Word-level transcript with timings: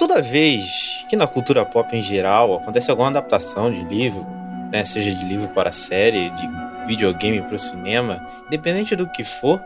toda 0.00 0.22
vez 0.22 1.04
que 1.10 1.14
na 1.14 1.26
cultura 1.26 1.62
pop 1.62 1.94
em 1.94 2.00
geral 2.00 2.54
acontece 2.54 2.90
alguma 2.90 3.10
adaptação 3.10 3.70
de 3.70 3.84
livro, 3.84 4.26
né, 4.72 4.82
seja 4.82 5.14
de 5.14 5.26
livro 5.26 5.50
para 5.50 5.70
série, 5.70 6.30
de 6.30 6.48
videogame 6.86 7.42
para 7.42 7.56
o 7.56 7.58
cinema, 7.58 8.26
independente 8.46 8.96
do 8.96 9.06
que 9.06 9.22
for, 9.22 9.62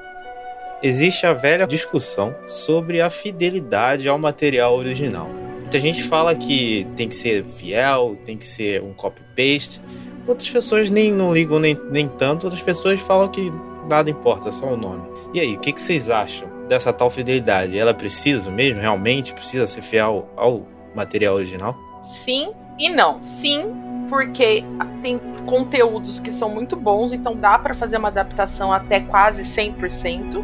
existe 0.82 1.24
a 1.24 1.32
velha 1.32 1.68
discussão 1.68 2.34
sobre 2.48 3.00
a 3.00 3.08
fidelidade 3.10 4.08
ao 4.08 4.18
material 4.18 4.74
original. 4.74 5.30
Muita 5.60 5.78
gente 5.78 6.02
fala 6.02 6.34
que 6.34 6.84
tem 6.96 7.08
que 7.08 7.14
ser 7.14 7.44
fiel, 7.44 8.18
tem 8.24 8.36
que 8.36 8.44
ser 8.44 8.82
um 8.82 8.92
copy-paste. 8.92 9.80
Outras 10.26 10.50
pessoas 10.50 10.90
nem 10.90 11.12
não 11.12 11.32
ligam 11.32 11.60
nem, 11.60 11.78
nem 11.92 12.08
tanto, 12.08 12.46
outras 12.46 12.62
pessoas 12.62 13.00
falam 13.00 13.28
que 13.28 13.52
nada 13.88 14.10
importa, 14.10 14.50
só 14.50 14.66
o 14.66 14.76
nome. 14.76 15.08
E 15.32 15.38
aí, 15.38 15.54
o 15.54 15.60
que, 15.60 15.72
que 15.72 15.80
vocês 15.80 16.10
acham 16.10 16.53
dessa 16.68 16.92
tal 16.92 17.10
fidelidade? 17.10 17.78
Ela 17.78 17.94
precisa 17.94 18.50
mesmo, 18.50 18.80
realmente, 18.80 19.32
precisa 19.34 19.66
ser 19.66 19.82
fiel 19.82 20.28
ao 20.36 20.66
material 20.94 21.34
original? 21.34 21.76
Sim 22.02 22.52
e 22.78 22.90
não. 22.90 23.22
Sim, 23.22 23.72
porque 24.08 24.64
tem 25.02 25.18
conteúdos 25.46 26.18
que 26.20 26.32
são 26.32 26.48
muito 26.48 26.76
bons, 26.76 27.12
então 27.12 27.36
dá 27.36 27.58
para 27.58 27.74
fazer 27.74 27.96
uma 27.96 28.08
adaptação 28.08 28.72
até 28.72 29.00
quase 29.00 29.42
100%. 29.42 30.42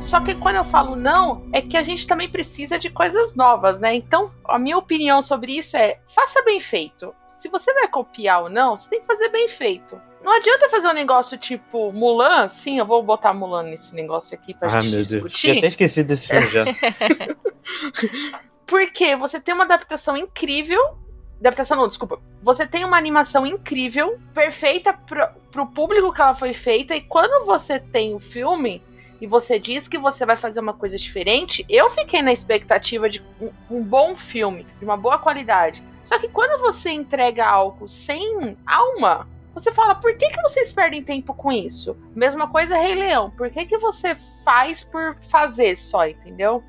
Só 0.00 0.20
que 0.20 0.34
quando 0.34 0.56
eu 0.56 0.64
falo 0.64 0.94
não, 0.94 1.48
é 1.52 1.60
que 1.60 1.76
a 1.76 1.82
gente 1.82 2.06
também 2.06 2.28
precisa 2.28 2.78
de 2.78 2.88
coisas 2.88 3.34
novas, 3.34 3.80
né? 3.80 3.94
Então, 3.96 4.30
a 4.44 4.58
minha 4.58 4.78
opinião 4.78 5.20
sobre 5.20 5.58
isso 5.58 5.76
é: 5.76 5.98
faça 6.06 6.42
bem 6.44 6.60
feito. 6.60 7.12
Se 7.28 7.48
você 7.48 7.72
vai 7.74 7.88
copiar 7.88 8.44
ou 8.44 8.50
não, 8.50 8.76
você 8.76 8.88
tem 8.90 9.00
que 9.00 9.06
fazer 9.06 9.28
bem 9.28 9.48
feito. 9.48 10.00
Não 10.22 10.36
adianta 10.36 10.68
fazer 10.68 10.88
um 10.88 10.92
negócio 10.92 11.38
tipo 11.38 11.92
Mulan. 11.92 12.48
Sim, 12.48 12.78
eu 12.78 12.86
vou 12.86 13.02
botar 13.02 13.32
Mulan 13.32 13.64
nesse 13.64 13.94
negócio 13.94 14.36
aqui 14.36 14.54
pra 14.54 14.68
ah, 14.68 14.82
gente 14.82 14.94
meu 14.94 15.04
discutir. 15.04 15.46
Deus, 15.46 15.54
eu 15.54 15.58
até 15.58 15.66
esqueci 15.68 16.04
desse 16.04 16.28
filme 16.28 16.46
já. 16.46 16.64
Porque 18.66 19.16
você 19.16 19.40
tem 19.40 19.54
uma 19.54 19.64
adaptação 19.64 20.16
incrível. 20.16 20.80
Adaptação 21.40 21.76
não, 21.76 21.88
desculpa. 21.88 22.20
Você 22.42 22.66
tem 22.66 22.84
uma 22.84 22.98
animação 22.98 23.46
incrível, 23.46 24.18
perfeita 24.34 24.92
pro, 24.92 25.26
pro 25.52 25.66
público 25.66 26.12
que 26.12 26.20
ela 26.20 26.34
foi 26.34 26.52
feita, 26.52 26.96
e 26.96 27.02
quando 27.02 27.46
você 27.46 27.78
tem 27.78 28.14
o 28.14 28.18
filme, 28.18 28.82
e 29.20 29.26
você 29.26 29.58
diz 29.58 29.88
que 29.88 29.98
você 29.98 30.24
vai 30.24 30.36
fazer 30.36 30.60
uma 30.60 30.74
coisa 30.74 30.96
diferente, 30.96 31.64
eu 31.68 31.90
fiquei 31.90 32.22
na 32.22 32.32
expectativa 32.32 33.08
de 33.08 33.22
um, 33.40 33.50
um 33.70 33.82
bom 33.82 34.16
filme, 34.16 34.66
de 34.78 34.84
uma 34.84 34.96
boa 34.96 35.18
qualidade. 35.18 35.82
Só 36.04 36.18
que 36.18 36.28
quando 36.28 36.60
você 36.60 36.90
entrega 36.90 37.46
algo 37.46 37.88
sem 37.88 38.56
alma, 38.66 39.28
você 39.58 39.72
fala, 39.72 39.94
por 39.94 40.16
que, 40.16 40.28
que 40.28 40.42
vocês 40.42 40.72
perdem 40.72 41.02
tempo 41.02 41.34
com 41.34 41.50
isso? 41.50 41.96
Mesma 42.14 42.48
coisa 42.48 42.76
Rei 42.76 42.94
Leão, 42.94 43.30
por 43.30 43.50
que, 43.50 43.66
que 43.66 43.78
você 43.78 44.16
faz 44.44 44.84
por 44.84 45.16
fazer 45.20 45.76
só, 45.76 46.06
entendeu? 46.06 46.62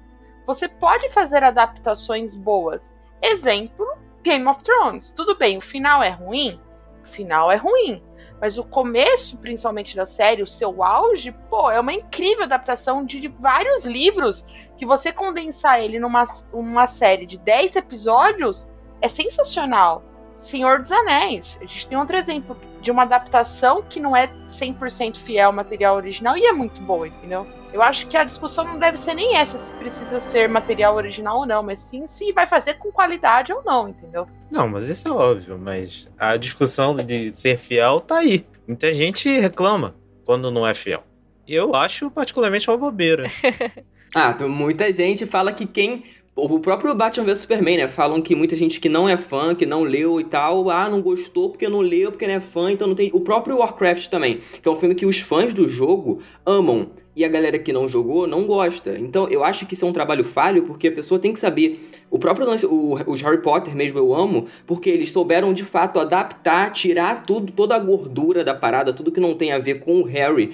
Você 0.48 0.68
pode 0.68 1.10
fazer 1.10 1.44
adaptações 1.44 2.36
boas. 2.36 2.96
Exemplo, 3.22 3.86
Game 4.24 4.48
of 4.48 4.64
Thrones. 4.64 5.12
Tudo 5.12 5.38
bem, 5.38 5.58
o 5.58 5.62
final 5.62 6.02
é 6.02 6.10
ruim? 6.10 6.60
O 7.04 7.08
final 7.08 7.52
é 7.52 7.56
ruim. 7.56 8.04
Mas 8.42 8.58
o 8.58 8.64
começo, 8.64 9.38
principalmente 9.38 9.96
da 9.96 10.06
série, 10.06 10.42
o 10.42 10.48
seu 10.48 10.82
auge, 10.84 11.32
pô, 11.50 11.70
é 11.70 11.80
uma 11.80 11.94
incrível 11.94 12.46
adaptação 12.46 13.06
de 13.06 13.28
vários 13.28 13.86
livros 13.86 14.46
que 14.78 14.86
você 14.86 15.12
condensar 15.12 15.82
ele 15.82 16.00
numa 16.00 16.26
uma 16.54 16.88
série 16.88 17.26
de 17.26 17.38
10 17.38 17.76
episódios 17.76 18.72
é 19.02 19.08
sensacional. 19.08 20.04
Senhor 20.40 20.80
dos 20.82 20.92
Anéis. 20.92 21.60
A 21.62 21.66
gente 21.66 21.88
tem 21.88 21.98
outro 21.98 22.16
exemplo 22.16 22.58
de 22.82 22.90
uma 22.90 23.04
adaptação 23.04 23.84
que 23.84 24.00
não 24.00 24.16
é 24.16 24.32
100% 24.48 25.18
fiel 25.18 25.48
ao 25.48 25.54
material 25.54 25.98
original 25.98 26.38
e 26.38 26.46
é 26.46 26.54
muito 26.54 26.82
boa, 26.82 27.08
entendeu? 27.08 27.46
Eu 27.74 27.82
acho 27.82 28.08
que 28.08 28.16
a 28.16 28.24
discussão 28.24 28.64
não 28.64 28.80
deve 28.80 28.98
ser 28.98 29.14
nem 29.14 29.36
essa 29.36 29.60
se 29.60 29.74
precisa 29.74 30.20
ser 30.22 30.48
material 30.48 30.96
original 30.96 31.40
ou 31.40 31.46
não, 31.46 31.62
mas 31.62 31.82
sim 31.82 32.08
se 32.08 32.32
vai 32.32 32.48
fazer 32.48 32.76
com 32.76 32.90
qualidade 32.90 33.52
ou 33.52 33.62
não, 33.64 33.90
entendeu? 33.90 34.28
Não, 34.50 34.68
mas 34.68 34.88
isso 34.90 35.08
é 35.10 35.12
óbvio, 35.12 35.60
mas 35.60 36.10
a 36.18 36.38
discussão 36.38 36.96
de 36.96 37.34
ser 37.36 37.58
fiel 37.58 38.00
tá 38.00 38.20
aí. 38.20 38.46
Muita 38.66 38.94
gente 38.94 39.30
reclama 39.40 39.94
quando 40.24 40.50
não 40.50 40.66
é 40.66 40.74
fiel. 40.74 41.04
E 41.46 41.54
eu 41.54 41.76
acho 41.76 42.10
particularmente 42.10 42.70
uma 42.70 42.78
bobeira. 42.78 43.30
ah, 44.16 44.36
muita 44.48 44.92
gente 44.94 45.26
fala 45.26 45.52
que 45.52 45.66
quem 45.68 46.06
o 46.36 46.60
próprio 46.60 46.94
Batman 46.96 47.26
vs 47.26 47.40
Superman, 47.40 47.78
né? 47.78 47.88
Falam 47.88 48.22
que 48.22 48.36
muita 48.36 48.56
gente 48.56 48.80
que 48.80 48.88
não 48.88 49.08
é 49.08 49.18
fã, 49.18 49.54
que 49.54 49.66
não 49.66 49.84
leu 49.84 50.20
e 50.20 50.24
tal, 50.24 50.70
ah, 50.70 50.90
não 50.90 51.02
gostou 51.02 51.50
porque 51.50 51.68
não 51.68 51.82
leu, 51.82 52.12
porque 52.12 52.28
não 52.28 52.36
é 52.36 52.40
fã, 52.40 52.72
então 52.72 52.88
não 52.88 52.96
tem. 52.96 53.10
O 53.14 53.20
próprio 53.20 53.58
Warcraft 53.58 54.08
também, 54.08 54.40
que 54.62 54.68
é 54.68 54.72
um 54.72 54.76
filme 54.76 54.96
que 54.96 55.06
os 55.06 55.20
fãs 55.20 55.54
do 55.54 55.68
jogo 55.68 56.20
amam 56.46 56.90
e 57.16 57.26
a 57.26 57.28
galera 57.28 57.60
que 57.60 57.74
não 57.74 57.90
jogou 57.90 58.26
não 58.26 58.46
gosta. 58.46 58.98
Então 58.98 59.28
eu 59.28 59.44
acho 59.44 59.66
que 59.66 59.74
isso 59.74 59.84
é 59.86 59.88
um 59.88 59.92
trabalho 59.92 60.24
falho 60.24 60.64
porque 60.64 60.88
a 60.88 60.92
pessoa 60.92 61.20
tem 61.20 61.34
que 61.34 61.40
saber. 61.40 61.78
O 62.10 62.18
próprio 62.18 62.46
lance, 62.46 62.66
o, 62.66 62.98
os 63.08 63.22
Harry 63.22 63.42
Potter 63.42 63.76
mesmo 63.76 64.00
eu 64.00 64.16
amo, 64.16 64.48
porque 64.66 64.90
eles 64.90 65.12
souberam 65.12 65.54
de 65.54 65.66
fato 65.66 66.00
adaptar, 66.00 66.72
tirar 66.72 67.24
tudo, 67.24 67.52
toda 67.52 67.76
a 67.76 67.80
gordura 67.80 68.44
da 68.44 68.54
parada, 68.54 68.94
tudo 68.94 69.12
que 69.12 69.20
não 69.20 69.34
tem 69.34 69.52
a 69.52 69.60
ver 69.60 69.80
com 69.80 70.00
o 70.00 70.04
Harry 70.04 70.52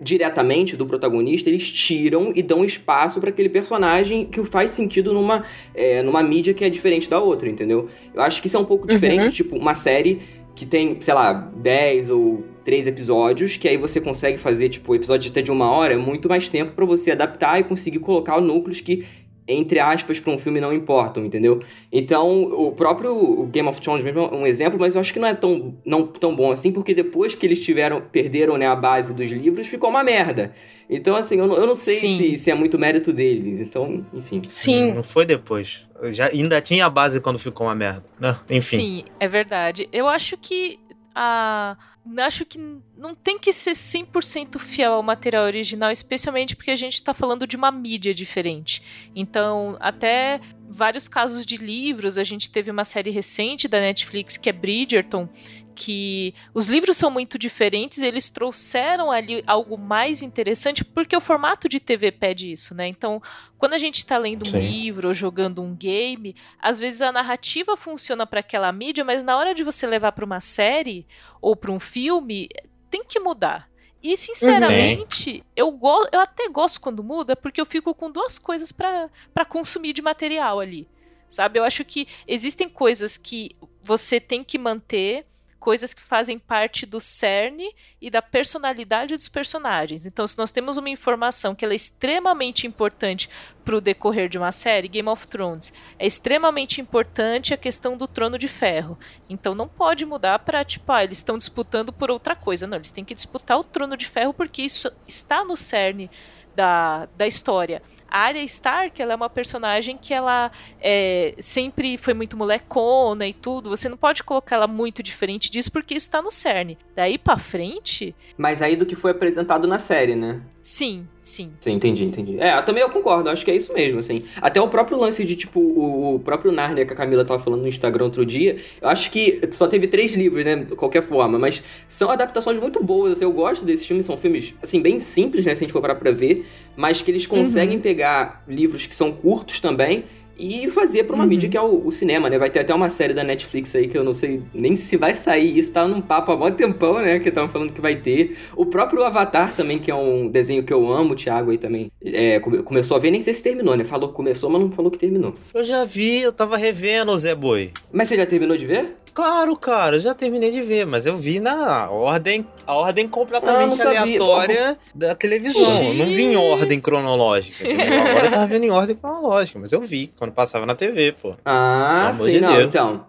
diretamente 0.00 0.76
do 0.76 0.86
protagonista, 0.86 1.48
eles 1.48 1.70
tiram 1.70 2.32
e 2.34 2.42
dão 2.42 2.64
espaço 2.64 3.20
para 3.20 3.30
aquele 3.30 3.48
personagem 3.48 4.26
que 4.26 4.44
faz 4.44 4.70
sentido 4.70 5.12
numa, 5.12 5.44
é, 5.74 6.02
numa 6.02 6.22
mídia 6.22 6.52
que 6.52 6.64
é 6.64 6.68
diferente 6.68 7.08
da 7.08 7.20
outra, 7.20 7.48
entendeu? 7.48 7.88
Eu 8.14 8.22
acho 8.22 8.40
que 8.40 8.46
isso 8.46 8.56
é 8.56 8.60
um 8.60 8.64
pouco 8.64 8.86
diferente, 8.86 9.24
uhum. 9.24 9.30
tipo, 9.30 9.56
uma 9.56 9.74
série 9.74 10.20
que 10.54 10.66
tem, 10.66 10.96
sei 11.00 11.14
lá, 11.14 11.32
10 11.32 12.10
ou 12.10 12.44
3 12.64 12.86
episódios, 12.86 13.56
que 13.56 13.66
aí 13.66 13.76
você 13.76 14.00
consegue 14.00 14.36
fazer, 14.36 14.68
tipo, 14.68 14.94
episódio 14.94 15.30
até 15.30 15.40
de 15.40 15.50
uma 15.50 15.70
hora, 15.70 15.94
é 15.94 15.96
muito 15.96 16.28
mais 16.28 16.48
tempo 16.48 16.72
para 16.72 16.84
você 16.84 17.12
adaptar 17.12 17.58
e 17.58 17.64
conseguir 17.64 18.00
colocar 18.00 18.40
núcleos 18.40 18.80
que 18.80 19.06
entre 19.52 19.78
aspas, 19.78 20.20
para 20.20 20.32
um 20.32 20.38
filme 20.38 20.60
não 20.60 20.72
importam, 20.72 21.24
entendeu? 21.24 21.60
Então, 21.92 22.42
o 22.42 22.72
próprio 22.72 23.44
Game 23.46 23.68
of 23.68 23.80
Thrones 23.80 24.04
mesmo 24.04 24.20
é 24.20 24.34
um 24.34 24.46
exemplo, 24.46 24.78
mas 24.78 24.94
eu 24.94 25.00
acho 25.00 25.12
que 25.12 25.18
não 25.18 25.28
é 25.28 25.34
tão, 25.34 25.74
não 25.84 26.06
tão 26.06 26.34
bom 26.34 26.52
assim, 26.52 26.70
porque 26.70 26.94
depois 26.94 27.34
que 27.34 27.44
eles 27.46 27.64
tiveram, 27.64 28.00
perderam 28.00 28.56
né, 28.56 28.66
a 28.66 28.76
base 28.76 29.12
dos 29.12 29.30
livros, 29.30 29.66
ficou 29.66 29.90
uma 29.90 30.04
merda. 30.04 30.54
Então, 30.88 31.14
assim, 31.14 31.38
eu 31.38 31.46
não, 31.46 31.56
eu 31.56 31.66
não 31.66 31.74
sei 31.74 31.96
se, 32.00 32.36
se, 32.36 32.50
é 32.50 32.54
muito 32.54 32.78
mérito 32.78 33.12
deles. 33.12 33.60
Então, 33.60 34.04
enfim. 34.12 34.42
Sim. 34.48 34.92
Não 34.92 35.02
foi 35.02 35.24
depois. 35.24 35.86
Já, 36.12 36.26
ainda 36.26 36.60
tinha 36.60 36.86
a 36.86 36.90
base 36.90 37.20
quando 37.20 37.38
ficou 37.38 37.66
uma 37.66 37.74
merda. 37.74 38.04
Né? 38.18 38.36
Enfim. 38.48 38.76
Sim, 38.76 39.04
é 39.20 39.28
verdade. 39.28 39.88
Eu 39.92 40.08
acho 40.08 40.36
que 40.36 40.80
a 41.14 41.76
acho 42.18 42.44
que 42.44 42.58
não 42.96 43.14
tem 43.14 43.38
que 43.38 43.52
ser 43.52 43.72
100% 43.72 44.58
fiel 44.58 44.94
ao 44.94 45.02
material 45.02 45.44
original, 45.44 45.90
especialmente 45.90 46.56
porque 46.56 46.70
a 46.70 46.76
gente 46.76 46.94
está 46.94 47.14
falando 47.14 47.46
de 47.46 47.56
uma 47.56 47.70
mídia 47.70 48.12
diferente. 48.14 48.82
Então, 49.14 49.76
até 49.80 50.40
vários 50.70 51.08
casos 51.08 51.44
de 51.44 51.56
livros, 51.56 52.16
a 52.16 52.22
gente 52.22 52.50
teve 52.50 52.70
uma 52.70 52.84
série 52.84 53.10
recente 53.10 53.66
da 53.66 53.80
Netflix 53.80 54.36
que 54.36 54.48
é 54.48 54.52
Bridgerton, 54.52 55.28
que 55.74 56.34
os 56.52 56.68
livros 56.68 56.96
são 56.96 57.10
muito 57.10 57.38
diferentes, 57.38 58.02
eles 58.02 58.28
trouxeram 58.28 59.10
ali 59.10 59.42
algo 59.46 59.78
mais 59.78 60.22
interessante, 60.22 60.84
porque 60.84 61.16
o 61.16 61.20
formato 61.20 61.68
de 61.68 61.80
TV 61.80 62.12
pede 62.12 62.52
isso, 62.52 62.74
né? 62.74 62.86
Então, 62.86 63.22
quando 63.56 63.72
a 63.72 63.78
gente 63.78 63.96
está 63.96 64.18
lendo 64.18 64.42
um 64.42 64.50
Sim. 64.50 64.60
livro 64.60 65.08
ou 65.08 65.14
jogando 65.14 65.62
um 65.62 65.74
game, 65.74 66.36
às 66.60 66.78
vezes 66.78 67.00
a 67.00 67.10
narrativa 67.10 67.76
funciona 67.76 68.26
para 68.26 68.40
aquela 68.40 68.70
mídia, 68.70 69.04
mas 69.04 69.22
na 69.22 69.36
hora 69.36 69.54
de 69.54 69.64
você 69.64 69.86
levar 69.86 70.12
para 70.12 70.24
uma 70.24 70.40
série 70.40 71.06
ou 71.40 71.56
para 71.56 71.72
um 71.72 71.80
filme, 71.80 72.48
tem 72.90 73.02
que 73.02 73.18
mudar. 73.18 73.69
E, 74.02 74.16
sinceramente, 74.16 75.36
uhum. 75.38 75.42
eu, 75.54 75.70
go 75.72 76.08
eu 76.10 76.20
até 76.20 76.48
gosto 76.48 76.80
quando 76.80 77.04
muda, 77.04 77.36
porque 77.36 77.60
eu 77.60 77.66
fico 77.66 77.94
com 77.94 78.10
duas 78.10 78.38
coisas 78.38 78.72
para 78.72 79.44
consumir 79.48 79.92
de 79.92 80.02
material 80.02 80.60
ali. 80.60 80.88
Sabe? 81.28 81.58
Eu 81.58 81.64
acho 81.64 81.84
que 81.84 82.08
existem 82.26 82.68
coisas 82.68 83.16
que 83.16 83.54
você 83.82 84.18
tem 84.18 84.42
que 84.42 84.58
manter 84.58 85.26
coisas 85.60 85.92
que 85.92 86.02
fazem 86.02 86.38
parte 86.38 86.86
do 86.86 87.00
cerne 87.00 87.72
e 88.00 88.10
da 88.10 88.22
personalidade 88.22 89.14
dos 89.14 89.28
personagens. 89.28 90.06
Então, 90.06 90.26
se 90.26 90.36
nós 90.38 90.50
temos 90.50 90.78
uma 90.78 90.88
informação 90.88 91.54
que 91.54 91.64
é 91.64 91.74
extremamente 91.74 92.66
importante 92.66 93.28
para 93.62 93.76
o 93.76 93.80
decorrer 93.80 94.28
de 94.28 94.38
uma 94.38 94.50
série, 94.50 94.88
Game 94.88 95.08
of 95.08 95.28
Thrones, 95.28 95.72
é 95.98 96.06
extremamente 96.06 96.80
importante 96.80 97.52
a 97.52 97.58
questão 97.58 97.96
do 97.96 98.08
Trono 98.08 98.38
de 98.38 98.48
Ferro. 98.48 98.98
Então, 99.28 99.54
não 99.54 99.68
pode 99.68 100.06
mudar 100.06 100.38
para 100.40 100.64
tipo, 100.64 100.90
ah, 100.90 101.04
eles 101.04 101.18
estão 101.18 101.36
disputando 101.36 101.92
por 101.92 102.10
outra 102.10 102.34
coisa. 102.34 102.66
Não, 102.66 102.78
eles 102.78 102.90
têm 102.90 103.04
que 103.04 103.14
disputar 103.14 103.58
o 103.58 103.64
Trono 103.64 103.96
de 103.96 104.08
Ferro 104.08 104.32
porque 104.32 104.62
isso 104.62 104.90
está 105.06 105.44
no 105.44 105.56
cerne 105.56 106.10
da, 106.56 107.06
da 107.16 107.26
história. 107.26 107.82
A 108.10 108.20
Arya 108.22 108.42
Stark, 108.44 109.00
ela 109.00 109.12
é 109.12 109.16
uma 109.16 109.30
personagem 109.30 109.96
que 109.96 110.12
ela 110.12 110.50
é, 110.80 111.34
sempre 111.38 111.96
foi 111.96 112.14
muito 112.14 112.36
molecona 112.36 113.26
e 113.26 113.32
tudo. 113.32 113.70
Você 113.70 113.88
não 113.88 113.96
pode 113.96 114.22
colocar 114.22 114.56
ela 114.56 114.66
muito 114.66 115.02
diferente 115.02 115.50
disso 115.50 115.70
porque 115.70 115.94
isso 115.94 116.10
tá 116.10 116.20
no 116.20 116.30
cerne. 116.30 116.76
Daí 116.94 117.16
pra 117.18 117.38
frente... 117.38 118.14
Mas 118.36 118.62
aí 118.62 118.76
do 118.76 118.84
que 118.84 118.94
foi 118.94 119.12
apresentado 119.12 119.68
na 119.68 119.78
série, 119.78 120.14
né? 120.14 120.40
Sim, 120.62 121.06
sim. 121.24 121.52
Sim, 121.58 121.72
entendi, 121.72 122.04
entendi. 122.04 122.38
É, 122.38 122.60
também 122.60 122.82
eu 122.82 122.90
concordo, 122.90 123.30
acho 123.30 123.44
que 123.44 123.50
é 123.50 123.56
isso 123.56 123.72
mesmo, 123.72 123.98
assim. 123.98 124.24
Até 124.42 124.60
o 124.60 124.68
próprio 124.68 124.98
lance 124.98 125.24
de, 125.24 125.34
tipo, 125.34 125.58
o, 125.58 126.16
o 126.16 126.20
próprio 126.20 126.52
Narnia 126.52 126.84
que 126.84 126.92
a 126.92 126.96
Camila 126.96 127.24
tava 127.24 127.42
falando 127.42 127.62
no 127.62 127.68
Instagram 127.68 128.04
outro 128.04 128.26
dia, 128.26 128.56
eu 128.80 128.88
acho 128.88 129.10
que 129.10 129.40
só 129.52 129.66
teve 129.66 129.86
três 129.86 130.12
livros, 130.12 130.44
né, 130.44 130.56
de 130.56 130.76
qualquer 130.76 131.02
forma, 131.02 131.38
mas 131.38 131.62
são 131.88 132.10
adaptações 132.10 132.60
muito 132.60 132.82
boas, 132.82 133.12
assim, 133.12 133.24
eu 133.24 133.32
gosto 133.32 133.64
desses 133.64 133.86
filmes, 133.86 134.04
são 134.04 134.18
filmes, 134.18 134.52
assim, 134.62 134.82
bem 134.82 135.00
simples, 135.00 135.46
né, 135.46 135.54
se 135.54 135.64
a 135.64 135.66
gente 135.66 135.72
for 135.72 135.80
parar 135.80 135.94
pra 135.94 136.10
ver, 136.10 136.46
mas 136.76 137.00
que 137.00 137.10
eles 137.10 137.26
conseguem 137.26 137.76
uhum. 137.76 137.82
pegar 137.82 137.99
livros 138.48 138.86
que 138.86 138.94
são 138.94 139.12
curtos 139.12 139.60
também 139.60 140.04
e 140.42 140.70
fazer 140.70 141.04
pra 141.04 141.14
uma 141.14 141.24
Uhum. 141.24 141.28
mídia 141.28 141.50
que 141.50 141.56
é 141.56 141.60
o, 141.60 141.86
o 141.86 141.92
cinema, 141.92 142.30
né? 142.30 142.38
Vai 142.38 142.48
ter 142.48 142.60
até 142.60 142.74
uma 142.74 142.88
série 142.88 143.12
da 143.12 143.22
Netflix 143.22 143.74
aí 143.76 143.86
que 143.86 143.98
eu 143.98 144.02
não 144.02 144.14
sei 144.14 144.42
nem 144.54 144.74
se 144.74 144.96
vai 144.96 145.12
sair. 145.14 145.58
Isso 145.58 145.70
tá 145.70 145.86
num 145.86 146.00
papo 146.00 146.32
há 146.32 146.36
mó 146.36 146.50
tempão, 146.50 146.98
né? 146.98 147.18
Que 147.18 147.28
estavam 147.28 147.50
falando 147.50 147.72
que 147.74 147.80
vai 147.80 147.96
ter. 147.96 148.38
O 148.56 148.64
próprio 148.64 149.04
Avatar 149.04 149.54
também, 149.54 149.78
que 149.78 149.90
é 149.90 149.94
um 149.94 150.28
desenho 150.28 150.62
que 150.62 150.72
eu 150.72 150.90
amo, 150.90 151.12
o 151.12 151.14
Thiago 151.14 151.50
aí 151.50 151.58
também. 151.58 151.92
é, 152.02 152.40
come- 152.40 152.62
começou 152.62 152.96
a 152.96 153.00
ver, 153.00 153.10
nem 153.10 153.20
sei 153.20 153.34
se 153.34 153.42
terminou, 153.42 153.76
né? 153.76 153.84
Falou 153.84 154.08
que 154.08 154.14
começou, 154.14 154.48
mas 154.48 154.62
não 154.62 154.70
falou 154.72 154.90
que 154.90 154.96
terminou. 154.98 155.34
Eu 155.52 155.62
já 155.62 155.84
vi, 155.84 156.22
eu 156.22 156.32
tava 156.32 156.56
revendo 156.56 157.12
o 157.12 157.18
Zé 157.18 157.34
Boi. 157.34 157.70
Mas 157.92 158.08
você 158.08 158.16
já 158.16 158.24
terminou 158.24 158.56
de 158.56 158.64
ver? 158.64 158.94
Claro, 159.12 159.54
cara, 159.56 159.96
eu 159.96 160.00
já 160.00 160.14
terminei 160.14 160.50
de 160.52 160.62
ver, 160.62 160.86
mas 160.86 161.04
eu 161.04 161.16
vi 161.16 161.38
na 161.40 161.90
ordem, 161.90 162.46
a 162.70 162.74
ordem 162.74 163.06
Ah, 163.06 163.08
completamente 163.08 163.82
aleatória 163.82 164.76
da 164.94 165.14
televisão. 165.14 165.84
Eu 165.88 165.94
não 165.94 166.06
vi 166.06 166.22
em 166.22 166.36
ordem 166.36 166.80
cronológica. 166.80 167.64
entendeu? 167.64 168.00
Agora 168.00 168.26
eu 168.26 168.30
tava 168.30 168.46
vendo 168.46 168.64
em 168.64 168.70
ordem 168.70 168.96
cronológica, 168.96 169.58
mas 169.58 169.72
eu 169.72 169.80
vi 169.80 170.10
quando 170.18 170.32
passava 170.32 170.64
na 170.66 170.74
TV, 170.74 171.12
pô. 171.20 171.34
Ah, 171.44 172.12
Pelo 172.16 172.28
sim, 172.28 172.36
de 172.36 172.40
não, 172.40 172.52
Deus. 172.54 172.64
então. 172.68 173.06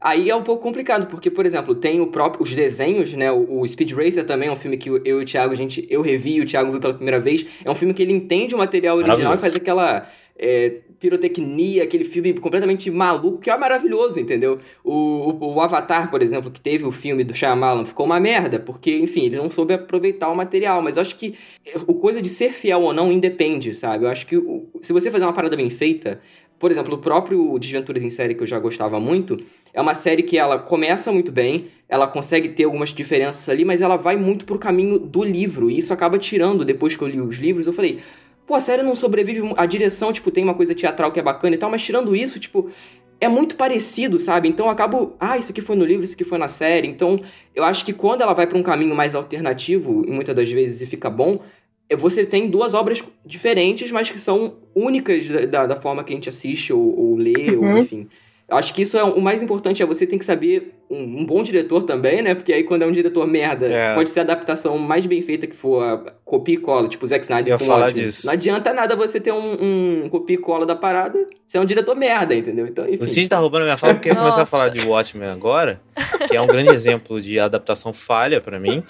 Aí 0.00 0.28
é 0.28 0.34
um 0.34 0.42
pouco 0.42 0.60
complicado, 0.62 1.06
porque, 1.06 1.30
por 1.30 1.46
exemplo, 1.46 1.76
tem 1.76 2.00
o 2.00 2.08
próprio, 2.08 2.42
os 2.42 2.52
desenhos, 2.52 3.12
né? 3.12 3.30
O, 3.30 3.60
o 3.60 3.68
Speed 3.68 3.92
Racer 3.92 4.24
também 4.24 4.48
é 4.48 4.52
um 4.52 4.56
filme 4.56 4.76
que 4.76 4.88
eu 4.90 5.00
e 5.04 5.12
o 5.12 5.24
Thiago, 5.24 5.52
a 5.52 5.56
gente, 5.56 5.86
eu 5.88 6.02
revi, 6.02 6.40
o 6.40 6.44
Thiago 6.46 6.72
viu 6.72 6.80
pela 6.80 6.92
primeira 6.94 7.20
vez. 7.20 7.46
É 7.64 7.70
um 7.70 7.74
filme 7.74 7.94
que 7.94 8.02
ele 8.02 8.12
entende 8.12 8.52
o 8.52 8.58
material 8.58 8.96
original 8.96 9.34
e 9.34 9.38
faz 9.38 9.54
aquela 9.54 10.08
é, 10.36 10.80
pirotecnia, 11.02 11.82
aquele 11.82 12.04
filme 12.04 12.32
completamente 12.34 12.88
maluco, 12.90 13.38
que 13.38 13.50
é 13.50 13.58
maravilhoso, 13.58 14.20
entendeu? 14.20 14.58
O, 14.84 14.92
o, 15.40 15.54
o 15.54 15.60
Avatar, 15.60 16.08
por 16.10 16.22
exemplo, 16.22 16.50
que 16.50 16.60
teve 16.60 16.84
o 16.84 16.92
filme 16.92 17.24
do 17.24 17.34
Shyamalan, 17.34 17.84
ficou 17.84 18.06
uma 18.06 18.20
merda, 18.20 18.60
porque, 18.60 18.96
enfim, 18.98 19.26
ele 19.26 19.36
não 19.36 19.50
soube 19.50 19.74
aproveitar 19.74 20.30
o 20.30 20.36
material. 20.36 20.80
Mas 20.80 20.96
eu 20.96 21.02
acho 21.02 21.16
que 21.16 21.34
o 21.88 21.94
coisa 21.94 22.22
de 22.22 22.28
ser 22.28 22.52
fiel 22.52 22.82
ou 22.82 22.92
não 22.92 23.10
independe, 23.10 23.74
sabe? 23.74 24.04
Eu 24.04 24.10
acho 24.10 24.26
que 24.26 24.36
o- 24.36 24.68
se 24.80 24.92
você 24.92 25.10
fazer 25.10 25.24
uma 25.24 25.32
parada 25.32 25.56
bem 25.56 25.68
feita, 25.68 26.20
por 26.58 26.70
exemplo, 26.70 26.94
o 26.94 26.98
próprio 26.98 27.58
Desventuras 27.58 28.04
em 28.04 28.10
Série, 28.10 28.36
que 28.36 28.42
eu 28.42 28.46
já 28.46 28.58
gostava 28.60 29.00
muito, 29.00 29.36
é 29.74 29.80
uma 29.80 29.96
série 29.96 30.22
que 30.22 30.38
ela 30.38 30.56
começa 30.60 31.10
muito 31.10 31.32
bem, 31.32 31.66
ela 31.88 32.06
consegue 32.06 32.50
ter 32.50 32.62
algumas 32.64 32.90
diferenças 32.90 33.48
ali, 33.48 33.64
mas 33.64 33.82
ela 33.82 33.96
vai 33.96 34.14
muito 34.14 34.44
pro 34.44 34.58
caminho 34.60 34.96
do 34.96 35.24
livro, 35.24 35.68
e 35.68 35.78
isso 35.78 35.92
acaba 35.92 36.16
tirando, 36.18 36.64
depois 36.64 36.94
que 36.94 37.02
eu 37.02 37.08
li 37.08 37.20
os 37.20 37.36
livros, 37.36 37.66
eu 37.66 37.72
falei, 37.72 37.98
pô, 38.46 38.54
a 38.54 38.60
série 38.60 38.82
não 38.82 38.94
sobrevive, 38.94 39.52
a 39.56 39.66
direção, 39.66 40.12
tipo, 40.12 40.30
tem 40.30 40.44
uma 40.44 40.54
coisa 40.54 40.74
teatral 40.74 41.10
que 41.12 41.20
é 41.20 41.22
bacana 41.22 41.54
e 41.54 41.58
tal, 41.58 41.70
mas 41.70 41.82
tirando 41.82 42.14
isso, 42.14 42.38
tipo, 42.38 42.70
é 43.20 43.28
muito 43.28 43.56
parecido, 43.56 44.18
sabe? 44.18 44.48
Então 44.48 44.66
eu 44.66 44.72
acabo, 44.72 45.14
ah, 45.20 45.38
isso 45.38 45.52
aqui 45.52 45.60
foi 45.60 45.76
no 45.76 45.84
livro, 45.84 46.04
isso 46.04 46.14
aqui 46.14 46.24
foi 46.24 46.38
na 46.38 46.48
série, 46.48 46.88
então 46.88 47.20
eu 47.54 47.62
acho 47.64 47.84
que 47.84 47.92
quando 47.92 48.22
ela 48.22 48.32
vai 48.34 48.46
pra 48.46 48.58
um 48.58 48.62
caminho 48.62 48.94
mais 48.94 49.14
alternativo, 49.14 50.04
e 50.06 50.10
muitas 50.10 50.34
das 50.34 50.50
vezes 50.50 50.80
e 50.80 50.86
fica 50.86 51.08
bom, 51.08 51.38
é, 51.88 51.96
você 51.96 52.24
tem 52.26 52.48
duas 52.48 52.74
obras 52.74 53.02
diferentes, 53.24 53.90
mas 53.92 54.10
que 54.10 54.20
são 54.20 54.54
únicas 54.74 55.28
da, 55.28 55.40
da, 55.46 55.66
da 55.68 55.76
forma 55.80 56.02
que 56.02 56.12
a 56.12 56.16
gente 56.16 56.28
assiste 56.28 56.72
ou, 56.72 56.98
ou 56.98 57.16
lê, 57.16 57.56
ou 57.56 57.62
Uhum. 57.64 57.78
enfim. 57.78 58.08
Acho 58.52 58.74
que 58.74 58.82
isso 58.82 58.96
é 58.96 59.02
o 59.02 59.20
mais 59.20 59.42
importante, 59.42 59.82
é 59.82 59.86
você 59.86 60.06
tem 60.06 60.18
que 60.18 60.24
saber 60.24 60.74
um, 60.90 61.20
um 61.20 61.24
bom 61.26 61.42
diretor 61.42 61.82
também, 61.82 62.20
né? 62.22 62.34
Porque 62.34 62.52
aí 62.52 62.62
quando 62.64 62.82
é 62.82 62.86
um 62.86 62.92
diretor 62.92 63.26
merda, 63.26 63.66
É. 63.66 63.94
pode 63.94 64.10
ser 64.10 64.20
a 64.20 64.22
adaptação 64.22 64.76
mais 64.78 65.06
bem 65.06 65.22
feita 65.22 65.46
que 65.46 65.56
for, 65.56 65.82
a 65.82 65.98
copia 66.24 66.54
e 66.54 66.58
cola, 66.58 66.88
tipo 66.88 67.04
o 67.04 67.08
Zack 67.08 67.24
Snyder 67.24 67.52
Eu 67.52 67.54
ia 67.54 67.58
com 67.58 67.64
falar 67.64 67.90
disso. 67.92 68.26
Não 68.26 68.32
adianta 68.32 68.72
nada 68.72 68.94
você 68.94 69.18
ter 69.20 69.32
um, 69.32 70.04
um 70.04 70.08
copia 70.08 70.34
e 70.36 70.38
cola 70.38 70.64
da 70.66 70.76
parada, 70.76 71.26
você 71.46 71.56
é 71.56 71.60
um 71.60 71.64
diretor 71.64 71.94
merda, 71.96 72.34
entendeu? 72.34 72.66
Então, 72.66 72.84
enfim. 72.86 73.02
O 73.02 73.06
Cid 73.06 73.28
tá 73.28 73.38
roubando 73.38 73.62
minha 73.64 73.76
fala 73.76 73.94
porque 73.94 74.10
eu 74.10 74.14
ia 74.14 74.18
começar 74.18 74.42
a 74.42 74.46
falar 74.46 74.68
de 74.68 74.86
Watchmen 74.86 75.28
agora, 75.28 75.80
que 76.28 76.36
é 76.36 76.40
um 76.40 76.46
grande 76.46 76.70
exemplo 76.70 77.20
de 77.20 77.38
adaptação 77.40 77.92
falha 77.92 78.40
pra 78.40 78.58
mim. 78.60 78.82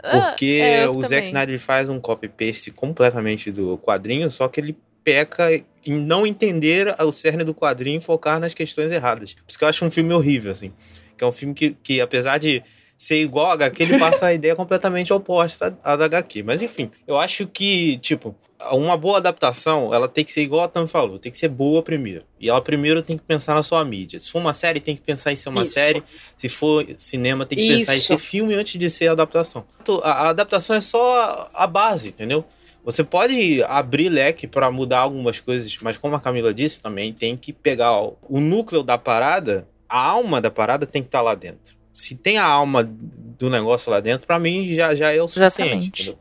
Ah, 0.00 0.20
Porque 0.28 0.60
é, 0.62 0.84
eu 0.84 0.90
o 0.90 0.92
também. 0.94 1.08
Zack 1.08 1.26
Snyder 1.26 1.58
faz 1.58 1.88
um 1.88 1.98
copy-paste 1.98 2.70
completamente 2.70 3.50
do 3.50 3.76
quadrinho, 3.78 4.30
só 4.30 4.46
que 4.46 4.60
ele 4.60 4.76
peca 5.02 5.48
em 5.88 5.92
não 5.92 6.26
entender 6.26 6.94
o 7.00 7.10
cerne 7.10 7.42
do 7.42 7.54
quadrinho 7.54 7.98
e 7.98 8.00
focar 8.00 8.38
nas 8.38 8.52
questões 8.52 8.90
erradas. 8.90 9.32
Por 9.34 9.44
isso 9.48 9.58
que 9.58 9.64
eu 9.64 9.68
acho 9.68 9.84
um 9.84 9.90
filme 9.90 10.12
horrível, 10.12 10.52
assim. 10.52 10.70
Que 11.16 11.24
é 11.24 11.26
um 11.26 11.32
filme 11.32 11.54
que, 11.54 11.76
que 11.82 12.00
apesar 12.00 12.36
de 12.36 12.62
ser 12.94 13.22
igual 13.22 13.46
a 13.46 13.52
HQ, 13.54 13.82
ele 13.82 13.98
passa 13.98 14.26
a 14.26 14.34
ideia 14.34 14.54
completamente 14.54 15.12
oposta 15.12 15.78
à 15.82 15.96
da 15.96 16.04
HQ. 16.04 16.42
Mas 16.42 16.60
enfim, 16.60 16.90
eu 17.06 17.16
acho 17.16 17.46
que, 17.46 17.96
tipo, 17.98 18.36
uma 18.72 18.96
boa 18.96 19.16
adaptação, 19.16 19.94
ela 19.94 20.08
tem 20.08 20.24
que 20.24 20.32
ser 20.32 20.42
igual 20.42 20.64
a 20.64 20.68
Tam 20.68 20.86
falou, 20.86 21.18
tem 21.18 21.32
que 21.32 21.38
ser 21.38 21.48
boa 21.48 21.82
primeiro. 21.82 22.24
E 22.38 22.50
ela 22.50 22.60
primeiro 22.60 23.00
tem 23.00 23.16
que 23.16 23.22
pensar 23.22 23.54
na 23.54 23.62
sua 23.62 23.82
mídia. 23.84 24.18
Se 24.20 24.30
for 24.30 24.40
uma 24.40 24.52
série, 24.52 24.80
tem 24.80 24.94
que 24.94 25.02
pensar 25.02 25.32
em 25.32 25.36
ser 25.36 25.48
uma 25.48 25.62
Isso. 25.62 25.72
série. 25.72 26.02
Se 26.36 26.48
for 26.48 26.84
cinema, 26.98 27.46
tem 27.46 27.56
que 27.56 27.68
pensar 27.68 27.94
em 27.94 27.98
Isso. 27.98 28.08
ser 28.08 28.18
filme 28.18 28.54
antes 28.54 28.78
de 28.78 28.90
ser 28.90 29.08
adaptação. 29.08 29.64
Então, 29.80 30.00
A, 30.02 30.10
a 30.10 30.28
adaptação 30.28 30.76
é 30.76 30.80
só 30.80 31.48
a 31.54 31.66
base, 31.66 32.10
entendeu? 32.10 32.44
Você 32.88 33.04
pode 33.04 33.62
abrir 33.64 34.08
leque 34.08 34.46
para 34.46 34.70
mudar 34.70 35.00
algumas 35.00 35.42
coisas, 35.42 35.76
mas 35.82 35.98
como 35.98 36.16
a 36.16 36.20
Camila 36.20 36.54
disse 36.54 36.82
também, 36.82 37.12
tem 37.12 37.36
que 37.36 37.52
pegar 37.52 38.00
o, 38.00 38.16
o 38.26 38.40
núcleo 38.40 38.82
da 38.82 38.96
parada, 38.96 39.68
a 39.86 39.98
alma 39.98 40.40
da 40.40 40.50
parada 40.50 40.86
tem 40.86 41.02
que 41.02 41.08
estar 41.08 41.20
lá 41.20 41.34
dentro. 41.34 41.76
Se 41.92 42.16
tem 42.16 42.38
a 42.38 42.46
alma 42.46 42.82
do 42.82 43.50
negócio 43.50 43.90
lá 43.90 44.00
dentro, 44.00 44.26
para 44.26 44.38
mim 44.38 44.74
já, 44.74 44.94
já 44.94 45.12
é 45.12 45.20
o 45.20 45.28
suficiente. 45.28 46.16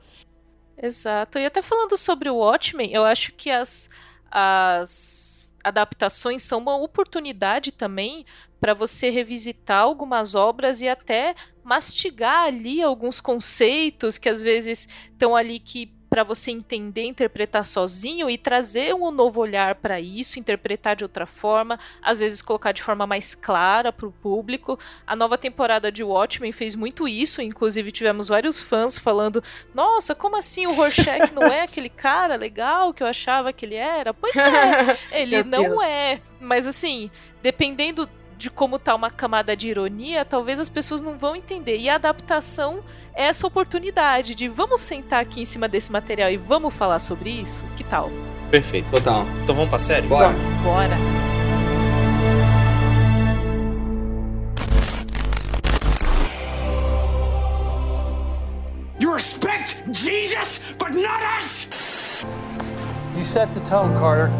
Exato. 0.77 1.39
E 1.39 1.45
até 1.45 1.61
falando 1.61 1.95
sobre 1.95 2.29
o 2.29 2.35
Watchmen, 2.35 2.91
eu 2.91 3.05
acho 3.05 3.31
que 3.31 3.49
as, 3.49 3.89
as 4.29 5.55
adaptações 5.63 6.43
são 6.43 6.59
uma 6.59 6.75
oportunidade 6.75 7.71
também 7.71 8.25
para 8.59 8.73
você 8.73 9.09
revisitar 9.09 9.83
algumas 9.83 10.35
obras 10.35 10.81
e 10.81 10.89
até 10.89 11.33
mastigar 11.63 12.43
ali 12.43 12.81
alguns 12.81 13.21
conceitos 13.21 14.17
que 14.17 14.27
às 14.27 14.41
vezes 14.41 14.85
estão 15.13 15.33
ali 15.33 15.59
que 15.59 15.95
para 16.09 16.23
você 16.23 16.51
entender, 16.51 17.03
interpretar 17.03 17.65
sozinho 17.65 18.29
e 18.29 18.37
trazer 18.37 18.93
um 18.93 19.11
novo 19.11 19.41
olhar 19.41 19.75
para 19.75 19.99
isso, 19.99 20.39
interpretar 20.39 20.95
de 20.95 21.03
outra 21.03 21.25
forma, 21.25 21.79
às 22.01 22.19
vezes 22.19 22.41
colocar 22.41 22.71
de 22.71 22.81
forma 22.81 23.05
mais 23.05 23.35
clara 23.35 23.91
para 23.91 24.07
o 24.07 24.11
público. 24.11 24.79
A 25.05 25.15
nova 25.15 25.37
temporada 25.37 25.91
de 25.91 26.03
Watchmen 26.03 26.51
fez 26.51 26.75
muito 26.75 27.07
isso, 27.07 27.41
inclusive 27.41 27.91
tivemos 27.91 28.29
vários 28.29 28.61
fãs 28.61 28.97
falando 28.97 29.43
nossa, 29.73 30.15
como 30.15 30.37
assim 30.37 30.65
o 30.65 30.73
Rorschach 30.73 31.33
não 31.33 31.43
é 31.43 31.61
aquele 31.61 31.89
cara 31.89 32.35
legal 32.35 32.93
que 32.93 33.03
eu 33.03 33.07
achava 33.07 33.51
que 33.51 33.65
ele 33.65 33.75
era? 33.75 34.13
Pois 34.13 34.35
é, 34.35 34.97
ele 35.11 35.43
Meu 35.43 35.45
não 35.45 35.69
Deus. 35.69 35.83
é. 35.83 36.21
Mas 36.39 36.67
assim, 36.67 37.09
dependendo 37.41 38.07
de 38.37 38.51
como 38.51 38.77
tá 38.77 38.93
uma 38.93 39.09
camada 39.09 39.55
de 39.55 39.67
ironia, 39.67 40.23
talvez 40.23 40.59
as 40.59 40.69
pessoas 40.69 41.01
não 41.01 41.17
vão 41.17 41.35
entender. 41.35 41.77
E 41.77 41.89
a 41.89 41.95
adaptação 41.95 42.83
é 43.13 43.25
essa 43.25 43.47
oportunidade 43.47 44.35
de 44.35 44.47
vamos 44.47 44.81
sentar 44.81 45.21
aqui 45.21 45.41
em 45.41 45.45
cima 45.45 45.67
desse 45.67 45.91
material 45.91 46.29
e 46.29 46.37
vamos 46.37 46.73
falar 46.73 46.99
sobre 46.99 47.29
isso? 47.31 47.65
Que 47.75 47.83
tal? 47.83 48.11
Perfeito. 48.51 48.91
Total. 48.91 49.25
Então 49.43 49.55
vamos 49.55 49.69
pra 49.69 49.79
série? 49.79 50.07
Bora. 50.07 50.33
Bora! 50.63 50.97
You 58.99 59.13
respect 59.13 59.77
Jesus, 59.91 60.59
but 60.77 60.93
not 60.95 61.21
us! 61.39 61.67
You 63.15 63.23
set 63.23 63.51
the 63.53 63.59
tone, 63.61 63.95
Carter. 63.95 64.31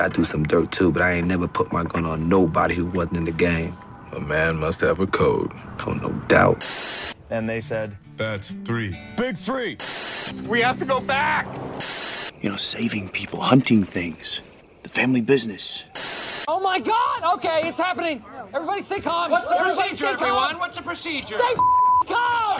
I 0.00 0.08
do 0.08 0.24
some 0.24 0.44
dirt 0.44 0.72
too, 0.72 0.92
but 0.92 1.02
I 1.02 1.12
ain't 1.12 1.26
never 1.26 1.48
put 1.48 1.72
my 1.72 1.84
gun 1.84 2.04
on 2.04 2.28
nobody 2.28 2.74
who 2.74 2.86
wasn't 2.86 3.18
in 3.18 3.24
the 3.24 3.32
game. 3.32 3.76
A 4.12 4.20
man 4.20 4.56
must 4.56 4.80
have 4.80 5.00
a 5.00 5.06
code. 5.06 5.52
Oh, 5.86 5.92
no 5.92 6.10
doubt. 6.28 6.64
And 7.30 7.48
they 7.48 7.60
said, 7.60 7.96
That's 8.16 8.52
three. 8.64 8.98
Big 9.16 9.36
three. 9.36 9.78
We 10.46 10.60
have 10.62 10.78
to 10.78 10.84
go 10.84 11.00
back! 11.00 11.46
You 12.40 12.50
know, 12.50 12.56
saving 12.56 13.10
people, 13.10 13.40
hunting 13.40 13.84
things, 13.84 14.42
the 14.82 14.88
family 14.88 15.20
business. 15.20 15.84
Oh 16.48 16.60
my 16.60 16.78
god! 16.78 17.36
Okay, 17.36 17.62
it's 17.64 17.78
happening. 17.78 18.24
Everybody 18.54 18.82
stay 18.82 19.00
calm. 19.00 19.30
What's 19.30 19.48
the 19.48 19.54
Everybody 19.54 19.76
procedure, 19.76 19.96
stay 19.96 20.12
everyone? 20.12 20.50
Calm. 20.50 20.58
What's 20.58 20.76
the 20.76 20.82
procedure? 20.82 21.34
Stay 21.34 21.54
calm! 22.06 22.58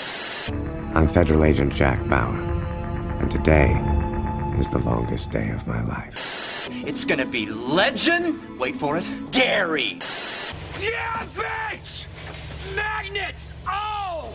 I'm 0.96 1.08
Federal 1.08 1.44
Agent 1.44 1.72
Jack 1.72 2.06
Bauer, 2.08 2.36
and 3.20 3.30
today 3.30 3.72
is 4.58 4.70
the 4.70 4.78
longest 4.78 5.30
day 5.30 5.50
of 5.50 5.66
my 5.66 5.82
life. 5.82 6.55
It's 6.86 7.04
gonna 7.04 7.26
be 7.26 7.46
legend. 7.46 8.38
Wait 8.60 8.78
for 8.78 8.96
it. 8.96 9.10
Dairy. 9.32 9.98
Yeah, 10.80 11.26
bitch! 11.34 12.06
Magnets! 12.76 13.52
Oh! 13.66 14.28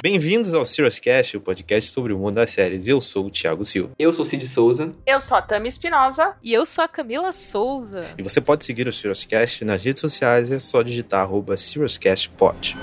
Bem-vindos 0.00 0.54
ao 0.54 0.64
Serious 0.64 1.00
Cast, 1.00 1.36
o 1.36 1.40
podcast 1.40 1.90
sobre 1.90 2.12
o 2.12 2.18
mundo 2.18 2.36
das 2.36 2.50
séries. 2.50 2.86
Eu 2.86 3.00
sou 3.00 3.26
o 3.26 3.30
Thiago 3.32 3.64
Silva. 3.64 3.90
Eu 3.98 4.12
sou 4.12 4.24
Cid 4.24 4.46
Souza. 4.46 4.94
Eu 5.04 5.20
sou 5.20 5.36
a 5.36 5.42
Tami 5.42 5.68
Espinosa. 5.68 6.36
E 6.40 6.52
eu 6.52 6.64
sou 6.64 6.84
a 6.84 6.88
Camila 6.88 7.32
Souza. 7.32 8.04
E 8.16 8.22
você 8.22 8.40
pode 8.40 8.64
seguir 8.64 8.86
o 8.86 8.92
Serious 8.92 9.24
Cast 9.24 9.64
nas 9.64 9.82
redes 9.82 10.00
sociais, 10.00 10.52
é 10.52 10.60
só 10.60 10.82
digitar 10.82 11.22
arroba 11.22 11.56
SeriousCastPod. 11.56 12.76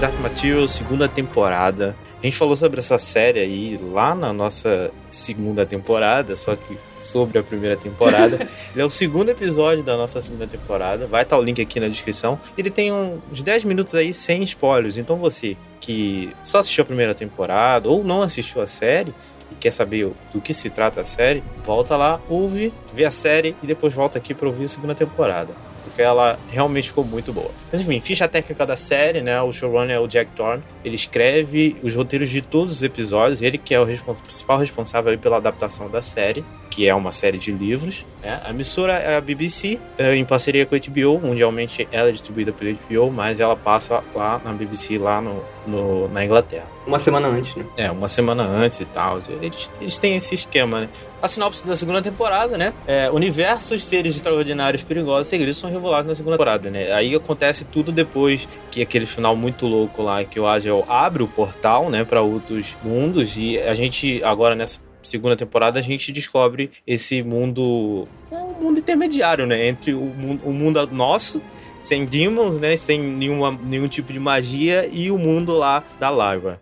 Dark 0.00 0.14
Material, 0.20 0.68
segunda 0.68 1.08
temporada. 1.08 1.96
A 2.22 2.24
gente 2.24 2.36
falou 2.36 2.54
sobre 2.54 2.78
essa 2.78 3.00
série 3.00 3.40
aí 3.40 3.80
lá 3.92 4.14
na 4.14 4.32
nossa 4.32 4.92
segunda 5.10 5.66
temporada, 5.66 6.36
só 6.36 6.54
que 6.54 6.78
sobre 7.00 7.36
a 7.36 7.42
primeira 7.42 7.76
temporada. 7.76 8.36
Ele 8.72 8.80
é 8.80 8.84
o 8.84 8.90
segundo 8.90 9.30
episódio 9.30 9.82
da 9.82 9.96
nossa 9.96 10.20
segunda 10.20 10.46
temporada. 10.46 11.08
Vai 11.08 11.24
estar 11.24 11.36
o 11.36 11.42
link 11.42 11.60
aqui 11.60 11.80
na 11.80 11.88
descrição. 11.88 12.38
Ele 12.56 12.70
tem 12.70 12.92
uns 12.92 13.42
10 13.42 13.64
minutos 13.64 13.96
aí 13.96 14.12
sem 14.12 14.40
spoilers. 14.44 14.96
Então 14.96 15.16
você 15.16 15.56
que 15.80 16.32
só 16.44 16.58
assistiu 16.58 16.82
a 16.82 16.86
primeira 16.86 17.12
temporada 17.12 17.88
ou 17.88 18.04
não 18.04 18.22
assistiu 18.22 18.62
a 18.62 18.68
série 18.68 19.12
e 19.50 19.56
quer 19.56 19.72
saber 19.72 20.12
do 20.32 20.40
que 20.40 20.54
se 20.54 20.70
trata 20.70 21.00
a 21.00 21.04
série, 21.04 21.42
volta 21.64 21.96
lá, 21.96 22.20
ouve, 22.28 22.72
vê 22.94 23.04
a 23.04 23.10
série 23.10 23.56
e 23.60 23.66
depois 23.66 23.92
volta 23.92 24.16
aqui 24.16 24.32
para 24.32 24.46
ouvir 24.46 24.66
a 24.66 24.68
segunda 24.68 24.94
temporada. 24.94 25.54
Porque 25.98 26.06
ela 26.06 26.38
realmente 26.48 26.90
ficou 26.90 27.02
muito 27.02 27.32
boa. 27.32 27.50
Mas 27.72 27.80
enfim, 27.80 27.98
ficha 27.98 28.28
técnica 28.28 28.64
da 28.64 28.76
série, 28.76 29.20
né? 29.20 29.42
O 29.42 29.52
showrunner 29.52 29.96
é 29.96 29.98
o 29.98 30.06
Jack 30.06 30.30
Thorne. 30.30 30.62
Ele 30.84 30.94
escreve 30.94 31.76
os 31.82 31.96
roteiros 31.96 32.30
de 32.30 32.40
todos 32.40 32.74
os 32.74 32.82
episódios. 32.84 33.42
Ele 33.42 33.58
que 33.58 33.74
é 33.74 33.80
o 33.80 33.84
respons 33.84 34.20
principal 34.20 34.58
responsável 34.58 35.18
pela 35.18 35.38
adaptação 35.38 35.90
da 35.90 36.00
série 36.00 36.44
que 36.70 36.86
é 36.86 36.94
uma 36.94 37.10
série 37.10 37.38
de 37.38 37.50
livros. 37.50 38.06
Né? 38.22 38.40
A 38.44 38.50
emissora 38.50 38.92
é 38.92 39.16
a 39.16 39.20
BBC, 39.20 39.80
é, 39.98 40.14
em 40.14 40.24
parceria 40.24 40.64
com 40.64 40.76
a 40.76 40.78
HBO. 40.78 41.18
Mundialmente 41.26 41.88
ela 41.90 42.10
é 42.10 42.12
distribuída 42.12 42.52
pela 42.52 42.72
HBO, 42.72 43.10
mas 43.10 43.40
ela 43.40 43.56
passa 43.56 44.00
lá 44.14 44.40
na 44.44 44.52
BBC, 44.52 44.96
lá 44.96 45.20
no, 45.20 45.42
no, 45.68 46.08
na 46.08 46.24
Inglaterra. 46.24 46.66
Uma 46.86 46.98
semana 46.98 47.28
antes, 47.28 47.54
né? 47.54 47.64
É, 47.76 47.90
uma 47.90 48.08
semana 48.08 48.44
antes 48.44 48.80
e 48.80 48.84
tal. 48.84 49.20
Eles, 49.40 49.70
eles 49.80 49.98
têm 49.98 50.16
esse 50.16 50.34
esquema, 50.34 50.82
né? 50.82 50.88
A 51.20 51.28
sinopse 51.28 51.66
da 51.66 51.76
segunda 51.76 52.00
temporada, 52.00 52.56
né? 52.56 52.72
É, 52.86 53.10
universos, 53.10 53.84
seres 53.84 54.16
extraordinários, 54.16 54.82
perigosos, 54.82 55.28
segredos 55.28 55.58
são 55.58 55.70
revelados 55.70 56.06
na 56.06 56.14
segunda 56.14 56.36
temporada, 56.36 56.70
né? 56.70 56.92
Aí 56.92 57.14
acontece 57.14 57.64
tudo 57.64 57.92
depois 57.92 58.48
que 58.70 58.82
aquele 58.82 59.06
final 59.06 59.36
muito 59.36 59.66
louco 59.66 60.02
lá, 60.02 60.24
que 60.24 60.40
o 60.40 60.46
Agel 60.46 60.84
abre 60.88 61.22
o 61.22 61.28
portal, 61.28 61.90
né, 61.90 62.04
para 62.04 62.22
outros 62.22 62.76
mundos 62.82 63.36
e 63.36 63.58
a 63.58 63.74
gente 63.74 64.20
agora 64.24 64.54
nessa 64.54 64.80
segunda 65.02 65.36
temporada 65.36 65.78
a 65.78 65.82
gente 65.82 66.12
descobre 66.12 66.70
esse 66.86 67.22
mundo, 67.22 68.08
um 68.30 68.64
mundo 68.64 68.78
intermediário, 68.78 69.46
né, 69.46 69.68
entre 69.68 69.94
o 69.94 70.00
mundo, 70.00 70.42
o 70.44 70.52
mundo 70.52 70.86
nosso 70.92 71.42
sem 71.80 72.04
demons, 72.04 72.58
né, 72.58 72.76
sem 72.76 73.00
nenhuma, 73.00 73.58
nenhum 73.62 73.88
tipo 73.88 74.12
de 74.12 74.18
magia 74.18 74.88
e 74.90 75.10
o 75.10 75.18
mundo 75.18 75.52
lá 75.52 75.82
da 75.98 76.10
larva. 76.10 76.60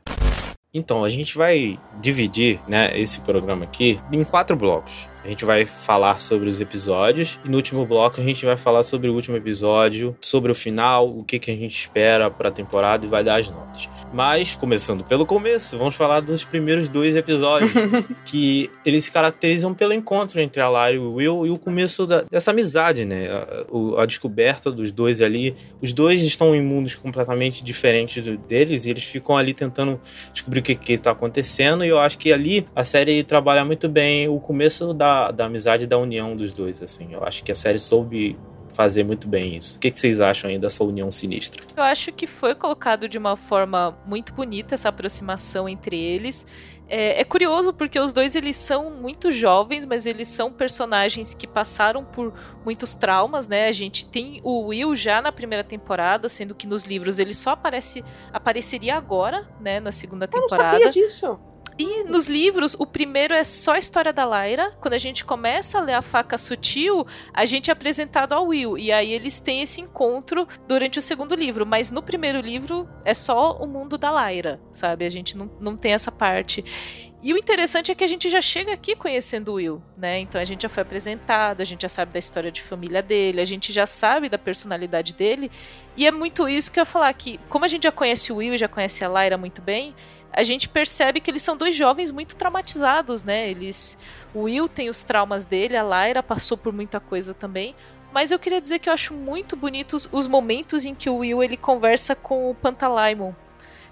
Então, 0.73 1.04
a 1.04 1.08
gente 1.08 1.37
vai 1.37 1.78
dividir, 2.00 2.61
né, 2.68 2.90
esse 2.99 3.20
programa 3.23 3.64
aqui 3.64 3.99
em 4.12 4.23
quatro 4.23 4.54
blocos. 4.54 5.08
A 5.26 5.28
gente 5.28 5.45
vai 5.45 5.66
falar 5.66 6.21
sobre 6.21 6.49
os 6.49 6.61
episódios 6.61 7.40
e 7.45 7.50
no 7.50 7.56
último 7.56 7.85
bloco 7.85 8.21
a 8.21 8.23
gente 8.23 8.47
vai 8.47 8.56
falar 8.56 8.85
sobre 8.85 9.09
o 9.09 9.14
último 9.14 9.37
episódio, 9.37 10.16
sobre 10.21 10.52
o 10.52 10.54
final, 10.54 11.09
o 11.09 11.25
que, 11.25 11.37
que 11.40 11.50
a 11.50 11.56
gente 11.56 11.76
espera 11.76 12.30
para 12.30 12.49
a 12.49 12.52
temporada 12.52 13.04
e 13.04 13.09
vai 13.09 13.25
dar 13.25 13.40
as 13.40 13.50
notas. 13.50 13.88
Mas, 14.12 14.54
começando 14.54 15.02
pelo 15.04 15.26
começo, 15.26 15.76
vamos 15.76 15.97
falar 15.97 16.21
dos 16.21 16.45
primeiros 16.45 16.88
dois 16.88 17.16
episódios, 17.16 17.73
que 18.25 18.71
eles 18.85 19.06
se 19.06 19.12
caracterizam 19.12 19.75
pelo 19.75 19.92
encontro 19.92 20.40
entre 20.40 20.62
a 20.62 20.68
Lara 20.68 20.95
e 20.95 20.99
o 20.99 21.14
Will 21.14 21.47
e 21.47 21.50
o 21.50 21.59
começo 21.59 22.06
da, 22.06 22.23
dessa 22.23 22.52
amizade, 22.52 23.04
né? 23.04 23.28
A, 23.28 24.02
a, 24.02 24.06
descoberta 24.06 24.71
dos 24.71 24.92
dois 24.92 25.21
ali. 25.21 25.56
Os 25.83 25.92
dois 25.92 26.23
estão 26.23 26.54
em 26.54 26.62
mundos 26.62 26.95
completamente 26.95 27.64
diferentes 27.64 28.25
deles 28.49 28.87
e 28.87 28.90
eles 28.90 29.04
ficam 29.04 29.37
ali 29.37 29.52
tentando 29.52 30.00
descobrir 30.33 30.61
o 30.61 30.62
que, 30.62 30.75
que 30.76 30.92
está 30.92 31.11
acontecendo. 31.11 31.85
E 31.85 31.88
eu 31.88 31.99
acho 31.99 32.16
que 32.16 32.33
ali 32.33 32.66
a 32.75 32.85
série 32.85 33.25
trabalha 33.25 33.64
muito 33.64 33.88
bem 33.88 34.28
o 34.28 34.38
começo 34.38 34.95
da, 34.95 35.15
da 35.32 35.46
amizade 35.46 35.85
e 35.85 35.87
da 35.87 35.99
união 35.99 36.35
dos 36.35 36.52
dois, 36.52 36.82
assim. 36.82 37.12
Eu 37.12 37.25
acho 37.25 37.42
que 37.44 37.52
a 37.52 37.54
série 37.54 37.78
soube 37.78 38.38
fazer 38.76 39.04
muito 39.04 39.26
bem 39.26 39.56
isso. 39.56 39.78
O 39.78 39.80
que, 39.80 39.90
que 39.90 39.99
vocês 39.99 40.20
acham 40.20 40.50
aí 40.50 40.58
dessa 40.58 40.85
união 40.85 41.11
sinistra? 41.11 41.64
Eu 41.75 41.82
acho 41.82 42.12
que 42.12 42.26
foi 42.26 42.54
colocado 42.54 43.08
de 43.08 43.16
uma 43.16 43.37
forma 43.37 43.99
muito 44.06 44.35
bonita 44.35 44.75
essa 44.75 44.90
aproximação 44.90 45.68
entre 45.68 45.99
eles. 45.99 46.46
É, 46.88 47.20
é, 47.20 47.25
curioso 47.25 47.73
porque 47.73 47.99
os 47.99 48.12
dois 48.12 48.37
eles 48.37 48.56
são 48.56 48.90
muito 48.90 49.32
jovens, 49.32 49.85
mas 49.85 50.06
eles 50.06 50.28
são 50.28 50.52
personagens 50.52 51.35
que 51.35 51.46
passaram 51.46 52.04
por 52.04 52.32
muitos 52.64 52.94
traumas, 52.94 53.49
né? 53.49 53.66
A 53.66 53.73
gente 53.73 54.06
tem 54.06 54.40
o 54.44 54.66
Will 54.66 54.94
já 54.94 55.20
na 55.20 55.32
primeira 55.32 55.64
temporada, 55.64 56.28
sendo 56.28 56.54
que 56.54 56.66
nos 56.66 56.85
livros 56.85 57.18
ele 57.18 57.35
só 57.35 57.50
aparece 57.50 58.04
apareceria 58.32 58.94
agora, 58.94 59.49
né? 59.61 59.80
Na 59.80 59.90
segunda 59.90 60.28
temporada. 60.28 60.76
Eu 60.76 60.85
não 60.85 60.92
sabia 60.92 61.02
disso. 61.02 61.40
E 61.78 62.04
nos 62.04 62.26
livros, 62.26 62.75
o 62.78 62.87
primeiro 62.87 63.35
é 63.35 63.45
só 63.45 63.75
a 63.75 63.78
história 63.78 64.11
da 64.11 64.25
Lyra. 64.25 64.73
Quando 64.80 64.95
a 64.95 64.99
gente 64.99 65.25
começa 65.26 65.76
a 65.76 65.83
ler 65.83 65.92
a 65.92 66.00
faca 66.00 66.38
sutil, 66.38 67.06
a 67.35 67.45
gente 67.45 67.68
é 67.68 67.73
apresentado 67.73 68.33
ao 68.33 68.47
Will. 68.47 68.78
E 68.78 68.90
aí 68.90 69.12
eles 69.12 69.40
têm 69.40 69.61
esse 69.61 69.83
encontro 69.83 70.49
durante 70.66 70.99
o 70.99 71.02
segundo 71.02 71.35
livro. 71.35 71.66
Mas 71.66 71.90
no 71.90 72.02
primeiro 72.02 72.40
livro 72.40 72.88
é 73.04 73.12
só 73.12 73.59
o 73.59 73.66
mundo 73.66 73.99
da 73.99 74.11
Lyra, 74.11 74.59
sabe? 74.73 75.04
A 75.04 75.11
gente 75.11 75.37
não, 75.37 75.50
não 75.61 75.76
tem 75.76 75.92
essa 75.92 76.11
parte. 76.11 76.64
E 77.23 77.35
o 77.35 77.37
interessante 77.37 77.90
é 77.90 77.95
que 77.95 78.04
a 78.04 78.06
gente 78.06 78.28
já 78.28 78.40
chega 78.40 78.73
aqui 78.73 78.95
conhecendo 78.95 79.49
o 79.50 79.54
Will, 79.54 79.83
né? 79.97 80.21
Então 80.21 80.40
a 80.40 80.45
gente 80.45 80.62
já 80.62 80.68
foi 80.68 80.83
apresentado, 80.83 81.61
a 81.61 81.64
gente 81.64 81.83
já 81.83 81.88
sabe 81.88 82.12
da 82.12 82.18
história 82.18 82.52
de 82.52 82.62
família 82.62 83.02
dele, 83.02 83.40
a 83.40 83.45
gente 83.45 83.73
já 83.73 83.85
sabe 83.85 84.28
da 84.28 84.38
personalidade 84.38 85.12
dele. 85.12 85.50
E 85.97 86.06
é 86.06 86.12
muito 86.12 86.49
isso 86.49 86.71
que 86.71 86.78
eu 86.78 86.83
ia 86.83 86.87
falar 86.87 87.12
que, 87.14 87.40
como 87.49 87.64
a 87.64 87.68
gente 87.68 87.83
já 87.83 87.90
conhece 87.90 88.33
o 88.33 88.37
Will 88.37 88.54
e 88.54 88.59
já 88.59 88.68
conhece 88.68 89.04
a 89.04 89.09
Lyra 89.09 89.37
muito 89.37 89.61
bem, 89.61 89.92
a 90.33 90.42
gente 90.42 90.68
percebe 90.68 91.21
que 91.21 91.30
eles 91.30 91.42
são 91.42 91.56
dois 91.56 91.75
jovens 91.75 92.11
muito 92.11 92.37
traumatizados, 92.37 93.25
né? 93.25 93.49
Eles. 93.49 93.97
O 94.35 94.42
Will 94.42 94.68
tem 94.68 94.90
os 94.90 95.02
traumas 95.02 95.45
dele, 95.45 95.76
a 95.76 95.83
Lyra 95.83 96.23
passou 96.23 96.59
por 96.59 96.73
muita 96.73 97.00
coisa 97.00 97.33
também. 97.33 97.75
Mas 98.12 98.30
eu 98.30 98.38
queria 98.38 98.61
dizer 98.61 98.78
que 98.78 98.88
eu 98.88 98.92
acho 98.92 99.12
muito 99.14 99.56
bonitos 99.56 100.09
os 100.12 100.26
momentos 100.26 100.85
em 100.85 100.95
que 100.95 101.09
o 101.09 101.18
Will 101.18 101.42
ele 101.42 101.56
conversa 101.56 102.14
com 102.14 102.50
o 102.50 102.54
Pantalaimon. 102.54 103.33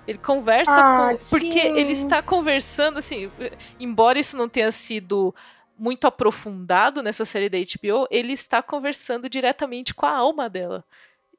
Ele 0.07 0.19
conversa 0.19 0.81
ah, 0.81 1.11
com. 1.11 1.17
Porque 1.31 1.59
ele 1.59 1.93
está 1.93 2.23
conversando, 2.23 2.99
assim. 2.99 3.31
Embora 3.81 4.19
isso 4.19 4.37
não 4.37 4.49
tenha 4.49 4.71
sido 4.71 5.35
muito 5.79 6.07
aprofundado 6.07 7.03
nessa 7.03 7.25
série 7.25 7.49
da 7.49 7.59
HBO, 7.59 8.07
ele 8.11 8.33
está 8.33 8.63
conversando 8.63 9.29
diretamente 9.29 9.93
com 9.93 10.07
a 10.07 10.17
alma 10.17 10.49
dela. 10.49 10.85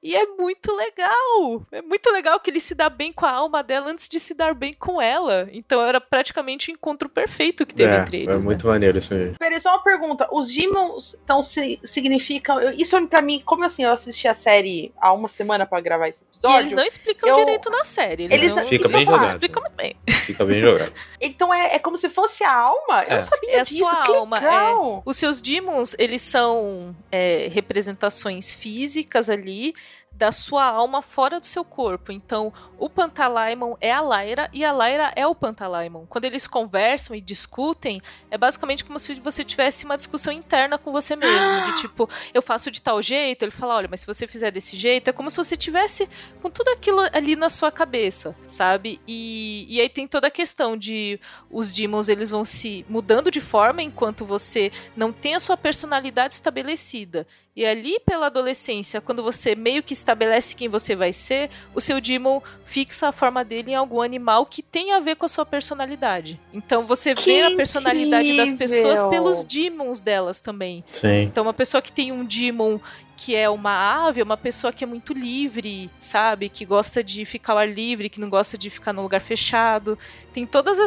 E 0.05 0.15
é 0.15 0.24
muito 0.38 0.71
legal. 0.75 1.65
É 1.71 1.81
muito 1.81 2.12
legal 2.12 2.39
que 2.39 2.51
ele 2.51 2.59
se 2.59 2.75
dá 2.75 2.91
bem 2.91 3.12
com 3.12 3.25
a 3.25 3.31
alma 3.31 3.63
dela 3.63 3.89
antes 3.89 4.07
de 4.07 4.19
se 4.19 4.35
dar 4.35 4.53
bem 4.53 4.71
com 4.71 5.01
ela. 5.01 5.50
Então 5.51 5.81
era 5.81 6.00
praticamente 6.00 6.69
o 6.69 6.74
encontro 6.74 7.09
perfeito 7.09 7.65
que 7.65 7.74
teve 7.74 7.91
é, 7.91 7.97
entre 7.97 8.17
eles. 8.17 8.35
É 8.35 8.38
muito 8.38 8.67
né? 8.67 8.74
maneiro 8.74 9.00
isso 9.00 9.15
aí. 9.15 9.33
Peraí, 9.39 9.59
só 9.59 9.71
uma 9.71 9.83
pergunta. 9.83 10.29
Os 10.31 10.53
demons 10.53 11.19
então 11.24 11.41
se, 11.41 11.79
significam. 11.83 12.71
Isso 12.77 12.95
para 13.07 13.19
mim, 13.19 13.41
como 13.43 13.63
assim? 13.63 13.83
Eu 13.83 13.93
assisti 13.93 14.27
a 14.27 14.35
série 14.35 14.93
há 15.01 15.12
uma 15.12 15.27
semana 15.27 15.65
para 15.65 15.81
gravar 15.81 16.07
esse 16.09 16.24
episódio. 16.24 16.55
E 16.55 16.59
eles 16.59 16.74
não 16.74 16.85
explicam 16.85 17.27
eu... 17.27 17.38
direito 17.38 17.71
na 17.71 17.83
série. 17.83 18.25
Eles, 18.25 18.38
eles 18.43 18.55
não, 18.55 18.63
Fica 18.63 18.88
bem 18.88 19.05
jogado. 19.05 19.25
explicam 19.25 19.63
muito 19.63 19.75
bem. 19.75 19.95
Fica 20.07 20.45
bem 20.45 20.62
jogado. 20.62 20.93
então 21.19 21.51
é, 21.51 21.77
é 21.77 21.79
como 21.79 21.97
se 21.97 22.09
fosse 22.09 22.43
a 22.43 22.53
alma? 22.53 23.03
Eu 23.05 23.13
é. 23.13 23.15
não 23.15 23.24
sabia 23.24 23.57
é 23.57 23.63
disso. 23.63 23.83
A 23.83 23.89
sua 23.89 24.03
que 24.03 24.12
alma. 24.12 24.38
Legal. 24.38 24.97
É. 25.00 25.09
Os 25.09 25.17
seus 25.17 25.41
demons, 25.41 25.95
eles 25.97 26.21
são 26.21 26.95
é, 27.12 27.50
representações 27.51 28.53
físicas 28.53 29.31
ali 29.31 29.74
da 30.17 30.31
sua 30.31 30.65
alma 30.65 31.01
fora 31.01 31.39
do 31.39 31.45
seu 31.45 31.63
corpo. 31.63 32.12
Então, 32.12 32.53
o 32.77 32.89
Pantalaimon 32.89 33.75
é 33.81 33.91
a 33.91 34.01
Lyra 34.01 34.50
e 34.53 34.63
a 34.63 34.72
Lyra 34.72 35.12
é 35.15 35.27
o 35.27 35.36
Pantalaimon. 35.36 36.05
Quando 36.07 36.25
eles 36.25 36.48
conversam 36.48 37.15
e 37.15 37.22
discutem, 37.22 38.01
é 38.31 38.38
basicamente 38.38 38.84
como 38.84 38.98
se 38.98 39.15
você 39.15 39.43
tivesse 39.43 39.86
uma 39.86 39.98
discussão 39.98 40.31
interna 40.31 40.77
com 40.77 40.91
você 40.91 41.15
mesmo, 41.15 41.65
de 41.65 41.81
tipo, 41.81 42.10
eu 42.34 42.41
faço 42.41 42.72
de 42.72 42.81
tal 42.81 43.01
jeito, 43.01 43.43
ele 43.43 43.51
fala, 43.51 43.75
olha, 43.75 43.88
mas 43.89 44.01
se 44.01 44.07
você 44.07 44.25
fizer 44.25 44.51
desse 44.51 44.77
jeito, 44.77 45.10
é 45.10 45.13
como 45.13 45.29
se 45.29 45.38
você 45.38 45.57
tivesse 45.57 46.10
com 46.41 46.50
tudo 46.50 46.69
aquilo 46.69 47.01
ali 47.12 47.36
na 47.36 47.50
sua 47.50 47.72
cabeça, 47.72 48.36
sabe? 48.48 49.01
E, 49.07 49.65
e 49.69 49.81
aí 49.81 49.89
tem 49.89 50.07
toda 50.07 50.27
a 50.27 50.31
questão 50.31 50.77
de 50.77 51.19
os 51.50 51.72
demons, 51.72 52.07
eles 52.07 52.29
vão 52.29 52.45
se 52.45 52.86
mudando 52.88 53.29
de 53.29 53.41
forma 53.41 53.81
enquanto 53.81 54.25
você 54.25 54.72
não 54.95 55.12
tem 55.12 55.36
a 55.36 55.39
sua 55.39 55.57
personalidade 55.57 56.34
estabelecida. 56.34 57.27
E 57.55 57.65
ali 57.65 58.00
pela 58.05 58.25
adolescência, 58.25 59.00
quando 59.00 59.24
você 59.24 59.55
meio 59.55 59.81
que 59.81 59.93
estabelece 59.93 60.53
quem 60.53 60.67
você 60.67 60.93
vai 60.93 61.13
ser, 61.13 61.50
o 61.74 61.79
seu 61.79 62.01
demon 62.01 62.41
fixa 62.65 63.07
a 63.07 63.12
forma 63.13 63.45
dele 63.45 63.71
em 63.71 63.75
algum 63.75 64.01
animal 64.01 64.45
que 64.45 64.62
tem 64.62 64.91
a 64.91 65.00
ver 65.00 65.15
com 65.15 65.25
a 65.25 65.29
sua 65.29 65.45
personalidade. 65.45 66.38
Então 66.53 66.85
você 66.85 67.15
que 67.15 67.24
vê 67.24 67.43
a 67.43 67.55
personalidade 67.55 68.31
incrível. 68.31 68.45
das 68.45 68.57
pessoas 68.57 69.03
pelos 69.05 69.41
demons 69.43 70.01
delas 70.01 70.41
também. 70.41 70.83
Sim. 70.91 71.24
Então 71.24 71.43
uma 71.43 71.53
pessoa 71.53 71.81
que 71.81 71.93
tem 71.93 72.12
um 72.12 72.25
demon 72.25 72.77
que 73.15 73.33
é 73.33 73.50
uma 73.50 74.05
ave, 74.05 74.19
é 74.19 74.24
uma 74.25 74.35
pessoa 74.35 74.74
que 74.74 74.83
é 74.83 74.88
muito 74.88 75.13
livre, 75.13 75.89
sabe? 76.01 76.50
Que 76.50 76.65
gosta 76.65 77.01
de 77.01 77.24
ficar 77.24 77.53
ao 77.53 77.59
ar 77.59 77.69
livre, 77.69 78.09
que 78.09 78.19
não 78.19 78.29
gosta 78.29 78.57
de 78.57 78.69
ficar 78.69 78.91
no 78.91 79.01
lugar 79.01 79.21
fechado. 79.21 79.97
Tem 80.33 80.45
todos 80.45 80.77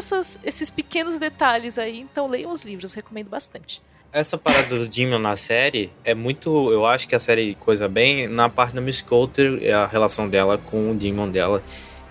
esses 0.44 0.68
pequenos 0.68 1.16
detalhes 1.16 1.78
aí, 1.78 1.98
então 1.98 2.26
leiam 2.26 2.52
os 2.52 2.60
livros, 2.60 2.92
recomendo 2.92 3.30
bastante. 3.30 3.80
Essa 4.12 4.38
parada 4.38 4.78
do 4.78 4.88
Demon 4.88 5.18
na 5.18 5.36
série 5.36 5.92
é 6.02 6.14
muito. 6.14 6.72
Eu 6.72 6.86
acho 6.86 7.06
que 7.06 7.14
a 7.14 7.18
série 7.18 7.54
coisa 7.56 7.88
bem 7.88 8.26
na 8.26 8.48
parte 8.48 8.74
da 8.74 8.80
Miss 8.80 9.02
Coulter, 9.02 9.58
é 9.62 9.72
a 9.72 9.86
relação 9.86 10.28
dela 10.28 10.56
com 10.56 10.90
o 10.90 10.94
Demon 10.94 11.28
dela, 11.28 11.62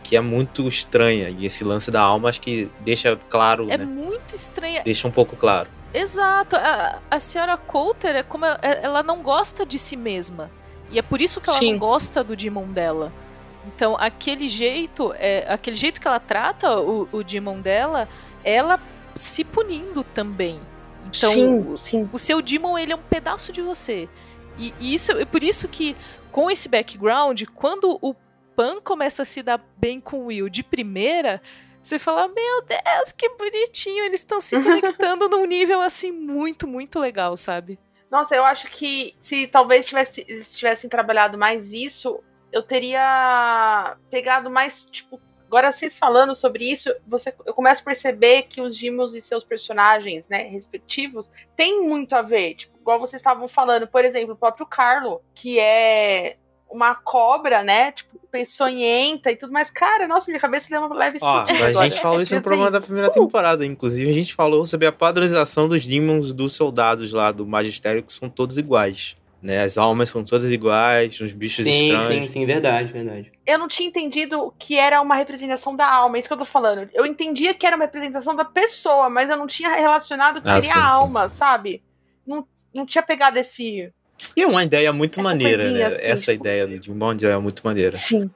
que 0.03 0.15
é 0.15 0.21
muito 0.21 0.67
estranha. 0.67 1.29
E 1.29 1.45
esse 1.45 1.63
lance 1.63 1.89
da 1.89 2.01
alma 2.01 2.29
acho 2.29 2.39
que 2.39 2.69
deixa 2.81 3.19
claro. 3.29 3.67
É 3.71 3.77
né? 3.77 3.85
muito 3.85 4.35
estranha. 4.35 4.83
Deixa 4.83 5.07
um 5.07 5.11
pouco 5.11 5.35
claro. 5.35 5.69
Exato. 5.91 6.55
A, 6.55 6.99
a 7.09 7.19
senhora 7.19 7.57
Coulter 7.57 8.15
é 8.15 8.23
como. 8.23 8.45
Ela, 8.45 8.59
ela 8.61 9.03
não 9.03 9.23
gosta 9.23 9.65
de 9.65 9.79
si 9.79 9.95
mesma. 9.95 10.51
E 10.91 10.99
é 10.99 11.01
por 11.01 11.19
isso 11.19 11.41
que 11.41 11.49
ela 11.49 11.59
Sim. 11.59 11.71
não 11.71 11.79
gosta 11.79 12.23
do 12.23 12.35
Demon 12.35 12.67
dela. 12.67 13.11
Então, 13.65 13.97
aquele 13.99 14.47
jeito, 14.47 15.13
é, 15.17 15.45
aquele 15.49 15.75
jeito 15.75 15.99
que 15.99 16.07
ela 16.07 16.19
trata 16.19 16.79
o, 16.79 17.09
o 17.11 17.23
Demon 17.23 17.59
dela, 17.59 18.07
ela 18.43 18.79
se 19.15 19.43
punindo 19.43 20.03
também. 20.03 20.59
Então, 21.07 21.31
Sim, 21.31 21.59
o- 21.59 21.77
sim. 21.77 22.09
o 22.11 22.19
seu 22.19 22.41
Demon, 22.41 22.77
ele 22.77 22.91
é 22.93 22.95
um 22.95 23.01
pedaço 23.01 23.51
de 23.51 23.61
você. 23.61 24.07
E, 24.57 24.73
e 24.79 24.93
isso 24.93 25.11
é 25.11 25.25
por 25.25 25.43
isso 25.43 25.67
que, 25.67 25.95
com 26.31 26.49
esse 26.49 26.67
background, 26.67 27.43
quando 27.55 27.97
o 28.01 28.15
Pan 28.55 28.81
começa 28.81 29.21
a 29.21 29.25
se 29.25 29.43
dar 29.43 29.63
bem 29.77 29.99
com 30.01 30.21
o 30.21 30.25
Will 30.25 30.49
de 30.49 30.63
primeira, 30.63 31.41
você 31.83 31.99
fala, 31.99 32.27
meu 32.27 32.61
Deus, 32.63 33.11
que 33.15 33.29
bonitinho, 33.29 34.03
eles 34.03 34.21
estão 34.21 34.41
se 34.41 34.55
conectando 34.61 35.29
num 35.29 35.45
nível, 35.45 35.79
assim, 35.81 36.11
muito, 36.11 36.67
muito 36.67 36.99
legal, 36.99 37.37
sabe? 37.37 37.79
Nossa, 38.09 38.35
eu 38.35 38.43
acho 38.43 38.67
que 38.69 39.13
se 39.21 39.47
talvez 39.47 39.85
tivesse, 39.85 40.23
tivessem 40.43 40.89
trabalhado 40.89 41.37
mais 41.37 41.71
isso, 41.71 42.19
eu 42.51 42.63
teria 42.63 43.95
pegado 44.09 44.49
mais, 44.49 44.85
tipo, 44.85 45.21
agora 45.47 45.71
vocês 45.71 45.97
falando 45.97 46.35
sobre 46.35 46.69
isso, 46.69 46.93
você, 47.07 47.33
eu 47.45 47.53
começo 47.53 47.81
a 47.81 47.85
perceber 47.85 48.43
que 48.43 48.61
os 48.61 48.77
Dimos 48.77 49.15
e 49.15 49.21
seus 49.21 49.43
personagens, 49.43 50.29
né, 50.29 50.43
respectivos, 50.43 51.31
têm 51.55 51.81
muito 51.81 52.13
a 52.15 52.21
ver, 52.21 52.55
tipo, 52.55 52.77
igual 52.77 52.99
vocês 52.99 53.19
estavam 53.19 53.47
falando, 53.47 53.87
por 53.87 54.05
exemplo, 54.05 54.33
o 54.33 54.37
próprio 54.37 54.65
Carlo, 54.65 55.21
que 55.33 55.59
é 55.59 56.37
uma 56.69 56.95
cobra, 56.95 57.63
né, 57.63 57.91
tipo, 57.93 58.17
peçonhenta 58.29 59.31
e 59.31 59.35
tudo 59.35 59.51
mais, 59.51 59.71
cara, 59.71 60.07
nossa, 60.07 60.29
minha 60.29 60.39
cabeça 60.39 60.67
deu 60.69 60.81
uma 60.81 60.95
leve 60.95 61.17
Ó, 61.21 61.25
a 61.25 61.41
agora. 61.43 61.73
gente 61.73 61.99
falou 61.99 62.21
isso 62.21 62.35
no 62.35 62.41
programa 62.41 62.69
da 62.69 62.79
primeira 62.81 63.09
temporada. 63.09 63.65
Inclusive, 63.65 64.11
a 64.11 64.13
gente 64.13 64.35
falou 64.35 64.67
sobre 64.67 64.85
a 64.85 64.91
padronização 64.91 65.67
dos 65.67 65.87
demons 65.87 66.33
dos 66.33 66.53
soldados 66.53 67.11
lá 67.11 67.31
do 67.31 67.47
Magistério, 67.47 68.03
que 68.03 68.13
são 68.13 68.29
todos 68.29 68.57
iguais. 68.57 69.16
Né? 69.41 69.61
As 69.61 69.77
almas 69.77 70.09
são 70.09 70.23
todas 70.23 70.51
iguais, 70.51 71.21
uns 71.21 71.31
bichos 71.31 71.63
Sim, 71.65 71.71
estranhos. 71.93 72.31
sim, 72.31 72.39
sim, 72.39 72.45
verdade, 72.45 72.91
verdade. 72.91 73.31
eu 73.45 73.57
não 73.59 73.67
tinha 73.67 73.87
entendido 73.87 74.51
que 74.57 74.75
era 74.75 74.99
uma 75.01 75.15
representação 75.15 75.75
da 75.75 75.87
alma, 75.87 76.17
é 76.17 76.19
isso 76.19 76.27
que 76.27 76.33
eu 76.33 76.37
tô 76.39 76.45
falando. 76.45 76.89
Eu 76.93 77.05
entendia 77.05 77.53
que 77.53 77.65
era 77.65 77.75
uma 77.75 77.85
representação 77.85 78.35
da 78.35 78.43
pessoa, 78.43 79.09
mas 79.09 79.29
eu 79.29 79.37
não 79.37 79.45
tinha 79.47 79.69
relacionado 79.75 80.41
que 80.41 80.49
Ah, 80.49 80.53
seria 80.61 80.73
sim, 80.73 80.79
a 80.79 80.91
sim, 80.91 80.97
alma, 80.97 81.29
sabe? 81.29 81.83
Não, 82.25 82.45
não 82.73 82.85
tinha 82.85 83.03
pegado 83.03 83.37
esse. 83.37 83.91
E 84.35 84.41
é 84.41 84.47
uma 84.47 84.63
ideia 84.63 84.91
muito 84.91 85.19
Essa 85.19 85.29
maneira, 85.29 85.71
né? 85.71 85.85
assim, 85.85 86.05
Essa 86.07 86.31
tipo- 86.31 86.43
ideia 86.43 86.65
do 86.67 86.79
Demon 86.79 87.11
é 87.21 87.37
muito 87.37 87.61
maneira. 87.63 87.91
Sim. 87.95 88.29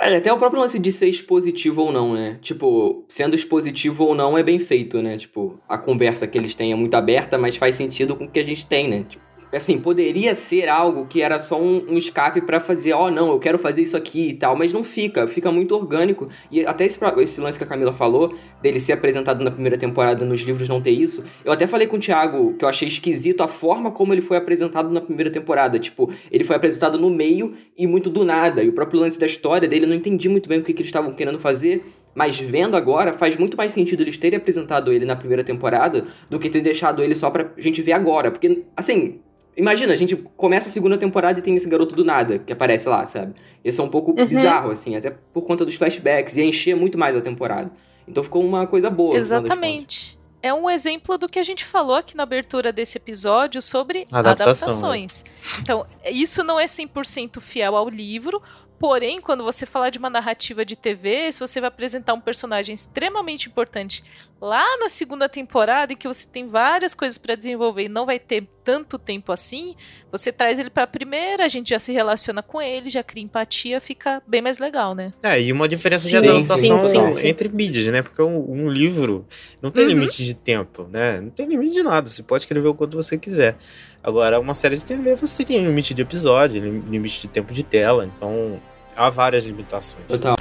É, 0.00 0.16
até 0.16 0.32
o 0.32 0.38
próprio 0.38 0.60
lance 0.62 0.78
de 0.78 0.90
ser 0.92 1.08
expositivo 1.08 1.82
ou 1.82 1.92
não, 1.92 2.14
né? 2.14 2.38
Tipo, 2.40 3.04
sendo 3.08 3.34
expositivo 3.36 4.04
ou 4.04 4.14
não 4.14 4.38
é 4.38 4.42
bem 4.42 4.58
feito, 4.58 5.02
né? 5.02 5.16
Tipo, 5.18 5.60
a 5.68 5.76
conversa 5.76 6.26
que 6.26 6.38
eles 6.38 6.54
têm 6.54 6.72
é 6.72 6.74
muito 6.76 6.94
aberta, 6.94 7.36
mas 7.36 7.56
faz 7.56 7.76
sentido 7.76 8.16
com 8.16 8.24
o 8.24 8.30
que 8.30 8.38
a 8.38 8.44
gente 8.44 8.64
tem, 8.64 8.88
né? 8.88 9.04
Tipo, 9.08 9.22
assim, 9.56 9.78
poderia 9.78 10.34
ser 10.34 10.68
algo 10.68 11.06
que 11.06 11.22
era 11.22 11.38
só 11.40 11.60
um, 11.60 11.86
um 11.88 11.96
escape 11.96 12.40
pra 12.42 12.60
fazer, 12.60 12.92
ó, 12.92 13.10
não, 13.10 13.30
eu 13.30 13.38
quero 13.38 13.58
fazer 13.58 13.82
isso 13.82 13.96
aqui 13.96 14.30
e 14.30 14.34
tal, 14.34 14.56
mas 14.56 14.72
não 14.72 14.84
fica, 14.84 15.26
fica 15.26 15.50
muito 15.50 15.74
orgânico. 15.74 16.28
E 16.50 16.64
até 16.66 16.84
esse, 16.84 16.98
esse 17.18 17.40
lance 17.40 17.58
que 17.58 17.64
a 17.64 17.66
Camila 17.66 17.92
falou, 17.92 18.34
dele 18.60 18.80
ser 18.80 18.92
apresentado 18.92 19.42
na 19.42 19.50
primeira 19.50 19.78
temporada 19.78 20.24
nos 20.24 20.40
livros 20.40 20.68
não 20.68 20.80
ter 20.80 20.90
isso, 20.90 21.24
eu 21.44 21.52
até 21.52 21.66
falei 21.66 21.86
com 21.86 21.96
o 21.96 22.00
Thiago 22.00 22.54
que 22.54 22.64
eu 22.64 22.68
achei 22.68 22.88
esquisito 22.88 23.42
a 23.42 23.48
forma 23.48 23.90
como 23.90 24.12
ele 24.12 24.22
foi 24.22 24.36
apresentado 24.36 24.90
na 24.90 25.00
primeira 25.00 25.30
temporada. 25.30 25.78
Tipo, 25.78 26.12
ele 26.30 26.44
foi 26.44 26.56
apresentado 26.56 26.98
no 26.98 27.10
meio 27.10 27.54
e 27.76 27.86
muito 27.86 28.10
do 28.10 28.24
nada. 28.24 28.62
E 28.62 28.68
o 28.68 28.72
próprio 28.72 29.00
lance 29.00 29.18
da 29.18 29.26
história 29.26 29.68
dele, 29.68 29.84
eu 29.84 29.88
não 29.88 29.96
entendi 29.96 30.28
muito 30.28 30.48
bem 30.48 30.58
o 30.58 30.62
que, 30.62 30.72
que 30.72 30.82
eles 30.82 30.88
estavam 30.88 31.12
querendo 31.12 31.38
fazer. 31.38 31.82
Mas 32.14 32.40
vendo 32.40 32.76
agora, 32.76 33.12
faz 33.12 33.36
muito 33.36 33.56
mais 33.56 33.72
sentido 33.72 34.02
eles 34.02 34.18
terem 34.18 34.36
apresentado 34.36 34.92
ele 34.92 35.04
na 35.04 35.14
primeira 35.14 35.44
temporada 35.44 36.04
do 36.28 36.38
que 36.38 36.50
ter 36.50 36.60
deixado 36.60 37.02
ele 37.02 37.14
só 37.14 37.30
pra 37.30 37.52
gente 37.56 37.80
ver 37.80 37.92
agora. 37.92 38.30
Porque, 38.30 38.64
assim, 38.76 39.20
imagina, 39.58 39.92
a 39.92 39.96
gente 39.96 40.16
começa 40.36 40.68
a 40.68 40.72
segunda 40.72 40.96
temporada 40.96 41.38
e 41.38 41.42
tem 41.42 41.54
esse 41.56 41.68
garoto 41.68 41.94
do 41.94 42.04
nada 42.04 42.38
que 42.38 42.52
aparece 42.52 42.88
lá, 42.88 43.04
sabe? 43.04 43.34
Esse 43.62 43.80
é 43.80 43.82
um 43.82 43.88
pouco 43.88 44.12
Uhum. 44.18 44.26
bizarro, 44.26 44.70
assim, 44.70 44.96
até 44.96 45.10
por 45.10 45.42
conta 45.46 45.64
dos 45.64 45.74
flashbacks. 45.74 46.36
Ia 46.36 46.44
encher 46.44 46.74
muito 46.76 46.96
mais 46.96 47.14
a 47.16 47.20
temporada. 47.20 47.70
Então 48.06 48.22
ficou 48.24 48.42
uma 48.42 48.66
coisa 48.66 48.88
boa. 48.88 49.16
Exatamente. 49.16 50.16
É 50.40 50.54
um 50.54 50.70
exemplo 50.70 51.18
do 51.18 51.28
que 51.28 51.38
a 51.38 51.42
gente 51.42 51.64
falou 51.64 51.96
aqui 51.96 52.16
na 52.16 52.22
abertura 52.22 52.72
desse 52.72 52.96
episódio 52.96 53.60
sobre 53.60 54.04
Adaptação, 54.12 54.68
adaptações. 54.68 55.24
Então, 55.60 55.84
isso 56.08 56.44
não 56.44 56.60
é 56.60 56.64
100% 56.66 57.40
fiel 57.40 57.74
ao 57.74 57.88
livro, 57.88 58.40
porém, 58.78 59.20
quando 59.20 59.42
você 59.44 59.66
falar 59.66 59.90
de 59.90 59.98
uma 59.98 60.08
narrativa 60.10 60.64
de 60.64 60.76
TV, 60.76 61.32
se 61.32 61.40
você 61.40 61.60
vai 61.60 61.68
apresentar 61.68 62.14
um 62.14 62.20
personagem 62.20 62.74
extremamente 62.74 63.48
importante 63.48 64.02
lá 64.40 64.64
na 64.78 64.88
segunda 64.88 65.28
temporada 65.28 65.92
e 65.92 65.96
que 65.96 66.06
você 66.06 66.26
tem 66.26 66.46
várias 66.46 66.94
coisas 66.94 67.18
para 67.18 67.34
desenvolver 67.34 67.84
e 67.84 67.88
não 67.88 68.06
vai 68.06 68.18
ter 68.20 68.46
tanto 68.62 68.98
tempo 68.98 69.32
assim, 69.32 69.74
você 70.12 70.30
traz 70.30 70.58
ele 70.58 70.70
pra 70.70 70.86
primeira, 70.86 71.44
a 71.44 71.48
gente 71.48 71.70
já 71.70 71.78
se 71.78 71.90
relaciona 71.90 72.42
com 72.42 72.60
ele, 72.62 72.88
já 72.90 73.02
cria 73.02 73.24
empatia, 73.24 73.80
fica 73.80 74.22
bem 74.26 74.40
mais 74.42 74.58
legal, 74.58 74.94
né? 74.94 75.10
É, 75.22 75.40
e 75.40 75.50
uma 75.52 75.66
diferença 75.66 76.06
de 76.08 76.16
Sim, 76.18 76.28
adaptação 76.28 76.84
sim, 76.84 77.12
sim, 77.12 77.12
sim. 77.12 77.26
entre 77.28 77.48
mídias, 77.48 77.86
né? 77.92 78.02
Porque 78.02 78.20
um, 78.22 78.38
um 78.50 78.68
livro 78.68 79.26
não 79.60 79.70
tem 79.70 79.84
Uhum. 79.84 79.88
limite 79.90 80.24
de 80.24 80.34
tempo, 80.36 80.84
né? 80.90 81.20
Não 81.20 81.30
tem 81.30 81.46
limite 81.46 81.72
de 81.72 81.82
nada. 81.82 82.08
Você 82.10 82.22
pode 82.22 82.44
escrever 82.44 82.68
o 82.68 82.74
quanto 82.74 82.96
você 82.96 83.16
quiser. 83.18 83.56
Agora, 84.08 84.40
uma 84.40 84.54
série 84.54 84.78
de 84.78 84.86
TV, 84.86 85.14
você 85.16 85.44
tem 85.44 85.62
limite 85.62 85.92
de 85.92 86.00
episódio, 86.00 86.62
lim- 86.62 86.82
limite 86.90 87.20
de 87.20 87.28
tempo 87.28 87.52
de 87.52 87.62
tela. 87.62 88.06
Então, 88.06 88.58
há 88.96 89.10
várias 89.10 89.44
limitações. 89.44 90.02
Total. 90.08 90.34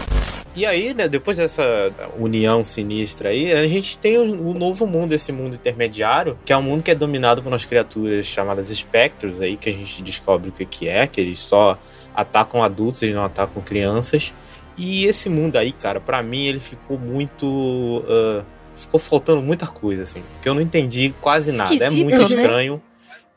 E 0.56 0.66
aí, 0.66 0.94
né, 0.94 1.08
depois 1.10 1.36
dessa 1.36 1.92
união 2.18 2.64
sinistra 2.64 3.28
aí, 3.30 3.52
a 3.52 3.68
gente 3.68 3.98
tem 4.00 4.18
o, 4.18 4.24
o 4.52 4.54
novo 4.54 4.88
mundo, 4.88 5.12
esse 5.12 5.34
mundo 5.34 5.56
intermediário, 5.56 6.40
que 6.46 6.54
é 6.54 6.58
um 6.58 6.62
mundo 6.62 6.82
que 6.82 6.90
é 6.90 6.96
dominado 6.96 7.44
por 7.44 7.50
umas 7.50 7.66
criaturas 7.66 8.26
chamadas 8.26 8.72
espectros 8.72 9.42
aí, 9.42 9.58
que 9.58 9.68
a 9.68 9.74
gente 9.74 10.02
descobre 10.02 10.48
o 10.50 10.52
que 10.54 10.66
que 10.66 10.88
é, 10.88 11.06
que 11.06 11.20
eles 11.20 11.40
só 11.40 11.78
atacam 12.16 12.64
adultos, 12.64 13.04
eles 13.04 13.14
não 13.14 13.26
atacam 13.26 13.62
crianças. 13.62 14.34
E 14.78 15.06
esse 15.06 15.28
mundo 15.28 15.58
aí, 15.58 15.74
cara, 15.74 16.00
pra 16.00 16.24
mim 16.24 16.46
ele 16.46 16.60
ficou 16.62 16.98
muito... 16.98 18.04
ah, 18.08 18.44
ficou 18.76 19.00
faltando 19.00 19.42
muita 19.42 19.68
coisa, 19.68 20.04
assim, 20.04 20.24
porque 20.34 20.48
eu 20.48 20.54
não 20.54 20.62
entendi 20.62 21.14
quase 21.20 21.52
nada. 21.52 21.72
É 21.74 21.76
Esquisito, 21.76 22.02
muito 22.04 22.18
né? 22.20 22.24
estranho. 22.30 22.82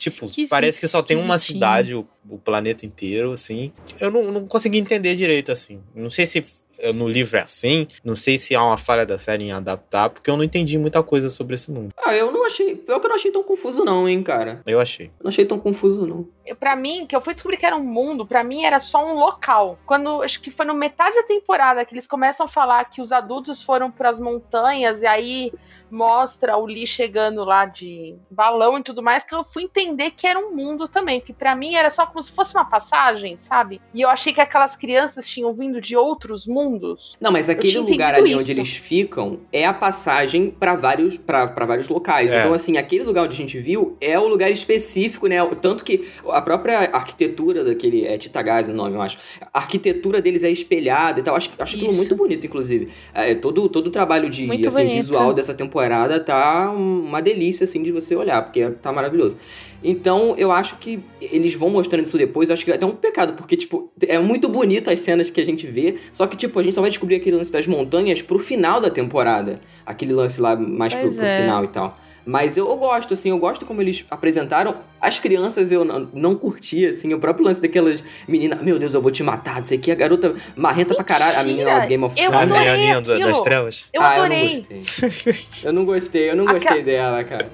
Tipo, 0.00 0.24
Esquisito, 0.24 0.48
parece 0.48 0.80
que 0.80 0.88
só 0.88 1.02
tem 1.02 1.18
uma 1.18 1.36
cidade, 1.36 1.94
o, 1.94 2.08
o 2.26 2.38
planeta 2.38 2.86
inteiro, 2.86 3.32
assim. 3.32 3.70
Eu 4.00 4.10
não, 4.10 4.32
não 4.32 4.46
consegui 4.46 4.78
entender 4.78 5.14
direito, 5.14 5.52
assim. 5.52 5.78
Não 5.94 6.08
sei 6.08 6.26
se 6.26 6.42
no 6.94 7.08
livro 7.08 7.36
é 7.36 7.42
assim, 7.42 7.86
não 8.04 8.16
sei 8.16 8.38
se 8.38 8.54
há 8.54 8.62
uma 8.62 8.76
falha 8.76 9.04
da 9.04 9.18
série 9.18 9.44
em 9.44 9.52
adaptar, 9.52 10.10
porque 10.10 10.30
eu 10.30 10.36
não 10.36 10.44
entendi 10.44 10.78
muita 10.78 11.02
coisa 11.02 11.28
sobre 11.28 11.54
esse 11.54 11.70
mundo. 11.70 11.94
Ah, 12.02 12.14
eu 12.14 12.30
não 12.30 12.44
achei. 12.46 12.74
Pior 12.74 12.98
que 12.98 13.06
eu 13.06 13.08
não 13.08 13.16
achei 13.16 13.30
tão 13.30 13.42
confuso, 13.42 13.84
não, 13.84 14.08
hein, 14.08 14.22
cara. 14.22 14.62
Eu 14.66 14.80
achei. 14.80 15.06
Eu 15.06 15.24
não 15.24 15.28
achei 15.28 15.44
tão 15.44 15.58
confuso, 15.58 16.06
não. 16.06 16.26
Pra 16.58 16.74
mim, 16.74 17.06
que 17.06 17.14
eu 17.14 17.20
fui 17.20 17.34
descobrir 17.34 17.56
que 17.56 17.66
era 17.66 17.76
um 17.76 17.84
mundo, 17.84 18.26
pra 18.26 18.42
mim 18.42 18.64
era 18.64 18.80
só 18.80 19.06
um 19.06 19.14
local. 19.14 19.78
Quando 19.86 20.22
acho 20.22 20.40
que 20.40 20.50
foi 20.50 20.66
no 20.66 20.74
metade 20.74 21.14
da 21.14 21.22
temporada 21.22 21.84
que 21.84 21.94
eles 21.94 22.06
começam 22.06 22.46
a 22.46 22.48
falar 22.48 22.84
que 22.86 23.00
os 23.00 23.12
adultos 23.12 23.62
foram 23.62 23.90
pras 23.90 24.18
montanhas 24.18 25.02
e 25.02 25.06
aí 25.06 25.52
mostra 25.90 26.56
o 26.56 26.66
Lee 26.66 26.86
chegando 26.86 27.44
lá 27.44 27.66
de 27.66 28.16
balão 28.30 28.78
e 28.78 28.82
tudo 28.82 29.02
mais, 29.02 29.24
que 29.24 29.34
eu 29.34 29.44
fui 29.44 29.64
entender 29.64 30.12
que 30.12 30.26
era 30.26 30.38
um 30.38 30.54
mundo 30.54 30.86
também, 30.86 31.20
porque 31.20 31.32
pra 31.32 31.56
mim 31.56 31.74
era 31.74 31.90
só 31.90 32.06
como 32.06 32.22
se 32.22 32.30
fosse 32.30 32.54
uma 32.54 32.64
passagem, 32.64 33.36
sabe? 33.36 33.80
E 33.92 34.00
eu 34.00 34.08
achei 34.08 34.32
que 34.32 34.40
aquelas 34.40 34.76
crianças 34.76 35.28
tinham 35.28 35.52
vindo 35.52 35.80
de 35.80 35.96
outros 35.96 36.46
mundos. 36.46 36.69
Não, 37.20 37.30
mas 37.32 37.48
aquele 37.48 37.78
lugar 37.78 38.14
ali 38.14 38.34
onde 38.34 38.42
isso. 38.50 38.60
eles 38.60 38.76
ficam 38.76 39.38
é 39.52 39.64
a 39.66 39.72
passagem 39.72 40.50
pra 40.50 40.74
vários, 40.74 41.16
pra 41.16 41.46
vários 41.46 41.88
locais. 41.88 42.30
É. 42.30 42.40
Então, 42.40 42.52
assim, 42.54 42.76
aquele 42.76 43.04
lugar 43.04 43.24
onde 43.24 43.34
a 43.34 43.36
gente 43.36 43.58
viu 43.58 43.96
é 44.00 44.18
o 44.18 44.26
lugar 44.28 44.50
específico, 44.50 45.26
né? 45.26 45.36
Tanto 45.60 45.84
que 45.84 46.06
a 46.28 46.40
própria 46.42 46.90
arquitetura 46.92 47.64
daquele. 47.64 48.06
É 48.06 48.16
Titagás 48.18 48.68
o 48.68 48.72
nome, 48.72 48.94
eu 48.96 49.02
acho. 49.02 49.18
A 49.52 49.58
arquitetura 49.58 50.20
deles 50.20 50.42
é 50.42 50.50
espelhada 50.50 51.20
e 51.20 51.22
tal. 51.22 51.36
Acho, 51.36 51.50
acho 51.58 51.76
muito 51.96 52.14
bonito, 52.16 52.46
inclusive. 52.46 52.88
É, 53.14 53.34
todo, 53.34 53.68
todo 53.68 53.86
o 53.86 53.90
trabalho 53.90 54.28
de 54.28 54.46
assim, 54.68 54.88
visual 54.96 55.32
dessa 55.32 55.54
temporada 55.54 56.20
tá 56.20 56.70
um- 56.70 57.00
uma 57.00 57.20
delícia, 57.22 57.64
assim, 57.64 57.82
de 57.82 57.90
você 57.92 58.14
olhar, 58.14 58.42
porque 58.42 58.68
tá 58.82 58.92
maravilhoso. 58.92 59.36
Então, 59.82 60.34
eu 60.36 60.52
acho 60.52 60.76
que 60.76 61.02
eles 61.20 61.54
vão 61.54 61.70
mostrando 61.70 62.04
isso 62.04 62.18
depois. 62.18 62.48
Eu 62.48 62.52
acho 62.54 62.64
que 62.64 62.70
é 62.70 62.74
até 62.74 62.84
um 62.86 62.90
pecado, 62.90 63.32
porque, 63.34 63.56
tipo, 63.56 63.90
é 64.06 64.18
muito 64.18 64.48
bonito 64.48 64.90
as 64.90 65.00
cenas 65.00 65.30
que 65.30 65.40
a 65.40 65.46
gente 65.46 65.66
vê. 65.66 65.96
Só 66.12 66.26
que, 66.26 66.36
tipo, 66.36 66.58
a 66.58 66.62
gente 66.62 66.74
só 66.74 66.80
vai 66.80 66.90
descobrir 66.90 67.16
aquele 67.16 67.36
lance 67.36 67.50
das 67.52 67.66
montanhas 67.66 68.20
pro 68.22 68.38
final 68.38 68.80
da 68.80 68.90
temporada. 68.90 69.60
Aquele 69.86 70.12
lance 70.12 70.40
lá 70.40 70.54
mais 70.56 70.92
pro, 70.92 71.02
Pois 71.02 71.16
pro 71.16 71.24
é. 71.26 71.40
final 71.40 71.64
e 71.64 71.68
tal. 71.68 71.92
Mas 72.26 72.58
eu, 72.58 72.68
eu 72.68 72.76
gosto, 72.76 73.14
assim, 73.14 73.30
eu 73.30 73.38
gosto 73.38 73.64
como 73.64 73.80
eles 73.80 74.04
apresentaram. 74.10 74.76
As 75.00 75.18
crianças 75.18 75.72
eu 75.72 75.84
não, 75.86 76.06
não 76.12 76.34
curti, 76.34 76.86
assim, 76.86 77.14
o 77.14 77.18
próprio 77.18 77.46
lance 77.46 77.62
daquelas 77.62 78.04
meninas, 78.28 78.62
meu 78.62 78.78
Deus, 78.78 78.92
eu 78.92 79.00
vou 79.00 79.10
te 79.10 79.22
matar, 79.22 79.56
não 79.56 79.64
sei 79.64 79.78
o 79.78 79.80
que, 79.80 79.90
a 79.90 79.94
garota 79.94 80.34
marrenta 80.54 80.94
pra 80.94 81.02
caralho, 81.02 81.38
a 81.38 81.42
menina 81.42 81.70
lá 81.70 81.78
do 81.80 81.88
Game 81.88 82.04
of 82.04 82.14
Thrones. 82.14 82.34
a 82.34 82.46
menininha 82.46 83.00
das 83.00 83.40
trevas. 83.40 83.86
Eu 83.92 84.02
ah, 84.02 84.10
adorei. 84.16 84.66
eu 84.68 84.72
não 84.72 84.76
gostei. 84.76 85.64
Eu 85.64 85.72
não 85.72 85.84
gostei, 85.86 86.30
eu 86.30 86.36
não 86.36 86.44
Aquela- 86.44 86.60
gostei 86.60 86.82
dela, 86.82 87.24
cara. 87.24 87.48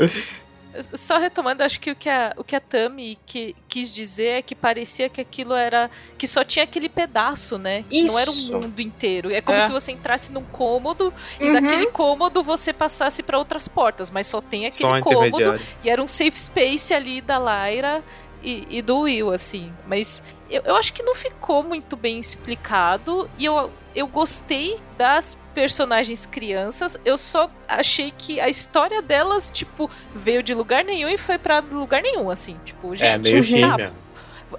Só 0.94 1.18
retomando, 1.18 1.62
acho 1.62 1.78
que 1.80 1.90
o 1.90 1.96
que 1.96 2.08
a, 2.08 2.32
o 2.36 2.44
que 2.44 2.54
a 2.56 2.60
Tami 2.60 3.18
que, 3.26 3.54
quis 3.68 3.92
dizer 3.92 4.26
é 4.38 4.42
que 4.42 4.54
parecia 4.54 5.08
que 5.08 5.20
aquilo 5.20 5.54
era. 5.54 5.90
que 6.18 6.26
só 6.26 6.42
tinha 6.44 6.64
aquele 6.64 6.88
pedaço, 6.88 7.58
né? 7.58 7.84
Que 7.88 8.02
não 8.04 8.18
era 8.18 8.30
um 8.30 8.34
Isso. 8.34 8.52
mundo 8.52 8.80
inteiro. 8.80 9.32
É 9.32 9.40
como 9.40 9.58
É. 9.58 9.66
se 9.66 9.72
você 9.72 9.92
entrasse 9.92 10.32
num 10.32 10.44
cômodo 10.44 11.12
e 11.40 11.46
Uhum. 11.46 11.52
daquele 11.52 11.86
cômodo 11.86 12.42
você 12.42 12.72
passasse 12.72 13.22
pra 13.22 13.38
outras 13.38 13.68
portas, 13.68 14.10
mas 14.10 14.26
só 14.26 14.40
tem 14.40 14.66
aquele 14.66 14.80
Só 14.80 15.00
cômodo 15.00 15.60
e 15.84 15.90
era 15.90 16.02
um 16.02 16.08
safe 16.08 16.38
space 16.38 16.92
ali 16.94 17.20
da 17.20 17.38
Lyra 17.38 18.02
e, 18.42 18.66
e 18.70 18.82
do 18.82 19.00
Will, 19.00 19.32
assim. 19.32 19.72
Mas 19.86 20.22
eu, 20.50 20.62
eu 20.64 20.76
acho 20.76 20.92
que 20.92 21.02
não 21.02 21.14
ficou 21.14 21.62
muito 21.62 21.96
bem 21.96 22.18
explicado. 22.20 23.28
E 23.38 23.44
eu, 23.44 23.70
eu 23.96 24.06
gostei 24.06 24.78
das 24.98 25.38
personagens 25.54 26.26
crianças. 26.26 26.98
Eu 27.02 27.16
só 27.16 27.50
achei 27.66 28.12
que 28.16 28.38
a 28.38 28.46
história 28.46 29.00
delas, 29.00 29.50
tipo, 29.50 29.90
veio 30.14 30.42
de 30.42 30.52
lugar 30.52 30.84
nenhum 30.84 31.08
e 31.08 31.16
foi 31.16 31.38
para 31.38 31.60
lugar 31.60 32.02
nenhum, 32.02 32.30
assim. 32.30 32.60
Tipo, 32.62 32.94
gente, 32.94 33.06
é, 33.06 33.16
meio 33.16 33.42
tá. 33.42 33.92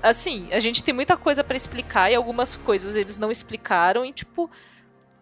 Assim, 0.01 0.51
a 0.51 0.59
gente 0.59 0.83
tem 0.83 0.93
muita 0.93 1.15
coisa 1.15 1.43
para 1.43 1.55
explicar 1.55 2.11
e 2.11 2.15
algumas 2.15 2.57
coisas 2.57 2.95
eles 2.95 3.15
não 3.15 3.31
explicaram 3.31 4.03
e, 4.03 4.11
tipo, 4.11 4.49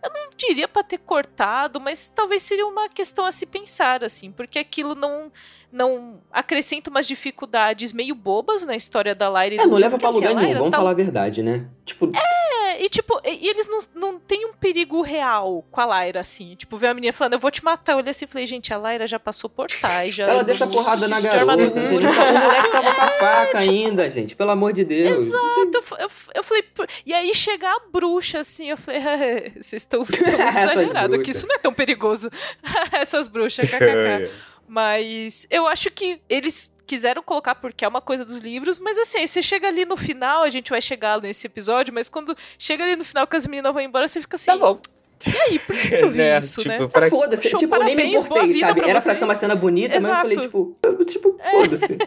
eu 0.02 0.10
não 0.10 0.30
diria 0.38 0.68
para 0.68 0.82
ter 0.82 1.00
cortado, 1.00 1.82
mas 1.82 2.08
talvez 2.08 2.42
seria 2.42 2.66
uma 2.66 2.88
questão 2.88 3.26
a 3.26 3.32
se 3.34 3.46
pensar, 3.46 4.02
assim, 4.02 4.32
porque 4.32 4.58
aquilo 4.58 4.96
não 4.96 5.30
não 5.72 6.22
acrescenta 6.32 6.90
umas 6.90 7.08
dificuldades 7.08 7.92
meio 7.92 8.16
bobas 8.16 8.66
na 8.66 8.76
história 8.76 9.14
da 9.14 9.30
Lyra. 9.30 9.64
É, 9.64 9.66
não 9.66 9.78
leva 9.78 9.98
pra 9.98 10.10
assim, 10.10 10.18
lugar 10.18 10.36
nenhum, 10.36 10.54
vamos 10.54 10.72
tá... 10.72 10.78
falar 10.78 10.92
a 10.92 10.94
verdade, 10.94 11.44
né? 11.44 11.66
Tipo... 11.86 12.12
É, 12.16 12.84
e 12.84 12.90
tipo, 12.90 13.20
e, 13.24 13.48
eles 13.48 13.68
não, 13.68 13.80
não 13.96 14.20
têm 14.20 14.46
um 14.46 14.54
perigo 14.54 15.02
real 15.02 15.64
com 15.72 15.82
a 15.82 16.04
Lyra, 16.04 16.22
assim. 16.22 16.56
Tipo, 16.56 16.78
ver 16.78 16.88
a 16.88 16.94
menina 16.94 17.14
falando, 17.14 17.34
eu 17.34 17.40
vou 17.40 17.52
te 17.52 17.64
matar. 17.64 17.94
Eu 17.94 17.98
olhei 18.00 18.12
assim 18.12 18.26
e 18.26 18.28
falei, 18.28 18.46
gente, 18.46 18.74
a 18.74 18.78
Lyra 18.78 19.08
já 19.08 19.20
passou 19.20 19.50
por 19.50 19.68
trás. 19.68 20.14
Já 20.14 20.28
Ela 20.28 20.44
deixa 20.44 20.68
porrada 20.68 21.08
na 21.08 21.20
garota? 21.22 21.64
O 21.64 21.92
moleque 21.92 22.72
tava 22.72 22.94
com 22.94 23.02
a 23.02 23.08
faca 23.10 23.58
ainda, 23.60 24.10
gente, 24.10 24.36
pelo 24.36 24.52
amor 24.52 24.74
de 24.74 24.84
Deus. 24.84 25.22
Exato, 25.22 25.84
eu, 26.00 26.12
eu, 26.36 26.44
falei, 26.44 26.64
e 27.06 27.14
aí 27.14 27.34
chegar 27.34 27.72
a 27.76 27.82
bruxa, 27.92 28.40
assim, 28.40 28.70
eu 28.70 28.78
falei, 28.78 29.02
vocês 29.62 29.82
estão 29.82 30.00
muito 30.00 30.18
exagerados, 30.20 31.22
que 31.22 31.32
isso 31.32 31.48
não 31.48 31.56
é 31.56 31.60
tão 31.60 31.74
perigoso. 31.74 32.30
Essas 32.92 33.28
bruxas, 33.28 33.70
kkk. 33.70 34.30
Mas 34.68 35.46
eu 35.50 35.68
acho 35.68 35.92
que 35.92 36.20
eles 36.28 36.74
quiseram 36.86 37.22
colocar 37.24 37.56
porque 37.56 37.84
é 37.84 37.88
uma 37.88 38.02
coisa 38.02 38.24
dos 38.24 38.42
livros, 38.42 38.80
mas 38.80 38.98
assim, 38.98 39.20
aí 39.20 39.28
você 39.28 39.42
chega 39.42 39.68
ali 39.68 39.86
no 39.86 39.98
final, 39.98 40.44
a 40.44 40.50
gente 40.50 40.70
vai 40.70 40.82
chegar 40.82 41.20
nesse 41.20 41.48
episódio, 41.48 41.94
mas 41.94 42.08
quando 42.08 42.36
chega 42.60 42.84
ali 42.84 42.96
no 42.96 43.04
final 43.04 43.26
que 43.26 43.36
as 43.36 43.48
meninas 43.48 43.74
vão 43.74 43.82
embora, 43.82 44.08
você 44.08 44.22
fica 44.22 44.36
assim. 44.36 44.52
Tá 44.52 44.58
bom. 44.58 44.80
E 45.26 45.38
aí, 45.38 45.60
por 45.60 45.76
que 45.76 45.96
eu 45.96 46.12
vi 46.12 46.18
né? 46.18 46.38
isso, 46.40 46.62
tipo, 46.62 46.70
né? 46.70 46.88
Pra... 46.88 47.10
Foda-se, 47.10 47.56
tipo, 47.56 47.76
eu 47.76 47.84
nem 47.84 47.96
me 47.96 48.16
importei, 48.16 48.60
sabe? 48.60 48.82
Pra 48.82 48.90
Era 48.90 49.02
pra 49.02 49.16
ser 49.16 49.24
uma 49.24 49.36
cena 49.36 49.56
bonita, 49.56 49.96
Exato. 49.96 50.08
mas 50.08 50.18
eu 50.18 50.22
falei, 50.22 50.38
tipo, 50.40 50.78
tipo, 51.06 51.38
foda-se. 51.52 51.98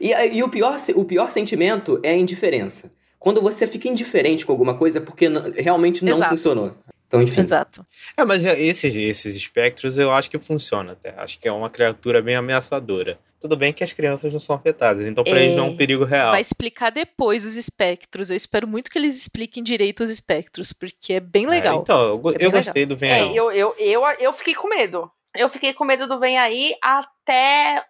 E, 0.00 0.10
e, 0.10 0.42
o, 0.42 0.48
pior, 0.48 0.76
o 0.94 1.04
pior 1.04 1.30
sentimento 1.30 2.00
é 2.02 2.10
a 2.10 2.16
indiferença. 2.16 2.90
Quando 3.18 3.42
você 3.42 3.66
fica 3.66 3.88
indiferente 3.88 4.46
com 4.46 4.52
alguma 4.52 4.74
coisa 4.74 5.00
porque 5.00 5.28
realmente 5.54 6.04
não 6.04 6.14
Exato. 6.14 6.30
funcionou. 6.30 6.72
Então, 7.12 7.20
enfim. 7.20 7.42
Exato. 7.42 7.84
É, 8.16 8.24
mas 8.24 8.42
esses, 8.42 8.96
esses 8.96 9.36
espectros 9.36 9.98
eu 9.98 10.10
acho 10.10 10.30
que 10.30 10.38
funciona 10.38 10.92
até. 10.92 11.10
Acho 11.18 11.38
que 11.38 11.46
é 11.46 11.52
uma 11.52 11.68
criatura 11.68 12.22
bem 12.22 12.36
ameaçadora. 12.36 13.18
Tudo 13.38 13.54
bem 13.54 13.70
que 13.70 13.84
as 13.84 13.92
crianças 13.92 14.32
não 14.32 14.40
são 14.40 14.56
afetadas, 14.56 15.02
então 15.02 15.22
pra 15.22 15.34
é, 15.34 15.42
eles 15.42 15.54
não 15.54 15.66
é 15.66 15.68
um 15.70 15.76
perigo 15.76 16.04
real. 16.04 16.30
Vai 16.30 16.40
explicar 16.40 16.90
depois 16.90 17.44
os 17.44 17.56
espectros. 17.56 18.30
Eu 18.30 18.36
espero 18.36 18.66
muito 18.66 18.90
que 18.90 18.96
eles 18.96 19.14
expliquem 19.14 19.62
direito 19.62 20.02
os 20.02 20.08
espectros, 20.08 20.72
porque 20.72 21.14
é 21.14 21.20
bem 21.20 21.46
legal. 21.46 21.78
É, 21.78 21.82
então, 21.82 22.00
eu, 22.00 22.14
é 22.30 22.46
eu 22.46 22.50
gostei 22.50 22.82
legal. 22.84 22.96
do 22.96 22.98
Vem 22.98 23.10
é, 23.10 23.14
Aí. 23.14 23.36
Eu, 23.36 23.52
eu, 23.52 23.74
eu, 23.78 24.02
eu 24.18 24.32
fiquei 24.32 24.54
com 24.54 24.68
medo. 24.68 25.10
Eu 25.36 25.50
fiquei 25.50 25.74
com 25.74 25.84
medo 25.84 26.06
do 26.06 26.18
Vem 26.18 26.38
Aí 26.38 26.74
até 26.82 27.84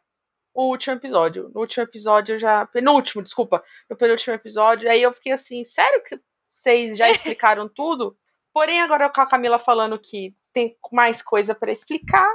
o 0.53 0.65
último 0.65 0.97
episódio. 0.97 1.49
No 1.55 1.61
último 1.61 1.85
episódio 1.85 2.35
eu 2.35 2.39
já. 2.41 2.67
Penúltimo, 2.67 3.23
desculpa. 3.23 3.63
No 3.89 3.97
penúltimo 3.97 4.35
episódio. 4.35 4.91
Aí 4.91 5.01
eu 5.01 5.13
fiquei 5.13 5.33
assim, 5.33 5.63
sério 5.63 6.03
que 6.03 6.19
vocês 6.53 6.97
já 6.97 7.09
explicaram 7.13 7.69
tudo? 7.69 8.17
Porém, 8.53 8.81
agora 8.81 9.09
com 9.09 9.21
a 9.21 9.27
Camila 9.27 9.59
falando 9.59 9.99
que 9.99 10.35
tem 10.53 10.77
mais 10.91 11.23
coisa 11.23 11.55
para 11.55 11.73
explicar, 11.73 12.29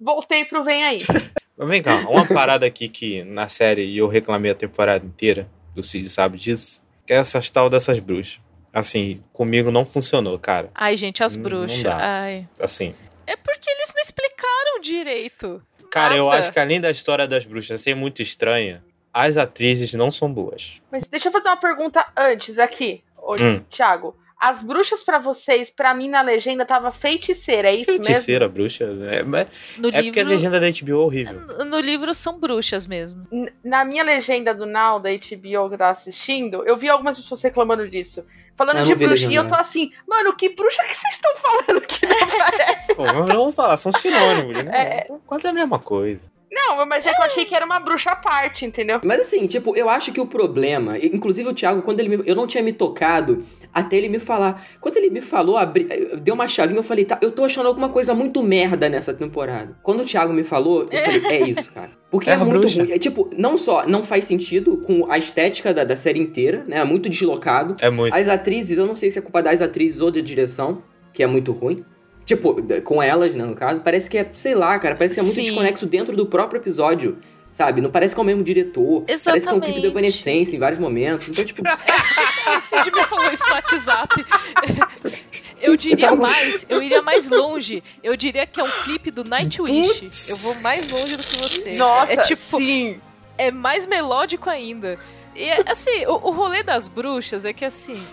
voltei 0.00 0.44
pro 0.44 0.62
Vem 0.62 0.84
Aí. 0.84 0.98
Mas 1.56 1.68
vem 1.68 1.82
cá, 1.82 2.00
uma 2.08 2.26
parada 2.26 2.66
aqui 2.66 2.86
que 2.88 3.24
na 3.24 3.48
série 3.48 3.96
eu 3.96 4.06
reclamei 4.06 4.50
a 4.50 4.54
temporada 4.54 5.04
inteira, 5.04 5.48
o 5.74 5.82
Cid 5.82 6.06
sabe 6.08 6.36
disso, 6.36 6.84
que 7.06 7.14
é 7.14 7.16
essas 7.16 7.48
tal 7.48 7.70
dessas 7.70 7.98
bruxas. 7.98 8.40
Assim, 8.72 9.24
comigo 9.32 9.70
não 9.70 9.86
funcionou, 9.86 10.38
cara. 10.38 10.70
Ai, 10.74 10.98
gente, 10.98 11.24
as 11.24 11.34
bruxas. 11.34 11.78
Não 11.78 11.84
dá. 11.84 11.96
Ai. 11.98 12.46
Assim. 12.60 12.94
É 13.26 13.34
porque 13.34 13.70
eles 13.70 13.90
não 13.94 14.02
explicaram 14.02 14.80
direito. 14.82 15.62
Cara, 15.90 16.10
Nada. 16.10 16.18
eu 16.18 16.30
acho 16.30 16.52
que 16.52 16.58
além 16.60 16.78
da 16.78 16.90
história 16.90 17.26
das 17.26 17.46
bruxas 17.46 17.80
ser 17.80 17.94
muito 17.94 18.20
estranha, 18.20 18.84
as 19.14 19.38
atrizes 19.38 19.94
não 19.94 20.10
são 20.10 20.30
boas. 20.30 20.82
Mas 20.92 21.08
deixa 21.08 21.28
eu 21.28 21.32
fazer 21.32 21.48
uma 21.48 21.56
pergunta 21.56 22.06
antes 22.14 22.58
aqui, 22.58 23.02
hum. 23.18 23.58
Thiago. 23.70 24.14
As 24.38 24.62
bruxas 24.62 25.02
para 25.02 25.18
vocês, 25.18 25.70
para 25.70 25.94
mim 25.94 26.10
na 26.10 26.20
legenda 26.20 26.66
tava 26.66 26.92
feiticeira, 26.92 27.70
é 27.70 27.76
isso 27.76 27.86
feiticeira, 27.86 28.48
mesmo? 28.48 28.64
Feiticeira, 28.66 28.84
bruxa. 28.84 28.84
É, 28.84 29.80
no 29.80 29.88
é 29.88 29.90
livro, 29.92 30.04
porque 30.04 30.20
a 30.20 30.24
legenda 30.24 30.60
da 30.60 30.66
HBO 30.68 30.90
é 30.90 30.94
horrível. 30.94 31.40
No, 31.64 31.80
livro 31.80 32.12
são 32.12 32.38
bruxas 32.38 32.86
mesmo. 32.86 33.26
Na 33.64 33.84
minha 33.84 34.04
legenda 34.04 34.54
do 34.54 34.66
Now, 34.66 35.00
da 35.00 35.10
HBO 35.10 35.70
que 35.70 35.78
tá 35.78 35.88
assistindo, 35.88 36.62
eu 36.66 36.76
vi 36.76 36.88
algumas 36.88 37.16
pessoas 37.16 37.42
reclamando 37.42 37.88
disso. 37.88 38.26
Falando 38.54 38.84
de 38.84 38.94
bruxa, 38.94 39.26
e 39.26 39.34
eu 39.34 39.46
tô 39.46 39.54
assim, 39.54 39.92
mano, 40.06 40.34
que 40.34 40.48
bruxa 40.50 40.82
que 40.84 40.94
vocês 40.94 41.14
estão 41.14 41.34
falando 41.36 41.80
que 41.82 42.06
não 42.06 42.16
aparece? 42.40 42.94
Pô, 42.94 43.04
mas 43.04 43.26
vamos 43.26 43.54
falar, 43.54 43.76
são 43.76 43.92
sinônimos, 43.92 44.64
né? 44.64 44.70
É... 44.72 45.08
Quase 45.26 45.46
a 45.46 45.52
mesma 45.52 45.78
coisa. 45.78 46.35
Não, 46.50 46.86
mas 46.86 47.04
é 47.04 47.12
que 47.12 47.20
eu 47.20 47.24
achei 47.24 47.44
que 47.44 47.54
era 47.54 47.64
uma 47.64 47.80
bruxa 47.80 48.10
à 48.10 48.16
parte, 48.16 48.64
entendeu? 48.64 49.00
Mas 49.04 49.20
assim, 49.20 49.46
tipo, 49.46 49.76
eu 49.76 49.88
acho 49.88 50.12
que 50.12 50.20
o 50.20 50.26
problema, 50.26 50.96
inclusive 50.98 51.48
o 51.48 51.54
Thiago, 51.54 51.82
quando 51.82 52.00
ele 52.00 52.16
me, 52.16 52.22
eu 52.24 52.34
não 52.36 52.46
tinha 52.46 52.62
me 52.62 52.72
tocado 52.72 53.44
até 53.74 53.96
ele 53.96 54.08
me 54.08 54.18
falar. 54.18 54.64
Quando 54.80 54.96
ele 54.96 55.10
me 55.10 55.20
falou, 55.20 55.56
abri, 55.56 55.88
deu 56.22 56.34
uma 56.34 56.46
chavinha, 56.46 56.78
eu 56.78 56.84
falei, 56.84 57.04
tá, 57.04 57.18
eu 57.20 57.32
tô 57.32 57.44
achando 57.44 57.66
alguma 57.66 57.88
coisa 57.88 58.14
muito 58.14 58.42
merda 58.42 58.88
nessa 58.88 59.12
temporada. 59.12 59.76
Quando 59.82 60.00
o 60.00 60.04
Thiago 60.04 60.32
me 60.32 60.44
falou, 60.44 60.86
eu 60.90 61.00
falei, 61.00 61.26
é 61.26 61.40
isso, 61.50 61.72
cara. 61.72 61.90
Porque 62.10 62.30
é, 62.30 62.34
é 62.34 62.36
muito 62.36 62.60
bruxa. 62.60 62.82
ruim. 62.82 62.92
É, 62.92 62.98
tipo, 62.98 63.28
não 63.36 63.58
só 63.58 63.86
não 63.86 64.04
faz 64.04 64.24
sentido 64.24 64.76
com 64.78 65.10
a 65.10 65.18
estética 65.18 65.74
da, 65.74 65.82
da 65.82 65.96
série 65.96 66.20
inteira, 66.20 66.64
né? 66.66 66.78
É 66.78 66.84
muito 66.84 67.08
deslocado. 67.08 67.76
É 67.80 67.90
muito. 67.90 68.14
As 68.14 68.28
atrizes, 68.28 68.78
eu 68.78 68.86
não 68.86 68.94
sei 68.94 69.10
se 69.10 69.18
é 69.18 69.22
culpa 69.22 69.42
das 69.42 69.60
atrizes 69.60 70.00
ou 70.00 70.10
da 70.10 70.20
direção, 70.20 70.82
que 71.12 71.22
é 71.22 71.26
muito 71.26 71.50
ruim. 71.52 71.84
Tipo, 72.26 72.56
com 72.82 73.00
elas, 73.00 73.34
né, 73.36 73.44
no 73.44 73.54
caso, 73.54 73.80
parece 73.80 74.10
que 74.10 74.18
é, 74.18 74.28
sei 74.34 74.52
lá, 74.54 74.76
cara, 74.80 74.96
parece 74.96 75.14
que 75.14 75.20
é 75.20 75.22
muito 75.22 75.36
Sim. 75.36 75.42
desconexo 75.42 75.86
dentro 75.86 76.16
do 76.16 76.26
próprio 76.26 76.60
episódio. 76.60 77.16
Sabe? 77.52 77.80
Não 77.80 77.88
parece 77.88 78.14
que 78.14 78.20
é 78.20 78.22
o 78.22 78.26
mesmo 78.26 78.44
diretor. 78.44 79.04
Exatamente. 79.08 79.24
Parece 79.24 79.46
que 79.46 79.54
é 79.54 79.56
um 79.56 79.60
clipe 79.60 79.80
de 79.80 79.86
Evanescence 79.86 80.54
em 80.54 80.58
vários 80.58 80.78
momentos. 80.78 81.28
Então, 81.28 81.42
tipo. 81.42 81.62
o 81.64 82.60
Cid 82.60 82.92
me 82.94 83.04
falou 83.04 83.32
isso 83.32 83.44
no 83.46 83.54
WhatsApp. 83.54 84.26
Eu 85.58 85.74
diria 85.74 86.08
eu 86.08 86.16
mais, 86.16 86.66
eu 86.68 86.82
iria 86.82 87.00
mais 87.00 87.30
longe. 87.30 87.82
Eu 88.02 88.14
diria 88.14 88.46
que 88.46 88.60
é 88.60 88.62
um 88.62 88.70
clipe 88.84 89.10
do 89.10 89.24
Nightwish. 89.24 90.00
Putz. 90.00 90.28
Eu 90.28 90.36
vou 90.36 90.54
mais 90.60 90.90
longe 90.90 91.16
do 91.16 91.22
que 91.22 91.38
você. 91.38 91.76
Nossa, 91.76 92.12
é 92.12 92.16
tipo. 92.18 92.58
Sim. 92.58 93.00
É 93.38 93.50
mais 93.50 93.86
melódico 93.86 94.50
ainda. 94.50 94.98
E 95.34 95.50
assim, 95.66 96.04
o, 96.06 96.12
o 96.12 96.30
rolê 96.30 96.62
das 96.62 96.88
bruxas 96.88 97.46
é 97.46 97.54
que 97.54 97.64
assim. 97.64 98.06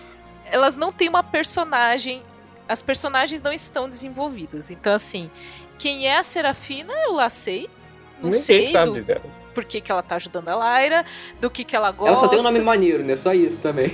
Elas 0.50 0.74
não 0.74 0.90
têm 0.90 1.08
uma 1.08 1.22
personagem 1.22 2.22
as 2.68 2.82
personagens 2.82 3.42
não 3.42 3.52
estão 3.52 3.88
desenvolvidas. 3.88 4.70
Então, 4.70 4.94
assim, 4.94 5.30
quem 5.78 6.06
é 6.06 6.18
a 6.18 6.22
Serafina, 6.22 6.92
eu 7.06 7.12
lá 7.12 7.28
sei. 7.28 7.68
Não 8.18 8.30
Ninguém 8.30 8.40
sei 8.40 8.66
sabe 8.68 9.00
do, 9.00 9.04
dela. 9.04 9.22
por 9.54 9.64
que, 9.64 9.80
que 9.80 9.90
ela 9.90 10.02
tá 10.02 10.16
ajudando 10.16 10.48
a 10.48 10.80
Lyra, 10.80 11.04
do 11.40 11.50
que, 11.50 11.64
que 11.64 11.76
ela 11.76 11.90
gosta. 11.90 12.12
Ela 12.12 12.20
só 12.20 12.28
tem 12.28 12.38
um 12.38 12.42
nome 12.42 12.60
maneiro, 12.60 13.02
né? 13.02 13.16
Só 13.16 13.34
isso 13.34 13.60
também. 13.60 13.92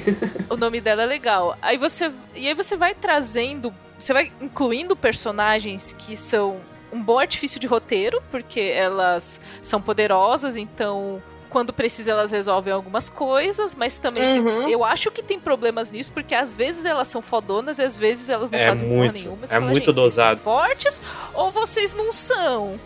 o 0.49 0.57
nome 0.57 0.81
dela 0.81 1.03
é 1.03 1.07
legal. 1.07 1.57
Aí 1.61 1.77
você. 1.77 2.13
E 2.35 2.47
aí 2.47 2.55
você 2.55 2.77
vai 2.77 2.95
trazendo. 2.95 3.75
Você 3.99 4.13
vai 4.13 4.33
incluindo 4.41 4.95
personagens 4.95 5.95
que 5.99 6.17
são 6.17 6.61
um 6.93 7.03
bom 7.03 7.19
artifício 7.19 7.61
de 7.61 7.67
roteiro, 7.67 8.23
porque 8.31 8.61
elas 8.61 9.41
são 9.63 9.81
poderosas, 9.81 10.57
então 10.57 11.23
quando 11.51 11.73
precisa 11.73 12.13
elas 12.13 12.31
resolvem 12.31 12.73
algumas 12.73 13.09
coisas, 13.09 13.75
mas 13.75 13.99
também 13.99 14.41
uhum. 14.41 14.65
tem, 14.65 14.73
eu 14.73 14.85
acho 14.85 15.11
que 15.11 15.23
tem 15.23 15.39
problemas 15.39 15.91
nisso, 15.91 16.13
porque 16.13 16.35
às 16.35 16.55
vezes 16.55 16.85
elas 16.85 17.09
são 17.09 17.21
fodonas 17.21 17.79
e 17.79 17.83
às 17.83 17.97
vezes 17.97 18.31
elas 18.31 18.51
não 18.51 18.59
é 18.59 18.69
fazem 18.69 18.89
muito, 18.89 19.13
porra 19.13 19.25
nenhuma. 19.25 19.47
É 19.51 19.59
muito 19.59 19.93
dosado. 19.93 20.41
fortes 20.41 21.03
ou 21.35 21.51
vocês 21.51 21.93
não 21.93 22.13
são? 22.13 22.79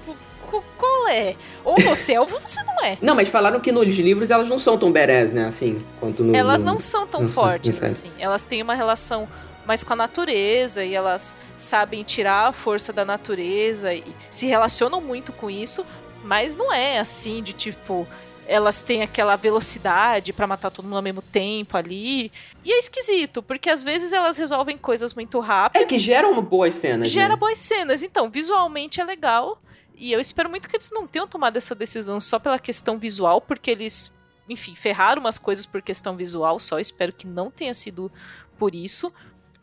Qual 0.79 1.09
é? 1.09 1.35
Ou 1.65 1.77
você 1.81 2.15
é 2.15 2.21
ou 2.21 2.27
você 2.27 2.63
não 2.63 2.85
é. 2.85 2.97
Não, 3.03 3.15
mas 3.15 3.29
falaram 3.29 3.61
que 3.61 3.73
nos 3.73 3.97
livros 3.97 4.31
elas 4.31 4.49
não 4.49 4.59
são 4.59 4.79
tão 4.79 4.91
badass, 4.91 5.33
né? 5.33 5.47
Assim, 5.47 5.79
quanto 5.99 6.23
no. 6.23 6.35
Elas 6.35 6.63
no, 6.63 6.73
não 6.73 6.81
são 6.81 7.07
tão 7.07 7.29
fortes 7.29 7.83
assim. 7.83 8.11
Elas 8.19 8.45
têm 8.45 8.63
uma 8.63 8.75
relação 8.75 9.29
mais 9.67 9.83
com 9.83 9.93
a 9.93 9.97
natureza 9.97 10.85
e 10.85 10.95
elas 10.95 11.35
sabem 11.57 12.03
tirar 12.03 12.49
a 12.49 12.53
força 12.53 12.93
da 12.93 13.05
natureza 13.05 13.93
e 13.95 14.05
se 14.31 14.47
relacionam 14.47 15.01
muito 15.01 15.33
com 15.33 15.51
isso, 15.51 15.85
mas 16.23 16.55
não 16.55 16.73
é 16.73 16.99
assim 16.99 17.43
de 17.43 17.53
tipo 17.53 18.07
elas 18.47 18.81
têm 18.81 19.03
aquela 19.03 19.37
velocidade 19.37 20.33
para 20.33 20.47
matar 20.47 20.71
todo 20.71 20.85
mundo 20.85 20.97
ao 20.97 21.03
mesmo 21.03 21.23
tempo 21.23 21.77
ali. 21.77 22.31
E 22.65 22.73
é 22.73 22.79
esquisito, 22.79 23.43
porque 23.43 23.71
às 23.71 23.83
vezes 23.83 24.13
elas 24.13 24.37
resolvem 24.37 24.77
coisas 24.77 25.15
muito 25.15 25.41
rápido. 25.41 25.83
É 25.83 25.85
que 25.85 25.99
geram 25.99 26.41
boas 26.43 26.75
cenas. 26.75 27.11
Gera 27.11 27.31
né? 27.31 27.37
boas 27.37 27.59
cenas. 27.59 28.03
Então, 28.03 28.31
visualmente 28.31 29.01
é 29.01 29.05
legal. 29.05 29.61
E 29.97 30.13
eu 30.13 30.21
espero 30.21 30.51
muito 30.51 30.69
que 30.69 30.77
eles 30.77 30.91
não 30.91 31.07
tenham 31.07 31.27
tomado 31.27 31.57
essa 31.57 31.75
decisão 31.75 32.21
só 32.21 32.39
pela 32.39 32.59
questão 32.59 32.99
visual, 32.99 33.41
porque 33.41 33.71
eles, 33.71 34.13
enfim, 34.49 34.75
ferraram 34.75 35.21
umas 35.21 35.39
coisas 35.39 35.65
por 35.65 35.81
questão 35.81 36.17
visual 36.17 36.59
só. 36.59 36.79
Espero 36.79 37.13
que 37.13 37.27
não 37.27 37.51
tenha 37.51 37.75
sido 37.75 38.11
por 38.59 38.75
isso. 38.75 39.13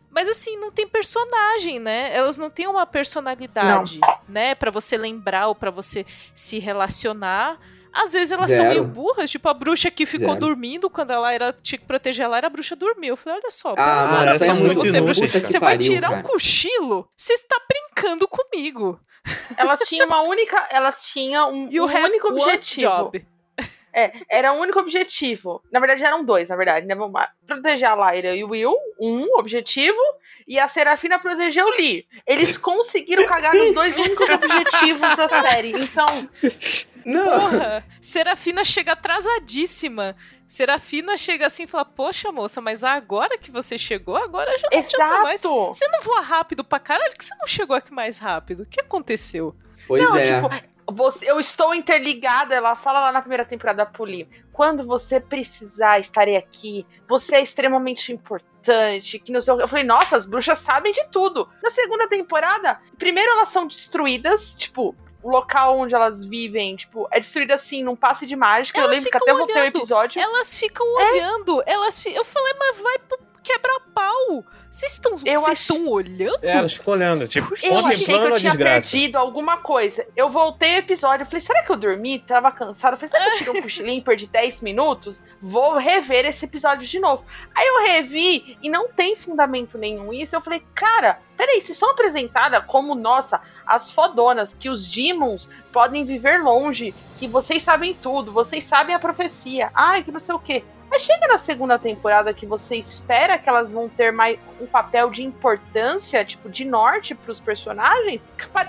Mas 0.09 0.27
assim, 0.27 0.57
não 0.57 0.71
tem 0.71 0.87
personagem, 0.87 1.79
né? 1.79 2.13
Elas 2.13 2.37
não 2.37 2.49
têm 2.49 2.67
uma 2.67 2.85
personalidade, 2.85 3.99
não. 4.01 4.17
né, 4.27 4.53
para 4.53 4.69
você 4.69 4.97
lembrar 4.97 5.47
ou 5.47 5.55
para 5.55 5.71
você 5.71 6.05
se 6.35 6.59
relacionar 6.59 7.57
Às 7.93 8.13
vezes 8.13 8.31
elas 8.31 8.47
Zero. 8.47 8.61
são 8.61 8.69
meio 8.71 8.83
burras, 8.85 9.29
tipo 9.29 9.47
a 9.49 9.53
bruxa 9.53 9.91
que 9.91 10.05
ficou 10.05 10.29
Zero. 10.29 10.39
dormindo 10.39 10.89
quando 10.89 11.11
ela 11.11 11.31
era, 11.33 11.53
tinha 11.61 11.77
que 11.79 11.85
proteger 11.85 12.25
ela, 12.25 12.37
era 12.37 12.47
a 12.47 12.49
bruxa 12.49 12.75
dormiu. 12.75 13.09
Eu 13.13 13.17
falei, 13.17 13.39
olha 13.41 13.51
só, 13.51 13.73
Ah, 13.77 14.07
mano, 14.11 14.31
é 14.31 14.53
muito 14.53 14.81
você, 14.81 15.01
você 15.27 15.41
Que 15.41 15.59
vai 15.59 15.75
pariu, 15.77 15.91
tirar 15.93 16.09
um 16.09 16.13
cara. 16.15 16.23
cochilo? 16.27 17.07
Você 17.17 17.33
está 17.33 17.59
brincando 17.67 18.27
comigo. 18.27 18.99
Elas 19.57 19.79
tinham 19.81 20.07
uma 20.07 20.21
única. 20.21 20.67
Elas 20.71 21.05
tinham 21.05 21.51
um, 21.51 21.69
um 21.69 21.83
único 22.05 22.27
objetivo. 22.29 22.89
job. 22.91 23.25
É, 23.93 24.11
era 24.29 24.53
um 24.53 24.59
único 24.59 24.79
objetivo. 24.79 25.61
Na 25.71 25.79
verdade, 25.79 26.03
eram 26.03 26.23
dois, 26.23 26.49
na 26.49 26.55
verdade. 26.55 26.85
Né? 26.85 26.95
Vamos 26.95 27.13
lá. 27.13 27.29
Proteger 27.45 27.89
a 27.89 28.11
Lyra 28.11 28.35
e 28.35 28.43
o 28.43 28.49
Will, 28.49 28.75
um 28.99 29.37
objetivo, 29.37 29.97
e 30.47 30.59
a 30.59 30.67
Serafina 30.67 31.19
proteger 31.19 31.63
o 31.65 31.69
Lee. 31.69 32.07
Eles 32.25 32.57
conseguiram 32.57 33.25
cagar 33.25 33.53
nos 33.53 33.73
dois 33.73 33.97
únicos 33.99 34.29
objetivos 34.29 35.15
da 35.15 35.27
série. 35.27 35.71
Então, 35.71 36.05
Não! 37.05 37.39
Porra, 37.39 37.85
Serafina 37.99 38.63
chega 38.63 38.93
atrasadíssima. 38.93 40.15
Serafina 40.47 41.17
chega 41.17 41.47
assim 41.47 41.63
e 41.63 41.67
fala: 41.67 41.85
Poxa, 41.85 42.31
moça, 42.31 42.59
mas 42.59 42.83
agora 42.83 43.37
que 43.37 43.49
você 43.49 43.77
chegou, 43.77 44.17
agora 44.17 44.51
já 44.57 44.67
não 44.71 44.79
adianta 44.79 45.21
mais. 45.23 45.43
exato. 45.43 45.67
Você 45.67 45.87
não 45.87 46.01
voa 46.01 46.21
rápido 46.21 46.63
pra 46.63 46.79
caralho? 46.79 47.13
que 47.17 47.23
você 47.23 47.33
não 47.35 47.47
chegou 47.47 47.75
aqui 47.75 47.93
mais 47.93 48.17
rápido? 48.17 48.63
O 48.63 48.65
que 48.65 48.81
aconteceu? 48.81 49.55
Pois 49.87 50.03
Não, 50.03 50.15
é. 50.17 50.41
tipo, 50.41 50.49
você- 50.91 51.29
eu 51.29 51.39
estou 51.39 51.73
interligada. 51.73 52.53
Ela 52.55 52.75
fala 52.75 52.99
lá 53.01 53.11
na 53.11 53.21
primeira 53.21 53.45
temporada 53.45 53.77
da 53.77 53.85
Poli. 53.85 54.29
Quando 54.51 54.85
você 54.85 55.19
precisar, 55.19 55.99
estarei 55.99 56.35
aqui. 56.37 56.85
Você 57.07 57.35
é 57.35 57.41
extremamente 57.41 58.11
importante. 58.11 59.17
Que 59.19 59.31
não 59.31 59.41
sei. 59.41 59.53
Eu 59.55 59.67
falei, 59.67 59.83
nossa, 59.85 60.17
as 60.17 60.27
bruxas 60.27 60.59
sabem 60.59 60.93
de 60.93 61.03
tudo. 61.11 61.49
Na 61.63 61.69
segunda 61.69 62.07
temporada, 62.07 62.79
primeiro 62.97 63.31
elas 63.31 63.49
são 63.49 63.65
destruídas, 63.67 64.55
tipo. 64.55 64.95
O 65.23 65.29
local 65.29 65.77
onde 65.77 65.93
elas 65.93 66.25
vivem, 66.25 66.75
tipo, 66.75 67.07
é 67.11 67.19
destruído 67.19 67.51
assim, 67.51 67.83
num 67.83 67.95
passe 67.95 68.25
de 68.25 68.35
mágica. 68.35 68.79
eu 68.79 68.85
Elas 68.85 68.95
lembro 68.95 69.11
que 69.11 69.17
até 69.17 69.31
voltei 69.31 69.55
o 69.61 69.65
episódio. 69.65 70.19
Elas 70.19 70.55
ficam 70.57 70.83
É. 70.99 71.11
olhando. 71.11 71.61
Elas 71.67 71.99
fi- 71.99 72.11
Eu 72.11 72.25
falei, 72.25 72.53
mas 72.57 72.77
vai 72.79 72.97
pro 72.97 73.19
quebra-pau. 73.43 74.45
Vocês 74.69 74.93
estão 74.93 75.11
Eu 75.13 75.17
vocês 75.17 75.43
ach- 75.47 75.59
estão 75.59 75.85
olhando? 75.87 76.39
É, 76.41 76.51
elas 76.51 76.73
ficam 76.73 76.93
olhando, 76.93 77.27
tipo, 77.27 77.53
Eu 77.61 77.73
achei 77.77 77.97
que 77.97 78.05
contemplando 78.05 78.27
eu 78.29 78.35
a 78.35 78.39
tinha 78.39 78.51
desgraça. 78.51 78.91
perdido 78.91 79.15
alguma 79.17 79.57
coisa. 79.57 80.07
Eu 80.15 80.29
voltei 80.29 80.75
o 80.75 80.77
episódio, 80.77 81.23
eu 81.23 81.25
falei, 81.25 81.41
será 81.41 81.61
que 81.63 81.71
eu 81.71 81.75
dormi? 81.77 82.19
Tava 82.19 82.49
cansado. 82.53 82.93
Eu 82.93 82.97
falei, 82.97 83.09
será 83.09 83.25
que 83.25 83.31
eu 83.31 83.37
tirei 83.39 83.59
um 83.59 83.63
cochilinho 83.63 83.97
e 83.99 84.01
perdi 84.01 84.27
10 84.27 84.61
minutos? 84.61 85.19
Vou 85.41 85.75
rever 85.77 86.25
esse 86.25 86.45
episódio 86.45 86.87
de 86.87 86.99
novo. 86.99 87.25
Aí 87.53 87.67
eu 87.67 87.83
revi 87.83 88.57
e 88.61 88.69
não 88.69 88.87
tem 88.87 89.13
fundamento 89.15 89.77
nenhum 89.77 90.13
isso. 90.13 90.35
Eu 90.37 90.41
falei, 90.41 90.63
cara, 90.73 91.19
peraí, 91.35 91.59
vocês 91.59 91.77
são 91.77 91.91
apresentadas 91.91 92.63
como, 92.65 92.95
nossa, 92.95 93.41
as 93.67 93.91
fodonas, 93.91 94.53
que 94.53 94.69
os 94.69 94.87
demons 94.89 95.49
podem 95.73 96.05
viver 96.05 96.41
longe, 96.41 96.95
que 97.17 97.27
vocês 97.27 97.61
sabem 97.61 97.93
tudo, 97.93 98.31
vocês 98.31 98.63
sabem 98.63 98.95
a 98.95 98.99
profecia. 98.99 99.69
Ai, 99.73 100.01
que 100.01 100.11
não 100.11 100.19
sei 100.19 100.33
o 100.35 100.39
quê. 100.39 100.63
Mas 100.91 101.03
chega 101.03 101.25
na 101.25 101.37
segunda 101.37 101.79
temporada 101.79 102.33
que 102.33 102.45
você 102.45 102.75
espera 102.75 103.37
que 103.37 103.47
elas 103.47 103.71
vão 103.71 103.87
ter 103.87 104.11
mais 104.11 104.37
um 104.59 104.67
papel 104.67 105.09
de 105.09 105.23
importância, 105.23 106.25
tipo, 106.25 106.49
de 106.49 106.65
norte 106.65 107.15
pros 107.15 107.39
personagens. 107.39 108.19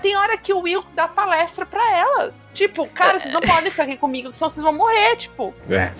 Tem 0.00 0.16
hora 0.16 0.38
que 0.38 0.52
o 0.52 0.60
Will 0.60 0.84
dá 0.94 1.08
palestra 1.08 1.66
pra 1.66 1.98
elas. 1.98 2.40
Tipo, 2.54 2.86
cara, 2.86 3.18
vocês 3.18 3.34
não 3.34 3.40
podem 3.40 3.72
ficar 3.72 3.82
aqui 3.82 3.96
comigo, 3.96 4.32
senão 4.32 4.48
vocês 4.48 4.62
vão 4.62 4.72
morrer, 4.72 5.16
tipo. 5.16 5.52
É. 5.68 5.92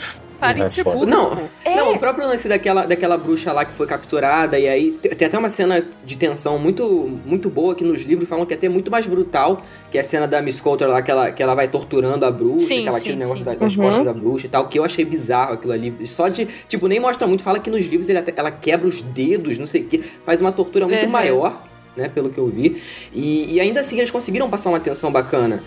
Parem 0.43 0.67
de 0.67 0.73
ser 0.73 0.85
Não. 0.85 1.49
É, 1.65 1.77
Não, 1.77 1.93
o 1.95 1.99
próprio 1.99 2.27
lance 2.27 2.49
daquela, 2.49 2.85
daquela 2.85 3.17
bruxa 3.17 3.53
lá 3.53 3.65
que 3.65 3.73
foi 3.73 3.87
capturada, 3.87 4.59
e 4.59 4.69
aí 4.69 4.93
te- 5.01 5.09
tem 5.11 5.29
até 5.29 5.39
uma 5.39 5.49
cena 5.49 5.85
de 6.05 6.17
tensão 6.17 6.59
muito, 6.59 7.09
muito 7.25 7.49
boa 7.49 7.75
que 7.75 7.85
nos 7.85 8.03
livros 8.03 8.29
falam 8.29 8.45
que 8.45 8.53
é 8.53 8.57
até 8.57 8.69
muito 8.69 8.91
mais 8.91 9.07
brutal, 9.07 9.63
que 9.91 9.97
é 9.99 10.01
a 10.01 10.05
cena 10.05 10.27
da 10.27 10.43
Miss 10.43 10.61
Coulter 10.61 10.89
lá, 10.89 11.01
que 11.01 11.11
ela, 11.11 11.31
que 11.31 11.43
ela 11.43 11.55
vai 11.55 11.69
torturando 11.69 12.27
a 12.27 12.31
bruxa, 12.31 12.67
Sim, 12.67 12.83
que 12.83 12.89
ela 12.89 12.99
sim, 12.99 13.03
tira 13.05 13.17
o 13.17 13.19
negócio 13.21 13.45
da- 13.45 13.55
das 13.55 13.77
Uhum. 13.77 13.85
costas 13.85 14.05
da 14.05 14.13
bruxa 14.13 14.47
e 14.47 14.49
tal, 14.49 14.69
que 14.69 14.79
eu 14.79 14.85
achei 14.85 15.05
bizarro 15.05 15.53
aquilo 15.55 15.73
ali. 15.73 15.95
Só 16.07 16.29
de, 16.29 16.47
tipo, 16.69 16.89
nem 16.89 16.99
mostra 16.99 17.27
muito, 17.27 17.43
fala 17.43 17.61
que 17.61 17.71
nos 17.71 17.87
livros 17.87 18.09
ele 18.09 18.19
até- 18.19 18.33
ela 18.37 18.51
quebra 18.51 18.89
os 18.89 19.01
dedos, 19.01 19.59
não 19.59 19.67
sei 19.67 19.83
o 19.83 19.85
que, 19.87 19.99
faz 20.27 20.41
uma 20.41 20.51
tortura 20.53 20.87
muito 20.89 21.05
Uhum. 21.05 21.11
maior. 21.11 21.63
Né, 21.95 22.09
pelo 22.09 22.31
que 22.31 22.39
eu 22.39 22.49
vi. 22.49 22.81
E, 23.13 23.55
e 23.55 23.61
ainda 23.61 23.81
assim 23.81 23.99
eles 23.99 24.11
conseguiram 24.11 24.49
passar 24.49 24.71
uma 24.71 24.81
tensão 24.81 25.13
bacana. 25.13 25.63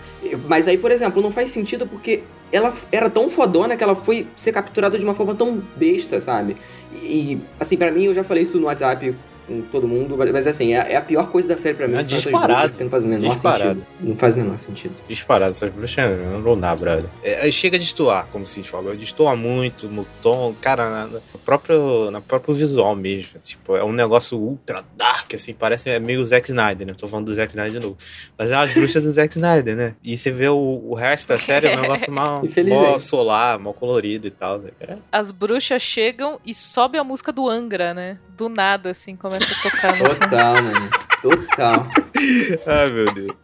Mas 0.48 0.66
aí, 0.66 0.76
por 0.76 0.90
exemplo, 0.90 1.22
não 1.22 1.30
faz 1.30 1.52
sentido 1.52 1.86
porque 1.86 2.24
ela 2.50 2.72
era 2.90 3.08
tão 3.08 3.30
fodona 3.30 3.76
que 3.76 3.84
ela 3.84 3.94
foi 3.94 4.26
ser 4.36 4.50
capturada 4.50 4.98
de 4.98 5.04
uma 5.04 5.14
forma 5.14 5.36
tão 5.36 5.62
besta, 5.76 6.20
sabe? 6.20 6.56
E, 6.94 7.38
assim, 7.60 7.76
pra 7.76 7.92
mim, 7.92 8.06
eu 8.06 8.14
já 8.14 8.24
falei 8.24 8.42
isso 8.42 8.58
no 8.58 8.66
WhatsApp 8.66 9.14
com 9.46 9.62
todo 9.62 9.86
mundo, 9.86 10.16
mas 10.32 10.46
assim, 10.46 10.74
é, 10.74 10.92
é 10.92 10.96
a 10.96 11.00
pior 11.02 11.28
coisa 11.30 11.48
da 11.48 11.56
série 11.56 11.74
pra 11.74 11.86
mim. 11.86 11.94
É 11.98 12.02
disparado. 12.02 12.76
bruxas 12.76 12.78
Não 12.80 12.90
faz 12.90 13.04
o 13.04 13.06
menor 13.06 13.34
Disparado. 13.34 13.80
sentido. 13.80 13.86
Não 14.00 14.16
faz 14.16 14.34
o 14.34 14.38
menor 14.38 14.60
sentido. 14.60 14.94
Disparado, 15.08 15.50
essas 15.52 15.70
bruxas 15.70 16.04
não 16.44 16.58
dá, 16.58 16.74
brother. 16.74 17.08
É, 17.22 17.50
chega 17.50 17.78
de 17.78 17.84
destoar, 17.84 18.26
como 18.32 18.46
se 18.46 18.62
falou. 18.62 18.94
Destoa 18.96 19.36
muito 19.36 19.88
no 19.88 20.04
tom, 20.20 20.54
cara, 20.60 20.90
na- 20.90 21.06
no 21.06 21.20
próprio, 21.44 22.10
na 22.10 22.20
próprio 22.20 22.54
visual 22.54 22.94
mesmo. 22.96 23.38
Tipo, 23.40 23.76
é 23.76 23.84
um 23.84 23.92
negócio 23.92 24.38
ultra 24.38 24.84
dark, 24.96 25.34
assim, 25.34 25.54
parece 25.54 25.90
é 25.90 25.98
meio 26.00 26.24
Zack 26.24 26.48
Snyder, 26.48 26.86
né? 26.86 26.92
Tô 26.96 27.06
falando 27.06 27.26
do 27.26 27.34
Zack 27.34 27.50
Snyder 27.52 27.80
de 27.80 27.86
novo. 27.86 27.96
Mas 28.36 28.52
é 28.52 28.56
umas 28.56 28.72
bruxas 28.72 29.04
do 29.04 29.10
Zack 29.12 29.32
Snyder, 29.36 29.76
né? 29.76 29.94
E 30.02 30.16
você 30.18 30.30
vê 30.30 30.48
o, 30.48 30.56
o 30.88 30.94
resto 30.94 31.28
da 31.28 31.38
série, 31.38 31.68
é 31.68 31.76
um 31.76 31.80
negócio 31.82 32.10
mal, 32.12 32.42
mal 32.68 32.98
solar, 32.98 33.58
mal 33.58 33.72
colorido 33.74 34.26
e 34.26 34.30
tal. 34.30 34.60
É, 34.80 34.96
As 35.12 35.30
bruxas 35.30 35.80
chegam 35.82 36.40
e 36.44 36.52
sobe 36.52 36.98
a 36.98 37.04
música 37.04 37.30
do 37.32 37.48
Angra, 37.48 37.94
né? 37.94 38.18
Do 38.36 38.50
nada, 38.50 38.90
assim, 38.90 39.16
começa 39.16 39.50
a 39.50 39.62
tocar 39.62 39.96
no 39.96 40.04
Total, 40.04 40.62
mano. 40.62 40.90
Total. 41.22 41.86
Ai, 42.66 42.90
meu 42.90 43.14
Deus. 43.14 43.36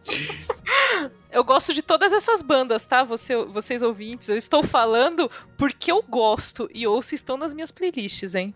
Eu 1.31 1.43
gosto 1.43 1.73
de 1.73 1.81
todas 1.81 2.13
essas 2.13 2.43
bandas, 2.43 2.85
tá? 2.85 3.03
Você, 3.03 3.35
vocês 3.45 3.81
ouvintes, 3.81 4.29
eu 4.29 4.37
estou 4.37 4.61
falando 4.61 5.31
porque 5.57 5.91
eu 5.91 6.03
gosto 6.07 6.69
e 6.71 6.85
ouço 6.85 7.15
estão 7.15 7.37
nas 7.37 7.55
minhas 7.55 7.71
playlists, 7.71 8.35
hein? 8.35 8.53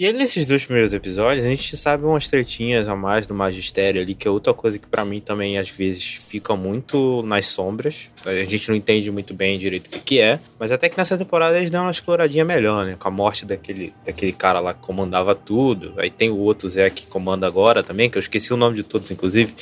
E 0.00 0.06
aí, 0.06 0.14
nesses 0.14 0.46
dois 0.46 0.64
primeiros 0.64 0.94
episódios, 0.94 1.44
a 1.44 1.48
gente 1.50 1.76
sabe 1.76 2.06
umas 2.06 2.26
tretinhas 2.26 2.88
a 2.88 2.96
mais 2.96 3.26
do 3.26 3.34
magistério 3.34 4.00
ali, 4.00 4.14
que 4.14 4.26
é 4.26 4.30
outra 4.30 4.54
coisa 4.54 4.78
que 4.78 4.86
pra 4.86 5.04
mim 5.04 5.20
também 5.20 5.58
às 5.58 5.68
vezes 5.68 6.18
fica 6.26 6.56
muito 6.56 7.22
nas 7.26 7.44
sombras. 7.44 8.08
A 8.24 8.32
gente 8.44 8.66
não 8.70 8.74
entende 8.74 9.10
muito 9.10 9.34
bem 9.34 9.58
direito 9.58 9.88
o 9.88 9.90
que, 9.90 10.00
que 10.00 10.18
é. 10.18 10.40
Mas 10.58 10.72
até 10.72 10.88
que 10.88 10.96
nessa 10.96 11.18
temporada 11.18 11.58
eles 11.58 11.68
dão 11.70 11.82
uma 11.82 11.90
exploradinha 11.90 12.46
melhor, 12.46 12.86
né? 12.86 12.96
Com 12.98 13.08
a 13.08 13.10
morte 13.10 13.44
daquele, 13.44 13.92
daquele 14.02 14.32
cara 14.32 14.58
lá 14.58 14.72
que 14.72 14.80
comandava 14.80 15.34
tudo. 15.34 15.92
Aí 15.98 16.08
tem 16.08 16.30
o 16.30 16.38
outro 16.38 16.66
Zé 16.66 16.88
que 16.88 17.06
comanda 17.06 17.46
agora 17.46 17.82
também, 17.82 18.08
que 18.08 18.16
eu 18.16 18.20
esqueci 18.20 18.54
o 18.54 18.56
nome 18.56 18.76
de 18.76 18.82
todos, 18.84 19.10
inclusive. 19.10 19.52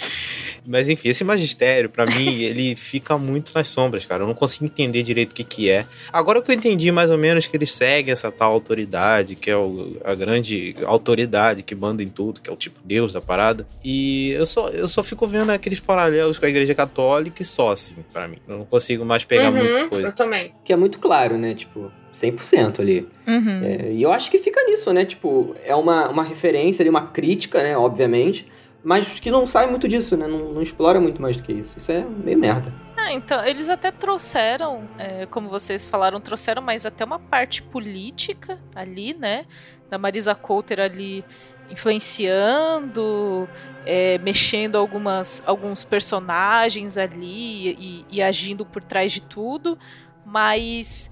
Mas 0.65 0.89
enfim, 0.89 1.09
esse 1.09 1.25
magistério, 1.25 1.89
pra 1.91 2.07
mim, 2.07 2.39
ele 2.45 2.77
fica 2.77 3.19
muito 3.19 3.51
nas 3.57 3.67
sombras, 3.67 4.05
cara. 4.05 4.23
Eu 4.23 4.29
não 4.29 4.35
consigo 4.35 4.67
entender 4.67 5.03
direito 5.03 5.33
o 5.33 5.35
que, 5.35 5.43
que 5.43 5.69
é. 5.69 5.85
Agora 6.13 6.41
que 6.41 6.49
eu 6.49 6.55
entendi 6.55 6.93
mais 6.93 7.11
ou 7.11 7.19
menos 7.19 7.49
que 7.49 7.57
eles 7.57 7.73
seguem 7.75 8.13
essa 8.13 8.31
tal 8.31 8.53
autoridade, 8.53 9.35
que 9.35 9.51
é 9.51 9.57
o- 9.57 9.97
a 10.05 10.15
grande 10.29 10.75
autoridade 10.85 11.63
que 11.63 11.75
manda 11.75 12.03
em 12.03 12.09
tudo, 12.09 12.41
que 12.41 12.51
é 12.51 12.53
o 12.53 12.57
tipo 12.57 12.79
Deus 12.85 13.13
da 13.13 13.21
parada. 13.21 13.67
E 13.85 14.31
eu 14.33 14.45
só, 14.47 14.69
eu 14.69 14.87
só 14.89 15.03
fico 15.03 15.27
vendo 15.27 15.51
aqueles 15.51 15.81
paralelos 15.81 16.39
com 16.39 16.47
a 16.47 16.49
igreja 16.49 16.75
católica 16.75 17.43
e 17.43 17.45
só, 17.45 17.71
assim, 17.73 17.97
pra 18.13 18.29
mim. 18.29 18.39
Eu 18.47 18.59
não 18.59 18.65
consigo 18.65 19.05
mais 19.05 19.25
pegar 19.25 19.51
muita 19.51 19.69
Uhum, 19.73 19.89
coisa. 19.89 20.09
eu 20.09 20.13
também. 20.13 20.53
Que 20.65 20.73
é 20.73 20.77
muito 20.77 20.99
claro, 20.99 21.37
né? 21.39 21.55
Tipo, 21.55 21.91
100% 22.13 22.81
ali. 22.81 23.07
Uhum. 23.27 23.61
É, 23.65 23.93
e 23.93 24.03
eu 24.03 24.13
acho 24.13 24.31
que 24.31 24.39
fica 24.39 24.63
nisso, 24.65 24.93
né? 24.93 25.05
Tipo, 25.05 25.55
é 25.65 25.75
uma, 25.75 26.09
uma 26.09 26.23
referência 26.23 26.83
ali, 26.83 26.91
uma 26.91 27.07
crítica, 27.09 27.63
né? 27.63 27.77
Obviamente. 27.77 28.47
Mas 28.85 29.09
que 29.21 29.31
não 29.31 29.47
sai 29.47 29.67
muito 29.69 29.89
disso, 29.89 30.17
né? 30.17 30.27
Não, 30.27 30.53
não 30.53 30.63
explora 30.63 31.01
muito 31.01 31.21
mais 31.21 31.37
do 31.37 31.43
que 31.43 31.53
isso. 31.53 31.79
Isso 31.79 31.91
é 31.91 32.05
meio 32.25 32.39
merda. 32.39 32.73
Ah, 33.01 33.13
então, 33.13 33.45
eles 33.47 33.69
até 33.69 33.93
trouxeram, 33.93 34.89
é, 34.99 35.25
como 35.27 35.49
vocês 35.49 35.87
falaram, 35.87 36.21
trouxeram 36.21 36.61
mais 36.61 36.85
até 36.85 37.05
uma 37.05 37.19
parte 37.19 37.63
política 37.63 38.59
ali, 38.75 39.15
né? 39.15 39.47
Da 39.89 39.97
Marisa 39.97 40.35
Coulter 40.35 40.81
ali 40.81 41.25
influenciando, 41.71 43.49
é, 43.87 44.19
mexendo 44.19 44.77
algumas, 44.77 45.41
alguns 45.47 45.85
personagens 45.85 46.99
ali 46.99 47.71
e, 47.79 48.07
e 48.11 48.23
agindo 48.23 48.67
por 48.67 48.83
trás 48.83 49.13
de 49.13 49.21
tudo, 49.21 49.79
mas 50.27 51.09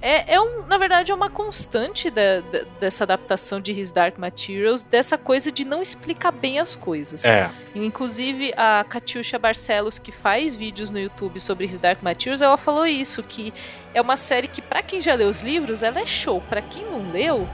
é, 0.00 0.34
é 0.34 0.40
um, 0.40 0.64
na 0.66 0.78
verdade 0.78 1.10
é 1.10 1.14
uma 1.14 1.28
constante 1.28 2.08
da- 2.10 2.40
da- 2.40 2.64
dessa 2.78 3.04
adaptação 3.04 3.60
de 3.60 3.72
His 3.72 3.90
Dark 3.90 4.16
Materials, 4.18 4.84
dessa 4.84 5.18
coisa 5.18 5.50
de 5.50 5.64
não 5.64 5.82
explicar 5.82 6.30
bem 6.30 6.58
as 6.58 6.76
coisas. 6.76 7.24
É, 7.24 7.50
Inclusive, 7.74 8.52
a 8.56 8.84
Katiusha 8.88 9.38
Barcelos, 9.38 9.98
que 9.98 10.10
faz 10.12 10.54
vídeos 10.54 10.90
no 10.90 10.98
YouTube 10.98 11.38
sobre 11.40 11.66
His 11.66 11.78
Dark 11.78 12.02
Materials, 12.02 12.40
ela 12.40 12.56
falou 12.56 12.86
isso, 12.86 13.22
que 13.22 13.52
é 13.94 14.00
uma 14.00 14.16
série 14.16 14.48
que, 14.48 14.60
pra 14.62 14.82
quem 14.82 15.00
já 15.00 15.14
leu 15.14 15.28
os 15.28 15.40
livros, 15.40 15.82
ela 15.82 16.00
é 16.00 16.06
show. 16.06 16.40
Pra 16.48 16.60
quem 16.62 16.84
não 16.84 17.10
leu, 17.12 17.48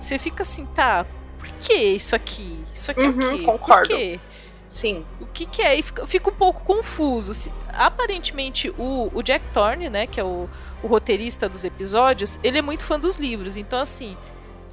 você 0.00 0.18
fica 0.18 0.42
assim, 0.42 0.66
tá, 0.66 1.04
por 1.38 1.48
que 1.60 1.74
isso 1.74 2.14
aqui? 2.16 2.58
Isso 2.74 2.90
aqui 2.90 3.00
é 3.00 3.08
Uhum, 3.08 3.34
o 3.34 3.38
quê? 3.38 3.44
concordo. 3.44 3.88
Por 3.88 3.96
quê? 3.96 4.20
Sim. 4.68 5.04
O 5.20 5.26
que 5.26 5.46
que 5.46 5.62
é? 5.62 5.74
E 5.76 5.82
fica, 5.82 6.06
fica 6.06 6.30
um 6.30 6.34
pouco 6.34 6.62
confuso. 6.62 7.32
Se- 7.34 7.50
aparentemente, 7.72 8.70
o, 8.78 9.10
o 9.14 9.22
Jack 9.22 9.46
Thorne, 9.52 9.88
né, 9.88 10.06
que 10.06 10.20
é 10.20 10.24
o, 10.24 10.48
o 10.82 10.86
roteirista 10.86 11.48
dos 11.48 11.64
episódios, 11.64 12.38
ele 12.44 12.58
é 12.58 12.62
muito 12.62 12.84
fã 12.84 13.00
dos 13.00 13.16
livros. 13.16 13.56
Então, 13.56 13.80
assim, 13.80 14.16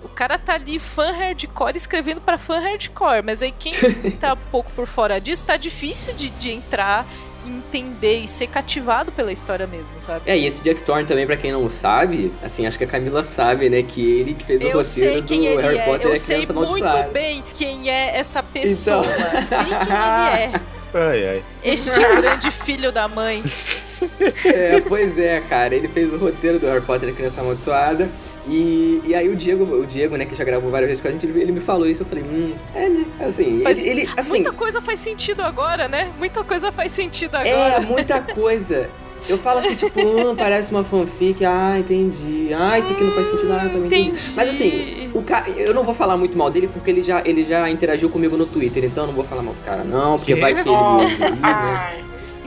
o 0.04 0.10
cara 0.10 0.38
tá 0.38 0.54
ali 0.56 0.78
fã 0.80 1.12
hardcore 1.12 1.78
escrevendo 1.78 2.20
pra 2.22 2.38
fã 2.38 2.60
hardcore. 2.60 3.24
Mas 3.24 3.42
aí 3.42 3.54
quem 3.54 3.72
tá 4.20 4.34
um 4.34 4.52
pouco 4.52 4.70
por 4.74 4.86
fora 4.86 5.20
disso, 5.20 5.46
tá 5.46 5.56
difícil 5.56 6.14
de, 6.14 6.30
de 6.30 6.52
entrar 6.52 7.06
entender 7.46 8.20
e 8.20 8.28
ser 8.28 8.48
cativado 8.48 9.12
pela 9.12 9.32
história 9.32 9.68
mesmo, 9.68 9.94
sabe? 10.00 10.22
É, 10.30 10.38
e 10.38 10.46
esse 10.46 10.62
Jack 10.62 10.84
Thorne 10.84 11.06
também, 11.06 11.26
pra 11.26 11.38
quem 11.38 11.52
não 11.52 11.68
sabe, 11.70 12.34
assim, 12.44 12.66
acho 12.66 12.78
que 12.78 12.84
a 12.84 12.88
Camila 12.88 13.24
sabe, 13.24 13.70
né, 13.70 13.84
que 13.84 14.02
ele 14.20 14.34
que 14.34 14.46
fez 14.46 14.62
o 14.62 14.64
Eu 14.66 14.78
roteiro 14.78 15.14
sei 15.14 15.22
quem 15.22 15.42
do 15.42 15.46
ele 15.48 15.62
Harry 15.62 15.78
é, 15.78 15.86
Potter 15.86 16.08
eu 16.08 16.14
e 16.14 16.18
a 16.18 16.20
sei 16.20 16.46
muito 16.48 17.12
bem 17.14 17.44
quem 17.54 17.90
é 17.90 18.18
essa 18.18 18.42
pessoa, 18.42 19.06
Então. 19.06 19.42
sei 19.42 19.58
quem 19.58 19.68
ele 19.76 20.56
é. 20.56 20.62
Ai, 20.98 21.28
ai. 21.28 21.44
Este 21.62 22.00
grande 22.00 22.50
filho 22.52 22.90
da 22.90 23.06
mãe. 23.06 23.44
É, 24.46 24.80
pois 24.82 25.18
é, 25.18 25.42
cara. 25.42 25.74
Ele 25.76 25.88
fez 25.88 26.14
o 26.14 26.18
roteiro 26.18 26.60
do 26.60 26.68
Harry 26.68 26.82
Potter 26.82 27.10
e 27.10 27.12
a 27.12 27.16
Criança 27.16 27.42
Amaldiçoada. 27.42 28.10
E, 28.48 29.02
e 29.06 29.16
aí 29.16 29.28
o 29.28 29.36
Diego, 29.36 29.64
o 29.64 29.86
Diego, 29.86 30.16
né, 30.18 30.26
que 30.26 30.36
já 30.36 30.44
gravou 30.44 30.70
várias 30.70 30.90
vezes 30.90 31.02
com 31.02 31.08
a 31.08 31.12
gente, 31.12 31.26
ele, 31.26 31.42
ele 31.42 31.52
me 31.52 31.60
falou 31.60 31.88
isso. 31.88 32.04
Eu 32.04 32.06
falei, 32.08 32.24
hum, 32.24 32.54
é, 32.76 32.88
né? 32.90 33.06
Assim, 33.20 33.62
Faz- 33.64 33.84
ele, 33.84 34.02
ele- 34.02 34.10
assim, 34.16 34.30
Muita 34.32 34.52
coisa 34.54 34.82
faz 34.82 35.00
sentido 35.00 35.42
agora, 35.42 35.88
né? 35.88 36.10
Muita 36.20 36.44
coisa 36.44 36.72
faz 36.72 36.92
sentido 36.92 37.36
é 37.38 37.52
agora. 37.52 37.82
muita 37.82 38.20
coisa. 38.34 38.88
Eu 39.28 39.40
falo 39.40 39.58
assim, 39.60 39.74
tipo, 39.74 40.00
hum, 40.00 40.36
parece 40.36 40.70
uma 40.70 40.84
fanfic, 40.84 41.44
ah, 41.44 41.78
entendi. 41.80 42.52
Ah, 42.56 42.78
isso 42.78 42.94
aqui 42.94 43.04
não 43.04 43.12
faz 43.14 43.28
sentido, 43.28 43.52
ah, 43.54 43.64
eu 43.64 43.70
também 43.72 43.88
entendi. 43.88 44.10
Entendi. 44.10 44.34
Mas 44.36 44.50
assim, 44.52 45.10
o 45.16 45.24
ca... 45.24 45.46
eu 45.58 45.74
não 45.74 45.84
vou 45.84 45.96
falar 45.96 46.16
muito 46.16 46.38
mal 46.38 46.52
dele 46.52 46.70
porque 46.72 46.92
ele 46.92 47.02
já, 47.02 47.24
ele 47.26 47.44
já 47.44 47.68
interagiu 47.68 48.08
comigo 48.08 48.38
no 48.38 48.46
Twitter, 48.46 48.84
então 48.86 49.06
eu 49.06 49.08
não 49.08 49.16
vou 49.16 49.24
falar 49.26 49.42
mal 49.42 49.56
do 49.56 49.66
cara, 49.66 49.84
não, 49.84 50.20
porque 50.20 50.36
Quê? 50.36 50.40
vai 50.42 50.54
que 50.54 50.60
ele 50.60 50.70
me 50.70 50.76
ouvir, 50.76 51.20
né? 51.42 52.04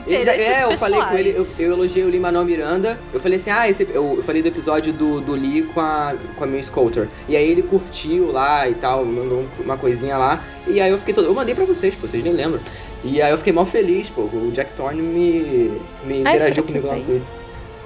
Ele 0.09 0.25
já, 0.25 0.35
é, 0.35 0.65
eu 0.65 0.77
falei 0.79 1.01
com 1.01 1.15
ele, 1.15 1.35
eu, 1.37 1.47
eu 1.59 1.73
elogiei 1.73 2.05
o 2.05 2.09
Lin-Manuel 2.09 2.45
Miranda. 2.45 2.99
Eu 3.13 3.21
falei 3.21 3.37
assim, 3.37 3.51
ah, 3.51 3.69
esse, 3.69 3.83
eu, 3.93 4.15
eu 4.17 4.23
falei 4.23 4.41
do 4.41 4.49
episódio 4.49 4.93
do, 4.93 5.21
do 5.21 5.33
Lee 5.33 5.63
com 5.63 5.81
a, 5.81 6.15
com 6.37 6.45
a 6.45 6.47
Miss 6.47 6.69
Coulter. 6.69 7.09
E 7.29 7.37
aí 7.37 7.49
ele 7.51 7.63
curtiu 7.63 8.33
lá 8.33 8.69
e 8.69 8.75
tal, 8.75 9.05
mandou 9.05 9.45
uma 9.61 9.77
coisinha 9.77 10.17
lá. 10.17 10.43
E 10.67 10.81
aí 10.81 10.91
eu 10.91 10.99
fiquei 10.99 11.15
todo. 11.15 11.27
Eu 11.27 11.35
mandei 11.35 11.55
pra 11.55 11.65
vocês, 11.65 11.95
pô, 11.95 12.09
vocês 12.09 12.25
nem 12.25 12.33
lembram. 12.33 12.61
E 13.05 13.21
aí 13.23 13.31
eu 13.31 13.39
fiquei 13.39 13.53
mal 13.53 13.67
feliz, 13.67 14.09
pô. 14.09 14.23
O 14.23 14.51
Jack 14.53 14.73
Thorne 14.75 15.03
me, 15.03 15.81
me 16.05 16.21
interagiu 16.21 16.65
comigo 16.65 16.87
lá 16.87 16.97
no? 16.97 17.05
Twitter. 17.05 17.29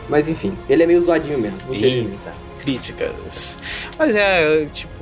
Mas 0.09 0.29
enfim, 0.29 0.57
ele 0.69 0.83
é 0.83 0.87
meio 0.87 1.01
zoadinho 1.01 1.39
mesmo. 1.39 1.59
Eita, 1.73 2.31
críticas. 2.63 3.59
Mas 3.99 4.15
é, 4.15 4.65
tipo, 4.67 4.93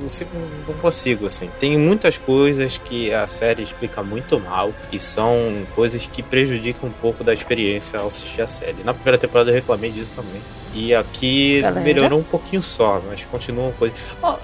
não 0.67 0.73
consigo, 0.79 1.27
assim. 1.27 1.49
Tem 1.59 1.77
muitas 1.77 2.17
coisas 2.17 2.77
que 2.77 3.13
a 3.13 3.27
série 3.27 3.61
explica 3.61 4.01
muito 4.01 4.39
mal 4.39 4.73
e 4.91 4.99
são 4.99 5.63
coisas 5.75 6.05
que 6.07 6.23
prejudicam 6.23 6.89
um 6.89 6.93
pouco 6.93 7.23
da 7.23 7.33
experiência 7.33 7.99
ao 7.99 8.07
assistir 8.07 8.41
a 8.41 8.47
série. 8.47 8.83
Na 8.83 8.93
primeira 8.93 9.17
temporada 9.17 9.51
eu 9.51 9.53
reclamei 9.53 9.91
disso 9.91 10.15
também. 10.15 10.41
E 10.73 10.95
aqui 10.95 11.61
Galera? 11.61 11.81
melhorou 11.81 12.19
um 12.19 12.23
pouquinho 12.23 12.61
só, 12.61 13.01
mas 13.07 13.23
continua 13.25 13.71
coisa. 13.73 13.93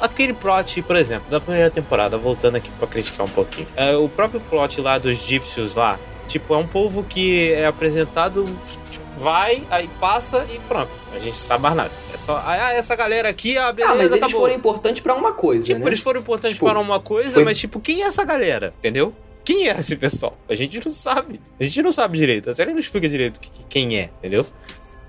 Aquele 0.02 0.34
plot, 0.34 0.82
por 0.82 0.96
exemplo, 0.96 1.30
da 1.30 1.40
primeira 1.40 1.70
temporada, 1.70 2.18
voltando 2.18 2.58
aqui 2.58 2.70
pra 2.78 2.88
criticar 2.88 3.26
um 3.26 3.30
pouquinho. 3.30 3.68
É, 3.76 3.96
o 3.96 4.10
próprio 4.10 4.42
plot 4.42 4.82
lá 4.82 4.98
dos 4.98 5.18
Gypsies 5.18 5.74
lá, 5.74 5.98
tipo, 6.28 6.54
é 6.54 6.58
um 6.58 6.68
povo 6.68 7.04
que 7.04 7.54
é 7.54 7.66
apresentado, 7.66 8.44
tipo, 8.92 9.07
vai, 9.18 9.64
aí 9.70 9.90
passa 10.00 10.46
e 10.54 10.60
pronto. 10.60 10.92
A 11.14 11.20
gente 11.20 11.36
sabe 11.36 11.64
mais 11.64 11.76
nada. 11.76 11.92
É 12.14 12.18
só, 12.18 12.42
ah, 12.46 12.72
essa 12.74 12.96
galera 12.96 13.28
aqui, 13.30 13.58
ah, 13.58 13.72
beleza, 13.74 13.94
Ah, 13.94 13.98
mas 13.98 14.10
tá 14.12 14.18
eles 14.18 14.32
bom. 14.32 14.40
foram 14.40 14.54
importantes 14.54 15.02
pra 15.02 15.16
uma 15.16 15.34
coisa, 15.34 15.64
Tipo, 15.64 15.80
né? 15.80 15.86
eles 15.88 16.00
foram 16.00 16.20
importantes 16.22 16.56
Tipo, 16.56 16.66
para 16.68 16.80
uma 16.80 17.00
coisa, 17.00 17.32
foi- 17.32 17.44
mas 17.44 17.58
tipo, 17.60 17.80
quem 17.80 18.04
é 18.04 18.06
essa 18.06 18.24
galera? 18.24 18.74
Entendeu? 18.78 19.14
Quem 19.44 19.70
é 19.70 19.80
esse 19.80 19.96
pessoal? 19.96 20.38
A 20.50 20.56
gente 20.56 20.80
não 20.84 20.92
sabe. 20.92 21.40
A 21.60 21.64
gente 21.64 21.82
não 21.82 21.92
sabe 21.92 22.18
direito. 22.18 22.50
A 22.50 22.54
série 22.54 22.72
não 22.74 22.80
explica 22.80 23.08
direito 23.08 23.40
que- 23.40 23.50
que- 23.50 23.66
quem 23.68 23.98
é, 23.98 24.10
entendeu? 24.20 24.46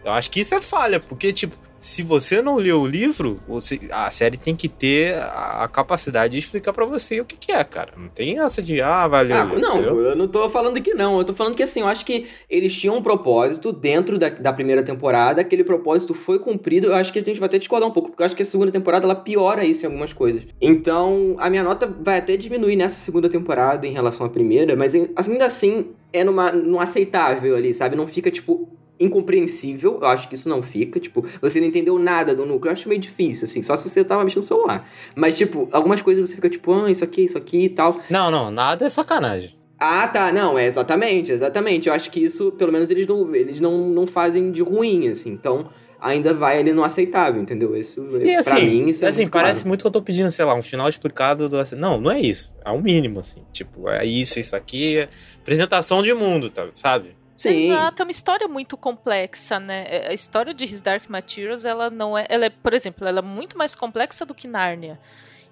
Eu 0.04 0.12
acho 0.12 0.30
que 0.30 0.40
isso 0.40 0.54
é 0.54 0.60
falha, 0.60 1.00
porque, 1.00 1.32
tipo, 1.32 1.56
se 1.80 2.02
você 2.02 2.42
não 2.42 2.56
leu 2.56 2.80
o 2.82 2.86
livro, 2.86 3.40
você- 3.46 3.80
a 3.90 4.10
série 4.10 4.36
tem 4.36 4.54
que 4.56 4.68
ter 4.68 5.14
a, 5.16 5.64
a 5.64 5.68
capacidade 5.68 6.32
de 6.32 6.38
explicar 6.38 6.72
pra 6.72 6.84
você 6.84 7.20
o 7.20 7.24
que, 7.24 7.36
que 7.36 7.52
é, 7.52 7.62
cara. 7.64 7.92
Não 7.96 8.08
tem 8.08 8.38
essa 8.40 8.60
de, 8.62 8.80
ah, 8.80 9.06
valeu. 9.06 9.36
Ah, 9.36 9.44
não, 9.60 9.76
eu 10.00 10.16
não 10.16 10.26
tô 10.28 10.48
falando 10.48 10.80
que 10.80 10.94
não. 10.94 11.18
Eu 11.18 11.24
tô 11.24 11.32
falando 11.32 11.54
que 11.54 11.62
assim, 11.62 11.80
eu 11.80 11.86
acho 11.86 12.04
que 12.04 12.26
eles 12.50 12.74
tinham 12.74 12.96
um 12.96 13.02
propósito 13.02 13.72
dentro 13.72 14.18
da, 14.18 14.28
da 14.28 14.52
primeira 14.52 14.82
temporada, 14.82 15.40
aquele 15.40 15.62
propósito 15.64 16.14
foi 16.14 16.38
cumprido. 16.38 16.88
Eu 16.88 16.94
acho 16.94 17.12
que 17.12 17.18
a 17.18 17.22
gente 17.22 17.38
vai 17.38 17.46
até 17.46 17.58
discordar 17.58 17.88
um 17.88 17.92
pouco, 17.92 18.08
porque 18.10 18.22
eu 18.22 18.26
acho 18.26 18.36
que 18.36 18.42
a 18.42 18.46
segunda 18.46 18.72
temporada 18.72 19.04
ela 19.06 19.14
piora 19.14 19.64
isso 19.64 19.84
em 19.84 19.86
algumas 19.86 20.12
coisas. 20.12 20.44
Então, 20.60 21.36
a 21.38 21.48
minha 21.48 21.62
nota 21.62 21.86
vai 21.86 22.18
até 22.18 22.36
diminuir 22.36 22.76
nessa 22.76 22.98
segunda 22.98 23.28
temporada 23.28 23.86
em 23.86 23.92
relação 23.92 24.26
à 24.26 24.30
primeira, 24.30 24.74
mas 24.76 24.94
em- 24.94 25.08
ainda 25.16 25.46
assim 25.46 25.90
é 26.12 26.24
numa, 26.24 26.50
num 26.52 26.80
aceitável 26.80 27.54
ali, 27.56 27.72
sabe? 27.72 27.94
Não 27.96 28.08
fica, 28.08 28.30
tipo. 28.30 28.68
Incompreensível, 29.00 29.98
eu 30.00 30.08
acho 30.08 30.28
que 30.28 30.34
isso 30.34 30.48
não 30.48 30.62
fica. 30.62 30.98
Tipo, 30.98 31.24
você 31.40 31.60
não 31.60 31.66
entendeu 31.66 31.98
nada 31.98 32.34
do 32.34 32.44
núcleo. 32.44 32.70
Eu 32.70 32.72
acho 32.72 32.88
meio 32.88 33.00
difícil, 33.00 33.44
assim, 33.44 33.62
só 33.62 33.76
se 33.76 33.88
você 33.88 34.02
tava 34.04 34.24
mexendo 34.24 34.42
no 34.42 34.42
celular. 34.48 34.88
Mas, 35.14 35.36
tipo, 35.36 35.68
algumas 35.72 36.02
coisas 36.02 36.28
você 36.28 36.34
fica 36.34 36.48
tipo, 36.48 36.72
ah, 36.72 36.90
isso 36.90 37.04
aqui, 37.04 37.24
isso 37.24 37.38
aqui 37.38 37.64
e 37.64 37.68
tal. 37.68 38.00
Não, 38.10 38.30
não, 38.30 38.50
nada 38.50 38.86
é 38.86 38.88
sacanagem. 38.88 39.54
Ah, 39.78 40.08
tá. 40.08 40.32
Não, 40.32 40.58
é 40.58 40.66
exatamente, 40.66 41.30
exatamente. 41.30 41.88
Eu 41.88 41.94
acho 41.94 42.10
que 42.10 42.22
isso, 42.22 42.50
pelo 42.52 42.72
menos, 42.72 42.90
eles 42.90 43.06
não, 43.06 43.34
eles 43.34 43.60
não, 43.60 43.88
não 43.88 44.06
fazem 44.06 44.50
de 44.50 44.60
ruim, 44.60 45.08
assim. 45.08 45.30
Então, 45.30 45.68
ainda 46.00 46.34
vai 46.34 46.58
ali 46.58 46.72
no 46.72 46.82
aceitável, 46.82 47.40
entendeu? 47.40 47.76
Isso, 47.76 48.00
E 48.20 48.32
pra 48.32 48.40
assim, 48.40 48.66
mim, 48.66 48.88
isso 48.88 49.04
é 49.04 49.08
assim 49.08 49.22
muito 49.22 49.32
parece 49.32 49.60
claro. 49.60 49.68
muito 49.68 49.80
que 49.82 49.86
eu 49.86 49.90
tô 49.90 50.02
pedindo, 50.02 50.30
sei 50.30 50.44
lá, 50.44 50.54
um 50.54 50.62
final 50.62 50.88
explicado 50.88 51.48
do. 51.48 51.56
Não, 51.76 52.00
não 52.00 52.10
é 52.10 52.20
isso. 52.20 52.52
É 52.64 52.70
o 52.70 52.80
mínimo, 52.80 53.20
assim. 53.20 53.42
Tipo, 53.52 53.88
é 53.88 54.04
isso, 54.04 54.40
isso 54.40 54.56
aqui. 54.56 54.98
É 54.98 55.08
apresentação 55.40 56.02
de 56.02 56.12
mundo, 56.12 56.50
tá, 56.50 56.68
sabe? 56.74 57.16
Sim. 57.38 57.70
Exato, 57.70 58.02
é 58.02 58.04
uma 58.04 58.10
história 58.10 58.48
muito 58.48 58.76
complexa, 58.76 59.60
né? 59.60 59.86
É, 59.88 60.08
A 60.08 60.12
história 60.12 60.52
de 60.52 60.64
His 60.64 60.80
Dark 60.80 61.08
Materials, 61.08 61.64
ela 61.64 61.88
não 61.88 62.18
é, 62.18 62.26
ela 62.28 62.46
é, 62.46 62.50
por 62.50 62.74
exemplo, 62.74 63.06
ela 63.06 63.20
é 63.20 63.22
muito 63.22 63.56
mais 63.56 63.76
complexa 63.76 64.26
do 64.26 64.34
que 64.34 64.48
Nárnia. 64.48 64.98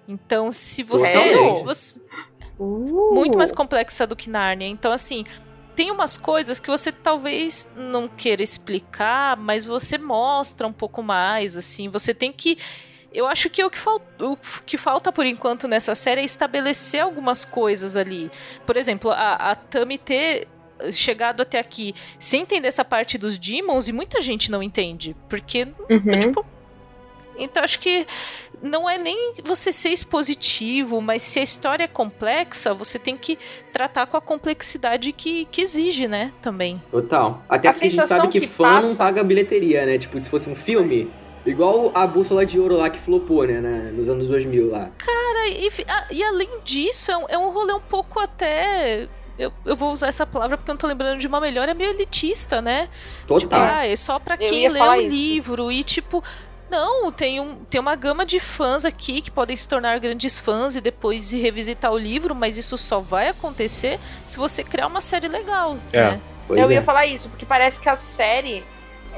Então, 0.05 0.51
se 0.51 0.83
você, 0.83 1.13
Totalmente. 1.13 1.63
você 1.63 2.01
Uh. 2.59 3.13
muito 3.13 3.37
mais 3.37 3.51
complexa 3.53 4.05
do 4.05 4.15
que 4.15 4.29
Nárnia. 4.29 4.67
Então, 4.67 4.91
assim, 4.91 5.25
tem 5.77 5.89
umas 5.89 6.17
coisas 6.17 6.59
que 6.59 6.69
você 6.69 6.91
talvez 6.91 7.71
não 7.73 8.07
queira 8.07 8.43
explicar, 8.43 9.37
mas 9.37 9.63
você 9.63 9.97
mostra 9.97 10.67
um 10.67 10.73
pouco 10.73 11.01
mais, 11.01 11.55
assim. 11.55 11.87
Você 11.87 12.13
tem 12.13 12.33
que. 12.33 12.57
Eu 13.13 13.27
acho 13.27 13.49
que 13.49 13.63
o 13.63 13.69
que, 13.69 13.77
fal... 13.77 14.01
o 14.19 14.35
que 14.65 14.77
falta 14.77 15.09
por 15.09 15.25
enquanto 15.25 15.69
nessa 15.69 15.95
série 15.95 16.19
é 16.19 16.25
estabelecer 16.25 17.01
algumas 17.01 17.45
coisas 17.45 17.95
ali. 17.95 18.29
Por 18.65 18.75
exemplo, 18.75 19.09
a, 19.11 19.35
a 19.35 19.55
Tami 19.55 19.97
ter 19.97 20.47
chegado 20.91 21.41
até 21.41 21.59
aqui 21.59 21.93
sem 22.19 22.41
entender 22.41 22.67
essa 22.67 22.85
parte 22.85 23.17
dos 23.17 23.37
demons 23.37 23.87
e 23.87 23.93
muita 23.93 24.21
gente 24.21 24.49
não 24.51 24.61
entende. 24.63 25.15
Porque 25.29 25.67
Uhum. 25.89 26.19
Tipo, 26.19 26.45
então 27.37 27.63
acho 27.63 27.79
que 27.79 28.05
não 28.61 28.89
é 28.89 28.97
nem 28.97 29.35
você 29.43 29.71
ser 29.71 29.89
expositivo, 29.89 30.99
mas 30.99 31.21
se 31.21 31.39
a 31.39 31.43
história 31.43 31.83
é 31.83 31.87
complexa, 31.87 32.73
você 32.73 32.97
tem 32.97 33.15
que 33.15 33.37
tratar 33.71 34.07
com 34.07 34.17
a 34.17 34.21
complexidade 34.21 35.11
que, 35.13 35.45
que 35.45 35.61
exige, 35.61 36.07
né? 36.07 36.31
Também. 36.41 36.81
Total. 36.89 37.43
Até 37.47 37.67
A 37.67 37.73
porque 37.73 37.87
a 37.87 37.89
gente 37.91 38.05
sabe 38.07 38.27
que, 38.29 38.39
que 38.39 38.47
fã 38.47 38.63
passa- 38.63 38.87
não 38.87 38.95
paga 38.95 39.23
bilheteria, 39.23 39.85
né? 39.85 39.97
Tipo, 39.99 40.19
se 40.21 40.27
fosse 40.29 40.49
um 40.49 40.55
filme, 40.55 41.07
igual 41.45 41.91
a 41.93 42.07
Bússola 42.07 42.43
de 42.45 42.59
Ouro 42.59 42.77
lá 42.77 42.89
que 42.89 42.97
flopou, 42.99 43.45
né? 43.45 43.61
na- 43.61 43.91
nos 43.91 44.09
anos 44.09 44.25
2000 44.25 44.71
lá. 44.71 44.89
Cara, 44.97 45.47
e, 45.49 45.69
a- 45.87 46.07
e 46.11 46.23
além 46.23 46.49
disso, 46.65 47.11
é 47.11 47.17
um, 47.17 47.25
é 47.29 47.37
um 47.37 47.51
rolê 47.51 47.73
um 47.73 47.79
pouco 47.81 48.19
até. 48.19 49.07
Eu, 49.37 49.53
eu 49.65 49.75
vou 49.75 49.91
usar 49.91 50.07
essa 50.07 50.25
palavra 50.25 50.57
porque 50.57 50.69
eu 50.71 50.73
não 50.73 50.79
tô 50.79 50.87
lembrando 50.87 51.19
de 51.19 51.27
uma 51.27 51.39
melhor, 51.39 51.69
é 51.69 51.73
meio 51.73 51.91
elitista, 51.91 52.61
né? 52.61 52.89
Tipo, 53.21 53.41
Total. 53.41 53.61
ah, 53.61 53.87
é 53.87 53.95
só 53.95 54.17
pra 54.17 54.35
quem 54.35 54.67
lê 54.67 54.81
o 54.81 54.95
isso. 54.95 55.09
livro. 55.09 55.71
E 55.71 55.83
tipo, 55.83 56.23
não, 56.69 57.11
tem, 57.11 57.39
um, 57.39 57.55
tem 57.69 57.79
uma 57.79 57.95
gama 57.95 58.25
de 58.25 58.39
fãs 58.39 58.83
aqui 58.83 59.21
que 59.21 59.31
podem 59.31 59.55
se 59.55 59.67
tornar 59.67 59.99
grandes 59.99 60.37
fãs 60.37 60.75
e 60.75 60.81
depois 60.81 61.31
ir 61.31 61.39
revisitar 61.39 61.91
o 61.91 61.97
livro, 61.97 62.35
mas 62.35 62.57
isso 62.57 62.77
só 62.77 62.99
vai 62.99 63.29
acontecer 63.29 63.99
se 64.25 64.37
você 64.37 64.63
criar 64.63 64.87
uma 64.87 65.01
série 65.01 65.27
legal. 65.27 65.77
É. 65.93 66.11
Né? 66.11 66.21
Pois 66.47 66.61
eu 66.61 66.71
é. 66.71 66.73
ia 66.75 66.83
falar 66.83 67.05
isso, 67.05 67.29
porque 67.29 67.45
parece 67.45 67.79
que 67.79 67.89
a 67.89 67.95
série, 67.95 68.63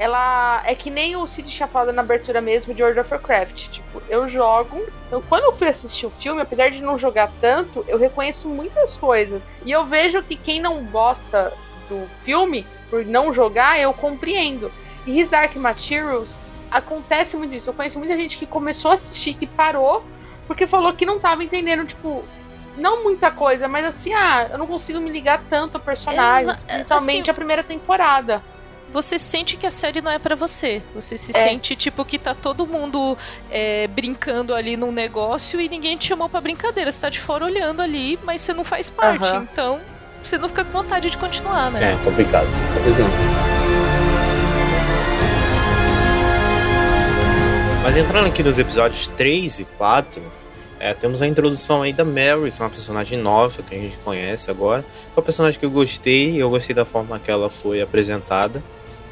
ela 0.00 0.62
é 0.64 0.74
que 0.74 0.88
nem 0.88 1.14
o 1.14 1.26
Cid 1.26 1.54
falado 1.66 1.92
na 1.92 2.00
abertura 2.00 2.40
mesmo 2.40 2.72
de 2.72 2.82
World 2.82 3.00
of 3.00 3.12
Warcraft. 3.12 3.68
Tipo, 3.68 4.02
eu 4.08 4.26
jogo. 4.26 4.82
Então, 5.06 5.22
quando 5.28 5.44
eu 5.44 5.52
fui 5.52 5.68
assistir 5.68 6.06
o 6.06 6.10
filme, 6.10 6.40
apesar 6.40 6.70
de 6.70 6.82
não 6.82 6.96
jogar 6.96 7.30
tanto, 7.38 7.84
eu 7.86 7.98
reconheço 7.98 8.48
muitas 8.48 8.96
coisas. 8.96 9.42
E 9.62 9.70
eu 9.70 9.84
vejo 9.84 10.22
que 10.22 10.36
quem 10.36 10.58
não 10.58 10.82
gosta 10.84 11.52
do 11.86 12.08
filme, 12.22 12.66
por 12.88 13.04
não 13.04 13.30
jogar, 13.30 13.78
eu 13.78 13.92
compreendo. 13.92 14.72
E 15.06 15.20
His 15.20 15.28
Dark 15.28 15.54
Materials 15.56 16.38
acontece 16.70 17.36
muito 17.36 17.54
isso. 17.54 17.68
Eu 17.68 17.74
conheço 17.74 17.98
muita 17.98 18.16
gente 18.16 18.38
que 18.38 18.46
começou 18.46 18.92
a 18.92 18.94
assistir, 18.94 19.34
que 19.34 19.46
parou, 19.46 20.02
porque 20.46 20.66
falou 20.66 20.94
que 20.94 21.04
não 21.04 21.18
tava 21.20 21.44
entendendo, 21.44 21.84
tipo. 21.86 22.24
Não 22.78 23.02
muita 23.02 23.30
coisa, 23.30 23.68
mas 23.68 23.84
assim, 23.84 24.14
ah, 24.14 24.48
eu 24.52 24.56
não 24.56 24.66
consigo 24.66 24.98
me 25.00 25.10
ligar 25.10 25.42
tanto 25.50 25.76
a 25.76 25.80
personagens, 25.80 26.48
Exa- 26.56 26.64
principalmente 26.66 27.20
assim, 27.22 27.30
a 27.30 27.34
primeira 27.34 27.62
temporada. 27.64 28.40
Você 28.92 29.18
sente 29.20 29.56
que 29.56 29.66
a 29.66 29.70
série 29.70 30.00
não 30.00 30.10
é 30.10 30.18
pra 30.18 30.34
você. 30.34 30.82
Você 30.94 31.16
se 31.16 31.30
É. 31.36 31.42
sente 31.44 31.76
tipo 31.76 32.04
que 32.04 32.18
tá 32.18 32.34
todo 32.34 32.66
mundo 32.66 33.16
é, 33.50 33.86
brincando 33.86 34.52
ali 34.54 34.76
num 34.76 34.90
negócio 34.90 35.60
e 35.60 35.68
ninguém 35.68 35.96
te 35.96 36.08
chamou 36.08 36.28
pra 36.28 36.40
brincadeira. 36.40 36.90
Você 36.90 36.98
tá 37.00 37.08
de 37.08 37.20
fora 37.20 37.44
olhando 37.44 37.80
ali, 37.80 38.18
mas 38.24 38.40
você 38.40 38.52
não 38.52 38.64
faz 38.64 38.90
parte. 38.90 39.24
Aham. 39.24 39.46
Então 39.52 39.80
você 40.22 40.36
não 40.36 40.48
fica 40.48 40.64
com 40.64 40.72
vontade 40.72 41.08
de 41.08 41.16
continuar, 41.16 41.70
né? 41.70 41.92
É, 41.92 42.04
complicado. 42.04 42.48
Mas 47.82 47.96
entrando 47.96 48.26
aqui 48.26 48.42
nos 48.42 48.58
episódios 48.58 49.06
3 49.08 49.60
e 49.60 49.64
4, 49.64 50.22
É, 50.82 50.94
temos 50.94 51.20
a 51.20 51.26
introdução 51.26 51.82
aí 51.82 51.92
da 51.92 52.06
Mary, 52.06 52.50
que 52.50 52.58
é 52.58 52.64
uma 52.64 52.70
personagem 52.70 53.18
nova 53.18 53.62
que 53.62 53.74
a 53.74 53.78
gente 53.78 53.98
conhece 53.98 54.50
agora. 54.50 54.82
É 54.82 55.10
uma 55.18 55.22
personagem 55.22 55.60
que 55.60 55.66
eu 55.66 55.70
gostei, 55.70 56.40
eu 56.42 56.48
gostei 56.48 56.74
da 56.74 56.86
forma 56.86 57.18
que 57.18 57.30
ela 57.30 57.50
foi 57.50 57.82
apresentada. 57.82 58.62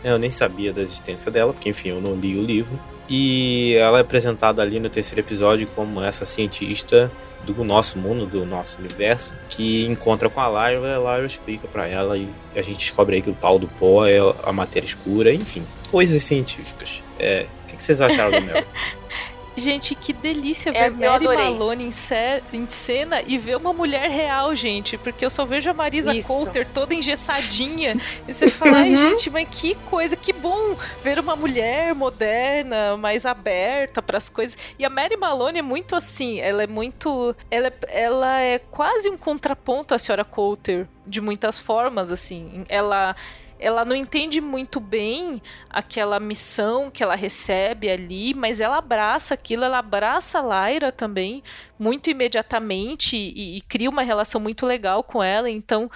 Eu 0.02 0.18
nem 0.18 0.30
sabia 0.30 0.72
da 0.72 0.82
existência 0.82 1.30
dela, 1.30 1.52
porque 1.52 1.68
enfim, 1.68 1.90
eu 1.90 2.00
não 2.00 2.14
li 2.14 2.36
o 2.36 2.42
livro. 2.42 2.78
E 3.08 3.74
ela 3.78 3.98
é 3.98 4.00
apresentada 4.02 4.60
ali 4.60 4.78
no 4.78 4.90
terceiro 4.90 5.20
episódio 5.20 5.66
como 5.74 6.02
essa 6.02 6.26
cientista 6.26 7.10
do 7.44 7.64
nosso 7.64 7.98
mundo, 7.98 8.26
do 8.26 8.44
nosso 8.44 8.78
universo, 8.78 9.34
que 9.48 9.86
encontra 9.86 10.28
com 10.28 10.40
a 10.40 10.48
Lyra 10.48 10.88
e 10.88 10.94
a 10.94 10.98
Lyra 10.98 11.26
explica 11.26 11.66
para 11.66 11.86
ela 11.86 12.16
e 12.18 12.28
a 12.54 12.60
gente 12.60 12.78
descobre 12.78 13.16
aí 13.16 13.22
que 13.22 13.30
o 13.30 13.34
tal 13.34 13.58
do 13.58 13.66
pó 13.66 14.06
é 14.06 14.18
a 14.42 14.52
matéria 14.52 14.86
escura, 14.86 15.32
enfim, 15.32 15.64
coisas 15.90 16.22
científicas. 16.22 17.02
É, 17.18 17.46
o 17.64 17.68
que, 17.68 17.76
que 17.76 17.82
vocês 17.82 18.00
acharam 18.00 18.32
da 18.32 18.40
Mel? 18.40 18.64
Gente, 19.58 19.94
que 19.94 20.12
delícia 20.12 20.70
É, 20.70 20.88
ver 20.90 21.04
eu 21.06 21.10
Mary. 21.12 21.24
Malone 21.26 21.84
em, 21.84 21.92
ce- 21.92 22.42
em 22.52 22.68
cena 22.68 23.22
e 23.26 23.36
ver 23.38 23.56
uma 23.56 23.72
mulher 23.72 24.08
real, 24.10 24.54
gente. 24.54 24.96
Porque 24.96 25.24
eu 25.24 25.30
só 25.30 25.44
vejo 25.44 25.68
a 25.70 25.74
Marisa 25.74 26.14
Isso. 26.14 26.28
Coulter 26.28 26.66
toda 26.68 26.94
engessadinha. 26.94 27.96
e 28.26 28.32
você 28.32 28.48
fala, 28.48 28.78
ai, 28.78 28.94
Uhum. 28.94 29.10
gente, 29.10 29.30
mas 29.30 29.48
que 29.50 29.74
coisa, 29.74 30.16
que 30.16 30.32
bom 30.32 30.76
ver 31.02 31.18
uma 31.18 31.34
mulher 31.36 31.94
moderna, 31.94 32.96
mais 32.96 33.26
aberta 33.26 34.00
para 34.00 34.18
as 34.18 34.28
coisas. 34.28 34.56
E 34.78 34.84
a 34.84 34.90
Mary 34.90 35.16
Malone 35.16 35.58
é 35.58 35.62
muito 35.62 35.94
assim, 35.96 36.40
ela 36.40 36.62
é 36.62 36.66
muito. 36.66 37.34
Ela 37.50 37.68
é, 37.68 37.72
ela 37.88 38.40
é 38.40 38.58
quase 38.58 39.08
um 39.08 39.16
contraponto 39.16 39.94
à 39.94 39.98
senhora 39.98 40.24
Coulter, 40.24 40.86
de 41.06 41.20
muitas 41.20 41.58
formas, 41.60 42.10
assim. 42.12 42.64
Ela. 42.68 43.14
Ela 43.58 43.84
não 43.84 43.96
entende 43.96 44.40
muito 44.40 44.78
bem 44.78 45.42
aquela 45.68 46.20
missão 46.20 46.90
que 46.90 47.02
ela 47.02 47.14
recebe 47.14 47.90
ali, 47.90 48.34
mas 48.34 48.60
ela 48.60 48.78
abraça 48.78 49.34
aquilo, 49.34 49.64
ela 49.64 49.78
abraça 49.78 50.38
a 50.38 50.68
Lyra 50.68 50.92
também 50.92 51.42
muito 51.78 52.10
imediatamente 52.10 53.16
e, 53.16 53.56
e 53.56 53.60
cria 53.62 53.90
uma 53.90 54.02
relação 54.02 54.40
muito 54.40 54.64
legal 54.64 55.02
com 55.02 55.22
ela. 55.22 55.50
Então, 55.50 55.90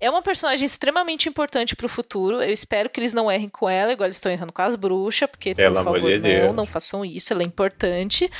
é 0.00 0.08
uma 0.08 0.22
personagem 0.22 0.64
extremamente 0.64 1.28
importante 1.28 1.74
pro 1.74 1.88
futuro. 1.88 2.40
Eu 2.40 2.52
espero 2.52 2.88
que 2.88 3.00
eles 3.00 3.12
não 3.12 3.30
errem 3.30 3.48
com 3.48 3.68
ela, 3.68 3.92
igual 3.92 4.06
eles 4.06 4.16
estão 4.16 4.30
errando 4.30 4.52
com 4.52 4.62
as 4.62 4.76
bruxas, 4.76 5.28
porque, 5.28 5.54
Pelo 5.54 5.76
por 5.76 5.84
favor, 5.84 6.00
de 6.00 6.18
não, 6.18 6.22
Deus. 6.22 6.56
não 6.56 6.66
façam 6.66 7.04
isso, 7.04 7.32
ela 7.32 7.42
é 7.42 7.46
importante. 7.46 8.30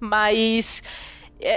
Mas 0.00 0.82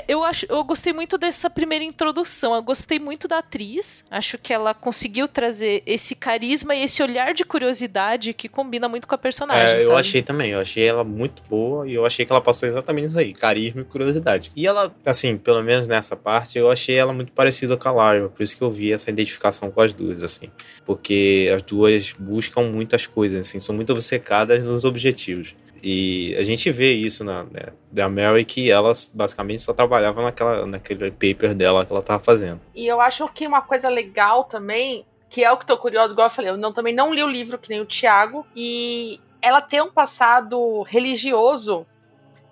eu 0.07 0.23
acho, 0.23 0.45
eu 0.49 0.63
gostei 0.63 0.93
muito 0.93 1.17
dessa 1.17 1.49
primeira 1.49 1.83
introdução. 1.83 2.55
Eu 2.55 2.61
gostei 2.61 2.99
muito 2.99 3.27
da 3.27 3.39
atriz. 3.39 4.03
Acho 4.09 4.37
que 4.37 4.53
ela 4.53 4.73
conseguiu 4.73 5.27
trazer 5.27 5.83
esse 5.85 6.15
carisma 6.15 6.75
e 6.75 6.83
esse 6.83 7.01
olhar 7.01 7.33
de 7.33 7.43
curiosidade 7.43 8.33
que 8.33 8.49
combina 8.49 8.87
muito 8.87 9.07
com 9.07 9.15
a 9.15 9.17
personagem. 9.17 9.77
É, 9.77 9.85
eu 9.85 9.95
achei 9.95 10.21
também, 10.21 10.51
eu 10.51 10.59
achei 10.59 10.85
ela 10.85 11.03
muito 11.03 11.41
boa 11.49 11.87
e 11.87 11.93
eu 11.93 12.05
achei 12.05 12.25
que 12.25 12.31
ela 12.31 12.41
passou 12.41 12.67
exatamente 12.67 13.07
isso 13.07 13.19
aí, 13.19 13.33
carisma 13.33 13.81
e 13.81 13.85
curiosidade. 13.85 14.51
E 14.55 14.67
ela, 14.67 14.93
assim, 15.05 15.37
pelo 15.37 15.63
menos 15.63 15.87
nessa 15.87 16.15
parte, 16.15 16.57
eu 16.57 16.69
achei 16.69 16.95
ela 16.95 17.13
muito 17.13 17.31
parecida 17.31 17.77
com 17.77 17.89
a 17.89 18.13
Lyra, 18.13 18.29
por 18.29 18.43
isso 18.43 18.57
que 18.57 18.63
eu 18.63 18.71
vi 18.71 18.91
essa 18.91 19.09
identificação 19.09 19.71
com 19.71 19.81
as 19.81 19.93
duas, 19.93 20.23
assim. 20.23 20.49
Porque 20.85 21.51
as 21.55 21.61
duas 21.61 22.13
buscam 22.17 22.63
muitas 22.63 23.07
coisas, 23.07 23.47
assim, 23.47 23.59
são 23.59 23.75
muito 23.75 23.91
obcecadas 23.93 24.63
nos 24.63 24.83
objetivos. 24.83 25.55
E 25.83 26.35
a 26.37 26.43
gente 26.43 26.69
vê 26.71 26.93
isso 26.93 27.23
na 27.23 27.43
né, 27.43 27.67
da 27.91 28.09
Mary 28.09 28.45
que 28.45 28.69
ela 28.69 28.91
basicamente 29.13 29.61
só 29.61 29.73
trabalhava 29.73 30.21
naquela, 30.21 30.65
naquele 30.65 31.11
paper 31.11 31.53
dela 31.53 31.85
que 31.85 31.91
ela 31.91 32.01
tava 32.01 32.23
fazendo. 32.23 32.59
E 32.75 32.85
eu 32.85 33.01
acho 33.01 33.27
que 33.29 33.47
uma 33.47 33.61
coisa 33.61 33.89
legal 33.89 34.43
também, 34.43 35.05
que 35.29 35.43
é 35.43 35.51
o 35.51 35.57
que 35.57 35.65
tô 35.65 35.77
curiosa, 35.77 36.13
igual 36.13 36.27
eu 36.27 36.31
falei, 36.31 36.51
eu 36.51 36.57
não, 36.57 36.73
também 36.73 36.93
não 36.93 37.13
li 37.13 37.23
o 37.23 37.29
livro 37.29 37.57
que 37.57 37.69
nem 37.69 37.81
o 37.81 37.85
Thiago, 37.85 38.45
e 38.55 39.19
ela 39.41 39.61
ter 39.61 39.81
um 39.81 39.91
passado 39.91 40.81
religioso, 40.83 41.85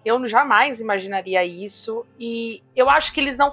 eu 0.03 0.25
jamais 0.27 0.79
imaginaria 0.79 1.43
isso, 1.43 2.05
e 2.19 2.61
eu 2.75 2.89
acho 2.89 3.11
que 3.11 3.19
eles 3.19 3.37
não, 3.37 3.51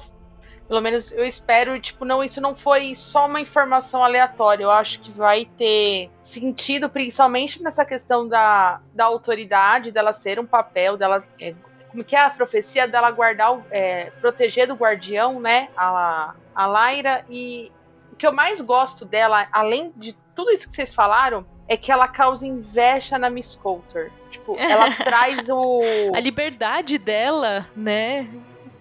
pelo 0.69 0.81
menos 0.81 1.13
eu 1.13 1.25
espero, 1.25 1.79
tipo, 1.81 2.05
não, 2.05 2.23
isso 2.23 2.41
não 2.41 2.57
foi 2.57 2.95
só 2.95 3.27
uma 3.27 3.41
informação 3.41 4.03
aleatória, 4.03 4.65
eu 4.65 4.71
acho 4.71 5.01
que 5.01 5.11
vai 5.11 5.45
ter 5.45 6.11
sentido, 6.21 6.89
principalmente 6.89 7.63
nessa 7.63 7.85
questão 7.85 8.27
da, 8.27 8.81
da 8.95 9.05
autoridade, 9.05 9.91
dela 9.91 10.13
ser 10.13 10.39
um 10.39 10.47
papel, 10.47 10.97
dela 10.97 11.25
é, 11.41 11.55
como 11.93 12.03
que 12.03 12.17
é 12.17 12.21
a 12.21 12.31
profecia 12.31 12.89
dela 12.89 13.11
guardar, 13.11 13.61
é, 13.71 14.11
proteger 14.19 14.67
do 14.67 14.75
guardião, 14.75 15.39
né? 15.39 15.69
A, 15.77 16.35
a 16.55 16.67
Lyra. 16.67 17.25
E 17.29 17.71
o 18.11 18.17
que 18.17 18.27
eu 18.27 18.33
mais 18.33 18.63
gosto 18.63 19.05
dela, 19.05 19.47
além 19.53 19.93
de 19.95 20.15
tudo 20.35 20.51
isso 20.51 20.69
que 20.69 20.75
vocês 20.75 20.95
falaram, 20.95 21.45
é 21.69 21.77
que 21.77 21.93
ela 21.93 22.09
causa 22.09 22.47
inveja 22.47 23.19
na 23.19 23.29
Miss 23.29 23.55
Coulter. 23.55 24.11
Tipo, 24.31 24.57
ela 24.59 24.91
traz 24.97 25.49
o. 25.51 25.83
A 26.15 26.21
liberdade 26.21 26.97
dela, 26.97 27.67
né? 27.77 28.27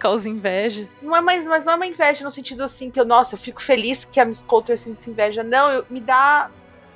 Causa 0.01 0.27
inveja. 0.29 0.89
Não 1.01 1.15
é 1.15 1.21
mais, 1.21 1.47
mas 1.47 1.63
não 1.63 1.73
é 1.73 1.75
uma 1.75 1.85
inveja 1.87 2.23
no 2.23 2.31
sentido 2.31 2.63
assim 2.63 2.89
que 2.91 2.99
eu, 2.99 3.05
nossa, 3.05 3.35
eu 3.35 3.39
fico 3.39 3.61
feliz 3.61 4.03
que 4.03 4.19
a 4.19 4.25
Miss 4.25 4.41
Coulter 4.43 4.77
sinta 4.77 5.09
inveja. 5.09 5.43
Não, 5.43 5.71
eu, 5.71 5.85
me 5.89 6.01
dá. 6.01 6.51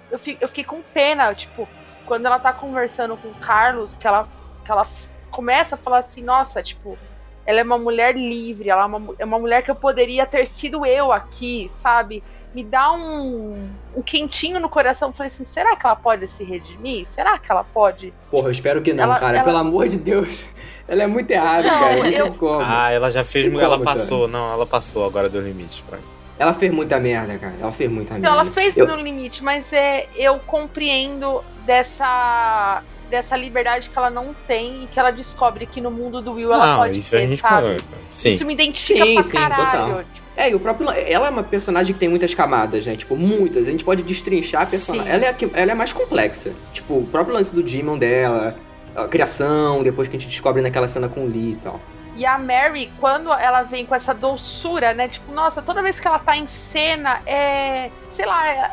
Eu, 0.09 0.17
fi- 0.19 0.37
eu 0.41 0.47
fiquei 0.47 0.63
com 0.63 0.83
pena, 0.83 1.33
tipo, 1.35 1.71
quando 2.03 2.25
ela 2.25 2.39
tá 2.39 2.53
conversando 2.53 3.17
com 3.17 3.29
o 3.29 3.35
Carlos, 3.35 3.95
que 3.95 4.07
ela, 4.07 4.27
que 4.63 4.71
ela 4.71 4.87
começa 5.29 5.75
a 5.75 5.77
falar 5.77 5.99
assim, 5.99 6.23
nossa, 6.23 6.63
tipo, 6.63 6.99
ela 7.45 7.59
é 7.59 7.63
uma 7.63 7.77
mulher 7.77 8.15
livre, 8.15 8.69
ela 8.69 8.83
é 8.83 8.85
uma, 8.85 9.15
é 9.19 9.25
uma 9.25 9.39
mulher 9.39 9.63
que 9.63 9.71
eu 9.71 9.75
poderia 9.75 10.25
ter 10.25 10.45
sido 10.47 10.85
eu 10.85 11.11
aqui, 11.11 11.69
sabe? 11.73 12.25
Me 12.55 12.63
dá 12.63 12.93
um, 12.93 13.69
um 13.93 14.01
quentinho 14.01 14.61
no 14.61 14.69
coração. 14.69 15.09
Eu 15.09 15.13
falei 15.13 15.27
assim, 15.27 15.43
será 15.43 15.75
que 15.75 15.85
ela 15.85 15.95
pode 15.97 16.25
se 16.29 16.41
redimir? 16.41 17.05
Será 17.05 17.37
que 17.37 17.51
ela 17.51 17.65
pode? 17.65 18.13
Porra, 18.31 18.47
eu 18.47 18.51
espero 18.51 18.81
que 18.81 18.93
não, 18.93 19.03
Ela- 19.03 19.19
cara. 19.19 19.35
ela- 19.35 19.43
Pelo 19.43 19.57
amor 19.57 19.89
de 19.89 19.97
Deus. 19.97 20.47
Ela 20.87 21.03
é 21.03 21.07
muito 21.07 21.29
errada, 21.31 21.67
Não, 21.67 21.79
cara. 21.79 21.95
Não 21.97 22.05
eu- 22.05 22.23
tem 22.29 22.33
como. 22.39 22.61
Ah, 22.65 22.89
ela 22.91 23.09
já 23.09 23.23
fez, 23.25 23.51
Tem 23.51 23.59
ela 23.59 23.73
como, 23.73 23.83
passou, 23.83 24.27
não, 24.27 24.53
ela 24.53 24.65
passou 24.65 25.05
agora 25.05 25.27
do 25.27 25.41
limite. 25.41 25.83
mim. 25.91 25.97
Ela 26.39 26.53
fez 26.53 26.71
muita 26.71 26.97
merda, 26.99 27.37
cara. 27.37 27.55
Ela 27.59 27.71
fez 27.71 27.89
muita 27.91 28.17
Então, 28.17 28.31
merda. 28.33 28.45
ela 28.45 28.45
fez 28.45 28.77
Eu- 28.77 28.87
no 28.87 28.95
limite, 28.95 29.43
mas 29.43 29.73
é, 29.73 30.07
eu 30.15 30.37
compreendo 30.39 31.43
dessa 31.65 32.81
dessa 33.09 33.35
liberdade 33.37 33.89
que 33.89 33.97
ela 33.97 34.09
não 34.09 34.35
tem 34.47 34.83
e 34.83 34.87
que 34.87 34.99
ela 34.99 35.11
descobre 35.11 35.65
que 35.65 35.79
no 35.79 35.91
mundo 35.91 36.21
do 36.21 36.33
Will 36.33 36.51
ela 36.53 36.65
Não, 36.65 36.77
pode 36.79 36.97
isso 36.99 37.15
a 37.15 37.19
ser, 37.19 37.29
gente 37.29 37.39
sabe? 37.41 37.77
Sim. 38.09 38.29
Isso 38.29 38.45
me 38.45 38.53
identifica 38.53 39.05
Sim, 39.05 39.13
pra 39.13 39.23
sim, 39.23 39.37
caralho. 39.37 39.61
total. 39.87 40.03
É, 40.37 40.49
e 40.49 40.55
o 40.55 40.59
próprio. 40.59 40.89
Ela 40.91 41.27
é 41.27 41.29
uma 41.29 41.43
personagem 41.43 41.93
que 41.93 41.99
tem 41.99 42.09
muitas 42.09 42.33
camadas, 42.33 42.85
né? 42.85 42.95
Tipo, 42.97 43.15
muitas. 43.15 43.67
A 43.67 43.71
gente 43.71 43.85
pode 43.85 44.03
destrinchar 44.03 44.63
a 44.63 44.65
personagem. 44.65 45.11
Ela 45.11 45.25
é, 45.25 45.29
a 45.29 45.33
que- 45.33 45.49
ela 45.53 45.71
é 45.71 45.75
mais 45.75 45.93
complexa. 45.93 46.51
Tipo, 46.73 46.95
o 46.99 47.07
próprio 47.07 47.33
lance 47.35 47.55
do 47.55 47.63
Demon 47.63 47.97
dela, 47.97 48.55
a 48.95 49.07
criação, 49.07 49.81
depois 49.81 50.07
que 50.09 50.17
a 50.17 50.19
gente 50.19 50.29
descobre 50.29 50.61
naquela 50.61 50.87
cena 50.89 51.07
com 51.07 51.21
o 51.21 51.27
Lee 51.27 51.53
e 51.53 51.55
tal. 51.55 51.79
E 52.17 52.25
a 52.25 52.37
Mary, 52.37 52.91
quando 52.99 53.31
ela 53.31 53.61
vem 53.63 53.85
com 53.85 53.93
essa 53.95 54.13
doçura, 54.13 54.93
né? 54.93 55.07
Tipo, 55.07 55.31
nossa, 55.33 55.61
toda 55.61 55.81
vez 55.81 55.99
que 55.99 56.07
ela 56.07 56.19
tá 56.19 56.35
em 56.35 56.47
cena, 56.47 57.21
é. 57.25 57.89
Sei 58.11 58.25
lá, 58.25 58.47
é- 58.49 58.71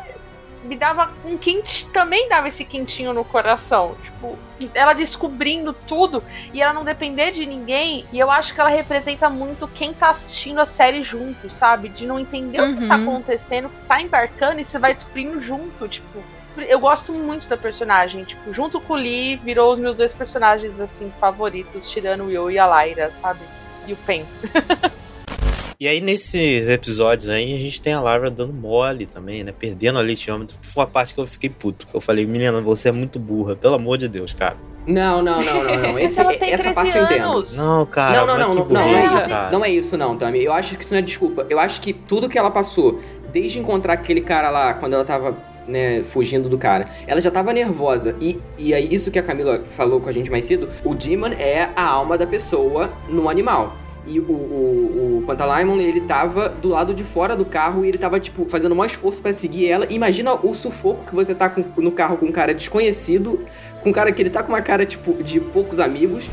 me 0.63 0.75
dava 0.75 1.11
um 1.25 1.37
quente. 1.37 1.87
Também 1.89 2.27
dava 2.29 2.47
esse 2.47 2.63
quentinho 2.65 3.13
no 3.13 3.23
coração. 3.25 3.95
Tipo, 4.03 4.37
ela 4.73 4.93
descobrindo 4.93 5.73
tudo 5.73 6.23
e 6.53 6.61
ela 6.61 6.73
não 6.73 6.83
depender 6.83 7.31
de 7.31 7.45
ninguém. 7.45 8.05
E 8.11 8.19
eu 8.19 8.31
acho 8.31 8.53
que 8.53 8.59
ela 8.61 8.69
representa 8.69 9.29
muito 9.29 9.67
quem 9.67 9.93
tá 9.93 10.11
assistindo 10.11 10.59
a 10.59 10.65
série 10.65 11.03
junto, 11.03 11.49
sabe? 11.49 11.89
De 11.89 12.05
não 12.07 12.19
entender 12.19 12.61
o 12.61 12.75
que 12.75 12.87
tá 12.87 12.95
Uhum. 12.95 13.03
acontecendo, 13.03 13.71
tá 13.87 14.01
embarcando 14.01 14.59
e 14.61 14.65
você 14.65 14.79
vai 14.79 14.93
descobrindo 14.93 15.39
junto, 15.41 15.87
tipo. 15.87 16.23
Eu 16.55 16.79
gosto 16.79 17.11
muito 17.13 17.49
da 17.49 17.57
personagem, 17.57 18.23
tipo, 18.25 18.53
junto 18.53 18.79
com 18.79 18.93
o 18.93 18.95
Lee, 18.95 19.37
virou 19.37 19.73
os 19.73 19.79
meus 19.79 19.95
dois 19.95 20.13
personagens, 20.13 20.79
assim, 20.79 21.11
favoritos, 21.19 21.89
tirando 21.89 22.25
o 22.25 22.31
Yo 22.31 22.51
e 22.51 22.59
a 22.59 22.85
Lyra, 22.85 23.11
sabe? 23.21 23.41
E 23.87 23.93
o 23.93 23.97
Pen. 23.97 24.23
E 25.83 25.87
aí, 25.89 25.99
nesses 25.99 26.69
episódios 26.69 27.29
aí, 27.29 27.53
a 27.53 27.57
gente 27.57 27.81
tem 27.81 27.91
a 27.91 27.99
Lara 27.99 28.31
dando 28.31 28.53
mole 28.53 29.05
também, 29.05 29.43
né? 29.43 29.51
Perdendo 29.51 29.99
a 29.99 30.01
litiômetro. 30.01 30.57
que 30.57 30.65
Foi 30.65 30.85
a 30.85 30.87
parte 30.87 31.13
que 31.13 31.19
eu 31.19 31.27
fiquei 31.27 31.49
puto. 31.49 31.85
Que 31.85 31.93
eu 31.93 31.99
falei, 31.99 32.25
menina, 32.25 32.61
você 32.61 32.87
é 32.87 32.91
muito 32.93 33.19
burra, 33.19 33.53
pelo 33.53 33.75
amor 33.75 33.97
de 33.97 34.07
Deus, 34.07 34.33
cara. 34.33 34.55
Não, 34.87 35.21
não, 35.21 35.43
não, 35.43 35.63
não, 35.65 35.77
não. 35.77 35.99
Esse, 35.99 36.21
essa 36.21 36.33
13 36.37 36.73
parte 36.73 36.97
eu 36.97 37.03
entendo. 37.03 37.23
anos. 37.23 37.53
Não, 37.57 37.85
cara, 37.85 38.25
não, 38.25 38.25
não, 38.25 38.37
mas 38.37 38.47
não, 38.47 38.65
que 38.65 38.73
não, 38.73 38.79
não, 38.79 38.87
é 38.87 38.93
burrice, 38.93 39.17
isso, 39.17 39.27
cara. 39.27 39.51
não 39.51 39.65
é 39.65 39.69
isso, 39.69 39.97
não, 39.97 40.17
Tami. 40.17 40.41
Eu 40.41 40.53
acho 40.53 40.77
que 40.77 40.85
isso 40.85 40.93
não 40.93 40.99
é 40.99 41.01
desculpa. 41.01 41.45
Eu 41.49 41.59
acho 41.59 41.81
que 41.81 41.91
tudo 41.91 42.29
que 42.29 42.39
ela 42.39 42.49
passou, 42.49 43.01
desde 43.33 43.59
encontrar 43.59 43.95
aquele 43.95 44.21
cara 44.21 44.49
lá, 44.49 44.75
quando 44.75 44.93
ela 44.93 45.03
tava, 45.03 45.37
né, 45.67 46.01
fugindo 46.01 46.47
do 46.47 46.57
cara, 46.57 46.87
ela 47.05 47.19
já 47.19 47.29
tava 47.29 47.51
nervosa. 47.51 48.15
E, 48.21 48.39
e 48.57 48.73
aí, 48.73 48.87
isso 48.89 49.11
que 49.11 49.19
a 49.19 49.23
Camila 49.23 49.61
falou 49.67 49.99
com 49.99 50.07
a 50.07 50.13
gente 50.13 50.31
mais 50.31 50.45
cedo, 50.45 50.69
o 50.85 50.95
Demon 50.95 51.33
é 51.33 51.67
a 51.75 51.83
alma 51.85 52.17
da 52.17 52.25
pessoa 52.25 52.89
no 53.09 53.27
animal. 53.27 53.82
E 54.05 54.19
o, 54.19 54.23
o, 54.23 55.19
o 55.21 55.23
Pantalaimon, 55.25 55.79
ele 55.79 56.01
tava 56.01 56.49
do 56.49 56.69
lado 56.69 56.93
de 56.93 57.03
fora 57.03 57.35
do 57.37 57.45
carro 57.45 57.85
e 57.85 57.87
ele 57.87 57.97
tava, 57.97 58.19
tipo, 58.19 58.45
fazendo 58.49 58.73
o 58.73 58.75
maior 58.75 58.87
esforço 58.89 59.21
pra 59.21 59.31
seguir 59.31 59.69
ela. 59.69 59.87
Imagina 59.89 60.33
o 60.33 60.53
sufoco 60.53 61.05
que 61.05 61.15
você 61.15 61.33
tá 61.33 61.47
com- 61.49 61.63
no 61.77 61.91
carro 61.91 62.17
com 62.17 62.25
um 62.25 62.31
cara 62.31 62.53
desconhecido, 62.53 63.45
com 63.81 63.89
um 63.89 63.93
cara 63.93 64.11
que 64.11 64.21
ele 64.21 64.29
tá 64.29 64.43
com 64.43 64.49
uma 64.51 64.61
cara, 64.61 64.85
tipo, 64.85 65.23
de 65.23 65.39
poucos 65.39 65.79
amigos. 65.79 66.29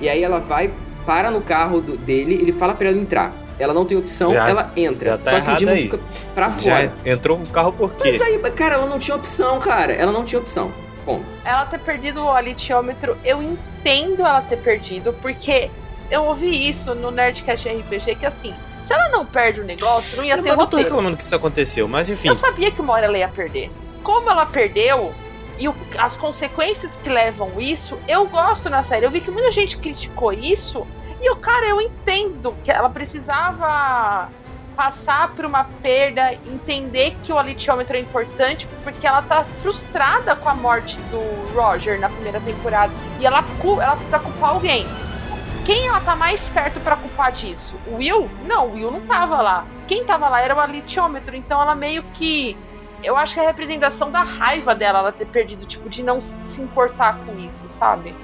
E 0.00 0.08
aí 0.08 0.22
ela 0.22 0.38
vai, 0.38 0.70
para 1.06 1.30
no 1.30 1.40
carro 1.40 1.80
do- 1.80 1.96
dele, 1.96 2.34
ele 2.34 2.52
fala 2.52 2.74
pra 2.74 2.88
ela 2.88 2.98
entrar. 2.98 3.32
Ela 3.58 3.72
não 3.72 3.86
tem 3.86 3.96
opção, 3.96 4.30
Já- 4.30 4.48
ela 4.48 4.70
entra. 4.76 5.10
já 5.10 5.18
tá 5.18 5.30
Só 5.30 5.40
que 5.40 5.50
o 5.50 5.56
Demon 5.56 5.72
aí. 5.72 5.82
fica 5.84 6.00
pra 6.34 6.50
Já 6.50 6.76
fora. 6.76 6.92
entrou 7.06 7.38
um 7.38 7.46
carro 7.46 7.72
por 7.72 7.92
quê? 7.94 8.18
Mas 8.18 8.20
aí, 8.20 8.38
cara, 8.50 8.74
ela 8.74 8.86
não 8.86 8.98
tinha 8.98 9.16
opção, 9.16 9.58
cara. 9.60 9.92
Ela 9.92 10.12
não 10.12 10.24
tinha 10.24 10.40
opção. 10.40 10.70
Bom, 11.06 11.20
Ela 11.44 11.64
ter 11.66 11.78
perdido 11.78 12.22
o 12.24 12.38
litiômetro, 12.40 13.16
eu 13.24 13.42
entendo 13.42 14.20
ela 14.22 14.40
ter 14.40 14.56
perdido, 14.56 15.12
porque 15.22 15.70
eu 16.10 16.24
ouvi 16.24 16.68
isso 16.68 16.94
no 16.94 17.10
Nerdcast 17.10 17.68
RPG, 17.68 18.16
que 18.16 18.26
assim, 18.26 18.54
se 18.84 18.92
ela 18.92 19.08
não 19.10 19.24
perde 19.24 19.60
o 19.60 19.64
negócio, 19.64 20.16
não 20.16 20.24
ia 20.24 20.34
Eu 20.36 20.42
ter 20.42 20.48
não 20.50 20.56
tô 20.56 20.62
roteiro. 20.64 20.84
reclamando 20.84 21.16
que 21.16 21.22
isso 21.22 21.34
aconteceu, 21.34 21.88
mas 21.88 22.08
enfim. 22.08 22.28
Eu 22.28 22.36
sabia 22.36 22.70
que 22.70 22.80
uma 22.80 22.92
hora 22.92 23.06
ela 23.06 23.18
ia 23.18 23.28
perder. 23.28 23.70
Como 24.02 24.28
ela 24.30 24.44
perdeu, 24.46 25.14
e 25.58 25.68
o- 25.68 25.74
as 25.98 26.16
consequências 26.16 26.92
que 27.02 27.08
levam 27.08 27.60
isso, 27.60 27.98
eu 28.08 28.26
gosto 28.26 28.68
na 28.68 28.82
série. 28.84 29.06
Eu 29.06 29.10
vi 29.10 29.20
que 29.20 29.30
muita 29.30 29.50
gente 29.52 29.78
criticou 29.78 30.32
isso, 30.32 30.86
e 31.22 31.30
o 31.30 31.36
cara, 31.36 31.66
eu 31.66 31.80
entendo 31.80 32.54
que 32.62 32.70
ela 32.70 32.90
precisava 32.90 34.28
passar 34.76 35.32
por 35.34 35.44
uma 35.44 35.64
perda, 35.82 36.32
entender 36.44 37.16
que 37.22 37.32
o 37.32 37.38
alitiômetro 37.38 37.96
é 37.96 38.00
importante, 38.00 38.68
porque 38.82 39.06
ela 39.06 39.22
tá 39.22 39.44
frustrada 39.62 40.34
com 40.34 40.48
a 40.48 40.54
morte 40.54 40.98
do 41.12 41.54
Roger 41.54 41.98
na 42.00 42.08
primeira 42.08 42.40
temporada. 42.40 42.92
E 43.20 43.24
ela, 43.26 43.44
ela 43.80 43.94
precisa 43.96 44.18
culpar 44.18 44.50
alguém. 44.50 44.84
Quem 45.64 45.86
ela 45.86 46.00
tá 46.00 46.14
mais 46.14 46.48
perto 46.48 46.78
pra 46.80 46.96
culpar 46.96 47.32
disso? 47.32 47.74
O 47.86 47.96
Will? 47.96 48.28
Não, 48.44 48.68
o 48.68 48.72
Will 48.74 48.90
não 48.90 49.00
tava 49.00 49.40
lá. 49.40 49.66
Quem 49.86 50.04
tava 50.04 50.28
lá 50.28 50.40
era 50.40 50.54
o 50.54 50.60
alitiômetro, 50.60 51.34
então 51.34 51.60
ela 51.60 51.74
meio 51.74 52.02
que. 52.12 52.56
Eu 53.02 53.16
acho 53.16 53.34
que 53.34 53.40
é 53.40 53.44
a 53.44 53.46
representação 53.46 54.10
da 54.10 54.22
raiva 54.22 54.74
dela, 54.74 54.98
ela 55.00 55.12
ter 55.12 55.26
perdido, 55.26 55.66
tipo, 55.66 55.88
de 55.90 56.02
não 56.02 56.20
se 56.20 56.60
importar 56.60 57.18
com 57.18 57.38
isso, 57.38 57.68
sabe? 57.68 58.14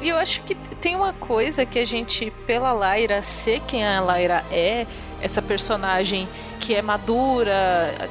E 0.00 0.08
eu 0.08 0.16
acho 0.16 0.42
que 0.42 0.54
tem 0.54 0.96
uma 0.96 1.12
coisa 1.12 1.64
que 1.64 1.78
a 1.78 1.84
gente, 1.84 2.30
pela 2.46 2.72
Lyra 2.72 3.22
ser 3.22 3.60
quem 3.60 3.86
a 3.86 4.00
Lyra 4.00 4.44
é, 4.50 4.86
essa 5.20 5.40
personagem 5.40 6.28
que 6.58 6.74
é 6.74 6.82
madura 6.82 8.10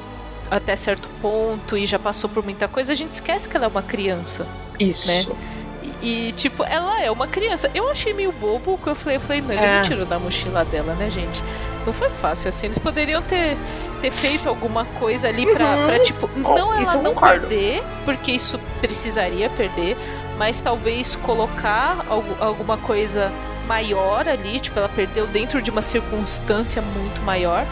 até 0.50 0.76
certo 0.76 1.08
ponto 1.20 1.76
e 1.76 1.86
já 1.86 1.98
passou 1.98 2.30
por 2.30 2.42
muita 2.44 2.68
coisa, 2.68 2.92
a 2.92 2.94
gente 2.94 3.10
esquece 3.10 3.48
que 3.48 3.56
ela 3.56 3.66
é 3.66 3.68
uma 3.68 3.82
criança. 3.82 4.46
Isso. 4.78 5.30
Né? 5.30 5.61
E, 6.02 6.32
tipo, 6.32 6.64
ela 6.64 7.00
é 7.00 7.10
uma 7.10 7.28
criança. 7.28 7.70
Eu 7.74 7.88
achei 7.88 8.12
meio 8.12 8.32
bobo 8.32 8.76
que 8.82 8.88
eu 8.88 8.94
falei, 8.94 9.16
eu 9.16 9.20
falei, 9.20 9.40
não, 9.40 9.52
ele 9.52 9.62
É. 9.64 9.78
não 9.80 9.88
tirou 9.88 10.04
da 10.04 10.18
mochila 10.18 10.64
dela, 10.64 10.94
né, 10.94 11.08
gente? 11.10 11.40
Não 11.86 11.92
foi 11.92 12.10
fácil 12.10 12.48
assim. 12.48 12.66
Eles 12.66 12.78
poderiam 12.78 13.22
ter, 13.22 13.56
ter 14.00 14.10
feito 14.10 14.48
alguma 14.48 14.84
coisa 14.84 15.28
ali 15.28 15.46
pra, 15.52 15.64
Uhum. 15.64 15.86
pra, 15.86 15.98
tipo, 16.00 16.28
não 16.36 16.74
ela 16.74 16.94
não 16.96 17.14
concordo. 17.14 17.46
perder, 17.46 17.82
porque 18.04 18.32
isso 18.32 18.58
precisaria 18.80 19.48
perder, 19.50 19.96
mas 20.36 20.60
talvez 20.60 21.14
colocar 21.14 22.04
algu- 22.10 22.36
alguma 22.40 22.76
coisa 22.76 23.30
maior 23.68 24.26
ali, 24.28 24.58
tipo, 24.58 24.76
ela 24.78 24.88
perdeu 24.88 25.26
dentro 25.28 25.62
de 25.62 25.70
uma 25.70 25.82
circunstância 25.82 26.82
muito 26.82 27.22
maior. 27.24 27.64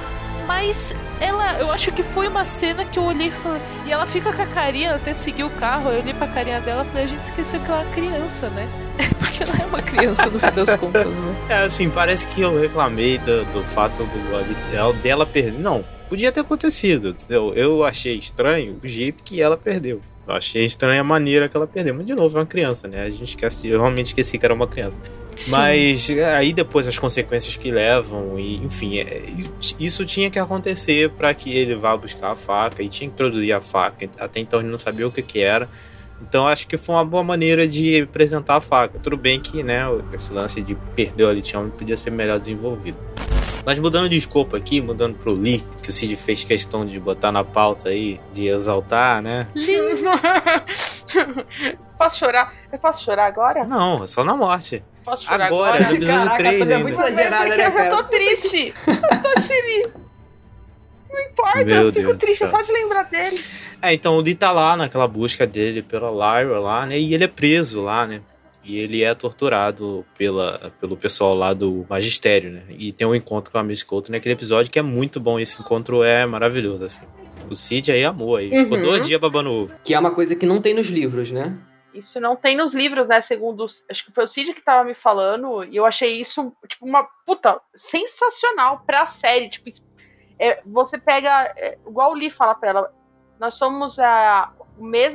Mas 0.51 0.93
ela, 1.21 1.61
eu 1.61 1.71
acho 1.71 1.93
que 1.93 2.03
foi 2.03 2.27
uma 2.27 2.45
cena 2.45 2.85
que 2.85 2.99
eu 2.99 3.05
olhei 3.05 3.29
e 3.29 3.31
falei. 3.31 3.63
E 3.87 3.93
ela 3.93 4.05
fica 4.05 4.33
com 4.33 4.43
a 4.43 4.47
carinha, 4.47 4.89
ela 4.89 4.99
tenta 4.99 5.21
seguir 5.21 5.45
o 5.45 5.51
carro. 5.51 5.91
Eu 5.91 6.01
olhei 6.01 6.13
pra 6.13 6.27
carinha 6.27 6.61
dela 6.61 6.85
e 6.85 6.89
falei: 6.89 7.05
a 7.05 7.07
gente 7.07 7.23
esqueceu 7.23 7.61
que 7.61 7.71
ela 7.71 7.83
é 7.83 7.95
criança, 7.95 8.51
né? 8.51 8.69
Porque 9.17 9.45
ela 9.45 9.63
é 9.63 9.67
uma 9.67 9.81
criança 9.81 10.27
no 10.27 10.41
fim 10.41 10.51
das 10.51 10.75
contas, 10.75 11.07
né? 11.07 11.35
É 11.49 11.55
assim, 11.67 11.89
parece 11.89 12.27
que 12.27 12.41
eu 12.41 12.61
reclamei 12.61 13.17
do, 13.19 13.45
do 13.53 13.63
fato 13.63 14.03
do 14.03 14.95
dela 15.01 15.25
perder. 15.25 15.61
Não, 15.61 15.85
podia 16.09 16.33
ter 16.33 16.41
acontecido. 16.41 17.15
Eu, 17.29 17.55
eu 17.55 17.85
achei 17.85 18.19
estranho 18.19 18.77
o 18.83 18.89
jeito 18.89 19.23
que 19.23 19.41
ela 19.41 19.57
perdeu. 19.57 20.03
Eu 20.31 20.37
achei 20.37 20.65
estranha 20.65 21.01
a 21.01 21.05
maneira 21.05 21.49
que 21.49 21.57
ela 21.57 21.67
perdeu. 21.67 21.95
Mas, 21.95 22.07
de 22.07 22.15
novo, 22.15 22.37
é 22.37 22.41
uma 22.41 22.47
criança, 22.47 22.87
né? 22.87 23.03
A 23.03 23.11
gente 23.11 23.25
esquece. 23.25 23.67
Eu 23.67 23.81
realmente 23.81 24.07
esqueci 24.09 24.39
que 24.39 24.45
era 24.45 24.55
uma 24.55 24.67
criança. 24.67 25.03
Mas 25.49 26.09
é, 26.11 26.37
aí 26.37 26.53
depois 26.53 26.87
as 26.87 26.99
consequências 26.99 27.57
que 27.57 27.71
levam, 27.71 28.39
e 28.39 28.57
enfim, 28.57 28.99
é, 28.99 29.23
isso 29.79 30.05
tinha 30.05 30.31
que 30.31 30.39
acontecer 30.39 31.11
para 31.11 31.33
que 31.35 31.51
ele 31.57 31.75
vá 31.75 31.97
buscar 31.97 32.33
a 32.33 32.37
faca 32.37 32.83
e 32.83 32.89
tinha 32.89 33.09
que 33.09 33.15
introduzir 33.15 33.53
a 33.53 33.61
faca. 33.61 34.09
Até 34.19 34.41
então 34.41 34.61
ele 34.61 34.69
não 34.69 34.79
sabia 34.79 35.07
o 35.07 35.11
que, 35.11 35.23
que 35.23 35.41
era. 35.41 35.69
Então 36.23 36.47
acho 36.47 36.69
que 36.69 36.77
foi 36.77 36.95
uma 36.95 37.05
boa 37.05 37.25
maneira 37.25 37.67
de 37.67 38.03
apresentar 38.03 38.57
a 38.57 38.61
faca. 38.61 38.99
Tudo 38.99 39.17
bem 39.17 39.41
que, 39.41 39.63
né, 39.63 39.83
esse 40.13 40.33
lance 40.33 40.61
de 40.61 40.75
perder 40.95 41.25
o 41.25 41.29
alitiômetro 41.29 41.79
podia 41.79 41.97
ser 41.97 42.11
melhor 42.11 42.39
desenvolvido. 42.39 42.99
Mas 43.65 43.79
mudando 43.79 44.09
de 44.09 44.17
escopo 44.17 44.57
aqui, 44.57 44.81
mudando 44.81 45.17
pro 45.17 45.33
Lee, 45.33 45.63
que 45.83 45.91
o 45.91 45.93
Cid 45.93 46.17
fez 46.17 46.43
questão 46.45 46.85
de 46.87 46.99
botar 46.99 47.31
na 47.31 47.45
pauta 47.45 47.91
aí, 47.91 48.19
de 48.33 48.47
exaltar, 48.47 49.21
né? 49.23 49.47
posso 51.99 52.19
chorar? 52.19 52.55
Eu 52.73 52.79
posso 52.79 53.05
chorar 53.05 53.27
agora? 53.27 53.65
Não, 53.65 54.03
é 54.03 54.07
só 54.07 54.25
na 54.25 54.37
morte. 54.37 54.83
Posso 55.05 55.25
chorar 55.25 55.47
Agora, 55.47 55.75
agora? 55.77 55.89
no 55.89 55.95
episódio 55.97 56.19
Caraca, 56.21 56.37
3 56.39 56.59
tudo 56.59 56.71
é 56.71 56.75
ainda. 56.75 56.89
muito 56.89 57.01
exagerado, 57.01 57.45
Porque 57.47 57.69
né, 57.69 57.89
eu 57.91 57.97
tô 57.97 58.05
triste. 58.05 58.75
Eu 58.87 59.23
tô 59.23 59.41
xiri. 59.41 59.87
Não 61.11 61.21
importa, 61.23 61.65
Meu 61.65 61.77
eu 61.87 61.93
fico 61.93 62.07
Deus 62.07 62.19
triste 62.19 62.39
céu. 62.39 62.49
só 62.49 62.63
de 62.63 62.73
lembrar 62.73 63.03
dele. 63.05 63.41
É, 63.83 63.95
então 63.95 64.17
o 64.17 64.21
Lee 64.21 64.35
tá 64.35 64.53
lá 64.53 64.77
naquela 64.77 65.09
busca 65.09 65.47
dele 65.47 65.83
pela 65.83 66.11
Lyra 66.11 66.61
lá, 66.61 66.87
né? 66.87 66.99
E 66.99 67.15
ele 67.15 67.25
é 67.25 67.29
preso 67.29 67.83
lá, 67.83 68.07
né? 68.07 68.21
E 68.71 68.79
ele 68.79 69.03
é 69.03 69.15
torturado 69.15 70.05
pela, 70.17 70.73
pelo 70.81 70.97
pessoal 70.97 71.35
lá 71.35 71.53
do 71.53 71.85
magistério, 71.89 72.51
né? 72.53 72.63
E 72.69 72.93
tem 72.93 73.07
um 73.07 73.15
encontro 73.15 73.51
com 73.51 73.59
a 73.59 73.63
Miss 73.63 73.83
Coulter 73.83 74.13
naquele 74.13 74.35
episódio 74.35 74.71
que 74.71 74.79
é 74.79 74.83
muito 74.83 75.19
bom. 75.19 75.39
Esse 75.41 75.61
encontro 75.61 76.03
é 76.03 76.25
maravilhoso, 76.27 76.85
assim. 76.85 77.05
O 77.51 77.57
Cid 77.57 77.91
aí 77.91 78.05
amou 78.05 78.37
aí. 78.37 78.49
Ficou 78.51 78.79
Uhum. 78.79 78.85
dois 78.85 79.07
dias 79.07 79.21
babando 79.21 79.53
ovo. 79.53 79.75
Que 79.83 79.95
é 79.95 79.99
uma 79.99 80.15
coisa 80.15 80.37
que 80.37 80.47
não 80.47 80.61
tem 80.61 80.73
nos 80.75 80.87
livros, 80.89 81.31
né? 81.33 81.59
Isso 81.93 82.21
não 82.21 82.37
tem 82.37 82.57
nos 82.57 82.73
livros, 82.75 83.09
né? 83.09 83.21
Segundo. 83.21 83.65
os- 83.65 83.85
Acho 83.91 84.05
que 84.07 84.13
foi 84.13 84.23
o 84.23 84.27
Cid 84.29 84.55
que 84.55 84.63
tava 84.63 84.85
me 84.85 84.95
falando. 84.95 85.65
E 85.65 85.75
eu 85.77 85.85
achei 85.85 86.21
isso, 86.21 86.53
tipo, 86.69 86.87
uma 86.87 87.03
puta 87.27 87.61
sensacional 87.75 88.83
pra 88.87 89.07
série. 89.07 89.49
Tipo, 89.49 89.69
é, 90.39 90.63
você 90.65 90.99
pega. 90.99 91.53
é, 91.57 91.77
igual 91.87 92.13
o 92.13 92.15
Lee 92.15 92.31
fala 92.31 92.55
pra 92.55 92.69
ela. 92.69 92.95
Nós 93.41 93.55
somos 93.55 93.99
a, 93.99 94.53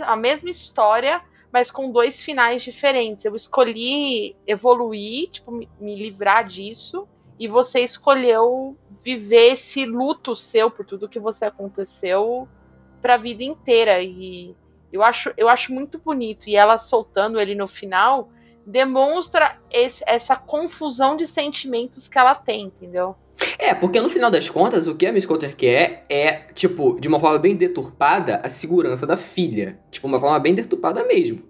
a 0.05 0.15
mesma 0.17 0.49
história, 0.49 1.21
mas 1.55 1.71
com 1.71 1.89
dois 1.89 2.21
finais 2.21 2.61
diferentes. 2.63 3.23
Eu 3.23 3.33
escolhi 3.33 4.35
evoluir, 4.45 5.29
tipo, 5.31 5.53
me, 5.53 5.69
livrar 5.79 6.45
disso. 6.45 7.07
E 7.39 7.47
você 7.47 7.79
escolheu 7.79 8.75
viver 9.01 9.53
esse 9.53 9.85
luto 9.85 10.35
seu 10.35 10.69
por 10.69 10.85
tudo 10.85 11.07
que 11.07 11.17
você 11.17 11.45
aconteceu 11.45 12.45
pra 13.01 13.15
vida 13.15 13.41
inteira. 13.41 14.03
E 14.03 14.53
eu 14.91 15.01
acho, 15.01 15.31
eu 15.37 15.47
acho 15.47 15.73
muito 15.73 15.97
bonito. 15.97 16.49
E 16.49 16.57
ela 16.57 16.77
soltando 16.77 17.39
ele 17.39 17.55
no 17.55 17.69
final 17.69 18.27
demonstra 18.67 19.57
esse- 19.71 20.03
essa 20.05 20.35
confusão 20.35 21.15
de 21.15 21.25
sentimentos 21.25 22.09
que 22.09 22.19
ela 22.19 22.35
tem, 22.35 22.65
entendeu? 22.65 23.15
É, 23.59 23.73
porque 23.73 23.99
no 23.99 24.07
final 24.09 24.31
das 24.31 24.49
contas, 24.49 24.87
o 24.87 24.95
que 24.95 25.05
a 25.05 25.11
Miss 25.11 25.25
Coulter 25.25 25.55
quer 25.55 26.03
é, 26.09 26.31
tipo, 26.53 26.97
de 26.99 27.07
uma 27.07 27.19
forma 27.19 27.37
bem 27.37 27.55
deturpada, 27.55 28.39
a 28.43 28.49
segurança 28.49 29.05
da 29.05 29.17
filha. 29.17 29.77
Tipo, 29.91 30.07
uma 30.07 30.19
forma 30.19 30.39
bem 30.39 30.53
deturpada 30.53 31.03
mesmo. 31.03 31.41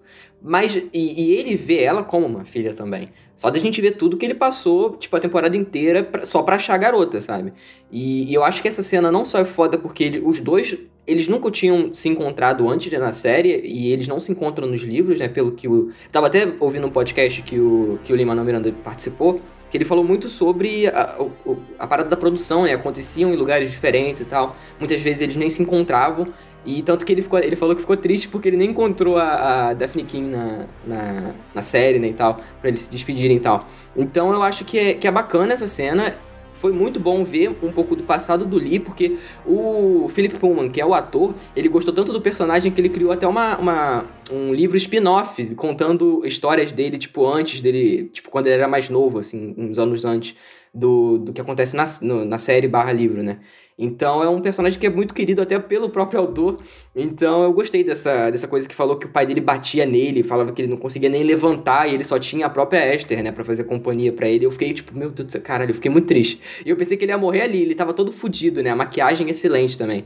Mas, 0.42 0.76
e, 0.76 0.90
e 0.94 1.34
ele 1.34 1.56
vê 1.56 1.82
ela 1.84 2.04
como 2.04 2.26
uma 2.26 2.46
filha 2.46 2.74
também. 2.74 3.10
Só 3.36 3.50
da 3.50 3.60
gente 3.60 3.82
ver 3.82 3.92
tudo 3.92 4.18
que 4.18 4.26
ele 4.26 4.34
passou, 4.36 4.96
tipo, 4.96 5.16
a 5.16 5.20
temporada 5.20 5.56
inteira 5.58 6.04
pra- 6.04 6.26
só 6.26 6.42
pra 6.44 6.56
achar 6.56 6.74
a 6.76 6.78
garota, 6.78 7.22
sabe? 7.22 7.54
E, 7.92 8.30
e 8.32 8.34
eu 8.34 8.44
acho 8.44 8.62
que 8.62 8.68
essa 8.68 8.84
cena 8.84 9.12
não 9.12 9.26
só 9.26 9.40
é 9.40 9.46
foda 9.46 9.78
porque 9.78 10.04
ele- 10.04 10.22
os 10.24 10.40
dois, 10.40 10.78
eles 11.08 11.28
nunca 11.28 11.50
tinham 11.52 11.94
se 11.94 12.10
encontrado 12.10 12.68
antes 12.70 12.92
né, 12.92 12.98
na 12.98 13.14
série, 13.14 13.62
e 13.64 13.92
eles 13.92 14.08
não 14.08 14.20
se 14.20 14.32
encontram 14.32 14.68
nos 14.68 14.82
livros, 14.82 15.20
né? 15.20 15.28
Pelo 15.28 15.52
que 15.52 15.68
o. 15.68 15.92
Tava 16.12 16.28
até 16.28 16.48
ouvindo 16.60 16.88
um 16.88 16.90
podcast 16.92 17.42
que 17.44 17.60
o, 17.60 18.00
que 18.04 18.12
o 18.12 18.16
Lima 18.16 18.34
Miranda 18.36 18.74
participou, 18.84 19.40
que 19.70 19.78
ele 19.78 19.86
falou 19.86 20.04
muito 20.04 20.30
sobre 20.30 20.88
a, 20.88 21.16
o- 21.20 21.58
a 21.78 21.86
parada 21.86 22.10
da 22.10 22.18
produção, 22.18 22.64
né? 22.64 22.74
Aconteciam 22.74 23.34
em 23.34 23.36
lugares 23.36 23.72
diferentes 23.72 24.22
e 24.22 24.26
tal. 24.26 24.56
Muitas 24.80 25.02
vezes 25.02 25.22
eles 25.22 25.36
nem 25.36 25.50
se 25.50 25.62
encontravam. 25.62 26.28
E 26.68 26.82
tanto 26.82 27.06
que 27.06 27.12
ele, 27.14 27.22
ficou, 27.22 27.38
ele 27.38 27.56
falou 27.56 27.76
que 27.76 27.82
ficou 27.82 27.96
triste 27.96 28.28
porque 28.28 28.48
ele 28.50 28.58
nem 28.58 28.72
encontrou 28.72 29.18
a, 29.20 29.68
a 29.70 29.74
Daphne 29.76 30.04
King 30.04 30.30
na, 30.30 30.66
na, 30.88 31.32
na 31.54 31.62
série, 31.62 32.00
né, 32.00 32.08
e 32.08 32.14
tal, 32.14 32.42
pra 32.60 32.70
eles 32.70 32.82
se 32.82 32.90
despedirem 32.90 33.38
e 33.38 33.40
tal. 33.40 33.68
Então 33.96 34.34
eu 34.34 34.42
acho 34.42 34.66
que 34.66 34.80
é, 34.80 34.94
que 34.96 35.08
é 35.08 35.12
bacana 35.12 35.54
essa 35.54 35.68
cena. 35.68 36.16
Foi 36.56 36.72
muito 36.72 37.00
bom 37.00 37.24
ver 37.26 37.56
um 37.62 37.72
pouco 37.72 37.96
do 37.96 38.04
passado 38.04 38.46
do 38.46 38.58
Lee, 38.58 38.80
porque 38.80 39.18
o 39.46 40.08
Philip 40.10 40.40
Pullman, 40.40 40.70
que 40.70 40.80
é 40.82 40.86
o 40.86 40.94
ator, 40.94 41.34
ele 41.56 41.68
gostou 41.68 41.94
tanto 41.94 42.14
do 42.14 42.22
personagem 42.22 42.72
que 42.72 42.80
ele 42.82 42.90
criou 42.90 43.12
até 43.12 43.28
uma, 43.28 43.58
uma- 43.58 44.06
um 44.32 44.54
livro 44.54 44.78
spin-off 44.78 45.46
contando 45.56 46.22
histórias 46.26 46.72
dele, 46.72 46.98
tipo, 46.98 47.26
antes 47.28 47.60
dele, 47.62 48.06
tipo, 48.06 48.30
quando 48.30 48.48
ele 48.48 48.56
era 48.56 48.68
mais 48.68 48.90
novo, 48.90 49.20
assim, 49.20 49.54
uns 49.58 49.78
anos 49.78 50.06
antes 50.06 50.36
do, 50.74 51.18
do 51.20 51.34
que 51.34 51.42
acontece 51.42 51.76
na, 51.76 51.86
no- 52.02 52.26
na 52.26 52.38
série 52.38 52.68
barra 52.68 52.92
livro, 52.92 53.22
né? 53.22 53.40
Então 53.78 54.24
é 54.24 54.30
um 54.30 54.40
personagem 54.40 54.80
que 54.80 54.88
é 54.88 54.90
muito 54.90 55.14
querido 55.14 55.42
até 55.42 55.60
pelo 55.60 55.90
próprio 55.90 56.20
autor. 56.20 56.60
Então 56.96 57.44
eu 57.44 57.52
gostei 57.52 57.84
dessa, 57.84 58.30
dessa 58.30 58.48
coisa 58.48 58.68
que 58.68 58.74
falou 58.74 58.98
que 58.98 59.06
o 59.06 59.10
pai 59.10 59.26
dele 59.26 59.42
batia 59.42 59.86
nele, 59.86 60.24
falava 60.24 60.54
que 60.54 60.62
ele 60.62 60.70
não 60.70 60.78
conseguia 60.78 61.10
nem 61.10 61.24
levantar 61.24 61.90
e 61.90 61.94
ele 61.94 62.04
só 62.04 62.18
tinha 62.18 62.46
a 62.46 62.50
própria 62.50 62.96
Esther, 62.96 63.22
né, 63.22 63.32
pra 63.32 63.44
fazer 63.44 63.66
companhia 63.66 64.14
pra 64.14 64.30
ele. 64.30 64.46
Eu 64.46 64.52
fiquei 64.52 64.74
tipo, 64.74 64.98
meu 64.98 65.12
Deus 65.12 65.26
do 65.28 65.32
céu, 65.32 65.42
caralho, 65.42 65.72
eu 65.72 65.76
fiquei 65.76 65.92
muito 65.92 66.08
triste. 66.08 66.40
E 66.66 66.70
eu 66.70 66.78
pensei 66.78 66.96
que 66.96 67.04
ele 67.04 67.12
ia 67.12 67.18
morrer 67.18 67.42
ali, 67.42 67.62
ele 67.62 67.76
tava 67.76 67.94
todo 67.94 68.14
fudido, 68.14 68.64
né? 68.64 68.70
A 68.70 68.76
maquiagem 68.76 69.30
excelente 69.30 69.78
também. 69.78 70.06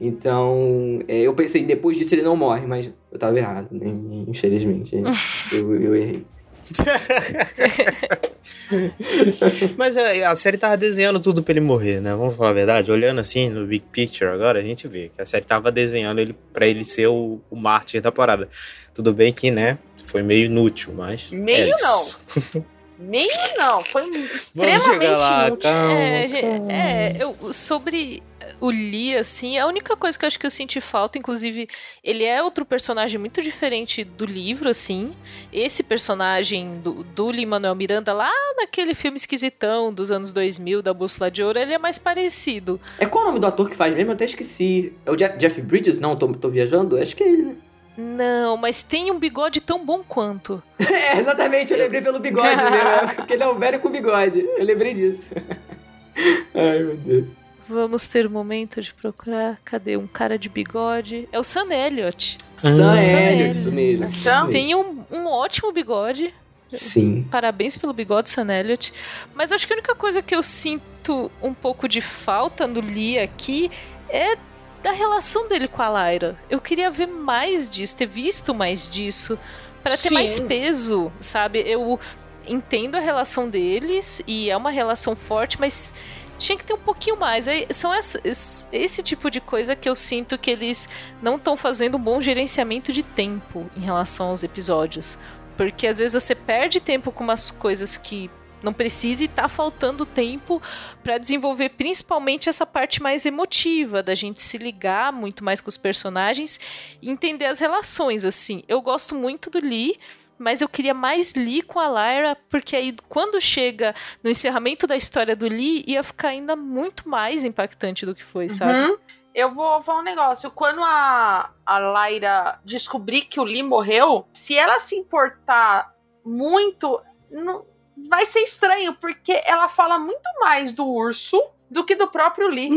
Então, 0.00 1.00
é, 1.08 1.22
eu 1.22 1.34
pensei, 1.34 1.64
depois 1.64 1.96
disso 1.96 2.14
ele 2.14 2.22
não 2.22 2.36
morre, 2.36 2.66
mas 2.66 2.88
eu 3.10 3.18
tava 3.18 3.36
errado, 3.36 3.68
né? 3.72 3.86
Infelizmente. 4.28 4.94
eu, 5.52 5.74
eu 5.74 5.96
errei. 5.96 6.24
Mas 9.76 9.96
a, 9.96 10.30
a 10.30 10.36
série 10.36 10.56
tava 10.56 10.76
desenhando 10.76 11.20
tudo 11.20 11.42
pra 11.42 11.52
ele 11.52 11.60
morrer, 11.60 12.00
né? 12.00 12.14
Vamos 12.14 12.34
falar 12.34 12.50
a 12.50 12.54
verdade. 12.54 12.90
Olhando 12.90 13.20
assim 13.20 13.48
no 13.48 13.66
Big 13.66 13.84
Picture 13.90 14.30
agora, 14.30 14.58
a 14.58 14.62
gente 14.62 14.86
vê 14.86 15.10
que 15.14 15.20
a 15.20 15.26
série 15.26 15.44
tava 15.44 15.72
desenhando 15.72 16.20
ele 16.20 16.36
para 16.52 16.66
ele 16.66 16.84
ser 16.84 17.08
o, 17.08 17.40
o 17.50 17.56
mártir 17.56 18.00
da 18.00 18.12
parada. 18.12 18.48
Tudo 18.94 19.12
bem 19.12 19.32
que, 19.32 19.50
né? 19.50 19.78
Foi 20.04 20.22
meio 20.22 20.46
inútil, 20.46 20.92
mas. 20.94 21.30
Meio 21.30 21.72
é 21.72 21.76
isso. 21.76 22.18
Meio 23.00 23.30
não, 23.56 23.80
foi 23.84 24.02
Vamos 24.02 24.34
extremamente 24.34 24.84
chegar 24.84 25.16
lá, 25.18 25.46
inútil. 25.46 25.62
calma. 25.62 25.92
É, 25.92 26.26
gente, 26.26 26.72
é, 26.72 27.16
eu, 27.20 27.54
sobre 27.54 28.20
o 28.60 28.70
Lee, 28.70 29.16
assim, 29.16 29.58
a 29.58 29.66
única 29.66 29.96
coisa 29.96 30.18
que 30.18 30.24
eu 30.24 30.26
acho 30.26 30.38
que 30.38 30.46
eu 30.46 30.50
senti 30.50 30.80
falta, 30.80 31.18
inclusive, 31.18 31.68
ele 32.02 32.24
é 32.24 32.42
outro 32.42 32.64
personagem 32.64 33.18
muito 33.18 33.40
diferente 33.40 34.02
do 34.02 34.24
livro, 34.24 34.68
assim. 34.68 35.12
Esse 35.52 35.82
personagem 35.82 36.74
do, 36.74 37.04
do 37.04 37.30
Lin-Manuel 37.30 37.74
Miranda, 37.74 38.12
lá 38.12 38.30
naquele 38.56 38.94
filme 38.94 39.16
esquisitão 39.16 39.92
dos 39.92 40.10
anos 40.10 40.32
2000, 40.32 40.82
da 40.82 40.92
Bússola 40.92 41.30
de 41.30 41.42
Ouro, 41.42 41.58
ele 41.58 41.72
é 41.72 41.78
mais 41.78 41.98
parecido. 41.98 42.80
É 42.98 43.06
qual 43.06 43.24
o 43.24 43.26
nome 43.28 43.40
do 43.40 43.46
ator 43.46 43.68
que 43.70 43.76
faz 43.76 43.94
mesmo? 43.94 44.10
Eu 44.10 44.14
até 44.14 44.24
esqueci. 44.24 44.92
É 45.06 45.10
o 45.10 45.16
Jeff, 45.16 45.38
Jeff 45.38 45.60
Bridges? 45.60 45.98
Não, 45.98 46.16
tô, 46.16 46.28
tô 46.34 46.48
viajando? 46.48 46.98
Acho 46.98 47.14
que 47.14 47.22
é 47.22 47.28
ele, 47.28 47.42
né? 47.42 47.56
Não, 47.96 48.56
mas 48.56 48.80
tem 48.80 49.10
um 49.10 49.18
bigode 49.18 49.60
tão 49.60 49.84
bom 49.84 50.02
quanto. 50.06 50.62
É, 50.88 51.18
exatamente, 51.18 51.72
eu 51.72 51.78
lembrei 51.78 52.02
pelo 52.02 52.18
bigode, 52.18 52.62
né? 52.62 53.14
Porque 53.14 53.32
ele 53.32 53.42
é 53.42 53.48
um 53.48 53.58
velho 53.58 53.80
com 53.80 53.88
bigode. 53.88 54.40
Eu 54.40 54.64
lembrei 54.64 54.92
disso. 54.94 55.30
Ai, 56.54 56.78
meu 56.80 56.96
Deus. 56.96 57.28
Vamos 57.68 58.08
ter 58.08 58.26
um 58.26 58.30
momento 58.30 58.80
de 58.80 58.94
procurar. 58.94 59.58
Cadê 59.64 59.96
um 59.96 60.06
cara 60.06 60.38
de 60.38 60.48
bigode? 60.48 61.28
É 61.30 61.38
o 61.38 61.42
Sam 61.42 61.72
Elliott. 61.72 62.38
Sam 62.56 62.76
Sam 62.76 62.98
Elliott, 62.98 63.58
isso 63.58 63.70
mesmo. 63.70 64.04
Então. 64.06 64.50
Tem 64.50 64.74
um, 64.74 65.04
um 65.10 65.26
ótimo 65.26 65.72
bigode. 65.72 66.32
Sim. 66.66 67.26
Parabéns 67.30 67.76
pelo 67.76 67.92
bigode, 67.92 68.30
Sam 68.30 68.52
Elliott. 68.52 68.92
Mas 69.34 69.52
acho 69.52 69.66
que 69.66 69.72
a 69.72 69.76
única 69.76 69.94
coisa 69.94 70.22
que 70.22 70.34
eu 70.34 70.42
sinto 70.42 71.30
um 71.42 71.52
pouco 71.54 71.88
de 71.88 72.00
falta 72.00 72.66
no 72.66 72.80
Lee 72.80 73.18
aqui 73.18 73.70
é 74.08 74.36
da 74.82 74.92
relação 74.92 75.48
dele 75.48 75.68
com 75.68 75.82
a 75.82 76.10
Lyra. 76.10 76.38
Eu 76.48 76.60
queria 76.60 76.90
ver 76.90 77.06
mais 77.06 77.68
disso, 77.68 77.96
ter 77.96 78.06
visto 78.06 78.54
mais 78.54 78.88
disso, 78.88 79.38
para 79.82 79.92
ter 79.92 80.08
Sim. 80.08 80.14
mais 80.14 80.38
peso, 80.40 81.12
sabe? 81.20 81.60
Eu 81.60 81.98
entendo 82.46 82.96
a 82.96 83.00
relação 83.00 83.48
deles 83.48 84.22
e 84.26 84.50
é 84.50 84.56
uma 84.56 84.70
relação 84.70 85.14
forte, 85.14 85.58
mas 85.60 85.94
tinha 86.38 86.56
que 86.56 86.64
ter 86.64 86.72
um 86.74 86.78
pouquinho 86.78 87.16
mais. 87.18 87.46
Aí, 87.48 87.66
são 87.70 87.92
essa- 87.92 88.20
esse, 88.24 88.64
esse 88.72 89.02
tipo 89.02 89.30
de 89.30 89.40
coisa 89.40 89.76
que 89.76 89.88
eu 89.88 89.94
sinto 89.94 90.38
que 90.38 90.50
eles 90.50 90.88
não 91.20 91.36
estão 91.36 91.56
fazendo 91.56 91.96
um 91.96 92.00
bom 92.00 92.20
gerenciamento 92.22 92.92
de 92.92 93.02
tempo 93.02 93.68
em 93.76 93.80
relação 93.80 94.28
aos 94.28 94.42
episódios. 94.42 95.18
Porque 95.56 95.86
às 95.86 95.98
vezes 95.98 96.22
você 96.22 96.34
perde 96.34 96.78
tempo 96.80 97.10
com 97.10 97.24
umas 97.24 97.50
coisas 97.50 97.96
que 97.96 98.30
não 98.62 98.72
precisa 98.72 99.22
e 99.22 99.28
tá 99.28 99.48
faltando 99.48 100.04
tempo 100.06 100.60
para 101.02 101.18
desenvolver 101.18 101.68
principalmente 101.70 102.48
essa 102.48 102.66
parte 102.66 103.00
mais 103.02 103.24
emotiva, 103.24 104.02
da 104.02 104.14
gente 104.14 104.42
se 104.42 104.58
ligar 104.58 105.12
muito 105.12 105.44
mais 105.44 105.60
com 105.60 105.68
os 105.68 105.76
personagens 105.76 106.58
e 107.00 107.10
entender 107.10 107.46
as 107.46 107.60
relações, 107.60 108.24
assim. 108.24 108.62
Eu 108.66 108.80
gosto 108.80 109.14
muito 109.14 109.48
do 109.50 109.58
Lee, 109.60 109.98
mas 110.38 110.60
eu 110.60 110.68
queria 110.68 110.94
mais 110.94 111.34
Lee 111.34 111.62
com 111.62 111.78
a 111.78 111.88
Lyra, 111.88 112.36
porque 112.48 112.76
aí 112.76 112.94
quando 113.08 113.40
chega 113.40 113.94
no 114.22 114.30
encerramento 114.30 114.86
da 114.86 114.96
história 114.96 115.34
do 115.34 115.46
Lee, 115.46 115.84
ia 115.86 116.02
ficar 116.02 116.28
ainda 116.28 116.54
muito 116.54 117.08
mais 117.08 117.44
impactante 117.44 118.06
do 118.06 118.14
que 118.14 118.24
foi, 118.24 118.48
sabe? 118.48 118.72
Uhum. 118.72 118.98
Eu 119.34 119.54
vou 119.54 119.82
falar 119.82 120.00
um 120.00 120.04
negócio. 120.04 120.50
Quando 120.50 120.82
a, 120.82 121.50
a 121.64 122.08
Lyra 122.08 122.60
descobrir 122.64 123.22
que 123.22 123.38
o 123.38 123.44
Lee 123.44 123.62
morreu, 123.62 124.26
se 124.32 124.56
ela 124.56 124.80
se 124.80 124.96
importar 124.96 125.94
muito, 126.24 127.00
não, 127.30 127.64
vai 128.08 128.26
ser 128.26 128.40
estranho, 128.40 128.94
porque 128.94 129.40
ela 129.44 129.68
fala 129.68 129.98
muito 129.98 130.28
mais 130.40 130.72
do 130.72 130.86
urso 130.86 131.40
do 131.70 131.84
que 131.84 131.94
do 131.94 132.08
próprio 132.08 132.48
Lee. 132.48 132.70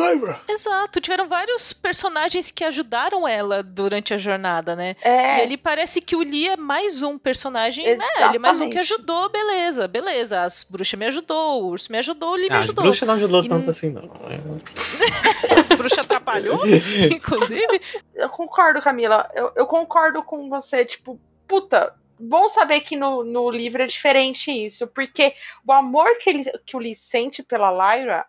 Exato, 0.49 0.99
tiveram 0.99 1.27
vários 1.27 1.71
personagens 1.73 2.51
que 2.51 2.63
ajudaram 2.63 3.27
ela 3.27 3.63
durante 3.63 4.13
a 4.13 4.17
jornada, 4.17 4.75
né? 4.75 4.95
É. 5.01 5.39
E 5.39 5.41
ele 5.43 5.57
parece 5.57 6.01
que 6.01 6.15
o 6.15 6.19
Lee 6.19 6.49
é 6.49 6.57
mais 6.57 7.01
um 7.01 7.17
personagem. 7.17 7.85
É, 7.85 7.93
ele 8.25 8.35
é 8.35 8.39
mais 8.39 8.59
um 8.59 8.69
que 8.69 8.77
Exatamente. 8.77 8.79
ajudou, 8.79 9.29
beleza, 9.29 9.87
beleza. 9.87 10.41
As 10.43 10.63
bruxas 10.63 10.99
me 10.99 11.05
ajudou, 11.05 11.63
o 11.63 11.67
urso 11.67 11.91
me 11.91 11.97
ajudou, 11.99 12.31
o 12.31 12.35
Lee 12.35 12.49
me 12.49 12.55
Ah, 12.55 12.59
as 12.59 12.65
ajudou. 12.65 12.83
bruxas 12.83 13.07
não 13.07 13.15
ajudou 13.15 13.43
E 13.43 13.47
tanto 13.47 13.69
assim, 13.69 13.89
não. 13.91 14.01
As 15.71 15.77
bruxas 15.79 15.99
atrapalhou, 15.99 16.59
inclusive. 17.11 17.81
Eu 18.15 18.29
concordo, 18.29 18.81
Camila. 18.81 19.29
Eu, 19.33 19.51
eu 19.55 19.65
concordo 19.67 20.21
com 20.23 20.49
você. 20.49 20.83
Tipo, 20.85 21.19
puta, 21.47 21.93
bom 22.19 22.47
saber 22.47 22.81
que 22.81 22.95
no, 22.95 23.23
no 23.23 23.49
livro 23.49 23.81
é 23.81 23.87
diferente 23.87 24.51
isso. 24.51 24.87
Porque 24.87 25.33
o 25.65 25.71
amor 25.71 26.17
que, 26.17 26.29
ele, 26.29 26.51
que 26.65 26.75
o 26.75 26.79
Lee 26.79 26.95
sente 26.95 27.41
pela 27.43 27.71
Lyra 27.71 28.25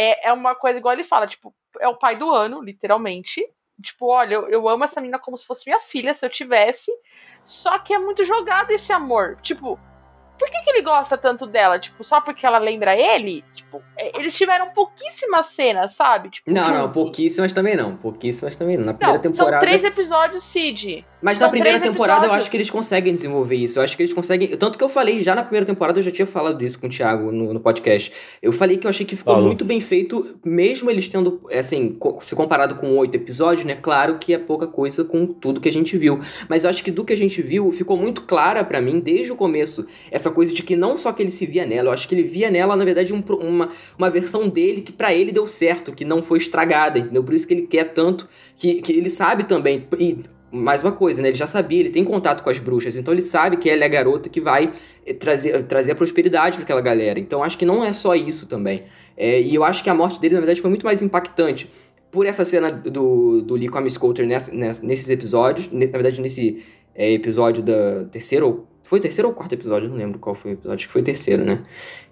é, 0.00 0.28
é 0.28 0.32
uma 0.32 0.54
coisa 0.54 0.78
igual 0.78 0.94
ele 0.94 1.04
fala, 1.04 1.26
tipo, 1.26 1.54
é 1.78 1.86
o 1.86 1.96
pai 1.96 2.16
do 2.16 2.30
ano, 2.30 2.62
literalmente. 2.62 3.44
Tipo, 3.82 4.06
olha, 4.06 4.34
eu, 4.34 4.48
eu 4.48 4.68
amo 4.68 4.84
essa 4.84 5.00
menina 5.00 5.18
como 5.18 5.36
se 5.36 5.46
fosse 5.46 5.68
minha 5.68 5.80
filha, 5.80 6.14
se 6.14 6.24
eu 6.24 6.30
tivesse. 6.30 6.90
Só 7.44 7.78
que 7.78 7.92
é 7.92 7.98
muito 7.98 8.24
jogado 8.24 8.70
esse 8.70 8.92
amor. 8.92 9.38
Tipo, 9.42 9.78
por 10.38 10.48
que, 10.48 10.62
que 10.62 10.70
ele 10.70 10.82
gosta 10.82 11.18
tanto 11.18 11.46
dela? 11.46 11.78
Tipo, 11.78 12.02
só 12.02 12.18
porque 12.18 12.46
ela 12.46 12.58
lembra 12.58 12.96
ele? 12.96 13.42
Tipo, 13.54 13.69
é, 13.98 14.18
eles 14.18 14.36
tiveram 14.36 14.70
pouquíssimas 14.70 15.46
cenas, 15.46 15.94
sabe? 15.94 16.30
Tipo, 16.30 16.50
Não, 16.50 16.70
não, 16.72 16.90
pouquíssimas 16.92 17.52
também 17.52 17.76
não. 17.76 17.96
Pouquíssimas 17.96 18.56
também 18.56 18.76
não. 18.76 18.84
Na 18.86 18.94
primeira 18.94 19.22
Não, 19.22 19.30
temporada. 19.32 19.64
são 19.64 19.68
três 19.68 19.84
episódios, 19.84 20.42
Cid. 20.44 21.04
Mas 21.22 21.38
na 21.38 21.44
São 21.46 21.50
primeira 21.50 21.78
três 21.78 21.92
temporada 21.92 22.20
eu 22.20 22.22
episódios. 22.22 22.42
acho 22.44 22.50
que 22.50 22.56
eles 22.56 22.70
conseguem 22.70 23.14
desenvolver 23.14 23.56
isso. 23.56 23.78
Eu 23.78 23.82
acho 23.82 23.94
que 23.94 24.02
eles 24.02 24.14
conseguem. 24.14 24.48
Tanto 24.56 24.78
que 24.78 24.84
eu 24.84 24.88
falei 24.88 25.20
já 25.20 25.34
na 25.34 25.42
primeira 25.42 25.66
temporada, 25.66 25.98
eu 25.98 26.02
já 26.02 26.10
tinha 26.10 26.26
falado 26.26 26.62
isso 26.64 26.80
com 26.80 26.86
o 26.86 26.90
Thiago 26.90 27.30
no, 27.30 27.52
no 27.52 27.60
podcast. 27.60 28.10
Eu 28.40 28.52
falei 28.54 28.78
que 28.78 28.86
eu 28.86 28.90
achei 28.90 29.04
que 29.04 29.16
ficou 29.16 29.34
Falou. 29.34 29.46
muito 29.48 29.62
bem 29.64 29.80
feito, 29.82 30.38
mesmo 30.42 30.90
eles 30.90 31.08
tendo, 31.08 31.46
assim, 31.52 31.90
co- 31.92 32.20
se 32.22 32.34
comparado 32.34 32.76
com 32.76 32.96
oito 32.96 33.14
episódios, 33.16 33.66
né? 33.66 33.74
Claro 33.76 34.18
que 34.18 34.32
é 34.32 34.38
pouca 34.38 34.66
coisa 34.66 35.04
com 35.04 35.26
tudo 35.26 35.60
que 35.60 35.68
a 35.68 35.72
gente 35.72 35.94
viu. 35.98 36.20
Mas 36.48 36.64
eu 36.64 36.70
acho 36.70 36.82
que 36.82 36.90
do 36.90 37.04
que 37.04 37.12
a 37.12 37.16
gente 37.18 37.42
viu, 37.42 37.70
ficou 37.70 37.98
muito 37.98 38.22
clara 38.22 38.64
pra 38.64 38.80
mim, 38.80 38.98
desde 38.98 39.30
o 39.30 39.36
começo, 39.36 39.86
essa 40.10 40.30
coisa 40.30 40.54
de 40.54 40.62
que 40.62 40.74
não 40.74 40.96
só 40.96 41.12
que 41.12 41.22
ele 41.22 41.30
se 41.30 41.44
via 41.44 41.66
nela, 41.66 41.88
eu 41.90 41.92
acho 41.92 42.08
que 42.08 42.14
ele 42.14 42.22
via 42.22 42.50
nela, 42.50 42.74
na 42.74 42.84
verdade, 42.84 43.12
um 43.12 43.20
pro- 43.20 43.38
uma, 43.64 43.70
uma 43.98 44.10
versão 44.10 44.48
dele 44.48 44.80
que 44.80 44.92
pra 44.92 45.12
ele 45.14 45.32
deu 45.32 45.46
certo, 45.46 45.92
que 45.92 46.04
não 46.04 46.22
foi 46.22 46.38
estragada, 46.38 46.98
entendeu? 46.98 47.22
Por 47.24 47.34
isso 47.34 47.46
que 47.46 47.54
ele 47.54 47.66
quer 47.66 47.84
tanto, 47.92 48.28
que, 48.56 48.80
que 48.82 48.92
ele 48.92 49.10
sabe 49.10 49.44
também. 49.44 49.86
E, 49.98 50.18
mais 50.52 50.82
uma 50.82 50.90
coisa, 50.90 51.22
né? 51.22 51.28
Ele 51.28 51.36
já 51.36 51.46
sabia, 51.46 51.78
ele 51.78 51.90
tem 51.90 52.02
contato 52.04 52.42
com 52.42 52.50
as 52.50 52.58
bruxas, 52.58 52.96
então 52.96 53.14
ele 53.14 53.22
sabe 53.22 53.56
que 53.56 53.70
ela 53.70 53.82
é 53.84 53.86
a 53.86 53.88
garota 53.88 54.28
que 54.28 54.40
vai 54.40 54.72
eh, 55.06 55.12
trazer, 55.14 55.62
trazer 55.64 55.92
a 55.92 55.94
prosperidade 55.94 56.56
para 56.56 56.64
aquela 56.64 56.80
galera. 56.80 57.20
Então 57.20 57.42
acho 57.44 57.56
que 57.56 57.64
não 57.64 57.84
é 57.84 57.92
só 57.92 58.16
isso 58.16 58.46
também. 58.46 58.82
É, 59.16 59.40
e 59.40 59.54
eu 59.54 59.62
acho 59.62 59.84
que 59.84 59.88
a 59.90 59.94
morte 59.94 60.18
dele, 60.20 60.34
na 60.34 60.40
verdade, 60.40 60.60
foi 60.60 60.68
muito 60.70 60.84
mais 60.84 61.02
impactante 61.02 61.70
por 62.10 62.26
essa 62.26 62.44
cena 62.44 62.68
do, 62.68 63.40
do 63.42 63.54
Lee 63.54 63.68
com 63.68 63.78
a 63.78 63.80
Miss 63.80 63.96
Coulter 63.96 64.26
nessa- 64.26 64.52
nessa- 64.52 64.84
nesses 64.84 65.08
episódios. 65.08 65.68
Na 65.70 65.86
verdade, 65.86 66.20
nesse 66.20 66.64
é, 66.96 67.12
episódio 67.12 67.62
da 67.62 68.04
terceira 68.10 68.44
ou. 68.44 68.66
Foi 68.82 68.98
o 68.98 69.02
terceiro 69.02 69.28
ou 69.28 69.34
quarto 69.34 69.52
episódio? 69.52 69.88
Não 69.88 69.96
lembro 69.96 70.18
qual 70.18 70.34
foi 70.34 70.50
o 70.50 70.54
episódio. 70.54 70.74
Acho 70.74 70.86
que 70.88 70.92
foi 70.92 71.02
o 71.02 71.04
terceiro, 71.04 71.44
né? 71.44 71.62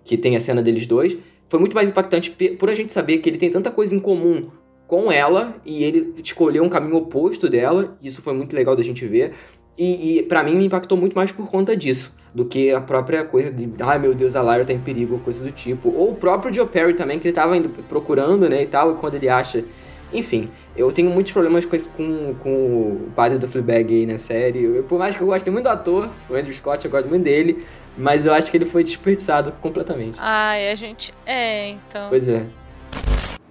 Que 0.05 0.17
tem 0.17 0.37
a 0.37 0.41
cena 0.41 0.63
deles 0.63 0.87
dois. 0.87 1.19
Foi 1.49 1.59
muito 1.59 1.75
mais 1.75 1.89
impactante 1.89 2.31
por 2.31 2.69
a 2.71 2.75
gente 2.75 2.93
saber 2.93 3.19
que 3.19 3.29
ele 3.29 3.39
tem 3.39 3.51
tanta 3.51 3.71
coisa 3.71 3.95
em 3.95 4.01
comum 4.01 4.49
com 4.87 5.13
ela 5.13 5.57
e 5.65 5.85
ele 5.85 6.15
escolheu 6.23 6.63
um 6.63 6.69
caminho 6.69 6.97
oposto 6.97 7.49
dela. 7.49 7.97
Isso 8.03 8.23
foi 8.23 8.35
muito 8.35 8.55
legal 8.55 8.75
da 8.75 8.83
gente 8.83 9.07
ver. 9.07 9.35
E, 9.77 10.19
e 10.19 10.23
para 10.25 10.43
mim 10.43 10.57
me 10.57 10.67
impactou 10.67 10.99
muito 10.99 11.15
mais 11.15 11.31
por 11.31 11.49
conta 11.49 11.77
disso 11.77 12.13
do 12.35 12.45
que 12.45 12.71
a 12.71 12.81
própria 12.81 13.25
coisa 13.25 13.51
de, 13.51 13.69
ai 13.81 13.99
meu 13.99 14.15
Deus, 14.15 14.37
a 14.37 14.43
Lyra 14.43 14.65
tá 14.65 14.73
em 14.73 14.79
perigo, 14.79 15.19
coisa 15.21 15.43
do 15.43 15.51
tipo. 15.51 15.89
Ou 15.91 16.11
o 16.11 16.15
próprio 16.15 16.53
Joe 16.53 16.67
Perry 16.67 16.95
também, 16.95 17.19
que 17.19 17.27
ele 17.27 17.35
tava 17.35 17.57
indo 17.57 17.69
procurando, 17.85 18.49
né, 18.49 18.63
e 18.63 18.67
tal, 18.67 18.93
e 18.93 18.95
quando 18.97 19.15
ele 19.15 19.29
acha. 19.29 19.65
Enfim, 20.13 20.51
eu 20.77 20.91
tenho 20.91 21.11
muitos 21.11 21.33
problemas 21.33 21.67
com, 21.67 21.77
esse, 21.77 21.89
com, 21.91 22.35
com 22.43 22.51
o 22.51 23.13
padre 23.15 23.37
do 23.39 23.47
Fleabag 23.47 23.93
aí 23.95 24.07
na 24.07 24.19
série. 24.19 24.63
Eu- 24.65 24.83
por 24.85 24.99
mais 24.99 25.17
que 25.17 25.23
eu 25.23 25.27
goste 25.27 25.51
muito 25.51 25.65
do 25.65 25.71
ator, 25.71 26.09
o 26.31 26.35
Andrew 26.35 26.55
Scott, 26.55 26.85
eu 26.85 26.91
gosto 26.91 27.09
muito 27.09 27.25
dele, 27.25 27.65
mas 27.97 28.25
eu 28.25 28.33
acho 28.33 28.51
que 28.51 28.57
ele 28.57 28.65
foi 28.65 28.83
desperdiçado 28.85 29.53
completamente. 29.61 30.17
Ai, 30.19 30.71
a 30.71 30.75
gente. 30.75 31.13
É, 31.27 31.69
então. 31.71 32.09
Pois 32.09 32.27
é. 32.29 32.43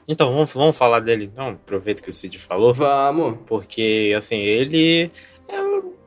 Então, 0.08 0.34
vamos, 0.34 0.51
vamos 0.53 0.78
falar 0.78 0.99
dele 1.01 1.26
então. 1.26 1.49
Aproveita 1.49 2.01
que 2.01 2.10
o 2.10 2.14
Cid 2.14 2.39
falou. 2.39 2.74
Vamos. 2.74 3.38
Porque, 3.45 4.14
assim, 4.18 4.38
ele. 4.38 5.12
É, 5.49 5.53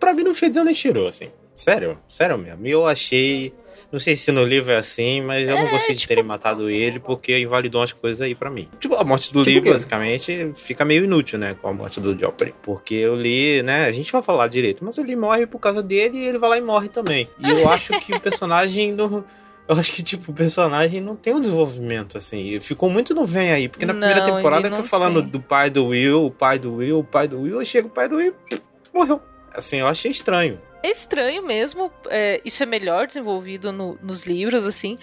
pra 0.01 0.15
mim 0.15 0.23
não 0.23 0.33
fedeu 0.35 0.65
nem 0.65 0.75
cheirou, 0.75 1.07
assim. 1.07 1.29
Sério, 1.55 1.99
sério 2.09 2.39
mesmo. 2.39 2.67
E 2.67 2.71
eu 2.71 2.87
achei. 2.87 3.53
Não 3.93 3.99
sei 3.99 4.17
se 4.17 4.31
no 4.31 4.45
livro 4.45 4.71
é 4.71 4.77
assim, 4.77 5.21
mas 5.21 5.49
eu 5.49 5.57
não 5.57 5.67
É, 5.67 5.71
gostei 5.71 5.95
de 5.95 6.03
tipo- 6.03 6.09
terem 6.09 6.23
matado 6.23 6.71
ele 6.71 7.01
porque 7.01 7.37
invalidou 7.39 7.81
umas 7.81 7.93
coisas 7.93 8.21
aí 8.21 8.35
pra 8.37 8.49
mim. 8.49 8.69
Tipo, 8.79 8.95
a 8.95 9.03
morte 9.03 9.33
do 9.33 9.45
Tipo 9.45 9.69
basicamente, 9.71 10.53
fica 10.55 10.85
meio 10.85 11.05
inútil, 11.05 11.39
né? 11.41 11.57
Com 11.61 11.67
a 11.69 11.73
morte 11.73 11.99
do 12.01 12.17
Joffrey. 12.17 12.55
Porque 12.63 13.05
o 13.09 13.15
Lee, 13.15 13.63
né? 13.65 13.87
A 13.87 13.93
gente 13.93 14.13
vai 14.13 14.23
falar 14.23 14.47
direito, 14.47 14.85
mas 14.85 14.97
o 14.99 15.03
Lee 15.03 15.17
morre 15.17 15.45
por 15.47 15.59
causa 15.59 15.83
dele 15.83 16.19
e 16.19 16.25
ele 16.27 16.39
vai 16.39 16.51
lá 16.51 16.59
e 16.59 16.61
morre 16.61 16.89
também. 16.89 17.29
E 17.39 17.51
eu 17.51 17.69
acho 17.71 17.99
que 18.01 18.15
o 18.15 18.21
personagem 18.21 18.95
do. 18.95 19.25
Eu 19.69 19.77
acho 19.79 19.93
que, 19.93 20.03
tipo, 20.03 20.33
o 20.33 20.35
personagem 20.35 21.01
não 21.01 21.15
tem 21.15 21.33
um 21.35 21.41
desenvolvimento, 21.41 22.19
assim. 22.19 22.59
Ficou 22.61 22.91
muito 22.91 23.15
no 23.15 23.25
vem 23.25 23.53
aí. 23.53 23.69
Porque 23.69 23.87
na 23.87 23.93
primeira 23.95 24.21
Não, 24.21 24.37
temporada 24.37 24.63
ele 24.63 24.69
fica 24.71 24.83
não 24.83 24.89
falando 24.89 25.23
tem. 25.23 25.31
do 25.31 25.41
pai 25.41 25.71
do 25.71 25.87
Will, 25.87 26.25
o 26.27 26.31
pai 26.31 26.59
do 26.59 26.75
Will, 26.77 26.99
o 26.99 27.05
pai 27.05 27.29
do 27.29 27.41
Will, 27.43 27.63
e 27.63 27.67
chega 27.67 27.87
o 27.87 27.91
pai 27.91 28.09
do 28.09 28.17
Will, 28.17 28.35
morreu. 28.93 29.21
Assim, 29.55 29.79
eu 29.79 29.87
achei 29.87 30.11
estranho. 30.11 30.61
É 30.83 30.91
estranho 30.91 31.43
mesmo. 31.47 31.93
é, 32.09 32.41
isso 32.45 32.63
é 32.63 32.67
melhor 32.67 33.07
desenvolvido 33.07 33.73
no- 33.73 33.99
nos 34.03 34.23
livros, 34.25 34.67
assim. 34.67 34.99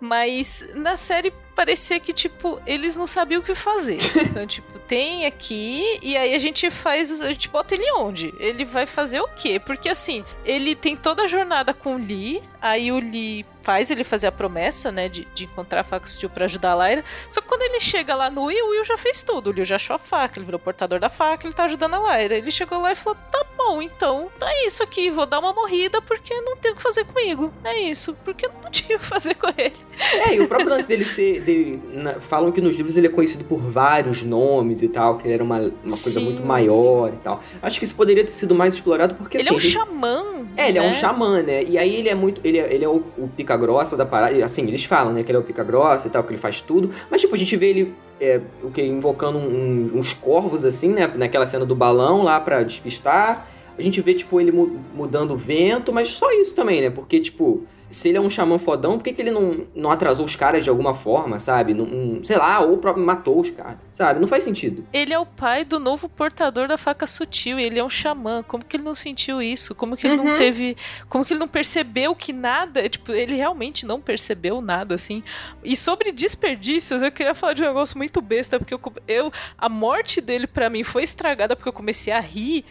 Mas 0.00 0.66
na 0.74 0.96
série 0.96 1.32
parecia 1.54 2.00
que, 2.00 2.12
tipo, 2.12 2.60
eles 2.66 2.96
não 2.96 3.06
sabiam 3.06 3.40
o 3.40 3.44
que 3.44 3.54
fazer. 3.54 3.98
Então, 4.32 4.46
tipo, 4.46 4.78
tem 4.88 5.26
aqui, 5.26 5.98
e 6.02 6.16
aí 6.16 6.34
a 6.34 6.38
gente 6.38 6.70
faz. 6.70 7.20
A 7.20 7.32
gente 7.32 7.48
bota 7.48 7.74
ele 7.74 7.90
onde? 7.92 8.32
Ele 8.38 8.64
vai 8.64 8.86
fazer 8.86 9.20
o 9.20 9.28
quê? 9.28 9.58
Porque 9.58 9.88
assim, 9.88 10.24
ele 10.44 10.74
tem 10.74 10.96
toda 10.96 11.24
a 11.24 11.26
jornada 11.26 11.74
com 11.74 11.96
o 11.96 11.98
Lee, 11.98 12.42
aí 12.60 12.90
o 12.90 12.98
Lee 12.98 13.44
faz 13.62 13.90
ele 13.90 14.04
fazer 14.04 14.26
a 14.26 14.32
promessa, 14.32 14.90
né, 14.90 15.08
de, 15.08 15.24
de 15.34 15.44
encontrar 15.44 15.80
a 15.80 15.84
faca 15.84 16.06
sutil 16.06 16.28
pra 16.28 16.44
ajudar 16.44 16.72
a 16.72 16.88
Lyra. 16.88 17.04
Só 17.28 17.40
que 17.40 17.48
quando 17.48 17.62
ele 17.62 17.80
chega 17.80 18.14
lá 18.14 18.28
no 18.28 18.44
Will, 18.44 18.66
o 18.66 18.70
Will 18.70 18.84
já 18.84 18.98
fez 18.98 19.22
tudo. 19.22 19.50
O 19.50 19.54
Will 19.54 19.64
já 19.64 19.76
achou 19.76 19.96
a 19.96 19.98
faca, 19.98 20.38
ele 20.38 20.44
virou 20.44 20.58
portador 20.58 20.98
da 20.98 21.08
faca, 21.08 21.46
ele 21.46 21.54
tá 21.54 21.64
ajudando 21.64 21.94
a 21.94 22.16
Lyra. 22.16 22.36
Ele 22.36 22.50
chegou 22.50 22.80
lá 22.80 22.92
e 22.92 22.96
falou: 22.96 23.18
tá 23.30 23.44
bom, 23.56 23.80
então 23.80 24.30
tá 24.38 24.48
isso 24.66 24.82
aqui, 24.82 25.10
vou 25.10 25.26
dar 25.26 25.38
uma 25.38 25.52
morrida 25.52 26.02
porque 26.02 26.38
não 26.40 26.56
tem 26.56 26.72
o 26.72 26.76
que 26.76 26.82
fazer 26.82 27.04
comigo. 27.04 27.52
É 27.64 27.78
isso, 27.78 28.16
porque 28.24 28.48
não 28.62 28.70
tinha 28.70 28.96
o 28.96 29.00
que 29.00 29.06
fazer 29.06 29.34
com 29.34 29.48
ele. 29.56 29.76
É, 29.98 30.34
e 30.34 30.40
o 30.40 30.48
próprio 30.48 30.70
lance 30.70 30.88
dele 30.88 31.04
ser. 31.06 31.41
Dele, 31.42 31.82
na, 31.94 32.14
falam 32.20 32.50
que 32.50 32.60
nos 32.60 32.76
livros 32.76 32.96
ele 32.96 33.06
é 33.06 33.10
conhecido 33.10 33.44
por 33.44 33.58
vários 33.60 34.22
nomes 34.22 34.82
e 34.82 34.88
tal, 34.88 35.18
que 35.18 35.26
ele 35.26 35.34
era 35.34 35.44
uma, 35.44 35.58
uma 35.58 35.70
coisa 35.82 36.10
Sim, 36.20 36.24
muito 36.24 36.42
maior 36.44 37.12
e 37.12 37.16
tal. 37.18 37.42
Acho 37.60 37.78
que 37.78 37.84
isso 37.84 37.94
poderia 37.94 38.24
ter 38.24 38.30
sido 38.32 38.54
mais 38.54 38.74
explorado 38.74 39.14
porque 39.14 39.36
ele 39.38 39.42
assim. 39.44 39.50
é 39.50 39.54
um 39.54 39.56
a 39.56 39.60
gente- 39.60 39.72
xamã. 39.72 40.24
É, 40.56 40.68
ele 40.68 40.78
é 40.78 40.82
um 40.82 40.86
né? 40.86 40.92
xamã, 40.92 41.42
né? 41.42 41.62
E 41.64 41.78
aí 41.78 41.96
ele 41.96 42.08
é 42.08 42.14
muito. 42.14 42.40
Ele 42.44 42.58
é, 42.58 42.74
ele 42.74 42.84
é 42.84 42.88
o, 42.88 43.02
o 43.18 43.28
pica 43.28 43.56
grossa 43.56 43.96
da 43.96 44.04
parada. 44.04 44.44
Assim, 44.44 44.62
eles 44.68 44.84
falam, 44.84 45.12
né? 45.12 45.22
Que 45.22 45.30
ele 45.30 45.36
é 45.36 45.40
o 45.40 45.44
pica 45.44 45.64
grossa 45.64 46.06
e 46.06 46.10
tal, 46.10 46.22
que 46.24 46.30
ele 46.30 46.38
faz 46.38 46.60
tudo. 46.60 46.90
Mas, 47.10 47.20
tipo, 47.20 47.34
a 47.34 47.38
gente 47.38 47.56
vê 47.56 47.66
ele. 47.70 47.94
É, 48.20 48.40
o 48.62 48.70
que? 48.70 48.82
Invocando 48.82 49.38
um- 49.38 49.90
uns 49.94 50.12
corvos, 50.14 50.64
assim, 50.64 50.88
né? 50.92 51.10
Naquela 51.16 51.46
cena 51.46 51.64
do 51.64 51.74
balão 51.74 52.22
lá 52.22 52.38
pra 52.38 52.62
despistar. 52.62 53.48
A 53.78 53.80
gente 53.82 54.00
vê, 54.02 54.12
tipo, 54.12 54.38
ele 54.40 54.52
mu- 54.52 54.78
mudando 54.94 55.32
o 55.32 55.36
vento, 55.36 55.92
mas 55.92 56.10
só 56.10 56.30
isso 56.32 56.54
também, 56.54 56.80
né? 56.82 56.90
Porque, 56.90 57.18
tipo. 57.20 57.62
Se 57.92 58.08
ele 58.08 58.18
é 58.18 58.20
um 58.20 58.30
xamã 58.30 58.58
fodão, 58.58 58.96
por 58.96 59.04
que, 59.04 59.12
que 59.12 59.22
ele 59.22 59.30
não, 59.30 59.66
não 59.74 59.90
atrasou 59.90 60.24
os 60.24 60.34
caras 60.34 60.64
de 60.64 60.70
alguma 60.70 60.94
forma, 60.94 61.38
sabe? 61.38 61.74
Não, 61.74 61.84
não- 61.86 62.24
sei 62.24 62.36
lá, 62.36 62.60
ou 62.60 62.78
próprio 62.78 63.04
matou 63.04 63.38
os 63.38 63.50
caras, 63.50 63.76
sabe? 63.92 64.18
Não 64.18 64.26
faz 64.26 64.42
sentido. 64.44 64.84
Ele 64.92 65.12
é 65.12 65.18
o 65.18 65.26
pai 65.26 65.64
do 65.64 65.78
novo 65.78 66.08
portador 66.08 66.66
da 66.66 66.76
faca 66.78 67.06
sutil, 67.06 67.60
e 67.60 67.62
ele 67.64 67.78
é 67.78 67.84
um 67.84 67.90
xamã. 67.90 68.42
Como 68.42 68.64
que 68.64 68.76
ele 68.76 68.84
não 68.84 68.94
sentiu 68.94 69.40
isso? 69.42 69.74
Como 69.74 69.96
que 69.96 70.06
ele 70.06 70.16
não 70.16 70.26
Uhum. 70.26 70.36
teve. 70.38 70.76
Como 71.08 71.24
que 71.24 71.32
ele 71.34 71.40
não 71.40 71.48
percebeu 71.48 72.14
que 72.14 72.32
nada. 72.32 72.88
Tipo, 72.88 73.12
ele 73.12 73.34
realmente 73.34 73.84
não 73.86 74.00
percebeu 74.00 74.60
nada, 74.60 74.94
assim. 74.94 75.22
E 75.62 75.76
sobre 75.76 76.10
desperdícios, 76.12 77.02
eu 77.02 77.12
queria 77.12 77.34
falar 77.34 77.52
de 77.52 77.62
um 77.62 77.66
negócio 77.66 77.96
muito 77.98 78.20
besta, 78.20 78.58
porque 78.58 78.72
eu. 78.74 78.80
eu 79.06 79.32
a 79.58 79.68
morte 79.68 80.20
dele 80.20 80.46
pra 80.46 80.70
mim 80.70 80.82
foi 80.82 81.02
estragada 81.02 81.54
porque 81.54 81.68
eu 81.68 81.72
comecei 81.72 82.12
a 82.12 82.20
rir. 82.20 82.64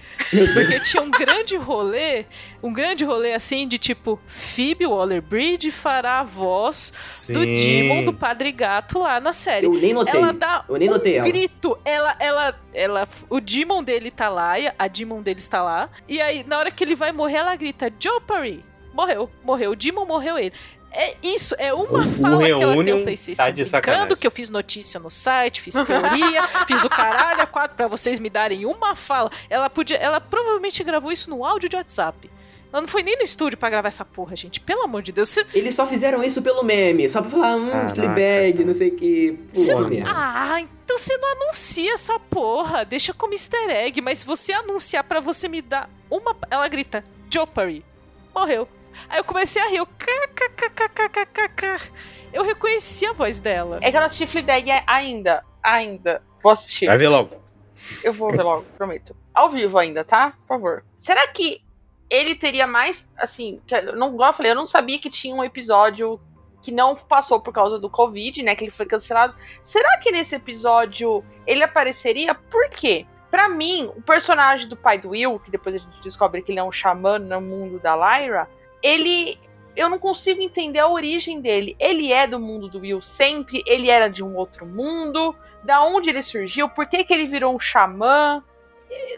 Porque 0.53 0.79
tinha 0.81 1.03
um 1.03 1.11
grande 1.11 1.55
rolê, 1.55 2.25
um 2.63 2.73
grande 2.73 3.03
rolê 3.05 3.33
assim 3.33 3.67
de 3.67 3.77
tipo, 3.77 4.19
Phoebe 4.27 4.85
Waller-Bridge 5.11 5.71
fará 5.71 6.19
a 6.19 6.23
voz 6.23 6.93
do 7.29 7.39
Demon 7.45 8.05
do 8.05 8.13
Padre 8.13 8.51
Gato 8.51 8.99
lá 8.99 9.19
na 9.19 9.33
série. 9.33 9.65
Eu 9.65 9.73
nem 9.73 9.93
notei. 9.93 10.19
Ela 10.19 10.33
dá 10.33 10.65
Eu 10.67 10.77
nem 10.77 10.89
um 10.89 10.93
notei 10.93 11.17
ela. 11.17 11.27
grito. 11.27 11.77
Ela, 11.83 12.15
ela, 12.19 12.59
ela, 12.73 13.07
o 13.29 13.39
Demon 13.39 13.83
dele 13.83 14.09
tá 14.09 14.29
lá, 14.29 14.53
a 14.79 14.87
Demon 14.87 15.21
dele 15.21 15.39
está 15.39 15.61
lá. 15.61 15.89
E 16.07 16.21
aí, 16.21 16.43
na 16.47 16.57
hora 16.57 16.71
que 16.71 16.83
ele 16.83 16.95
vai 16.95 17.11
morrer, 17.11 17.37
ela 17.37 17.55
grita, 17.55 17.91
Jopery! 17.99 18.63
Morreu, 18.93 19.29
morreu. 19.43 19.71
O 19.71 19.75
Demon 19.75 20.05
morreu 20.05 20.37
ele. 20.37 20.53
É 20.93 21.15
isso, 21.23 21.55
é 21.57 21.73
uma 21.73 21.99
O 21.99 22.11
fala 22.11 22.43
que 22.43 22.51
ela 22.51 22.73
tem. 22.83 22.89
Eu 22.89 22.99
falei, 22.99 23.15
vocês 23.15 23.37
tá 23.37 23.49
de 23.49 23.63
sacanagem. 23.63 24.17
que 24.17 24.27
eu 24.27 24.31
fiz 24.31 24.49
notícia 24.49 24.99
no 24.99 25.09
site, 25.09 25.61
fiz 25.61 25.73
teoria, 25.73 26.43
fiz 26.67 26.83
o 26.83 26.89
caralho 26.89 27.41
a 27.41 27.45
quatro 27.47 27.77
pra 27.77 27.87
vocês 27.87 28.19
me 28.19 28.29
darem 28.29 28.65
uma 28.65 28.93
fala. 28.93 29.31
Ela 29.49 29.69
podia, 29.69 29.95
ela 29.95 30.19
provavelmente 30.19 30.83
gravou 30.83 31.09
isso 31.09 31.29
no 31.29 31.45
áudio 31.45 31.69
de 31.69 31.77
WhatsApp. 31.77 32.29
Ela 32.71 32.81
não 32.81 32.87
foi 32.87 33.03
nem 33.03 33.17
no 33.17 33.23
estúdio 33.23 33.57
pra 33.57 33.69
gravar 33.69 33.89
essa 33.89 34.05
porra, 34.05 34.35
gente. 34.35 34.59
Pelo 34.59 34.83
amor 34.83 35.01
de 35.01 35.11
Deus. 35.11 35.35
Eles 35.53 35.75
só 35.75 35.85
fizeram 35.85 36.23
isso 36.23 36.41
pelo 36.41 36.63
meme, 36.63 37.09
só 37.09 37.21
pra 37.21 37.29
falar, 37.29 37.57
hum, 37.57 37.69
Caraca. 37.69 37.95
Fleabag, 37.95 38.63
não 38.63 38.73
sei 38.73 38.89
o 38.89 38.95
que. 38.95 39.39
Pô, 39.53 39.81
não... 39.81 39.89
Ah, 40.07 40.61
então 40.61 40.97
você 40.97 41.17
não 41.17 41.31
anuncia 41.33 41.93
essa 41.93 42.17
porra. 42.17 42.85
Deixa 42.85 43.13
como 43.13 43.33
easter 43.33 43.69
egg, 43.69 43.99
mas 44.01 44.19
se 44.19 44.25
você 44.25 44.53
anunciar 44.53 45.03
pra 45.03 45.19
você 45.19 45.49
me 45.49 45.61
dar 45.61 45.89
uma. 46.09 46.35
Ela 46.49 46.67
grita, 46.69 47.03
Jopery. 47.29 47.83
Morreu. 48.33 48.67
Aí 49.09 49.19
eu 49.19 49.23
comecei 49.23 49.61
a 49.61 49.67
rir, 49.67 49.77
eu. 49.77 49.87
Eu 52.33 52.43
reconheci 52.43 53.05
a 53.05 53.11
voz 53.11 53.39
dela. 53.39 53.79
É 53.81 53.91
que 53.91 53.97
eu 53.97 53.99
não 53.99 54.07
assisti 54.07 54.27
Fleabag 54.27 54.69
ainda. 54.87 55.43
Ainda. 55.61 56.23
Vou 56.41 56.51
assistir. 56.51 56.85
Vai 56.85 56.97
ver 56.97 57.09
logo. 57.09 57.41
Eu 58.03 58.13
vou 58.13 58.31
ver 58.31 58.43
logo, 58.43 58.63
prometo. 58.77 59.15
Ao 59.33 59.49
vivo 59.49 59.77
ainda, 59.77 60.03
tá? 60.03 60.31
Por 60.41 60.47
favor. 60.47 60.83
Será 60.97 61.27
que 61.27 61.61
ele 62.11 62.35
teria 62.35 62.67
mais, 62.67 63.09
assim, 63.17 63.61
não, 63.95 64.13
igual 64.13 64.31
eu 64.31 64.33
falei, 64.33 64.51
eu 64.51 64.55
não 64.55 64.65
sabia 64.65 64.99
que 64.99 65.09
tinha 65.09 65.33
um 65.33 65.41
episódio 65.41 66.19
que 66.61 66.69
não 66.69 66.93
passou 66.93 67.39
por 67.39 67.53
causa 67.53 67.79
do 67.79 67.89
Covid, 67.89 68.43
né? 68.43 68.53
Que 68.53 68.65
ele 68.65 68.71
foi 68.71 68.85
cancelado. 68.85 69.33
Será 69.63 69.97
que 69.97 70.11
nesse 70.11 70.35
episódio 70.35 71.23
ele 71.47 71.63
apareceria? 71.63 72.35
Por 72.35 72.69
quê? 72.69 73.07
Pra 73.31 73.47
mim, 73.47 73.89
o 73.95 74.01
personagem 74.01 74.67
do 74.67 74.75
pai 74.75 74.99
do 74.99 75.11
Will, 75.11 75.39
que 75.39 75.49
depois 75.49 75.75
a 75.75 75.77
gente 75.77 76.01
descobre 76.03 76.41
que 76.41 76.51
ele 76.51 76.59
é 76.59 76.63
um 76.63 76.71
xamã 76.71 77.17
no 77.17 77.39
mundo 77.39 77.79
da 77.79 77.95
Lyra, 77.95 78.47
ele. 78.83 79.39
Eu 79.73 79.89
não 79.89 79.97
consigo 79.97 80.41
entender 80.41 80.79
a 80.79 80.89
origem 80.89 81.39
dele. 81.39 81.77
Ele 81.79 82.11
é 82.11 82.27
do 82.27 82.37
mundo 82.37 82.67
do 82.67 82.79
Will 82.79 83.01
sempre? 83.01 83.63
Ele 83.65 83.89
era 83.89 84.09
de 84.09 84.21
um 84.21 84.35
outro 84.35 84.65
mundo? 84.65 85.33
Da 85.63 85.81
onde 85.81 86.09
ele 86.09 86.21
surgiu? 86.21 86.67
Por 86.67 86.85
que, 86.87 87.05
que 87.05 87.13
ele 87.13 87.25
virou 87.25 87.55
um 87.55 87.59
xamã? 87.59 88.43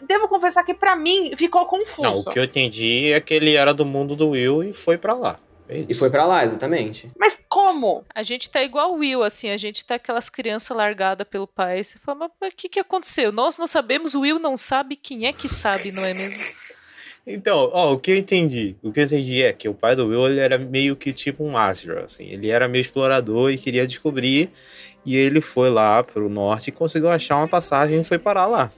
Devo 0.06 0.28
confessar 0.28 0.64
que 0.64 0.74
pra 0.74 0.94
mim 0.94 1.34
ficou 1.36 1.66
confuso. 1.66 2.02
Não, 2.02 2.18
o 2.20 2.24
que 2.24 2.38
eu 2.38 2.44
entendi 2.44 3.12
é 3.12 3.20
que 3.20 3.34
ele 3.34 3.54
era 3.54 3.72
do 3.72 3.84
mundo 3.84 4.14
do 4.14 4.30
Will 4.30 4.62
e 4.62 4.72
foi 4.72 4.98
pra 4.98 5.14
lá. 5.14 5.36
É 5.68 5.78
isso. 5.78 5.86
E 5.88 5.94
foi 5.94 6.10
pra 6.10 6.26
lá, 6.26 6.44
exatamente. 6.44 7.08
Mas 7.18 7.42
como? 7.48 8.04
A 8.14 8.22
gente 8.22 8.50
tá 8.50 8.62
igual 8.62 8.92
o 8.92 8.98
Will, 8.98 9.22
assim, 9.22 9.50
a 9.50 9.56
gente 9.56 9.84
tá 9.84 9.94
aquelas 9.94 10.28
crianças 10.28 10.76
largadas 10.76 11.26
pelo 11.26 11.46
pai. 11.46 11.82
Você 11.82 11.98
fala, 11.98 12.18
mas 12.18 12.30
mas 12.40 12.52
o 12.52 12.56
que 12.56 12.68
que 12.68 12.80
aconteceu? 12.80 13.32
Nós 13.32 13.56
não 13.56 13.66
sabemos, 13.66 14.14
o 14.14 14.20
Will 14.20 14.38
não 14.38 14.56
sabe, 14.56 14.96
quem 14.96 15.26
é 15.26 15.32
que 15.32 15.48
sabe, 15.48 15.90
não 15.92 16.04
é 16.04 16.12
mesmo? 16.12 16.42
Então, 17.26 17.70
ó, 17.72 17.94
o 17.94 17.98
que 17.98 18.10
eu 18.10 18.16
entendi? 18.18 18.76
O 18.82 18.92
que 18.92 19.00
eu 19.00 19.04
entendi 19.04 19.42
é 19.42 19.50
que 19.50 19.66
o 19.66 19.72
pai 19.72 19.96
do 19.96 20.08
Will 20.08 20.28
ele 20.28 20.40
era 20.40 20.58
meio 20.58 20.94
que 20.94 21.10
tipo 21.10 21.42
um 21.42 21.56
Azra, 21.56 22.04
assim. 22.04 22.26
Ele 22.26 22.50
era 22.50 22.68
meio 22.68 22.82
explorador 22.82 23.50
e 23.50 23.56
queria 23.56 23.86
descobrir. 23.86 24.50
E 25.06 25.16
ele 25.16 25.40
foi 25.40 25.70
lá 25.70 26.04
pro 26.04 26.28
norte 26.28 26.68
e 26.68 26.72
conseguiu 26.72 27.08
achar 27.08 27.38
uma 27.38 27.48
passagem 27.48 27.98
e 28.00 28.04
foi 28.04 28.18
parar 28.18 28.46
lá. 28.46 28.70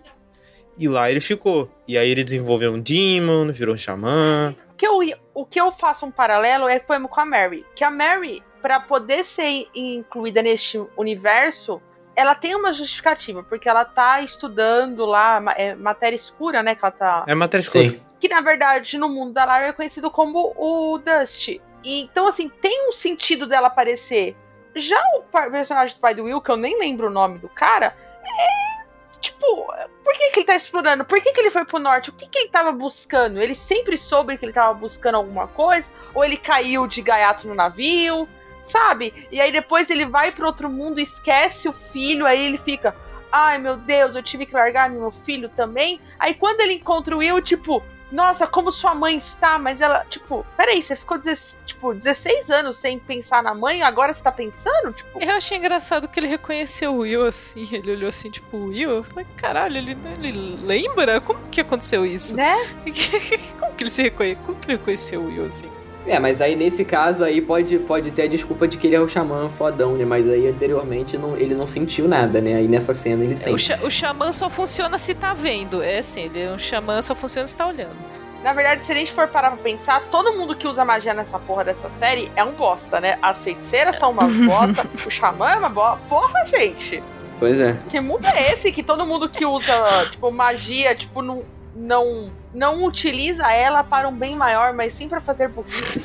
E 0.78 0.88
lá 0.88 1.10
ele 1.10 1.20
ficou. 1.20 1.70
E 1.88 1.96
aí 1.96 2.10
ele 2.10 2.24
desenvolveu 2.24 2.72
um 2.72 2.80
Demon, 2.80 3.52
virou 3.52 3.74
um 3.74 3.78
xamã. 3.78 4.54
O 4.72 4.76
que 4.76 4.86
eu, 4.86 4.98
o 5.34 5.44
que 5.44 5.60
eu 5.60 5.72
faço 5.72 6.04
um 6.04 6.10
paralelo 6.10 6.68
é 6.68 6.78
poema 6.78 7.08
com 7.08 7.20
a 7.20 7.24
Mary. 7.24 7.64
Que 7.74 7.82
a 7.82 7.90
Mary, 7.90 8.42
pra 8.60 8.78
poder 8.80 9.24
ser 9.24 9.68
incluída 9.74 10.42
neste 10.42 10.82
universo, 10.96 11.80
ela 12.14 12.34
tem 12.34 12.54
uma 12.54 12.72
justificativa, 12.72 13.42
porque 13.42 13.68
ela 13.68 13.84
tá 13.84 14.20
estudando 14.20 15.04
lá, 15.04 15.42
é, 15.56 15.74
matéria 15.74 16.16
escura, 16.16 16.62
né? 16.62 16.74
Que 16.74 16.84
ela 16.84 16.92
tá. 16.92 17.24
É 17.26 17.34
matéria 17.34 17.62
escura. 17.62 17.88
Sim. 17.88 18.00
que 18.18 18.28
na 18.28 18.40
verdade 18.40 18.96
no 18.98 19.08
mundo 19.08 19.32
da 19.32 19.44
Lara 19.44 19.66
é 19.66 19.72
conhecido 19.72 20.10
como 20.10 20.54
o 20.56 20.98
Dust. 20.98 21.60
E, 21.84 22.02
então, 22.02 22.26
assim, 22.26 22.48
tem 22.48 22.88
um 22.88 22.92
sentido 22.92 23.46
dela 23.46 23.68
aparecer. 23.68 24.34
Já 24.74 25.00
o 25.16 25.50
personagem 25.50 25.96
do 25.96 26.00
pai 26.00 26.14
do 26.14 26.24
Will, 26.24 26.40
que 26.40 26.50
eu 26.50 26.56
nem 26.56 26.78
lembro 26.78 27.06
o 27.06 27.10
nome 27.10 27.38
do 27.38 27.48
cara, 27.48 27.96
é. 28.24 28.85
Tipo, 29.20 29.72
por 30.04 30.14
que, 30.14 30.30
que 30.30 30.40
ele 30.40 30.46
tá 30.46 30.56
explorando? 30.56 31.04
Por 31.04 31.20
que, 31.20 31.32
que 31.32 31.40
ele 31.40 31.50
foi 31.50 31.64
pro 31.64 31.78
norte? 31.78 32.10
O 32.10 32.12
que, 32.12 32.28
que 32.28 32.38
ele 32.38 32.48
tava 32.48 32.72
buscando? 32.72 33.40
Ele 33.40 33.54
sempre 33.54 33.96
soube 33.96 34.36
que 34.36 34.44
ele 34.44 34.52
tava 34.52 34.74
buscando 34.74 35.16
alguma 35.16 35.48
coisa? 35.48 35.90
Ou 36.14 36.24
ele 36.24 36.36
caiu 36.36 36.86
de 36.86 37.02
gaiato 37.02 37.46
no 37.46 37.54
navio? 37.54 38.28
Sabe? 38.62 39.28
E 39.30 39.40
aí 39.40 39.52
depois 39.52 39.90
ele 39.90 40.06
vai 40.06 40.32
pro 40.32 40.46
outro 40.46 40.68
mundo, 40.68 41.00
esquece 41.00 41.68
o 41.68 41.72
filho, 41.72 42.26
aí 42.26 42.46
ele 42.46 42.58
fica. 42.58 42.94
Ai 43.30 43.58
meu 43.58 43.76
Deus, 43.76 44.16
eu 44.16 44.22
tive 44.22 44.46
que 44.46 44.54
largar 44.54 44.90
meu 44.90 45.10
filho 45.10 45.48
também. 45.48 46.00
Aí 46.18 46.34
quando 46.34 46.60
ele 46.60 46.74
encontra 46.74 47.14
o 47.14 47.18
Will, 47.18 47.40
tipo, 47.40 47.82
nossa, 48.10 48.46
como 48.46 48.70
sua 48.70 48.94
mãe 48.94 49.16
está, 49.16 49.58
mas 49.58 49.80
ela, 49.80 50.04
tipo, 50.08 50.46
peraí, 50.56 50.82
você 50.82 50.94
ficou 50.94 51.18
16, 51.18 51.60
tipo, 51.66 51.94
16 51.94 52.50
anos 52.50 52.76
sem 52.78 52.98
pensar 52.98 53.42
na 53.42 53.54
mãe, 53.54 53.82
agora 53.82 54.14
você 54.14 54.22
tá 54.22 54.30
pensando? 54.30 54.92
Tipo, 54.92 55.20
Eu 55.22 55.36
achei 55.36 55.58
engraçado 55.58 56.06
que 56.08 56.18
ele 56.20 56.28
reconheceu 56.28 56.94
o 56.94 56.98
Will 56.98 57.26
assim, 57.26 57.68
ele 57.74 57.90
olhou 57.92 58.08
assim, 58.08 58.30
tipo, 58.30 58.56
o 58.56 58.66
Will? 58.68 58.90
Eu 58.90 59.04
falei, 59.04 59.26
caralho, 59.36 59.76
ele, 59.76 59.96
ele 60.22 60.58
lembra? 60.64 61.20
Como 61.20 61.40
que 61.48 61.60
aconteceu 61.60 62.06
isso? 62.06 62.34
né? 62.34 62.56
Como 63.58 63.74
que 63.74 63.84
ele 63.84 63.90
se 63.90 64.02
reconheceu? 64.02 64.42
Como 64.44 64.58
que 64.58 64.66
ele 64.70 64.78
reconheceu 64.78 65.20
o 65.20 65.26
Will 65.26 65.46
assim? 65.46 65.75
É, 66.06 66.18
mas 66.20 66.40
aí 66.40 66.54
nesse 66.54 66.84
caso 66.84 67.24
aí 67.24 67.40
pode, 67.40 67.78
pode 67.80 68.10
ter 68.12 68.22
a 68.22 68.26
desculpa 68.28 68.68
de 68.68 68.78
que 68.78 68.86
ele 68.86 68.94
é 68.96 69.00
o 69.00 69.08
xamã 69.08 69.48
fodão, 69.50 69.94
né? 69.96 70.04
Mas 70.04 70.28
aí 70.28 70.46
anteriormente 70.48 71.18
não, 71.18 71.36
ele 71.36 71.54
não 71.54 71.66
sentiu 71.66 72.06
nada, 72.06 72.40
né? 72.40 72.54
Aí 72.54 72.68
nessa 72.68 72.94
cena 72.94 73.24
ele 73.24 73.32
É, 73.32 73.36
sente. 73.36 73.52
o, 73.54 73.58
xa- 73.58 73.78
o 73.82 73.90
xamã 73.90 74.30
só 74.30 74.48
funciona 74.48 74.98
se 74.98 75.14
tá 75.14 75.34
vendo. 75.34 75.82
É 75.82 75.98
assim, 75.98 76.22
ele 76.26 76.42
é 76.42 76.50
um 76.52 76.58
xamã 76.58 77.02
só 77.02 77.14
funciona 77.14 77.46
se 77.48 77.56
tá 77.56 77.66
olhando. 77.66 77.96
Na 78.44 78.52
verdade, 78.52 78.82
se 78.82 78.92
a 78.92 78.94
gente 78.94 79.10
for 79.10 79.26
parar 79.26 79.50
pra 79.50 79.58
pensar, 79.58 80.00
todo 80.10 80.32
mundo 80.34 80.54
que 80.54 80.68
usa 80.68 80.84
magia 80.84 81.12
nessa 81.12 81.36
porra 81.40 81.64
dessa 81.64 81.90
série 81.90 82.30
é 82.36 82.44
um 82.44 82.52
bosta, 82.52 83.00
né? 83.00 83.18
As 83.20 83.42
feiticeiras 83.42 83.96
são 83.98 84.12
uma 84.12 84.28
bosta, 84.46 84.86
o 85.04 85.10
xamã 85.10 85.50
é 85.50 85.56
uma 85.56 85.68
bosta. 85.68 85.98
Porra, 86.08 86.46
gente! 86.46 87.02
Pois 87.40 87.58
é. 87.60 87.76
Que 87.88 87.98
mundo 88.00 88.24
é 88.26 88.52
esse 88.52 88.70
que 88.70 88.82
todo 88.84 89.04
mundo 89.04 89.28
que 89.28 89.44
usa, 89.44 89.74
tipo, 90.12 90.30
magia, 90.30 90.94
tipo, 90.94 91.20
não, 91.20 91.42
não, 91.76 92.32
não 92.54 92.84
utiliza 92.84 93.52
ela 93.52 93.84
para 93.84 94.08
um 94.08 94.16
bem 94.16 94.34
maior, 94.34 94.72
mas 94.72 94.94
sim 94.94 95.08
pra 95.08 95.20
fazer 95.20 95.48
burrice? 95.48 96.02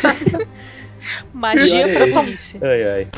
Magia 1.32 1.86
pra 1.88 2.06
polícia. 2.08 2.60
Ai, 2.62 2.82
ai. 2.84 3.08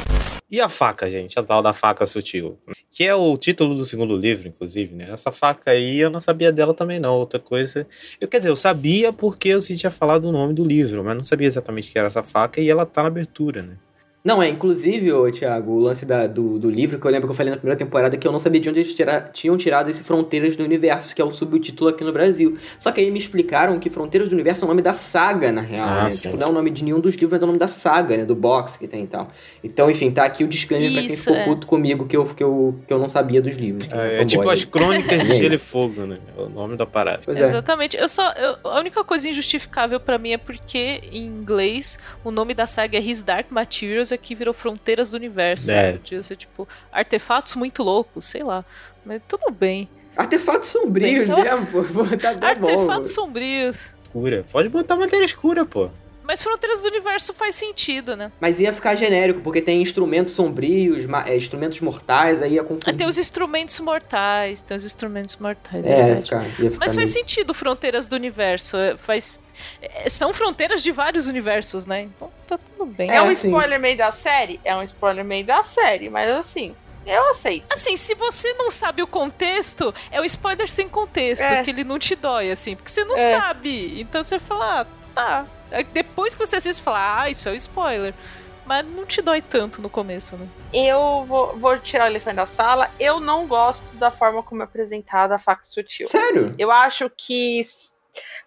E 0.50 0.60
a 0.60 0.68
faca, 0.68 1.08
gente? 1.10 1.38
A 1.38 1.42
tal 1.42 1.62
da 1.62 1.72
faca 1.72 2.06
sutil. 2.06 2.58
Que 2.90 3.04
é 3.04 3.14
o 3.14 3.36
título 3.36 3.74
do 3.74 3.84
segundo 3.84 4.16
livro, 4.16 4.46
inclusive, 4.46 4.94
né? 4.94 5.08
Essa 5.10 5.32
faca 5.32 5.70
aí 5.70 5.98
eu 5.98 6.10
não 6.10 6.20
sabia 6.20 6.52
dela 6.52 6.72
também, 6.72 7.00
não. 7.00 7.14
Outra 7.14 7.40
coisa. 7.40 7.86
Eu, 8.20 8.28
quer 8.28 8.38
dizer, 8.38 8.50
eu 8.50 8.56
sabia 8.56 9.12
porque 9.12 9.48
eu 9.48 9.60
tinha 9.60 9.90
falado 9.90 10.26
o 10.26 10.32
nome 10.32 10.54
do 10.54 10.64
livro, 10.64 11.02
mas 11.02 11.16
não 11.16 11.24
sabia 11.24 11.46
exatamente 11.46 11.88
o 11.88 11.92
que 11.92 11.98
era 11.98 12.08
essa 12.08 12.22
faca 12.22 12.60
e 12.60 12.70
ela 12.70 12.86
tá 12.86 13.02
na 13.02 13.08
abertura, 13.08 13.62
né? 13.62 13.76
Não, 14.24 14.42
é, 14.42 14.48
inclusive, 14.48 15.12
ô, 15.12 15.30
Thiago, 15.30 15.72
o 15.72 15.78
lance 15.78 16.06
da, 16.06 16.26
do, 16.26 16.58
do 16.58 16.70
livro, 16.70 16.98
que 16.98 17.06
eu 17.06 17.10
lembro 17.10 17.28
que 17.28 17.32
eu 17.32 17.36
falei 17.36 17.50
na 17.50 17.58
primeira 17.58 17.76
temporada, 17.78 18.16
que 18.16 18.26
eu 18.26 18.32
não 18.32 18.38
sabia 18.38 18.58
de 18.58 18.70
onde 18.70 18.78
eles 18.80 18.94
tira, 18.94 19.20
tinham 19.30 19.54
tirado 19.58 19.90
esse 19.90 20.02
Fronteiras 20.02 20.56
do 20.56 20.64
Universo, 20.64 21.14
que 21.14 21.20
é 21.20 21.24
o 21.26 21.30
subtítulo 21.30 21.90
aqui 21.90 22.02
no 22.02 22.10
Brasil. 22.10 22.56
Só 22.78 22.90
que 22.90 23.02
aí 23.02 23.10
me 23.10 23.18
explicaram 23.18 23.78
que 23.78 23.90
Fronteiras 23.90 24.30
do 24.30 24.32
Universo 24.32 24.64
é 24.64 24.66
o 24.66 24.68
nome 24.68 24.80
da 24.80 24.94
saga, 24.94 25.52
na 25.52 25.60
real, 25.60 25.86
Ah, 25.86 26.04
né? 26.04 26.10
sim. 26.10 26.28
Tipo, 26.30 26.38
não 26.40 26.46
é 26.46 26.50
o 26.50 26.54
nome 26.54 26.70
de 26.70 26.82
nenhum 26.82 27.00
dos 27.00 27.12
livros, 27.16 27.32
mas 27.32 27.42
é 27.42 27.44
o 27.44 27.46
nome 27.48 27.58
da 27.58 27.68
saga, 27.68 28.16
né? 28.16 28.24
Do 28.24 28.34
box 28.34 28.78
que 28.78 28.88
tem 28.88 29.04
e 29.04 29.06
tal. 29.06 29.28
Então, 29.62 29.90
enfim, 29.90 30.10
tá 30.10 30.24
aqui 30.24 30.42
o 30.42 30.48
disclaimer 30.48 30.90
pra 30.90 31.00
quem 31.02 31.10
Isso, 31.10 31.24
ficou 31.24 31.36
é. 31.36 31.44
puto 31.44 31.66
comigo 31.66 32.06
que 32.06 32.16
eu, 32.16 32.24
que, 32.24 32.42
eu, 32.42 32.74
que 32.86 32.94
eu 32.94 32.98
não 32.98 33.10
sabia 33.10 33.42
dos 33.42 33.56
livros. 33.56 33.86
É, 33.92 34.22
é 34.22 34.24
tipo 34.24 34.48
aí. 34.48 34.54
as 34.54 34.64
crônicas 34.64 35.22
de 35.22 35.32
É 35.32 35.36
Gelo 35.36 35.52
e 35.52 35.56
isso. 35.56 35.66
Fogo, 35.66 36.06
né? 36.06 36.16
É 36.34 36.40
o 36.40 36.48
nome 36.48 36.76
da 36.78 36.86
parada. 36.86 37.20
Pois 37.22 37.38
é. 37.38 37.44
Exatamente. 37.44 37.94
Eu 37.98 38.08
só, 38.08 38.32
eu- 38.32 38.56
a 38.70 38.78
única 38.80 39.04
coisa 39.04 39.28
injustificável 39.28 40.00
pra 40.00 40.16
mim 40.16 40.30
é 40.32 40.38
porque 40.38 41.02
em 41.12 41.26
inglês 41.26 41.98
o 42.24 42.30
nome 42.30 42.54
da 42.54 42.64
saga 42.64 42.96
é 42.96 43.02
His 43.02 43.20
Dark 43.20 43.50
Materials, 43.50 44.13
aqui 44.14 44.34
virou 44.34 44.54
Fronteiras 44.54 45.10
do 45.10 45.16
Universo. 45.16 45.70
É. 45.70 45.92
Podia 45.92 46.22
ser 46.22 46.36
tipo 46.36 46.66
artefatos 46.92 47.54
muito 47.54 47.82
loucos, 47.82 48.24
sei 48.24 48.42
lá. 48.42 48.64
Mas 49.04 49.20
tudo 49.28 49.50
bem. 49.50 49.88
Artefatos 50.16 50.68
sombrios 50.68 51.18
Bem, 51.18 51.26
nossa. 51.28 51.56
mesmo, 51.60 51.66
pô. 51.66 51.84
pô, 51.84 52.04
Tá, 52.16 52.34
tá 52.34 52.54
bom. 52.54 52.68
Artefatos 52.68 53.10
sombrios. 53.12 53.90
Escura. 54.04 54.44
Pode 54.50 54.68
botar 54.68 54.96
matéria 54.96 55.24
escura, 55.24 55.64
pô. 55.64 55.90
Mas 56.26 56.40
Fronteiras 56.40 56.80
do 56.80 56.88
Universo 56.88 57.34
faz 57.34 57.54
sentido, 57.54 58.16
né? 58.16 58.32
Mas 58.40 58.58
ia 58.58 58.72
ficar 58.72 58.94
genérico, 58.94 59.40
porque 59.40 59.60
tem 59.60 59.82
instrumentos 59.82 60.32
sombrios, 60.32 61.04
ma- 61.04 61.28
é, 61.28 61.36
instrumentos 61.36 61.80
mortais, 61.80 62.40
aí 62.40 62.54
ia 62.54 62.62
Ah, 62.62 62.64
confundir. 62.64 62.96
tem 62.96 63.06
os 63.06 63.18
instrumentos 63.18 63.78
mortais, 63.80 64.62
tem 64.62 64.74
os 64.74 64.86
instrumentos 64.86 65.36
mortais, 65.36 65.84
É, 65.84 66.08
ia 66.08 66.16
ficar, 66.16 66.44
ia 66.44 66.70
ficar 66.70 66.76
Mas 66.78 66.94
faz 66.94 67.10
sentido 67.10 67.52
Fronteiras 67.52 68.06
do 68.06 68.16
Universo. 68.16 68.74
é, 68.78 68.96
Faz... 68.96 69.38
é, 69.80 70.08
São 70.08 70.32
fronteiras 70.32 70.82
de 70.82 70.90
vários 70.92 71.26
universos, 71.26 71.86
né? 71.86 72.02
Então 72.02 72.30
tá 72.46 72.58
tudo 72.58 72.86
bem. 72.86 73.10
É 73.10 73.20
um 73.22 73.28
assim. 73.28 73.48
spoiler 73.48 73.78
meio 73.80 73.96
da 73.96 74.12
série? 74.12 74.60
É 74.64 74.74
um 74.74 74.82
spoiler 74.82 75.24
meio 75.24 75.44
da 75.44 75.62
série, 75.64 76.08
mas 76.08 76.30
assim, 76.32 76.74
eu 77.06 77.30
aceito. 77.30 77.72
Assim, 77.72 77.96
se 77.96 78.14
você 78.14 78.52
não 78.54 78.70
sabe 78.70 79.02
o 79.02 79.06
contexto, 79.06 79.94
é 80.10 80.20
um 80.20 80.24
spoiler 80.24 80.70
sem 80.70 80.88
contexto, 80.88 81.42
É. 81.42 81.62
que 81.62 81.70
ele 81.70 81.84
não 81.84 81.98
te 81.98 82.14
dói, 82.16 82.50
assim, 82.50 82.76
porque 82.76 82.90
você 82.90 83.04
não 83.04 83.16
É. 83.16 83.30
sabe. 83.38 84.00
Então 84.00 84.22
você 84.24 84.38
fala, 84.38 84.80
ah, 84.82 84.86
tá. 85.14 85.46
Depois 85.92 86.34
que 86.34 86.46
você 86.46 86.56
assiste, 86.56 86.80
fala, 86.82 87.22
ah, 87.22 87.30
isso 87.30 87.48
é 87.48 87.52
um 87.52 87.56
spoiler. 87.56 88.14
Mas 88.66 88.90
não 88.90 89.04
te 89.04 89.20
dói 89.20 89.42
tanto 89.42 89.82
no 89.82 89.90
começo, 89.90 90.36
né? 90.36 90.48
Eu 90.72 91.24
vou, 91.28 91.54
vou 91.58 91.78
tirar 91.78 92.04
o 92.04 92.06
elefante 92.06 92.36
da 92.36 92.46
sala. 92.46 92.90
Eu 92.98 93.20
não 93.20 93.46
gosto 93.46 93.96
da 93.98 94.10
forma 94.10 94.42
como 94.42 94.62
é 94.62 94.64
apresentada 94.64 95.34
a 95.34 95.38
faca 95.38 95.62
sutil. 95.64 96.08
Sério? 96.08 96.54
Eu 96.58 96.70
acho 96.72 97.10
que. 97.14 97.60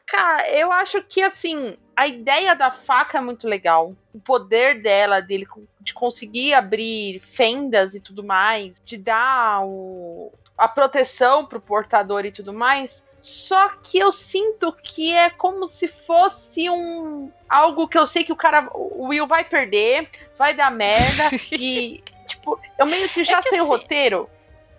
Cara, 0.08 0.50
eu 0.52 0.72
acho 0.72 1.02
que 1.04 1.22
assim, 1.22 1.78
a 1.96 2.08
ideia 2.08 2.56
da 2.56 2.72
faca 2.72 3.18
é 3.18 3.22
muito 3.22 3.46
legal. 3.48 3.94
O 4.14 4.20
poder 4.20 4.82
dela, 4.82 5.20
dele 5.22 5.46
de 5.82 5.94
conseguir 5.94 6.54
abrir 6.54 7.20
fendas 7.20 7.94
e 7.94 8.00
tudo 8.00 8.24
mais, 8.24 8.82
de 8.86 8.98
dar 8.98 9.66
o, 9.66 10.32
a 10.58 10.68
proteção 10.68 11.46
pro 11.46 11.60
portador 11.60 12.26
e 12.26 12.32
tudo 12.32 12.54
mais. 12.54 13.06
Só 13.20 13.70
que 13.84 13.98
eu 13.98 14.12
sinto 14.12 14.72
que 14.72 15.14
é 15.14 15.30
como 15.30 15.68
se 15.68 15.88
fosse 15.88 16.70
um 16.70 17.30
algo 17.50 17.88
que 17.88 17.98
eu 17.98 18.06
sei 18.06 18.24
que 18.24 18.32
o 18.32 18.36
cara, 18.36 18.70
o 18.74 19.08
Will 19.08 19.28
vai 19.28 19.44
perder, 19.44 20.10
vai 20.38 20.54
dar 20.54 20.72
merda 20.72 21.24
e 21.52 22.02
tipo, 22.28 22.60
eu 22.78 22.86
meio 22.86 23.10
que 23.10 23.24
já 23.24 23.40
É 23.40 23.42
que 23.42 23.50
sei 23.50 23.60
o 23.60 23.64
assim, 23.64 23.72
roteiro. 23.72 24.30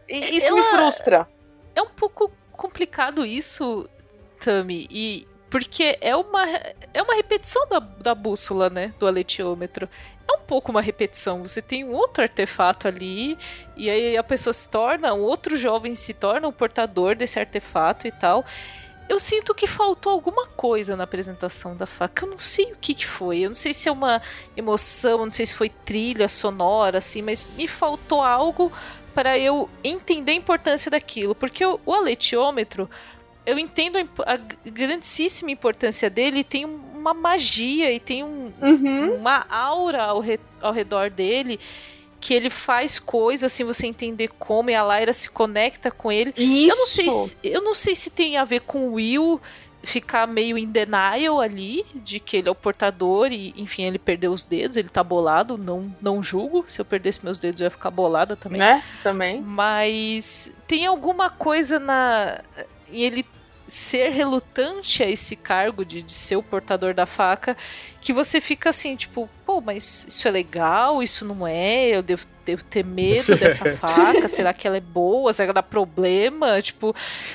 E 0.09 0.39
isso 0.39 0.55
me 0.55 0.61
ela- 0.61 0.71
frustra. 0.71 1.29
É 1.75 1.83
um 1.83 1.91
pouco 1.91 2.31
complicado 2.53 3.27
isso, 3.27 3.89
Tami, 4.39 4.87
e 4.91 5.27
porque 5.51 5.97
é 6.01 6.15
uma, 6.15 6.47
é 6.93 7.03
uma 7.03 7.15
repetição 7.15 7.67
da, 7.69 7.79
da 7.79 8.15
bússola, 8.15 8.69
né? 8.69 8.93
Do 8.99 9.07
aletiômetro. 9.07 9.89
É 10.29 10.33
um 10.33 10.41
pouco 10.41 10.71
uma 10.71 10.83
repetição. 10.83 11.43
Você 11.43 11.63
tem 11.63 11.85
um 11.85 11.93
outro 11.93 12.23
artefato 12.23 12.87
ali, 12.87 13.39
e 13.77 13.89
aí 13.89 14.17
a 14.17 14.23
pessoa 14.23 14.53
se 14.53 14.69
torna, 14.69 15.15
um 15.15 15.23
outro 15.23 15.57
jovem 15.57 15.95
se 15.95 16.13
torna 16.13 16.47
o 16.47 16.53
portador 16.53 17.17
desse 17.17 17.39
artefato 17.41 18.07
e 18.07 18.13
tal. 18.13 18.45
Eu 19.09 19.19
sinto 19.19 19.55
que 19.55 19.67
faltou 19.67 20.13
alguma 20.13 20.47
coisa 20.49 20.95
na 20.95 21.05
apresentação 21.05 21.75
da 21.75 21.87
faca. 21.87 22.27
Eu 22.27 22.31
não 22.31 22.39
sei 22.39 22.73
o 22.73 22.77
que, 22.77 22.95
que 22.95 23.07
foi. 23.07 23.39
Eu 23.39 23.49
não 23.49 23.55
sei 23.55 23.73
se 23.73 23.89
é 23.89 23.93
uma 23.93 24.21
emoção, 24.55 25.25
não 25.25 25.33
sei 25.33 25.47
se 25.47 25.55
foi 25.55 25.71
trilha 25.71 26.29
sonora, 26.29 26.99
assim, 26.99 27.23
mas 27.23 27.47
me 27.57 27.67
faltou 27.67 28.21
algo 28.21 28.71
para 29.15 29.39
eu 29.39 29.71
entender 29.83 30.33
a 30.33 30.35
importância 30.35 30.91
daquilo. 30.91 31.35
Porque 31.35 31.65
o, 31.65 31.81
o 31.87 31.95
aletiômetro, 31.95 32.89
eu 33.51 33.59
entendo 33.59 33.97
a, 34.27 34.39
grandíssima 34.69 35.51
importância 35.51 36.09
dele, 36.11 36.45
tem 36.45 36.65
uma 36.65 37.15
magia 37.15 37.91
e 37.93 37.99
tem 38.01 38.23
um, 38.25 38.53
Uhum. 38.61 39.15
uma 39.17 39.47
aura 39.49 40.05
ao, 40.05 40.21
re- 40.21 40.41
ao 40.61 40.73
redor 40.73 41.11
dele 41.11 41.59
que 42.21 42.35
ele 42.35 42.51
faz 42.51 42.99
coisas 42.99 43.53
sem 43.53 43.65
você 43.65 43.87
entender 43.87 44.29
como 44.39 44.71
e 44.71 44.75
a 44.75 44.83
Lyra 44.99 45.13
se 45.13 45.31
conecta 45.31 45.89
com 45.91 46.11
ele. 46.11 46.35
Isso. 46.37 46.69
Eu 46.73 46.77
não 46.77 46.87
sei 46.87 47.11
se, 47.11 47.37
eu 47.45 47.63
não 47.63 47.75
sei 47.75 47.95
se 47.95 48.11
tem 48.11 48.37
a 48.37 48.45
ver 48.45 48.61
com 48.63 48.89
o 48.89 48.95
Will 48.95 49.41
ficar 49.85 50.27
meio 50.27 50.59
em 50.59 50.67
denial 50.67 51.41
ali 51.41 51.87
de 51.95 52.19
que 52.19 52.37
ele 52.39 52.49
é 52.49 52.51
o 52.51 52.55
portador 52.57 53.31
e 53.33 53.55
enfim 53.57 53.85
ele 53.85 53.99
perdeu 54.01 54.33
os 54.33 54.45
dedos 54.45 54.77
ele 54.77 54.89
tá 54.89 55.05
bolado 55.05 55.57
não 55.57 55.95
não 56.03 56.21
julgo 56.21 56.65
se 56.67 56.81
eu 56.81 56.85
perdesse 56.85 57.25
meus 57.25 57.39
dedos 57.39 57.61
eu 57.61 57.67
ia 57.67 57.71
ficar 57.71 57.93
bolada 57.93 58.35
também 58.35 58.59
Né? 58.59 58.83
Também. 59.05 59.41
mas 59.41 60.53
tem 60.67 60.85
alguma 60.85 61.31
coisa 61.31 61.79
na 61.79 62.41
em 62.93 63.03
ele 63.05 63.25
ser 63.69 64.09
relutante 64.09 65.03
a 65.03 65.09
esse 65.09 65.37
cargo 65.37 65.85
de, 65.85 66.03
de 66.03 66.13
ser 66.13 66.37
o 66.37 66.43
portador 66.43 66.95
da 66.95 67.07
faca 67.07 67.57
que 68.01 68.13
você 68.13 68.41
fica 68.41 68.71
assim, 68.71 68.97
tipo, 68.97 69.29
pô, 69.45 69.61
mas 69.61 70.07
isso 70.09 70.27
é 70.27 70.31
legal, 70.31 71.03
isso 71.03 71.25
não 71.25 71.47
é, 71.47 71.89
eu 71.89 72.03
devo, 72.03 72.25
devo 72.45 72.65
ter 72.65 72.85
medo 72.85 73.35
dessa 73.37 73.77
faca, 73.77 74.27
será 74.29 74.53
que 74.53 74.67
ela 74.67 74.79
é 74.79 74.81
boa, 74.81 75.33
será 75.33 75.47
que 75.47 75.51
ela 75.51 75.55
dá 75.55 75.63
problema? 75.63 76.61
Tipo, 76.63 76.95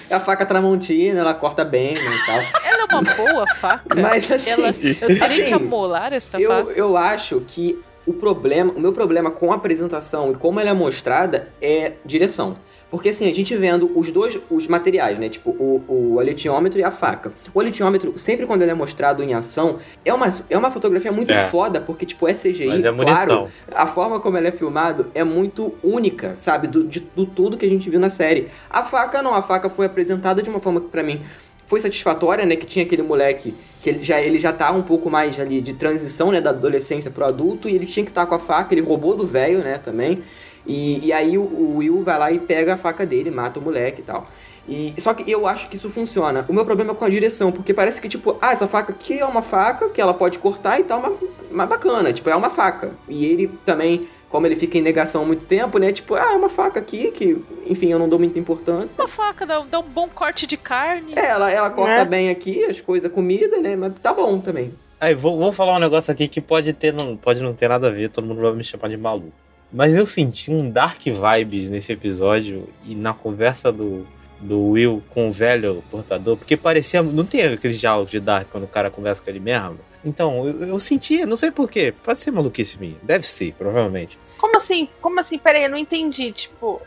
É 0.10 0.16
a 0.16 0.20
faca 0.20 0.46
tramontina, 0.46 1.20
ela 1.20 1.34
corta 1.34 1.64
bem 1.64 1.94
né, 1.94 2.02
e 2.02 2.26
tal. 2.26 2.40
ela 2.66 2.88
é 2.90 2.96
uma 2.96 3.02
boa 3.16 3.48
faca? 3.56 3.96
Mas 3.96 4.32
assim, 4.32 4.50
ela, 4.50 4.68
eu 4.68 4.74
teria 4.74 5.26
assim, 5.26 5.46
que 5.48 5.54
amolar 5.54 6.14
esta 6.14 6.40
eu, 6.40 6.50
faca? 6.50 6.72
eu 6.72 6.98
acho 6.98 7.42
que 7.48 7.80
o 8.06 8.14
problema, 8.14 8.74
o 8.74 8.80
meu 8.80 8.92
problema 8.92 9.32
com 9.32 9.52
a 9.52 9.56
apresentação 9.56 10.32
e 10.32 10.36
como 10.36 10.60
ela 10.60 10.70
é 10.70 10.74
mostrada 10.74 11.50
é 11.62 11.94
direção. 12.06 12.58
Porque 12.94 13.10
assim, 13.10 13.28
a 13.28 13.34
gente 13.34 13.58
vendo 13.58 13.92
os 13.96 14.12
dois 14.12 14.38
os 14.52 14.68
materiais, 14.68 15.18
né? 15.18 15.28
Tipo, 15.28 15.50
o, 15.50 15.84
o 15.88 16.20
aletiômetro 16.20 16.80
e 16.80 16.84
a 16.84 16.92
faca. 16.92 17.34
O 17.52 17.60
aletiômetro, 17.60 18.14
sempre 18.20 18.46
quando 18.46 18.62
ele 18.62 18.70
é 18.70 18.74
mostrado 18.76 19.24
em 19.24 19.34
ação, 19.34 19.80
é 20.06 20.14
uma, 20.14 20.32
é 20.48 20.56
uma 20.56 20.70
fotografia 20.70 21.12
muito 21.12 21.34
É. 21.34 21.46
foda, 21.48 21.82
porque, 21.82 22.06
tipo, 22.06 22.28
é 22.28 22.36
CGI, 22.36 22.68
Mas 22.68 22.86
é 22.86 22.94
claro. 22.94 22.96
bonitão. 22.96 23.48
A 23.74 23.88
forma 23.88 24.20
como 24.20 24.38
ele 24.38 24.48
é 24.48 24.52
filmado 24.52 25.08
é 25.16 25.24
muito 25.24 25.74
única, 25.82 26.36
sabe? 26.36 26.68
Do, 26.68 26.84
de, 26.84 27.00
do 27.16 27.26
tudo 27.26 27.58
que 27.58 27.66
a 27.66 27.70
gente 27.70 27.90
viu 27.90 28.00
na 28.00 28.12
série. 28.12 28.50
A 28.70 28.84
faca 28.84 29.24
não, 29.24 29.34
a 29.34 29.42
faca 29.42 29.72
foi 29.72 29.88
apresentada 29.88 30.44
de 30.44 30.50
uma 30.52 30.60
forma 30.60 30.80
que 30.80 30.90
pra 30.90 31.02
mim 31.02 31.20
foi 31.66 31.80
satisfatória, 31.80 32.46
né? 32.46 32.56
Que 32.56 32.68
tinha 32.68 32.86
aquele 32.86 33.02
moleque 33.02 33.56
que 33.82 33.90
ele 33.90 34.04
já, 34.04 34.22
ele 34.22 34.38
já 34.38 34.54
tá 34.54 34.72
um 34.72 34.84
pouco 34.84 35.10
mais 35.10 35.40
ali 35.40 35.62
de 35.62 35.74
transição, 35.74 36.32
né? 36.32 36.40
Da 36.40 36.52
adolescência 36.52 37.10
pro 37.10 37.26
adulto, 37.26 37.68
e 37.68 37.74
ele 37.74 37.88
tinha 37.88 38.06
que 38.06 38.12
estar 38.12 38.28
com 38.28 38.36
a 38.36 38.40
faca, 38.40 38.72
ele 38.72 38.82
roubou 38.82 39.18
do 39.18 39.26
velho, 39.26 39.64
né? 39.64 39.80
Também. 39.84 40.22
E, 40.66 41.08
e 41.08 41.14
aí 41.14 41.38
o, 41.38 41.42
o 41.44 41.78
Will 41.78 42.04
vai 42.04 42.18
lá 42.18 42.32
e 42.32 42.40
pega 42.40 42.74
a 42.74 42.78
faca 42.78 43.06
dele, 43.06 43.30
mata 43.30 43.60
o 43.60 43.62
moleque 43.62 44.02
e 44.02 44.04
tal. 44.04 44.28
E, 44.68 44.94
só 44.98 45.14
que 45.14 45.30
eu 45.30 45.46
acho 45.46 45.68
que 45.68 45.76
isso 45.76 45.90
funciona. 45.90 46.46
O 46.48 46.54
meu 46.54 46.64
problema 46.64 46.92
é 46.94 46.96
com 46.96 47.04
a 47.04 47.10
direção, 47.10 47.52
porque 47.52 47.74
parece 47.74 48.02
que, 48.02 48.08
tipo, 48.08 48.38
ah, 48.42 48.54
essa 48.54 48.66
faca 48.68 48.94
aqui 48.94 49.20
é 49.20 49.26
uma 49.26 49.42
faca 49.42 49.90
que 49.90 50.00
ela 50.00 50.14
pode 50.14 50.40
cortar 50.40 50.80
e 50.80 50.84
tal, 50.86 51.02
mas, 51.02 51.14
mas 51.52 51.68
bacana, 51.68 52.14
tipo, 52.14 52.30
é 52.30 52.36
uma 52.36 52.50
faca. 52.50 52.94
E 53.10 53.26
ele 53.26 53.52
também, 53.66 54.08
como 54.30 54.48
ele 54.48 54.56
fica 54.56 54.78
em 54.78 54.82
negação 54.82 55.24
há 55.24 55.26
muito 55.26 55.44
tempo, 55.44 55.78
né, 55.78 55.92
tipo, 55.92 56.16
ah, 56.16 56.32
é 56.32 56.36
uma 56.38 56.48
faca 56.48 56.80
aqui 56.80 57.12
que, 57.12 57.44
enfim, 57.68 57.92
eu 57.92 58.00
não 58.00 58.08
dou 58.08 58.18
muita 58.18 58.40
importância. 58.40 59.02
Uma 59.02 59.10
faca 59.10 59.46
dá, 59.46 59.60
dá 59.70 59.80
um 59.82 59.84
bom 59.84 60.08
corte 60.08 60.48
de 60.48 60.56
carne. 60.56 61.12
É, 61.14 61.26
ela, 61.26 61.52
ela 61.52 61.70
corta 61.70 61.96
Né? 61.96 62.06
bem 62.06 62.30
aqui 62.30 62.64
as 62.64 62.80
coisas, 62.80 63.12
comida, 63.12 63.58
né, 63.60 63.76
mas 63.76 63.92
tá 64.02 64.14
bom 64.14 64.40
também. 64.40 64.74
Aí, 64.98 65.14
vou, 65.14 65.38
vou 65.38 65.52
falar 65.52 65.76
um 65.76 65.80
negócio 65.80 66.10
aqui 66.10 66.30
que 66.30 66.40
pode 66.40 66.72
ter, 66.72 66.94
não, 66.94 67.18
pode 67.18 67.44
não 67.44 67.54
ter 67.54 67.68
nada 67.68 67.90
a 67.90 67.92
ver, 67.92 68.08
todo 68.08 68.26
mundo 68.26 68.40
vai 68.42 68.54
me 68.54 68.64
chamar 68.64 68.88
de 68.88 68.96
maluco. 68.96 69.43
Mas 69.74 69.96
eu 69.96 70.06
senti 70.06 70.52
um 70.52 70.70
dark 70.70 71.02
vibes 71.02 71.68
nesse 71.68 71.92
episódio 71.92 72.70
e 72.86 72.94
na 72.94 73.12
conversa 73.12 73.72
do, 73.72 74.06
do 74.40 74.70
Will 74.70 75.02
com 75.10 75.30
o 75.30 75.32
velho 75.32 75.84
portador, 75.90 76.38
porque 76.38 76.56
parecia. 76.56 77.02
Não 77.02 77.26
tem 77.26 77.46
aqueles 77.46 77.80
diálogos 77.80 78.12
de 78.12 78.20
dark 78.20 78.50
quando 78.52 78.66
o 78.66 78.68
cara 78.68 78.92
conversa 78.92 79.24
com 79.24 79.32
ele 79.32 79.40
mesmo? 79.40 79.80
Então, 80.06 80.48
eu, 80.48 80.68
eu 80.68 80.80
senti, 80.80 81.26
não 81.26 81.36
sei 81.36 81.50
porquê, 81.50 81.94
pode 82.04 82.22
ser 82.22 82.30
maluquice 82.30 82.78
minha, 82.80 82.98
deve 83.02 83.26
ser, 83.26 83.54
provavelmente. 83.54 84.20
Como 84.38 84.58
assim? 84.58 84.88
Como 85.02 85.20
assim? 85.20 85.40
Peraí, 85.40 85.64
eu 85.64 85.70
não 85.70 85.78
entendi. 85.78 86.32
Tipo, 86.34 86.80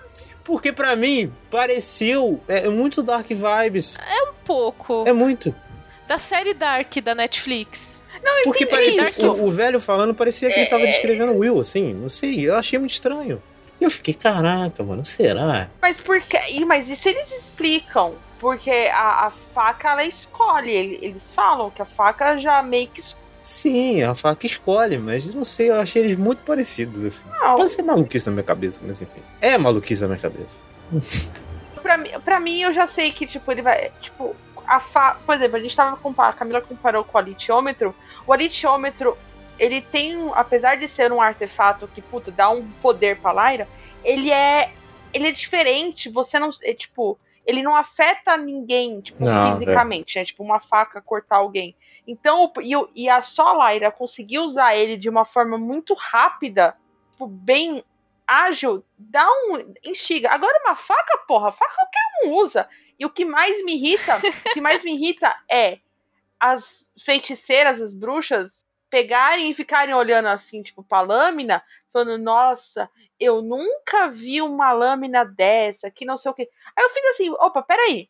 Porque 0.45 0.70
pra 0.70 0.95
mim, 0.95 1.32
pareceu. 1.51 2.41
É, 2.47 2.66
é 2.66 2.68
muito 2.68 3.03
dark 3.03 3.26
vibes. 3.26 3.99
Um 3.99 4.34
pouco. 4.45 5.05
É 5.07 5.12
muito. 5.12 5.53
Da 6.07 6.18
série 6.18 6.55
Dark 6.55 6.95
da 7.03 7.16
Netflix. 7.16 7.95
Não, 8.27 8.43
Porque 8.43 8.66
parecia, 8.66 9.31
o, 9.31 9.45
o 9.47 9.51
velho 9.53 9.79
falando 9.81 10.14
parecia 10.14 10.53
que 10.53 10.59
ele 10.61 10.68
tava 10.68 10.85
descrevendo 10.87 11.33
o 11.33 11.39
Will, 11.39 11.61
assim, 11.61 11.95
não 11.95 12.09
sei, 12.09 12.49
eu 12.49 12.57
achei 12.57 12.79
muito 12.79 12.91
estranho. 12.93 13.41
E 13.81 13.85
eu 13.85 13.91
fiquei, 13.91 14.14
caraca, 14.14 14.83
mano, 14.83 15.05
será? 15.05 15.70
Mas 15.81 15.99
por 16.01 16.20
que? 16.20 16.37
Ih, 16.51 16.64
Mas 16.64 16.89
isso 16.89 17.09
eles 17.09 17.31
explicam. 17.33 18.14
Porque 18.39 18.70
a, 18.70 19.27
a 19.27 19.31
faca, 19.31 19.93
ela 19.93 20.05
escolhe. 20.05 20.70
Ele- 20.70 20.99
Eles 21.01 21.33
falam 21.35 21.70
que 21.70 21.81
a 21.81 21.87
faca 21.87 22.37
já 22.39 22.62
meio 22.62 22.89
que 22.89 23.01
escolhe. 23.01 23.24
Sim, 23.41 24.03
a 24.03 24.14
faca 24.14 24.45
escolhe, 24.45 24.99
mas 24.99 25.33
não 25.33 25.45
sei, 25.45 25.70
eu 25.70 25.77
achei 25.81 26.03
eles 26.03 26.18
muito 26.18 26.43
parecidos, 26.43 27.05
assim. 27.05 27.24
Não. 27.41 27.57
Pode 27.57 27.70
ser 27.70 27.83
maluquice 27.83 28.27
na 28.27 28.33
minha 28.33 28.43
cabeça, 28.45 28.81
mas 28.85 29.01
enfim. 29.01 29.22
É 29.41 29.57
maluquice 29.57 30.03
na 30.03 30.09
minha 30.09 30.20
cabeça. 30.20 30.59
Pra, 31.83 31.97
mim- 31.97 32.11
pra 32.24 32.41
mim, 32.41 32.61
eu 32.62 32.72
já 32.74 32.87
sei 32.89 33.12
que, 33.12 33.27
tipo, 33.27 33.51
ele 33.53 33.62
vai. 33.62 33.93
Tipo, 34.01 34.35
a 34.66 34.81
fa... 34.81 35.16
Por 35.24 35.37
exemplo, 35.37 35.57
a 35.57 35.61
gente 35.61 35.77
tava 35.77 35.97
comparando. 35.97 36.35
A 36.35 36.39
Camila 36.39 36.61
comparou 36.61 37.05
com 37.05 37.16
o 37.16 37.20
alitiômetro. 37.20 37.95
O 38.27 38.33
alitiômetro, 38.33 39.16
ele 39.59 39.81
tem. 39.81 40.31
Apesar 40.35 40.77
de 40.77 40.89
ser 40.89 41.12
um 41.12 41.20
artefato 41.20 41.89
que, 41.89 42.03
puta, 42.03 42.31
dá 42.31 42.51
um 42.51 42.68
poder 42.83 43.18
pra 43.20 43.51
Lyra, 43.51 43.68
ele 44.05 44.31
é. 44.31 44.70
Ele 45.12 45.29
é 45.29 45.33
diferente. 45.33 46.09
Você 46.11 46.39
não. 46.39 46.51
É, 46.62 46.74
tipo. 46.74 47.18
Ele 47.47 47.62
não 47.62 47.77
afeta 47.77 48.37
ninguém, 48.37 49.01
tipo, 49.01 49.24
Não, 49.24 49.53
fisicamente, 49.53 50.18
né? 50.18 50.24
Tipo, 50.24 50.43
uma 50.43 50.59
faca 50.59 51.01
cortar 51.01 51.37
alguém. 51.37 51.77
Então, 52.05 52.53
e, 52.61 52.72
e 53.05 53.09
a 53.09 53.22
só 53.22 53.53
Lyra 53.53 53.93
conseguir 53.93 54.41
usar 54.41 54.74
ele 54.74 54.97
de 54.97 55.09
uma 55.09 55.24
forma 55.24 55.57
muito 55.57 55.95
rápida, 55.95 56.77
tipo, 57.12 57.29
bem 57.29 57.85
ágil, 58.27 58.85
dá 58.99 59.24
um. 59.24 59.74
instiga. 59.85 60.31
Agora, 60.31 60.61
uma 60.64 60.74
faca, 60.74 61.18
porra, 61.18 61.53
faca 61.53 61.74
qualquer 61.74 62.01
um 62.24 62.35
usa. 62.35 62.68
E 62.99 63.07
o 63.07 63.11
que 63.11 63.24
mais 63.24 63.64
me 63.64 63.74
irrita, 63.74 64.16
o 64.18 64.53
que 64.53 64.61
mais 64.61 64.83
me 64.83 64.93
irrita 64.95 65.35
é 65.49 65.79
as 66.41 66.93
feiticeiras, 66.99 67.80
as 67.80 67.95
bruxas, 67.95 68.64
pegarem 68.91 69.51
e 69.51 69.55
ficarem 69.55 69.95
olhando 69.95 70.28
assim, 70.28 70.62
tipo, 70.62 70.82
pra 70.82 71.01
lâmina, 71.01 71.62
falando, 71.93 72.18
nossa, 72.22 72.89
eu 73.18 73.43
nunca 73.43 74.09
vi 74.09 74.41
uma 74.41 74.72
lâmina 74.72 75.24
dessa, 75.24 75.91
que 75.91 76.05
não 76.05 76.16
sei 76.16 76.30
o 76.30 76.34
quê. 76.34 76.49
Aí 76.76 76.84
eu 76.84 76.91
fico 76.91 77.09
assim, 77.09 77.30
opa, 77.30 77.62
peraí. 77.62 78.09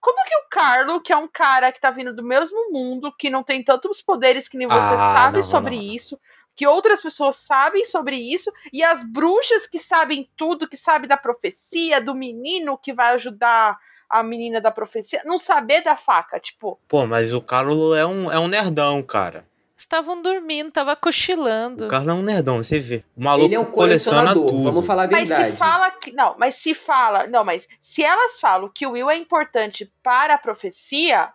Como 0.00 0.24
que 0.24 0.36
o 0.36 0.48
Carlo, 0.50 1.00
que 1.00 1.12
é 1.12 1.16
um 1.16 1.28
cara 1.28 1.72
que 1.72 1.80
tá 1.80 1.90
vindo 1.90 2.14
do 2.14 2.22
mesmo 2.22 2.70
mundo, 2.70 3.12
que 3.18 3.30
não 3.30 3.42
tem 3.42 3.62
tantos 3.62 4.00
poderes 4.00 4.48
que 4.48 4.56
nem 4.58 4.66
você 4.66 4.94
Ah, 4.94 5.12
sabe 5.12 5.38
não, 5.38 5.42
sobre 5.42 5.76
não. 5.76 5.82
isso, 5.82 6.20
que 6.54 6.66
outras 6.66 7.02
pessoas 7.02 7.36
sabem 7.36 7.84
sobre 7.84 8.16
isso, 8.16 8.50
e 8.72 8.82
as 8.82 9.04
bruxas 9.04 9.66
que 9.66 9.78
sabem 9.78 10.30
tudo, 10.36 10.68
que 10.68 10.76
sabem 10.76 11.08
da 11.08 11.16
profecia, 11.16 12.00
do 12.00 12.14
menino 12.14 12.78
que 12.78 12.92
vai 12.92 13.14
ajudar 13.14 13.78
a 14.08 14.22
menina 14.22 14.60
da 14.60 14.70
profecia, 14.70 15.22
não 15.24 15.38
saber 15.38 15.82
da 15.82 15.96
faca, 15.96 16.38
tipo, 16.40 16.78
Pô, 16.88 17.06
mas 17.06 17.32
o 17.32 17.40
Carlo 17.40 17.94
é 17.94 18.06
um, 18.06 18.30
é 18.30 18.38
um 18.38 18.48
nerdão, 18.48 19.02
cara. 19.02 19.44
Estavam 19.76 20.22
dormindo, 20.22 20.70
tava 20.70 20.96
cochilando. 20.96 21.84
O 21.84 21.88
Carlo 21.88 22.10
é 22.10 22.14
um 22.14 22.22
nerdão, 22.22 22.56
você 22.56 22.78
vê. 22.78 23.04
O 23.14 23.22
maluco 23.22 23.46
Ele 23.48 23.56
é 23.56 23.60
um 23.60 23.64
coleciona 23.66 24.20
colecionador, 24.22 24.50
tudo. 24.50 24.62
vamos 24.64 24.86
falar 24.86 25.04
a 25.04 25.08
Mas 25.10 25.28
verdade. 25.28 25.50
se 25.52 25.56
fala 25.58 25.90
que. 25.90 26.12
Não, 26.12 26.34
mas 26.38 26.54
se 26.54 26.72
fala. 26.74 27.26
Não, 27.26 27.44
mas 27.44 27.68
se 27.78 28.02
elas 28.02 28.40
falam 28.40 28.70
que 28.74 28.86
o 28.86 28.92
Will 28.92 29.10
é 29.10 29.16
importante 29.18 29.92
para 30.02 30.34
a 30.34 30.38
profecia 30.38 31.30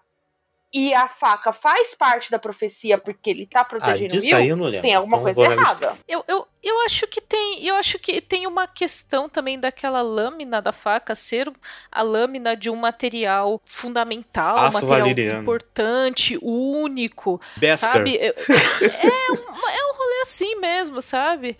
e 0.73 0.93
a 0.93 1.07
faca 1.07 1.51
faz 1.51 1.93
parte 1.93 2.31
da 2.31 2.39
profecia 2.39 2.97
porque 2.97 3.29
ele 3.29 3.45
tá 3.45 3.61
Ah, 3.61 3.65
protegendo 3.65 4.13
o 4.13 4.17
disso 4.17 4.27
Will, 4.27 4.37
aí 4.37 4.47
eu 4.47 4.55
não 4.55 4.65
lembro. 4.65 4.81
tem 4.81 4.95
alguma 4.95 5.17
Então, 5.17 5.33
coisa 5.33 5.51
errada. 5.53 5.93
Eu, 6.07 6.23
eu, 6.27 6.47
eu 6.63 6.79
acho 6.85 7.05
que 7.07 7.19
tem. 7.19 7.65
Eu 7.65 7.75
acho 7.75 7.99
que 7.99 8.21
tem 8.21 8.47
uma 8.47 8.67
questão 8.67 9.27
também 9.27 9.59
daquela 9.59 10.01
lâmina 10.01 10.61
da 10.61 10.71
faca 10.71 11.13
ser 11.13 11.51
a 11.91 12.01
lâmina 12.01 12.55
de 12.55 12.69
um 12.69 12.75
material 12.75 13.61
fundamental, 13.65 14.57
um 14.59 14.61
material 14.63 14.89
valeriano. 14.99 15.41
importante, 15.41 16.39
único. 16.41 17.41
Beskar. 17.57 17.91
Sabe? 17.93 18.15
Eu- 18.15 18.33
é, 18.33 19.31
um, 19.31 19.69
é 19.69 19.91
um 19.91 19.97
rolê 19.97 20.21
assim 20.23 20.55
mesmo, 20.55 21.01
sabe? 21.01 21.57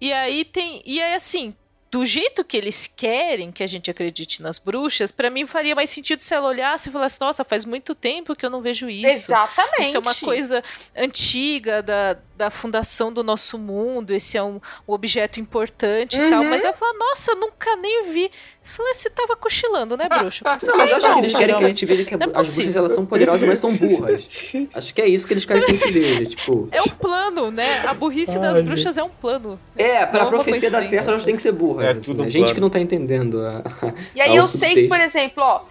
E 0.00 0.12
aí 0.12 0.44
tem. 0.44 0.82
E 0.84 1.00
aí, 1.02 1.14
assim, 1.14 1.54
do 1.90 2.04
jeito 2.04 2.44
que 2.44 2.56
eles 2.56 2.90
querem 2.94 3.50
que 3.50 3.62
a 3.62 3.66
gente 3.66 3.90
acredite 3.90 4.42
nas 4.42 4.58
bruxas, 4.58 5.10
pra 5.10 5.30
mim 5.30 5.46
faria 5.46 5.74
mais 5.74 5.88
sentido 5.90 6.20
se 6.20 6.34
ela 6.34 6.48
olhasse 6.48 6.88
e 6.88 6.92
falasse, 6.92 7.20
nossa, 7.20 7.44
faz 7.44 7.64
muito 7.64 7.94
tempo 7.94 8.36
que 8.36 8.44
eu 8.44 8.50
não 8.50 8.60
vejo 8.60 8.90
isso. 8.90 9.06
Exatamente. 9.06 9.82
Isso 9.82 9.96
é 9.96 10.00
uma 10.00 10.14
coisa 10.14 10.62
antiga 10.94 11.82
da, 11.82 12.18
da 12.38 12.50
fundação 12.50 13.12
do 13.12 13.24
nosso 13.24 13.58
mundo, 13.58 14.14
esse 14.14 14.38
é 14.38 14.42
um, 14.42 14.60
um 14.86 14.92
objeto 14.92 15.40
importante 15.40 16.16
e 16.16 16.30
tal. 16.30 16.42
Uhum. 16.42 16.50
Mas 16.50 16.62
ela 16.62 16.72
fala, 16.72 16.94
nossa, 16.96 17.34
nunca 17.34 17.74
nem 17.74 18.12
vi. 18.12 18.24
Eu 18.24 18.30
falei, 18.62 18.94
você 18.94 19.10
tava 19.10 19.34
cochilando, 19.34 19.96
né, 19.96 20.08
bruxa? 20.08 20.44
Não, 20.62 20.76
mas 20.76 20.90
eu 20.90 20.96
acho 20.98 21.12
que 21.12 21.18
eles 21.18 21.34
querem 21.34 21.56
que 21.56 21.64
a 21.64 21.68
gente 21.68 21.86
veja 21.86 22.04
que 22.04 22.14
é 22.14 22.18
as 22.32 22.54
bruxas 22.54 22.76
elas 22.76 22.92
são 22.92 23.04
poderosas, 23.04 23.48
mas 23.48 23.58
são 23.58 23.74
burras. 23.74 24.28
Acho 24.72 24.94
que 24.94 25.02
é 25.02 25.08
isso 25.08 25.26
que 25.26 25.32
eles 25.32 25.44
querem 25.44 25.64
que 25.64 25.72
a 25.72 25.74
gente 25.74 25.90
veja. 25.90 26.26
Tipo, 26.26 26.68
É 26.70 26.80
um 26.80 26.88
plano, 26.88 27.50
né? 27.50 27.86
A 27.86 27.94
burrice 27.94 28.38
das 28.38 28.62
bruxas 28.62 28.96
é 28.96 29.02
um 29.02 29.08
plano. 29.08 29.58
é, 29.76 30.06
pra 30.06 30.20
Não 30.20 30.20
é 30.20 30.22
uma 30.22 30.30
profecia 30.30 30.70
dar 30.70 30.84
certo, 30.84 31.08
elas 31.08 31.24
têm 31.24 31.34
que 31.34 31.42
ser 31.42 31.52
burras. 31.52 31.86
É 31.86 31.90
assim, 31.90 32.00
tudo 32.00 32.22
né? 32.22 32.30
Gente 32.30 32.54
que 32.54 32.60
não 32.60 32.70
tá 32.70 32.78
entendendo 32.78 33.40
a. 33.44 33.62
E 34.14 34.20
aí 34.20 34.36
eu 34.36 34.44
sei 34.44 34.74
que, 34.74 34.88
por 34.88 35.00
exemplo, 35.00 35.42
ó, 35.42 35.62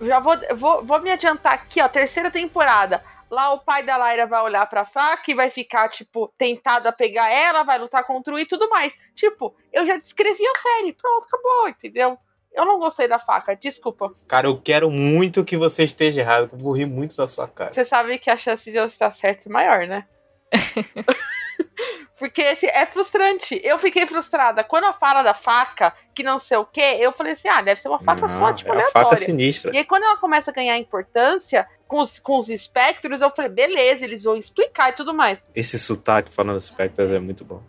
já 0.00 0.18
vou, 0.18 0.36
vou, 0.56 0.84
vou 0.84 1.00
me 1.00 1.10
adiantar 1.10 1.52
aqui, 1.52 1.80
ó, 1.80 1.88
terceira 1.88 2.30
temporada. 2.30 3.02
Lá 3.30 3.52
o 3.52 3.60
pai 3.60 3.84
da 3.84 3.96
Lyra 3.96 4.26
vai 4.26 4.42
olhar 4.42 4.66
pra 4.66 4.84
faca 4.84 5.30
e 5.30 5.34
vai 5.34 5.48
ficar, 5.48 5.88
tipo, 5.88 6.32
tentado 6.36 6.88
a 6.88 6.92
pegar 6.92 7.30
ela, 7.30 7.62
vai 7.62 7.78
lutar 7.78 8.04
contra 8.04 8.34
o 8.34 8.38
e 8.38 8.44
tudo 8.44 8.68
mais. 8.68 8.98
Tipo, 9.14 9.54
eu 9.72 9.86
já 9.86 9.96
descrevi 9.98 10.44
a 10.44 10.58
série, 10.58 10.92
pronto, 10.92 11.26
acabou, 11.26 11.68
entendeu? 11.68 12.18
Eu 12.52 12.64
não 12.64 12.80
gostei 12.80 13.06
da 13.06 13.20
faca, 13.20 13.54
desculpa. 13.54 14.12
Cara, 14.26 14.48
eu 14.48 14.60
quero 14.60 14.90
muito 14.90 15.44
que 15.44 15.56
você 15.56 15.84
esteja 15.84 16.20
errado, 16.20 16.48
que 16.48 16.56
eu 16.56 16.58
vou 16.58 16.72
rir 16.72 16.86
muito 16.86 17.16
da 17.16 17.28
sua 17.28 17.46
cara. 17.46 17.72
Você 17.72 17.84
sabe 17.84 18.18
que 18.18 18.28
a 18.28 18.36
chance 18.36 18.68
de 18.68 18.76
eu 18.76 18.86
estar 18.86 19.12
certo 19.12 19.48
é 19.48 19.52
maior, 19.52 19.86
né? 19.86 20.04
Porque 22.18 22.42
esse 22.42 22.66
é 22.66 22.84
frustrante. 22.86 23.60
Eu 23.64 23.78
fiquei 23.78 24.06
frustrada. 24.06 24.62
Quando 24.62 24.84
eu 24.84 24.92
falo 24.92 25.22
da 25.22 25.34
faca, 25.34 25.94
que 26.14 26.22
não 26.22 26.38
sei 26.38 26.58
o 26.58 26.66
que, 26.66 26.80
eu 26.80 27.12
falei 27.12 27.32
assim: 27.32 27.48
ah, 27.48 27.62
deve 27.62 27.80
ser 27.80 27.88
uma 27.88 27.98
faca 27.98 28.28
só, 28.28 28.48
Não, 28.48 28.54
tipo, 28.54 28.68
é 28.68 28.72
a 28.72 28.74
aleatória. 28.76 29.08
faca 29.08 29.16
sinistra. 29.16 29.72
E 29.74 29.78
aí, 29.78 29.84
quando 29.84 30.04
ela 30.04 30.18
começa 30.18 30.50
a 30.50 30.54
ganhar 30.54 30.76
importância 30.76 31.66
com 31.88 32.00
os, 32.00 32.18
com 32.18 32.38
os 32.38 32.48
espectros, 32.48 33.20
eu 33.20 33.30
falei, 33.30 33.50
beleza, 33.50 34.04
eles 34.04 34.22
vão 34.24 34.36
explicar 34.36 34.90
e 34.90 34.92
tudo 34.92 35.14
mais. 35.14 35.42
Esse 35.56 35.78
sotaque 35.78 36.32
falando 36.32 36.54
dos 36.54 36.66
Spectres 36.66 37.10
é 37.10 37.18
muito 37.18 37.44
bom. 37.44 37.62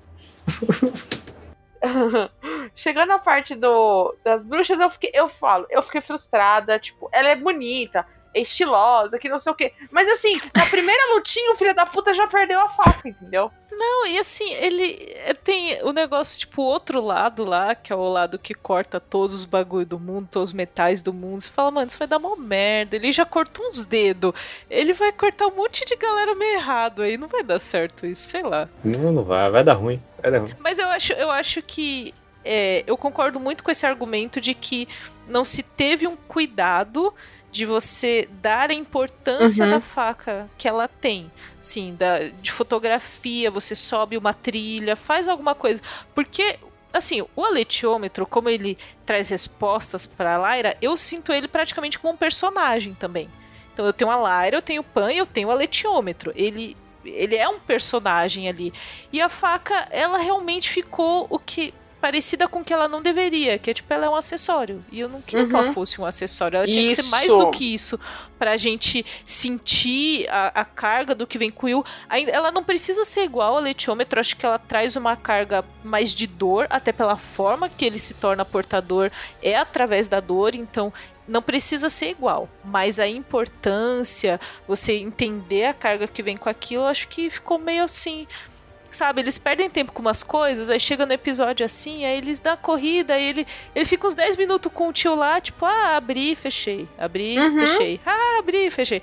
Chegando 2.76 3.12
a 3.12 3.20
parte 3.20 3.56
do, 3.56 4.16
das 4.24 4.46
bruxas, 4.46 4.80
eu, 4.80 4.90
fiquei, 4.90 5.12
eu 5.14 5.28
falo, 5.28 5.66
eu 5.70 5.82
fiquei 5.82 6.02
frustrada, 6.02 6.78
tipo, 6.78 7.10
ela 7.12 7.30
é 7.30 7.36
bonita, 7.36 8.06
estilosa, 8.34 9.20
que 9.20 9.30
não 9.30 9.40
sei 9.40 9.52
o 9.52 9.56
quê. 9.56 9.74
Mas 9.92 10.10
assim, 10.10 10.40
na 10.56 10.66
primeira 10.66 11.14
lutinha, 11.14 11.52
o 11.52 11.56
filho 11.56 11.76
da 11.76 11.86
puta 11.86 12.14
já 12.14 12.28
perdeu 12.28 12.60
a 12.60 12.70
faca, 12.70 13.08
entendeu? 13.10 13.52
Não, 13.72 14.06
e 14.06 14.20
assim, 14.20 14.54
ele 14.54 15.14
é, 15.16 15.34
tem 15.34 15.82
o 15.84 15.94
negócio, 15.94 16.40
tipo, 16.40 16.62
o 16.62 16.66
outro 16.66 17.02
lado 17.02 17.46
lá, 17.46 17.74
que 17.74 17.92
é 17.92 17.96
o 17.96 18.10
lado 18.10 18.38
que 18.38 18.54
corta 18.54 19.00
todos 19.00 19.34
os 19.34 19.46
bagulho 19.46 19.86
do 19.86 20.00
mundo, 20.00 20.28
todos 20.30 20.50
os 20.50 20.54
metais 20.54 21.02
do 21.02 21.14
mundo. 21.14 21.42
Você 21.42 21.50
fala, 21.50 21.72
mano, 21.72 21.88
isso 21.88 21.98
vai 21.98 22.08
dar 22.08 22.18
uma 22.18 22.36
merda. 22.36 22.96
Ele 22.96 23.12
já 23.12 23.26
cortou 23.26 23.68
uns 23.68 23.86
dedos. 23.86 24.34
Ele 24.70 24.94
vai 24.94 25.12
cortar 25.12 25.48
um 25.48 25.56
monte 25.56 25.86
de 25.86 25.96
galera 25.96 26.36
meio 26.36 26.56
errado 26.56 27.02
aí. 27.02 27.18
Não 27.18 27.28
vai 27.28 27.44
dar 27.44 27.60
certo 27.60 28.06
isso, 28.06 28.30
sei 28.30 28.44
lá. 28.44 28.68
Não, 28.84 29.12
não 29.12 29.24
vai, 29.24 29.50
vai 29.50 29.64
dar 29.64 29.74
ruim. 29.74 30.02
Vai 30.22 30.32
dar 30.32 30.40
ruim. 30.40 30.56
Mas 30.60 30.78
eu 30.78 30.88
acho, 30.90 31.14
eu 31.14 31.32
acho 31.32 31.62
que. 31.62 32.14
é, 32.44 32.84
eu 32.86 32.98
concordo 32.98 33.40
muito 33.40 33.64
com 33.64 33.72
esse 33.72 33.86
argumento 33.86 34.42
de 34.42 34.54
que 34.54 34.88
não 35.28 35.46
se 35.46 35.64
teve 35.64 36.06
um 36.08 36.18
cuidado 36.28 37.14
de 37.52 37.66
você 37.66 38.30
dar 38.42 38.70
a 38.70 38.74
importância 38.74 39.66
Uhum. 39.66 39.72
da 39.72 39.82
faca 39.82 40.50
que 40.58 40.68
ela 40.68 40.88
tem. 40.88 41.30
Sim, 41.60 41.96
da, 41.96 42.30
de 42.30 42.52
fotografia, 42.52 43.52
você 43.52 43.76
sobe 43.76 44.18
uma 44.18 44.34
trilha, 44.34 44.96
faz 44.96 45.28
alguma 45.28 45.54
coisa. 45.54 45.82
Porque, 46.16 46.58
assim, 46.94 47.22
o 47.36 47.44
aletiômetro, 47.46 48.26
como 48.26 48.48
ele 48.50 48.78
traz 49.06 49.28
respostas 49.30 50.06
pra 50.06 50.38
Lyra, 50.56 50.78
eu 50.82 50.96
sinto 50.96 51.34
ele 51.34 51.48
praticamente 51.48 52.00
como 52.00 52.14
um 52.14 52.18
personagem 52.18 52.94
também. 52.94 53.30
Então 53.74 53.86
eu 53.86 53.94
tenho 53.94 54.10
a 54.12 54.16
Lyra, 54.44 54.56
eu 54.58 54.62
tenho 54.62 54.82
o 54.82 54.86
Pan 54.86 55.12
e 55.12 55.18
eu 55.18 55.26
tenho 55.26 55.48
o 55.50 55.52
aletiômetro. 55.52 56.32
Ele, 56.36 56.76
ele 57.04 57.36
é 57.36 57.48
um 57.50 57.60
personagem 57.60 58.48
ali. 58.50 58.74
E 59.12 59.22
a 59.22 59.28
faca, 59.30 59.88
ela 59.92 60.18
realmente 60.18 60.70
ficou 60.70 61.28
o 61.30 61.38
que 61.40 61.74
parecida 62.02 62.48
com 62.48 62.60
o 62.60 62.64
que 62.66 62.74
ela 62.74 62.88
não 62.88 63.02
deveria, 63.02 63.60
que 63.60 63.70
é 63.70 63.74
tipo, 63.74 63.94
ela 63.94 64.08
é 64.08 64.10
um 64.10 64.16
acessório. 64.16 64.84
E 64.92 65.00
eu 65.00 65.08
não 65.08 65.22
queria 65.22 65.48
que 65.48 65.56
ela 65.56 65.68
Uhum. 65.68 65.74
fosse 65.74 66.02
um 66.02 66.06
acessório. 66.06 66.58
Ela 66.58 66.66
tinha 66.66 66.88
que 66.88 67.02
ser 67.02 67.10
mais 67.12 67.28
Isso. 67.28 67.38
do 67.38 67.52
que 67.52 67.74
isso 67.74 68.00
pra 68.40 68.58
gente 68.58 69.06
sentir 69.24 70.28
a, 70.30 70.62
a 70.62 70.66
carga 70.66 71.14
do 71.14 71.28
que 71.28 71.38
vem 71.38 71.52
com 71.52 71.68
o 71.68 71.70
Will. 71.70 71.86
Ela 72.10 72.52
não 72.52 72.64
precisa 72.64 73.06
ser 73.06 73.24
igual 73.24 73.56
ao 73.56 73.62
letiômetro, 73.62 74.20
acho 74.20 74.36
que 74.36 74.46
ela 74.46 74.58
traz 74.58 74.96
uma 74.96 75.16
carga 75.16 75.64
mais 75.84 76.14
de 76.14 76.26
dor, 76.26 76.66
até 76.70 76.92
pela 76.92 77.18
forma 77.18 77.70
que 77.70 77.86
ele 77.86 78.00
se 78.00 78.16
torna 78.16 78.44
portador, 78.44 79.12
é 79.44 79.56
através 79.56 80.08
da 80.08 80.20
dor, 80.20 80.56
então 80.56 80.92
não 81.28 81.42
precisa 81.42 81.88
ser 81.88 82.10
igual, 82.10 82.50
mas 82.66 83.00
a 83.00 83.08
importância, 83.08 84.40
você 84.68 84.94
entender 84.94 85.66
a 85.66 85.74
carga 85.74 86.08
que 86.08 86.24
vem 86.24 86.36
com 86.36 86.50
aquilo, 86.50 86.86
acho 86.86 87.08
que 87.08 87.30
ficou 87.30 87.58
meio 87.60 87.84
assim. 87.84 88.28
Sabe, 88.96 89.22
eles 89.22 89.38
perdem 89.38 89.70
tempo 89.70 89.92
com 89.92 90.02
umas 90.02 90.24
coisas, 90.24 90.70
aí 90.70 90.80
chega 90.80 91.06
no 91.06 91.14
episódio 91.14 91.66
assim, 91.66 92.06
aí 92.06 92.18
eles 92.18 92.40
dão 92.40 92.54
a 92.54 92.58
corrida, 92.58 93.14
aí 93.14 93.24
ele, 93.24 93.48
ele 93.76 93.86
fica 93.86 94.08
uns 94.08 94.16
10 94.16 94.36
minutos 94.38 94.72
com 94.74 94.88
o 94.90 94.94
tio 94.94 95.16
lá, 95.16 95.40
tipo, 95.42 95.66
ah, 95.66 95.96
abri, 95.98 96.36
fechei, 96.36 96.88
abri, 96.98 97.40
Uhum. 97.40 97.68
fechei, 97.68 98.00
ah, 98.06 98.38
abri, 98.40 98.70
fechei. 98.72 99.02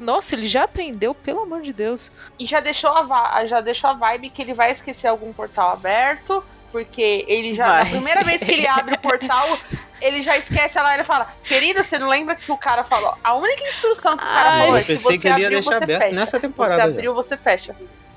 Nossa, 0.00 0.34
ele 0.34 0.48
já 0.48 0.64
aprendeu, 0.64 1.14
pelo 1.14 1.40
amor 1.42 1.62
de 1.62 1.72
Deus. 1.72 2.10
E 2.38 2.46
já 2.46 2.60
deixou 2.60 2.90
a, 2.90 3.46
já 3.46 3.60
deixou 3.60 3.90
a 3.90 3.92
vibe 3.94 4.30
que 4.30 4.42
ele 4.42 4.54
vai 4.54 4.70
esquecer 4.70 5.06
algum 5.08 5.32
portal 5.32 5.70
aberto, 5.72 6.42
porque 6.72 7.24
ele 7.28 7.54
já. 7.54 7.68
Vai. 7.68 7.84
Na 7.84 7.90
primeira 7.90 8.24
vez 8.24 8.42
que 8.42 8.50
ele 8.50 8.66
abre 8.66 8.94
o 8.96 8.98
portal, 9.00 9.56
ele 10.00 10.22
já 10.22 10.36
esquece 10.36 10.76
lá, 10.78 10.94
ele 10.94 11.04
fala, 11.04 11.32
querida, 11.44 11.84
você 11.84 11.98
não 11.98 12.08
lembra 12.08 12.34
que 12.34 12.50
o 12.50 12.56
cara 12.56 12.82
falou? 12.84 13.14
A 13.22 13.34
única 13.34 13.62
instrução 13.68 14.16
que 14.16 14.24
o 14.24 14.26
cara 14.26 14.50
Ai, 14.50 14.58
falou 14.58 14.72
Eu 14.74 14.76
é 14.78 14.80
que 14.80 14.86
pensei 14.88 15.12
você 15.12 15.18
que 15.18 15.28
ele 15.28 15.40
ia 15.40 15.46
abriu, 15.46 15.60
deixar 15.60 15.78
você 15.78 15.84
aberto 15.84 16.02
fecha. 16.02 16.14
nessa 16.16 16.40
temporada 16.40 16.74
Você 16.74 16.88
já. 16.88 16.92
abriu, 16.92 17.14
você 17.14 17.36
fecha. 17.36 17.76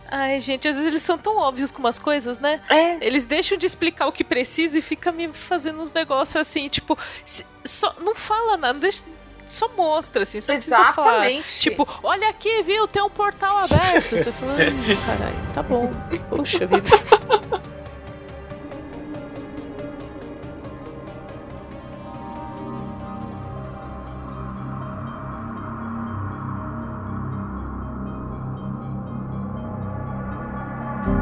Ai, 0.09 0.39
gente, 0.39 0.67
às 0.67 0.75
vezes 0.75 0.89
eles 0.91 1.03
são 1.03 1.17
tão 1.17 1.37
óbvios 1.37 1.69
com 1.71 1.79
umas 1.79 1.99
coisas, 1.99 2.39
né? 2.39 2.61
É. 2.69 3.05
Eles 3.05 3.25
deixam 3.25 3.57
de 3.57 3.65
explicar 3.65 4.07
o 4.07 4.11
que 4.11 4.23
precisa 4.23 4.77
e 4.79 4.81
fica 4.81 5.11
me 5.11 5.27
fazendo 5.33 5.81
uns 5.81 5.91
negócios 5.91 6.35
assim, 6.37 6.69
tipo, 6.69 6.97
se- 7.25 7.45
só, 7.65 7.93
não 7.99 8.15
fala 8.15 8.55
nada, 8.57 8.79
deixa, 8.79 9.03
só 9.49 9.67
mostra, 9.75 10.23
assim, 10.23 10.39
só 10.41 10.53
precisa 10.53 10.93
falar. 10.93 11.25
Exatamente. 11.29 11.59
Tipo, 11.59 11.87
olha 12.03 12.29
aqui, 12.29 12.63
viu, 12.63 12.87
tem 12.87 13.01
um 13.01 13.09
portal 13.09 13.57
aberto. 13.57 14.01
Você 14.01 14.31
fala, 14.31 14.53
"Hum, 14.53 14.95
caralho, 15.05 15.53
tá 15.53 15.63
bom. 15.63 15.91
Puxa 16.29 16.65
vida. 16.65 16.83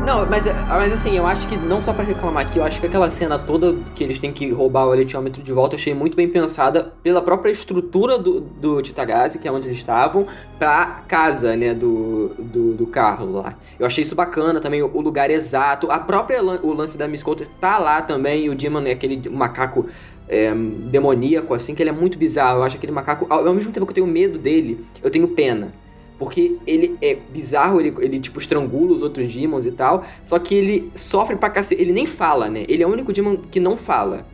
Não, 0.05 0.23
mas, 0.23 0.45
mas 0.45 0.93
assim, 0.93 1.17
eu 1.17 1.25
acho 1.25 1.47
que 1.47 1.57
não 1.57 1.81
só 1.81 1.91
pra 1.91 2.03
reclamar 2.03 2.45
aqui, 2.45 2.59
eu 2.59 2.63
acho 2.63 2.79
que 2.79 2.85
aquela 2.85 3.09
cena 3.09 3.39
toda 3.39 3.75
que 3.95 4.03
eles 4.03 4.19
têm 4.19 4.31
que 4.31 4.51
roubar 4.51 4.85
o 4.85 4.93
eletiômetro 4.93 5.41
de 5.41 5.51
volta, 5.51 5.73
eu 5.73 5.79
achei 5.79 5.95
muito 5.95 6.15
bem 6.15 6.29
pensada 6.29 6.93
pela 7.01 7.23
própria 7.23 7.51
estrutura 7.51 8.19
do, 8.19 8.39
do 8.39 8.83
Titagase, 8.83 9.39
que 9.39 9.47
é 9.47 9.51
onde 9.51 9.67
eles 9.67 9.77
estavam, 9.77 10.27
pra 10.59 11.01
casa, 11.07 11.57
né, 11.57 11.73
do, 11.73 12.35
do, 12.37 12.73
do 12.73 12.85
carro 12.85 13.31
lá. 13.31 13.53
Eu 13.79 13.87
achei 13.87 14.03
isso 14.03 14.13
bacana 14.13 14.61
também, 14.61 14.83
o, 14.83 14.91
o 14.93 15.01
lugar 15.01 15.31
exato, 15.31 15.89
a 15.89 15.97
própria 15.97 16.39
o 16.43 16.71
lance 16.71 16.99
da 16.99 17.07
Miss 17.07 17.23
Coulter 17.23 17.47
tá 17.59 17.79
lá 17.79 17.99
também, 17.99 18.47
o 18.47 18.53
Demon 18.53 18.81
é 18.81 18.91
aquele 18.91 19.27
macaco 19.27 19.87
é, 20.29 20.53
demoníaco, 20.53 21.51
assim, 21.55 21.73
que 21.73 21.81
ele 21.81 21.89
é 21.89 21.93
muito 21.93 22.15
bizarro. 22.15 22.59
Eu 22.59 22.63
acho 22.63 22.77
aquele 22.77 22.91
macaco, 22.91 23.25
ao, 23.27 23.47
ao 23.47 23.53
mesmo 23.55 23.71
tempo 23.71 23.87
que 23.87 23.91
eu 23.91 23.95
tenho 23.95 24.07
medo 24.07 24.37
dele, 24.37 24.85
eu 25.01 25.09
tenho 25.09 25.27
pena. 25.29 25.73
Porque 26.17 26.57
ele 26.65 26.97
é 27.01 27.15
bizarro, 27.15 27.81
ele, 27.81 27.93
ele 27.99 28.19
tipo 28.19 28.39
estrangula 28.39 28.93
os 28.93 29.01
outros 29.01 29.33
demons 29.33 29.65
e 29.65 29.71
tal. 29.71 30.03
Só 30.23 30.39
que 30.39 30.55
ele 30.55 30.91
sofre 30.95 31.35
pra 31.35 31.49
cacete. 31.49 31.81
Ele 31.81 31.91
nem 31.91 32.05
fala, 32.05 32.49
né? 32.49 32.65
Ele 32.69 32.81
é 32.83 32.87
o 32.87 32.91
único 32.91 33.11
demon 33.11 33.37
que 33.37 33.59
não 33.59 33.75
fala. 33.77 34.25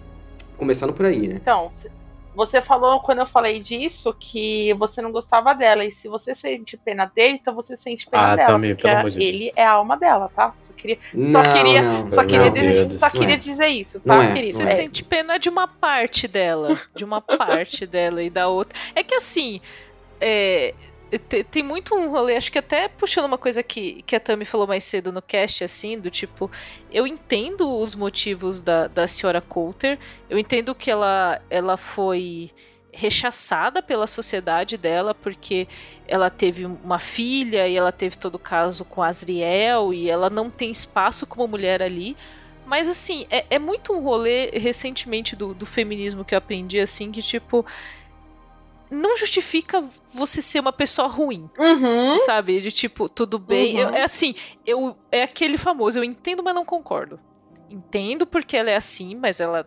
Começando 0.57 0.93
por 0.93 1.07
aí, 1.07 1.27
né? 1.27 1.39
Então, 1.41 1.69
você 2.35 2.61
falou 2.61 2.99
quando 2.99 3.17
eu 3.17 3.25
falei 3.25 3.59
disso 3.61 4.15
que 4.17 4.73
você 4.75 5.01
não 5.01 5.11
gostava 5.11 5.53
dela. 5.55 5.83
E 5.83 5.91
se 5.91 6.07
você 6.07 6.35
sente 6.35 6.77
pena 6.77 7.05
dele, 7.13 7.39
então 7.41 7.53
você 7.55 7.75
sente 7.75 8.07
pena 8.07 8.23
Ah, 8.31 8.35
dela. 8.35 8.47
também, 8.47 8.75
pelo 8.75 8.93
amor 8.95 9.09
de 9.09 9.17
Deus. 9.17 9.27
ele 9.29 9.51
é 9.55 9.65
a 9.65 9.71
alma 9.71 9.97
dela, 9.97 10.29
tá? 10.35 10.53
Só 10.59 10.71
queria, 10.73 10.99
só 11.11 11.17
Não, 11.17 11.43
queria, 11.43 11.81
não, 11.81 12.11
só 12.11 12.21
não. 12.21 12.27
queria, 12.27 12.51
dizer, 12.51 12.91
só 12.99 13.09
queria 13.09 13.33
é. 13.33 13.37
dizer 13.37 13.67
isso, 13.67 13.99
tá, 14.01 14.23
é, 14.23 14.33
querido? 14.33 14.59
não 14.59 14.65
Você 14.65 14.71
é. 14.71 14.75
sente 14.75 15.03
pena 15.03 15.39
de 15.39 15.49
uma 15.49 15.67
parte 15.67 16.27
dela. 16.27 16.77
De 16.95 17.03
uma 17.03 17.19
parte 17.25 17.87
dela 17.87 18.21
e 18.21 18.29
da 18.29 18.47
outra. 18.47 18.77
É 18.95 19.03
que 19.03 19.15
assim. 19.15 19.59
é, 20.21 20.75
tem 21.19 21.61
muito 21.61 21.93
um 21.95 22.09
rolê, 22.09 22.35
acho 22.35 22.51
que 22.51 22.57
até 22.57 22.87
puxando 22.87 23.25
uma 23.25 23.37
coisa 23.37 23.61
que, 23.61 24.01
que 24.03 24.15
a 24.15 24.19
Tami 24.19 24.45
falou 24.45 24.65
mais 24.65 24.83
cedo 24.83 25.11
no 25.11 25.21
cast, 25.21 25.63
assim, 25.63 25.99
do 25.99 26.09
tipo, 26.09 26.49
eu 26.91 27.05
entendo 27.05 27.69
os 27.79 27.95
motivos 27.95 28.61
da, 28.61 28.87
da 28.87 29.07
senhora 29.07 29.41
Coulter, 29.41 29.99
eu 30.29 30.37
entendo 30.37 30.73
que 30.73 30.89
ela, 30.89 31.41
ela 31.49 31.75
foi 31.75 32.51
rechaçada 32.93 33.81
pela 33.81 34.05
sociedade 34.05 34.77
dela, 34.77 35.13
porque 35.13 35.67
ela 36.07 36.29
teve 36.29 36.65
uma 36.65 36.99
filha 36.99 37.67
e 37.67 37.75
ela 37.75 37.91
teve 37.91 38.17
todo 38.17 38.35
o 38.35 38.39
caso 38.39 38.83
com 38.85 39.01
Asriel 39.01 39.93
e 39.93 40.09
ela 40.09 40.29
não 40.29 40.49
tem 40.49 40.71
espaço 40.71 41.25
como 41.25 41.47
mulher 41.47 41.81
ali. 41.81 42.17
Mas 42.65 42.87
assim, 42.87 43.25
é, 43.29 43.45
é 43.49 43.59
muito 43.59 43.93
um 43.93 44.01
rolê 44.01 44.49
recentemente 44.51 45.35
do, 45.35 45.53
do 45.53 45.65
feminismo 45.65 46.23
que 46.23 46.33
eu 46.33 46.37
aprendi, 46.37 46.79
assim, 46.79 47.11
que 47.11 47.21
tipo. 47.21 47.65
Não 48.91 49.15
justifica 49.17 49.83
você 50.13 50.41
ser 50.41 50.59
uma 50.59 50.73
pessoa 50.73 51.07
ruim, 51.07 51.49
Uhum. 51.57 52.19
sabe? 52.19 52.59
De 52.59 52.71
tipo, 52.71 53.07
tudo 53.07 53.39
bem. 53.39 53.75
Uhum. 53.75 53.81
Eu- 53.83 53.89
é 53.95 54.03
assim, 54.03 54.35
eu 54.65 54.97
é 55.11 55.23
aquele 55.23 55.57
famoso, 55.57 55.97
eu 55.97 56.03
entendo, 56.03 56.43
mas 56.43 56.53
não 56.53 56.65
concordo. 56.65 57.17
Entendo 57.69 58.27
porque 58.27 58.57
ela 58.57 58.69
é 58.69 58.75
assim, 58.75 59.15
mas 59.15 59.39
ela 59.39 59.65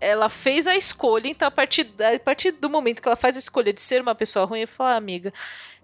ela 0.00 0.28
fez 0.28 0.68
a 0.68 0.76
escolha, 0.76 1.26
então 1.26 1.48
a 1.48 1.50
partir, 1.50 1.90
a 2.14 2.16
partir 2.20 2.52
do 2.52 2.70
momento 2.70 3.02
que 3.02 3.08
ela 3.08 3.16
faz 3.16 3.34
a 3.34 3.40
escolha 3.40 3.72
de 3.72 3.80
ser 3.82 4.00
uma 4.00 4.14
pessoa 4.14 4.44
ruim, 4.44 4.60
eu 4.60 4.68
falo, 4.68 4.90
ah, 4.90 4.94
amiga, 4.96 5.32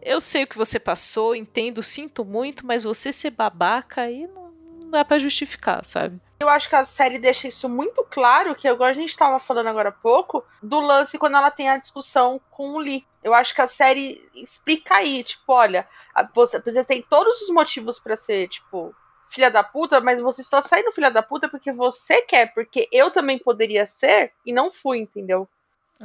eu 0.01 0.21
sei 0.21 0.45
o 0.45 0.47
que 0.47 0.57
você 0.57 0.79
passou, 0.79 1.35
entendo, 1.35 1.83
sinto 1.83 2.25
muito, 2.25 2.65
mas 2.65 2.85
você 2.85 3.13
ser 3.13 3.31
babaca 3.31 4.03
aí 4.03 4.29
não, 4.29 4.53
não 4.83 4.91
dá 4.91 5.05
pra 5.05 5.19
justificar, 5.19 5.85
sabe? 5.85 6.21
Eu 6.45 6.51
acho 6.51 6.69
que 6.69 6.77
a 6.77 6.85
série 6.85 7.19
deixa 7.19 7.49
isso 7.49 7.71
muito 7.71 8.05
claro, 8.05 8.55
que 8.55 8.69
igual 8.69 8.91
a 8.91 8.93
gente 8.93 9.09
estava 9.09 9.41
falando 9.41 9.69
agora 9.69 9.89
há 9.89 9.93
pouco, 9.93 10.45
do 10.63 10.79
lance 10.79 11.17
quando 11.17 11.39
ela 11.39 11.51
tem 11.51 11.71
a 11.71 11.79
discussão 11.79 12.39
com 12.51 12.75
o 12.75 12.79
Lee. 12.79 13.07
Eu 13.23 13.33
acho 13.33 13.55
que 13.55 13.63
a 13.63 13.67
série 13.67 14.23
explica 14.35 14.97
aí, 14.97 15.25
tipo, 15.25 15.51
olha, 15.51 15.89
você, 16.35 16.61
você 16.61 16.85
tem 16.85 17.01
todos 17.01 17.41
os 17.41 17.49
motivos 17.49 17.99
pra 17.99 18.15
ser, 18.15 18.49
tipo, 18.49 18.95
filha 19.27 19.51
da 19.51 19.65
puta, 19.65 20.03
mas 20.03 20.21
você 20.21 20.43
está 20.43 20.61
saindo 20.61 20.93
filha 20.93 21.11
da 21.11 21.23
puta 21.23 21.49
porque 21.49 21.73
você 21.73 22.21
quer, 22.21 22.53
porque 22.53 22.91
eu 22.93 23.11
também 23.11 23.39
poderia 23.39 23.87
ser 23.87 24.31
e 24.45 24.53
não 24.53 24.71
fui, 24.71 24.99
entendeu? 24.99 25.49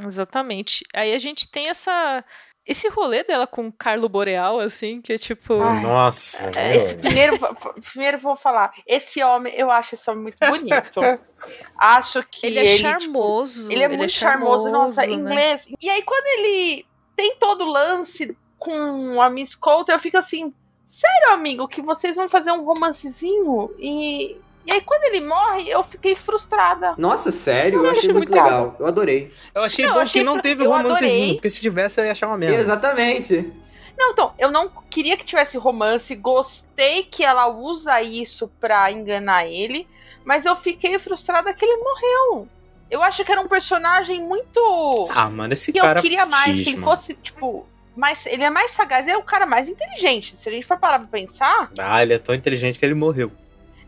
Exatamente. 0.05 0.85
Aí 0.93 1.13
a 1.13 1.17
gente 1.17 1.51
tem 1.51 1.67
essa 1.67 2.23
esse 2.69 2.87
rolê 2.87 3.23
dela 3.23 3.47
com 3.47 3.67
o 3.67 3.71
Carlo 3.71 4.07
Boreal, 4.07 4.59
assim, 4.59 5.01
que 5.01 5.11
é 5.11 5.17
tipo. 5.17 5.59
Ai. 5.59 5.81
Nossa. 5.81 6.51
É, 6.55 6.75
Esse 6.75 6.95
primeiro, 6.99 7.39
primeiro 7.81 8.19
vou 8.19 8.35
falar, 8.35 8.71
esse 8.85 9.23
homem, 9.23 9.51
eu 9.55 9.71
acho 9.71 9.95
esse 9.95 10.07
homem 10.07 10.21
muito 10.21 10.37
bonito. 10.37 11.01
acho 11.79 12.23
que 12.29 12.45
Ele 12.45 12.59
é 12.59 12.75
tipo, 12.75 12.81
charmoso. 12.81 13.71
Ele 13.71 13.81
é 13.81 13.87
muito 13.87 14.11
charmoso, 14.11 14.69
nossa, 14.69 15.01
né? 15.01 15.13
inglês. 15.13 15.67
E 15.81 15.89
aí, 15.89 16.03
quando 16.03 16.27
ele 16.39 16.85
tem 17.15 17.35
todo 17.37 17.63
o 17.63 17.71
lance 17.71 18.37
com 18.59 19.19
a 19.19 19.31
Miss 19.31 19.55
Coulter, 19.55 19.95
eu 19.95 19.99
fico 19.99 20.17
assim, 20.17 20.53
sério, 20.87 21.33
amigo, 21.33 21.67
que 21.67 21.81
vocês 21.81 22.15
vão 22.15 22.29
fazer 22.29 22.51
um 22.51 22.63
romancezinho? 22.63 23.73
E, 23.79 24.37
e 24.69 24.73
aí, 24.73 24.81
quando 24.81 25.03
ele 25.05 25.25
morre, 25.25 25.67
eu 25.67 25.81
fiquei 25.81 26.13
frustrada. 26.13 26.93
Nossa, 26.95 27.31
sério? 27.31 27.79
Eu, 27.79 27.85
Eu 27.85 27.89
achei 27.89 27.99
achei 28.01 28.13
muito 28.13 28.29
muito 28.29 28.43
legal. 28.43 28.75
Eu 28.79 28.85
adorei. 28.85 29.33
Eu 29.55 29.63
achei 29.63 29.83
Não, 29.83 29.93
bom 29.93 29.99
eu 29.99 30.03
achei 30.03 30.21
que 30.21 30.25
não 30.25 30.39
teve 30.39 30.63
romancezinho, 30.63 31.35
porque 31.35 31.49
se 31.49 31.59
tivesse 31.59 31.99
eu 31.99 32.05
ia 32.05 32.11
achar 32.11 32.27
uma 32.27 32.37
merda. 32.37 32.57
Exatamente. 32.57 33.51
Não, 33.97 34.11
então, 34.11 34.31
eu 34.37 34.51
não 34.51 34.69
queria 34.87 35.17
que 35.17 35.25
tivesse 35.25 35.57
romance, 35.57 36.15
gostei 36.15 37.01
que 37.01 37.23
ela 37.23 37.47
usa 37.47 37.99
isso 37.99 38.47
pra 38.61 38.91
enganar 38.91 39.47
ele, 39.47 39.87
mas 40.23 40.45
eu 40.45 40.55
fiquei 40.55 40.99
frustrada 40.99 41.51
que 41.51 41.65
ele 41.65 41.77
morreu. 41.77 42.47
Eu 42.91 43.01
acho 43.01 43.25
que 43.25 43.31
era 43.31 43.41
um 43.41 43.47
personagem 43.47 44.21
muito. 44.23 45.09
Ah, 45.09 45.31
mano, 45.31 45.51
esse 45.53 45.73
que 45.73 45.79
cara 45.79 45.97
eu 45.99 46.03
queria 46.03 46.27
mais, 46.27 46.63
se 46.63 46.69
ele 46.69 46.81
fosse, 46.81 47.15
tipo. 47.15 47.65
Mais, 47.95 48.25
ele 48.27 48.43
é 48.43 48.49
mais 48.51 48.69
sagaz, 48.71 49.07
ele 49.07 49.15
é 49.15 49.17
o 49.17 49.23
cara 49.23 49.47
mais 49.47 49.67
inteligente. 49.67 50.37
Se 50.37 50.47
a 50.47 50.51
gente 50.51 50.65
for 50.65 50.77
parar 50.77 50.99
pra 50.99 51.07
pensar. 51.07 51.71
Ah, 51.77 52.01
ele 52.03 52.13
é 52.13 52.19
tão 52.19 52.35
inteligente 52.35 52.77
que 52.77 52.85
ele 52.85 52.93
morreu. 52.93 53.31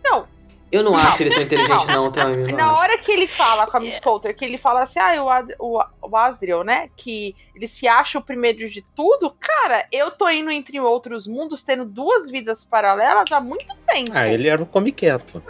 Não, 0.03 0.27
Eu 0.71 0.83
não 0.83 0.95
acho 0.95 1.21
ele 1.21 1.33
tão 1.33 1.43
inteligente, 1.43 1.85
não, 1.87 2.05
não 2.05 2.11
na 2.55 2.65
acho. 2.65 2.75
hora 2.75 2.97
que 2.97 3.11
ele 3.11 3.27
fala 3.27 3.67
com 3.67 3.75
a 3.77 3.79
Miss 3.79 3.99
Coulter, 3.99 4.35
que 4.35 4.45
ele 4.45 4.57
fala 4.57 4.83
assim, 4.83 4.99
ah, 4.99 5.21
o, 5.23 5.29
Ad- 5.29 5.55
o, 5.59 5.83
o 6.01 6.15
Asriel, 6.17 6.63
né? 6.63 6.89
Que 6.95 7.35
ele 7.53 7.67
se 7.67 7.87
acha 7.87 8.17
o 8.17 8.21
primeiro 8.21 8.69
de 8.69 8.81
tudo. 8.95 9.35
Cara, 9.39 9.85
eu 9.91 10.09
tô 10.11 10.29
indo 10.29 10.49
entre 10.49 10.79
outros 10.79 11.27
mundos, 11.27 11.63
tendo 11.63 11.83
duas 11.83 12.31
vidas 12.31 12.63
paralelas 12.63 13.25
há 13.31 13.41
muito 13.41 13.75
tempo. 13.85 14.11
Ah, 14.13 14.27
ele 14.27 14.47
era 14.47 14.63
o 14.63 14.65
come 14.65 14.91
quieto. 14.91 15.43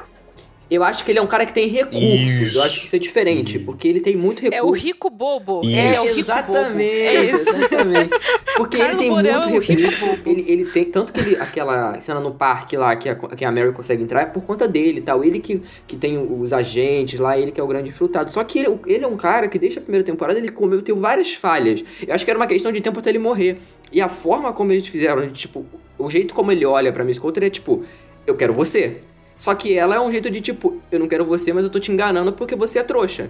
Eu 0.71 0.85
acho 0.85 1.03
que 1.03 1.11
ele 1.11 1.19
é 1.19 1.21
um 1.21 1.27
cara 1.27 1.45
que 1.45 1.51
tem 1.51 1.67
recursos. 1.67 2.01
Isso. 2.01 2.57
Eu 2.57 2.63
acho 2.63 2.79
que 2.79 2.85
isso 2.85 2.95
é 2.95 2.99
diferente, 2.99 3.59
porque 3.59 3.89
ele 3.89 3.99
tem 3.99 4.15
muito 4.15 4.41
recurso. 4.41 4.57
É 4.57 4.65
o 4.65 4.71
rico 4.71 5.09
bobo. 5.09 5.59
Isso. 5.65 5.77
É 5.77 5.99
o 5.99 6.03
rico 6.05 6.19
exatamente, 6.19 6.95
bobo. 6.95 7.09
É 7.09 7.25
isso. 7.25 7.49
exatamente. 7.49 8.09
Porque 8.55 8.77
ele 8.77 8.95
tem 8.95 9.09
Borel 9.09 9.33
muito 9.33 9.49
é 9.49 9.57
o 9.57 9.59
rico 9.59 9.81
recurso. 9.81 10.21
Ele, 10.25 10.45
ele 10.47 10.65
tem. 10.71 10.85
Tanto 10.85 11.11
que 11.11 11.19
ele, 11.19 11.35
aquela 11.35 11.99
cena 11.99 12.21
no 12.21 12.31
parque 12.31 12.77
lá 12.77 12.95
que 12.95 13.09
a, 13.09 13.15
que 13.15 13.43
a 13.43 13.51
Mary 13.51 13.73
consegue 13.73 14.01
entrar 14.01 14.21
é 14.21 14.25
por 14.25 14.43
conta 14.43 14.65
dele 14.65 14.99
e 14.99 15.01
tal. 15.01 15.21
Ele 15.25 15.39
que, 15.39 15.61
que 15.85 15.97
tem 15.97 16.17
os 16.17 16.53
agentes 16.53 17.19
lá, 17.19 17.37
ele 17.37 17.51
que 17.51 17.59
é 17.59 17.63
o 17.63 17.67
grande 17.67 17.91
frutado. 17.91 18.31
Só 18.31 18.41
que 18.41 18.59
ele, 18.59 18.79
ele 18.87 19.03
é 19.03 19.07
um 19.07 19.17
cara 19.17 19.49
que, 19.49 19.59
desde 19.59 19.79
a 19.79 19.81
primeira 19.81 20.05
temporada, 20.05 20.39
ele 20.39 20.49
cometeu 20.49 20.95
várias 20.97 21.33
falhas. 21.33 21.83
Eu 22.07 22.15
acho 22.15 22.23
que 22.23 22.31
era 22.31 22.39
uma 22.39 22.47
questão 22.47 22.71
de 22.71 22.79
tempo 22.79 22.97
até 22.97 23.09
ele 23.09 23.19
morrer. 23.19 23.57
E 23.91 23.99
a 23.99 24.07
forma 24.07 24.53
como 24.53 24.71
eles 24.71 24.87
fizeram, 24.87 25.29
tipo, 25.33 25.65
o 25.99 26.09
jeito 26.09 26.33
como 26.33 26.49
ele 26.49 26.65
olha 26.65 26.93
pra 26.93 27.03
Miss 27.03 27.19
Coulter 27.19 27.43
é 27.43 27.49
tipo, 27.49 27.83
eu 28.25 28.35
quero 28.35 28.53
você. 28.53 29.01
Só 29.41 29.55
que 29.55 29.75
ela 29.75 29.95
é 29.95 29.99
um 29.99 30.11
jeito 30.11 30.29
de 30.29 30.39
tipo, 30.39 30.79
eu 30.91 30.99
não 30.99 31.07
quero 31.07 31.25
você, 31.25 31.51
mas 31.51 31.63
eu 31.63 31.69
tô 31.71 31.79
te 31.79 31.91
enganando 31.91 32.31
porque 32.31 32.55
você 32.55 32.77
é 32.77 32.83
trouxa. 32.83 33.27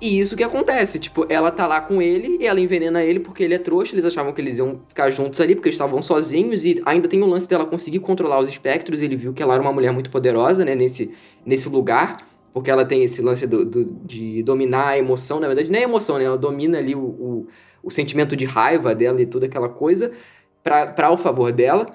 E 0.00 0.18
isso 0.18 0.34
que 0.34 0.42
acontece, 0.42 0.98
tipo, 0.98 1.26
ela 1.28 1.50
tá 1.50 1.66
lá 1.66 1.82
com 1.82 2.00
ele 2.00 2.38
e 2.40 2.46
ela 2.46 2.58
envenena 2.58 3.04
ele 3.04 3.20
porque 3.20 3.44
ele 3.44 3.52
é 3.52 3.58
trouxa, 3.58 3.94
eles 3.94 4.06
achavam 4.06 4.32
que 4.32 4.40
eles 4.40 4.56
iam 4.56 4.80
ficar 4.88 5.10
juntos 5.10 5.38
ali 5.42 5.54
porque 5.54 5.68
eles 5.68 5.74
estavam 5.74 6.00
sozinhos 6.00 6.64
e 6.64 6.80
ainda 6.86 7.08
tem 7.08 7.22
o 7.22 7.26
lance 7.26 7.46
dela 7.46 7.66
conseguir 7.66 7.98
controlar 7.98 8.40
os 8.40 8.48
espectros, 8.48 9.02
ele 9.02 9.16
viu 9.16 9.34
que 9.34 9.42
ela 9.42 9.52
era 9.52 9.62
uma 9.62 9.70
mulher 9.70 9.92
muito 9.92 10.08
poderosa, 10.08 10.64
né, 10.64 10.74
nesse, 10.74 11.12
nesse 11.44 11.68
lugar, 11.68 12.26
porque 12.50 12.70
ela 12.70 12.86
tem 12.86 13.04
esse 13.04 13.20
lance 13.20 13.46
do, 13.46 13.66
do, 13.66 13.84
de 14.02 14.42
dominar 14.42 14.88
a 14.88 14.98
emoção, 14.98 15.40
na 15.40 15.46
verdade 15.46 15.70
nem 15.70 15.82
a 15.82 15.84
emoção, 15.84 16.16
né, 16.16 16.24
ela 16.24 16.38
domina 16.38 16.78
ali 16.78 16.94
o, 16.94 17.00
o, 17.00 17.46
o 17.82 17.90
sentimento 17.90 18.34
de 18.34 18.46
raiva 18.46 18.94
dela 18.94 19.20
e 19.20 19.26
toda 19.26 19.44
aquela 19.44 19.68
coisa 19.68 20.10
para 20.62 21.10
o 21.10 21.18
favor 21.18 21.52
dela. 21.52 21.86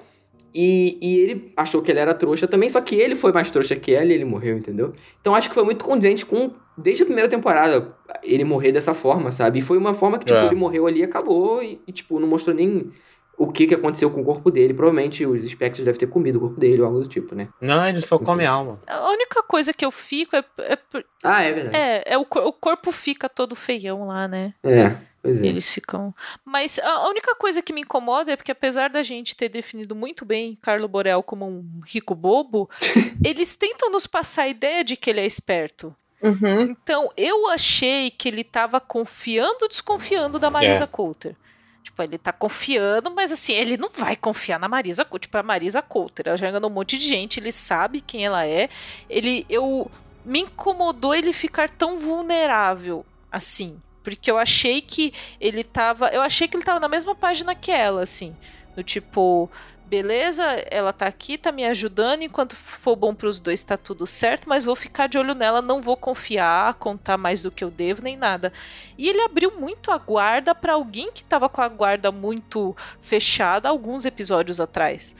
E, 0.54 0.98
e, 1.00 1.18
ele 1.20 1.44
achou 1.56 1.80
que 1.80 1.90
ele 1.90 2.00
era 2.00 2.12
trouxa 2.14 2.48
também, 2.48 2.68
só 2.68 2.80
que 2.80 2.96
ele 2.96 3.14
foi 3.14 3.32
mais 3.32 3.50
trouxa 3.50 3.76
que 3.76 3.94
ela 3.94 4.06
e 4.06 4.12
ele 4.12 4.24
morreu, 4.24 4.56
entendeu? 4.58 4.92
Então 5.20 5.34
acho 5.34 5.48
que 5.48 5.54
foi 5.54 5.64
muito 5.64 5.84
condizente 5.84 6.26
com, 6.26 6.50
desde 6.76 7.02
a 7.04 7.06
primeira 7.06 7.28
temporada, 7.28 7.94
ele 8.22 8.44
morrer 8.44 8.72
dessa 8.72 8.92
forma, 8.94 9.30
sabe? 9.30 9.58
E 9.60 9.62
foi 9.62 9.78
uma 9.78 9.94
forma 9.94 10.18
que, 10.18 10.24
tipo, 10.24 10.38
É. 10.38 10.46
ele 10.46 10.56
morreu 10.56 10.86
ali 10.86 11.00
e 11.00 11.04
acabou, 11.04 11.62
e, 11.62 11.80
e, 11.86 11.92
tipo, 11.92 12.18
não 12.18 12.26
mostrou 12.26 12.54
nem 12.54 12.90
o 13.38 13.50
que, 13.50 13.66
que 13.66 13.74
aconteceu 13.74 14.10
com 14.10 14.20
o 14.20 14.24
corpo 14.24 14.50
dele. 14.50 14.74
Provavelmente 14.74 15.24
os 15.24 15.42
espectros 15.44 15.82
devem 15.84 15.98
ter 15.98 16.06
comido 16.08 16.36
o 16.36 16.40
corpo 16.40 16.60
dele 16.60 16.82
ou 16.82 16.86
algo 16.86 17.00
do 17.00 17.08
tipo, 17.08 17.34
né? 17.34 17.48
Não, 17.58 17.88
ele 17.88 18.00
só 18.02 18.18
come 18.18 18.44
alma. 18.44 18.78
A 18.86 19.10
única 19.10 19.42
coisa 19.42 19.72
que 19.72 19.82
eu 19.84 19.90
fico 19.90 20.36
é. 20.36 20.44
é, 20.58 20.78
Ah, 21.24 21.42
é 21.42 21.52
verdade. 21.52 21.76
é, 21.76 22.02
é 22.14 22.18
o, 22.18 22.22
o 22.22 22.52
corpo 22.52 22.92
fica 22.92 23.30
todo 23.30 23.56
feião 23.56 24.06
lá, 24.06 24.28
né? 24.28 24.52
É, 24.62 24.94
pois 25.22 25.42
é. 25.42 25.46
Eles 25.46 25.72
ficam. 25.72 26.14
Mas 26.44 26.78
a 26.78 27.08
única 27.08 27.34
coisa 27.34 27.62
que 27.62 27.72
me 27.72 27.82
incomoda 27.82 28.32
é 28.32 28.36
porque, 28.36 28.52
apesar 28.52 28.90
da 28.90 29.02
gente 29.02 29.36
ter 29.36 29.48
definido 29.48 29.94
muito 29.94 30.24
bem 30.24 30.58
Carlo 30.60 30.88
Borel 30.88 31.22
como 31.22 31.46
um 31.46 31.80
rico 31.86 32.14
bobo, 32.14 32.68
eles 33.24 33.56
tentam 33.56 33.90
nos 33.90 34.06
passar 34.06 34.42
a 34.42 34.48
ideia 34.48 34.84
de 34.84 34.96
que 34.96 35.10
ele 35.10 35.20
é 35.20 35.26
esperto. 35.26 35.94
Uhum. 36.22 36.62
Então, 36.62 37.10
eu 37.16 37.48
achei 37.48 38.10
que 38.10 38.28
ele 38.28 38.44
tava 38.44 38.78
confiando 38.78 39.58
ou 39.62 39.68
desconfiando 39.68 40.38
da 40.38 40.50
Marisa 40.50 40.84
É. 40.84 40.86
Coulter. 40.86 41.34
Tipo, 41.82 42.02
ele 42.02 42.18
tá 42.18 42.32
confiando, 42.32 43.10
mas 43.10 43.32
assim, 43.32 43.54
ele 43.54 43.76
não 43.76 43.88
vai 43.88 44.14
confiar 44.14 44.60
na 44.60 44.68
Marisa 44.68 45.04
Coulter. 45.04 45.28
Tipo, 45.28 45.38
a 45.38 45.42
Marisa 45.42 45.80
Coulter, 45.80 46.28
ela 46.28 46.36
já 46.36 46.48
enganou 46.48 46.70
um 46.70 46.72
monte 46.72 46.98
de 46.98 47.04
gente, 47.04 47.40
ele 47.40 47.52
sabe 47.52 48.00
quem 48.00 48.24
ela 48.24 48.46
é. 48.46 48.68
Ele, 49.08 49.46
eu, 49.48 49.90
me 50.24 50.40
incomodou 50.40 51.14
ele 51.14 51.32
ficar 51.32 51.70
tão 51.70 51.98
vulnerável 51.98 53.04
assim. 53.32 53.80
Porque 54.02 54.30
eu 54.30 54.38
achei 54.38 54.80
que 54.80 55.12
ele 55.40 55.62
tava, 55.62 56.08
eu 56.08 56.22
achei 56.22 56.48
que 56.48 56.56
ele 56.56 56.64
tava 56.64 56.80
na 56.80 56.88
mesma 56.88 57.14
página 57.14 57.54
que 57.54 57.70
ela, 57.70 58.02
assim. 58.02 58.34
Do 58.74 58.82
tipo, 58.82 59.50
beleza, 59.90 60.44
ela 60.70 60.92
tá 60.92 61.06
aqui, 61.06 61.36
tá 61.36 61.50
me 61.50 61.64
ajudando, 61.64 62.22
enquanto 62.22 62.54
for 62.54 62.94
bom 62.94 63.12
pros 63.12 63.40
dois 63.40 63.62
tá 63.64 63.76
tudo 63.76 64.06
certo, 64.06 64.48
mas 64.48 64.64
vou 64.64 64.76
ficar 64.76 65.08
de 65.08 65.18
olho 65.18 65.34
nela, 65.34 65.60
não 65.60 65.82
vou 65.82 65.96
confiar, 65.96 66.74
contar 66.74 67.18
mais 67.18 67.42
do 67.42 67.50
que 67.50 67.64
eu 67.64 67.70
devo, 67.70 68.00
nem 68.00 68.16
nada. 68.16 68.52
E 68.96 69.08
ele 69.08 69.20
abriu 69.20 69.50
muito 69.58 69.90
a 69.90 69.98
guarda 69.98 70.54
pra 70.54 70.74
alguém 70.74 71.10
que 71.10 71.24
tava 71.24 71.48
com 71.48 71.60
a 71.60 71.68
guarda 71.68 72.12
muito 72.12 72.76
fechada 73.02 73.68
alguns 73.68 74.04
episódios 74.04 74.60
atrás. 74.60 75.14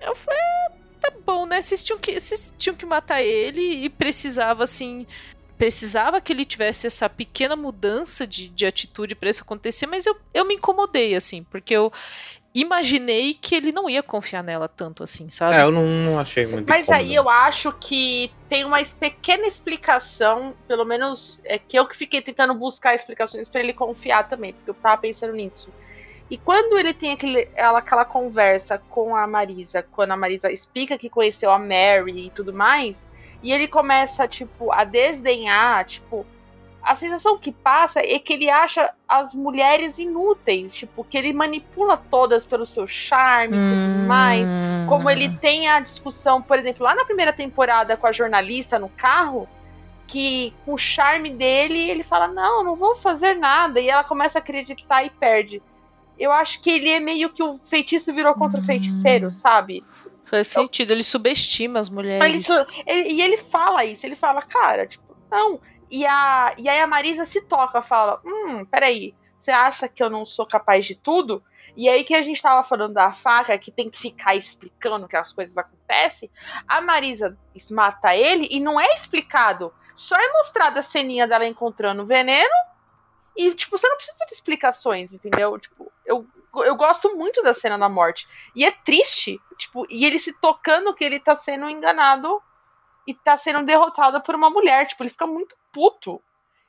Eu 0.00 0.14
falei, 0.14 0.38
"Ah, 0.40 0.72
tá 1.00 1.12
bom, 1.24 1.46
né? 1.46 1.62
Vocês 1.62 1.82
tinham 1.82 1.98
que, 1.98 2.20
vocês 2.20 2.52
tinham 2.58 2.76
que 2.76 2.84
matar 2.84 3.22
ele 3.22 3.84
e 3.84 3.88
precisava, 3.88 4.64
assim. 4.64 5.06
Precisava 5.60 6.22
que 6.22 6.32
ele 6.32 6.46
tivesse 6.46 6.86
essa 6.86 7.06
pequena 7.06 7.54
mudança 7.54 8.26
de, 8.26 8.48
de 8.48 8.64
atitude 8.64 9.14
pra 9.14 9.28
isso 9.28 9.42
acontecer, 9.42 9.86
mas 9.86 10.06
eu, 10.06 10.16
eu 10.32 10.42
me 10.46 10.54
incomodei, 10.54 11.14
assim, 11.14 11.44
porque 11.44 11.76
eu 11.76 11.92
imaginei 12.54 13.34
que 13.34 13.54
ele 13.54 13.70
não 13.70 13.88
ia 13.88 14.02
confiar 14.02 14.42
nela 14.42 14.68
tanto 14.68 15.02
assim, 15.02 15.28
sabe? 15.28 15.52
É, 15.52 15.60
eu 15.60 15.70
não, 15.70 15.84
não 15.84 16.18
achei 16.18 16.46
muito 16.46 16.66
Mas 16.66 16.84
incômodo. 16.84 17.04
aí 17.04 17.14
eu 17.14 17.28
acho 17.28 17.74
que 17.74 18.32
tem 18.48 18.64
uma 18.64 18.82
pequena 18.82 19.46
explicação, 19.46 20.54
pelo 20.66 20.86
menos 20.86 21.42
é 21.44 21.58
que 21.58 21.78
eu 21.78 21.86
que 21.86 21.94
fiquei 21.94 22.22
tentando 22.22 22.54
buscar 22.54 22.94
explicações 22.94 23.46
pra 23.46 23.60
ele 23.60 23.74
confiar 23.74 24.30
também, 24.30 24.54
porque 24.54 24.70
eu 24.70 24.74
tava 24.74 24.96
pensando 24.96 25.34
nisso. 25.34 25.70
E 26.30 26.38
quando 26.38 26.78
ele 26.78 26.94
tem 26.94 27.12
aquele, 27.12 27.50
ela, 27.54 27.80
aquela 27.80 28.06
conversa 28.06 28.78
com 28.88 29.14
a 29.14 29.26
Marisa, 29.26 29.82
quando 29.92 30.12
a 30.12 30.16
Marisa 30.16 30.50
explica 30.50 30.96
que 30.96 31.10
conheceu 31.10 31.50
a 31.50 31.58
Mary 31.58 32.28
e 32.28 32.30
tudo 32.30 32.50
mais, 32.50 33.04
e 33.42 33.52
ele 33.52 33.68
começa, 33.68 34.28
tipo, 34.28 34.72
a 34.72 34.84
desdenhar, 34.84 35.84
tipo, 35.84 36.26
a 36.82 36.94
sensação 36.94 37.38
que 37.38 37.52
passa 37.52 38.00
é 38.00 38.18
que 38.18 38.32
ele 38.32 38.48
acha 38.48 38.92
as 39.06 39.34
mulheres 39.34 39.98
inúteis, 39.98 40.74
tipo, 40.74 41.04
que 41.04 41.16
ele 41.16 41.32
manipula 41.32 41.96
todas 41.96 42.46
pelo 42.46 42.66
seu 42.66 42.86
charme 42.86 43.58
e 43.58 43.60
tudo 43.60 43.88
mais. 43.90 44.54
Como 44.86 45.08
ele 45.08 45.28
tem 45.28 45.68
a 45.68 45.80
discussão, 45.80 46.40
por 46.40 46.58
exemplo, 46.58 46.84
lá 46.84 46.94
na 46.94 47.04
primeira 47.04 47.32
temporada 47.32 47.96
com 47.96 48.06
a 48.06 48.12
jornalista 48.12 48.78
no 48.78 48.88
carro, 48.88 49.48
que 50.06 50.54
com 50.64 50.74
o 50.74 50.78
charme 50.78 51.30
dele, 51.30 51.78
ele 51.78 52.02
fala: 52.02 52.26
Não, 52.26 52.64
não 52.64 52.74
vou 52.74 52.96
fazer 52.96 53.34
nada. 53.34 53.80
E 53.80 53.88
ela 53.88 54.02
começa 54.02 54.38
a 54.38 54.42
acreditar 54.42 55.04
e 55.04 55.10
perde. 55.10 55.62
Eu 56.18 56.32
acho 56.32 56.60
que 56.60 56.70
ele 56.70 56.90
é 56.90 57.00
meio 57.00 57.30
que 57.30 57.42
o 57.42 57.56
feitiço 57.56 58.12
virou 58.12 58.34
contra 58.34 58.60
o 58.60 58.64
feiticeiro, 58.64 59.30
sabe? 59.30 59.84
Faz 60.30 60.48
sentido, 60.48 60.92
ele 60.92 61.02
subestima 61.02 61.78
as 61.80 61.88
Ele 61.88 61.94
mulheres. 61.96 62.46
su- 62.46 62.66
ele- 62.86 63.08
e 63.12 63.20
ele 63.22 63.36
fala 63.36 63.84
isso, 63.84 64.06
ele 64.06 64.16
fala, 64.16 64.42
cara, 64.42 64.86
tipo, 64.86 65.16
não. 65.30 65.60
E, 65.90 66.06
a, 66.06 66.54
e 66.56 66.68
aí 66.68 66.80
a 66.80 66.86
Marisa 66.86 67.24
se 67.26 67.40
toca, 67.42 67.82
fala: 67.82 68.20
Hum, 68.24 68.64
peraí, 68.64 69.14
você 69.40 69.50
acha 69.50 69.88
que 69.88 70.02
eu 70.02 70.08
não 70.08 70.24
sou 70.24 70.46
capaz 70.46 70.86
de 70.86 70.94
tudo? 70.94 71.42
E 71.76 71.88
aí 71.88 72.04
que 72.04 72.14
a 72.14 72.22
gente 72.22 72.40
tava 72.42 72.62
falando 72.62 72.94
da 72.94 73.12
faca, 73.12 73.56
que 73.58 73.70
tem 73.70 73.88
que 73.90 73.98
ficar 73.98 74.34
explicando 74.36 75.06
que 75.08 75.16
as 75.16 75.32
coisas 75.32 75.56
acontecem, 75.58 76.30
a 76.66 76.80
Marisa 76.80 77.36
mata 77.70 78.14
ele 78.14 78.46
e 78.50 78.60
não 78.60 78.78
é 78.80 78.86
explicado. 78.94 79.72
Só 79.94 80.16
é 80.16 80.32
mostrada 80.32 80.80
a 80.80 80.82
ceninha 80.82 81.26
dela 81.28 81.46
encontrando 81.46 82.02
o 82.02 82.06
veneno. 82.06 82.50
E, 83.36 83.54
tipo, 83.54 83.76
você 83.78 83.88
não 83.88 83.96
precisa 83.96 84.26
de 84.26 84.34
explicações, 84.34 85.12
entendeu? 85.12 85.58
Tipo, 85.58 85.90
eu, 86.04 86.26
eu 86.56 86.74
gosto 86.76 87.16
muito 87.16 87.42
da 87.42 87.54
cena 87.54 87.78
da 87.78 87.88
morte. 87.88 88.26
E 88.54 88.64
é 88.64 88.70
triste, 88.70 89.40
tipo, 89.56 89.86
e 89.88 90.04
ele 90.04 90.18
se 90.18 90.32
tocando 90.32 90.94
que 90.94 91.04
ele 91.04 91.20
tá 91.20 91.34
sendo 91.34 91.68
enganado 91.68 92.40
e 93.06 93.14
tá 93.14 93.36
sendo 93.36 93.64
derrotado 93.64 94.20
por 94.20 94.34
uma 94.34 94.50
mulher. 94.50 94.86
Tipo, 94.86 95.02
ele 95.02 95.10
fica 95.10 95.26
muito 95.26 95.56
puto. 95.72 96.20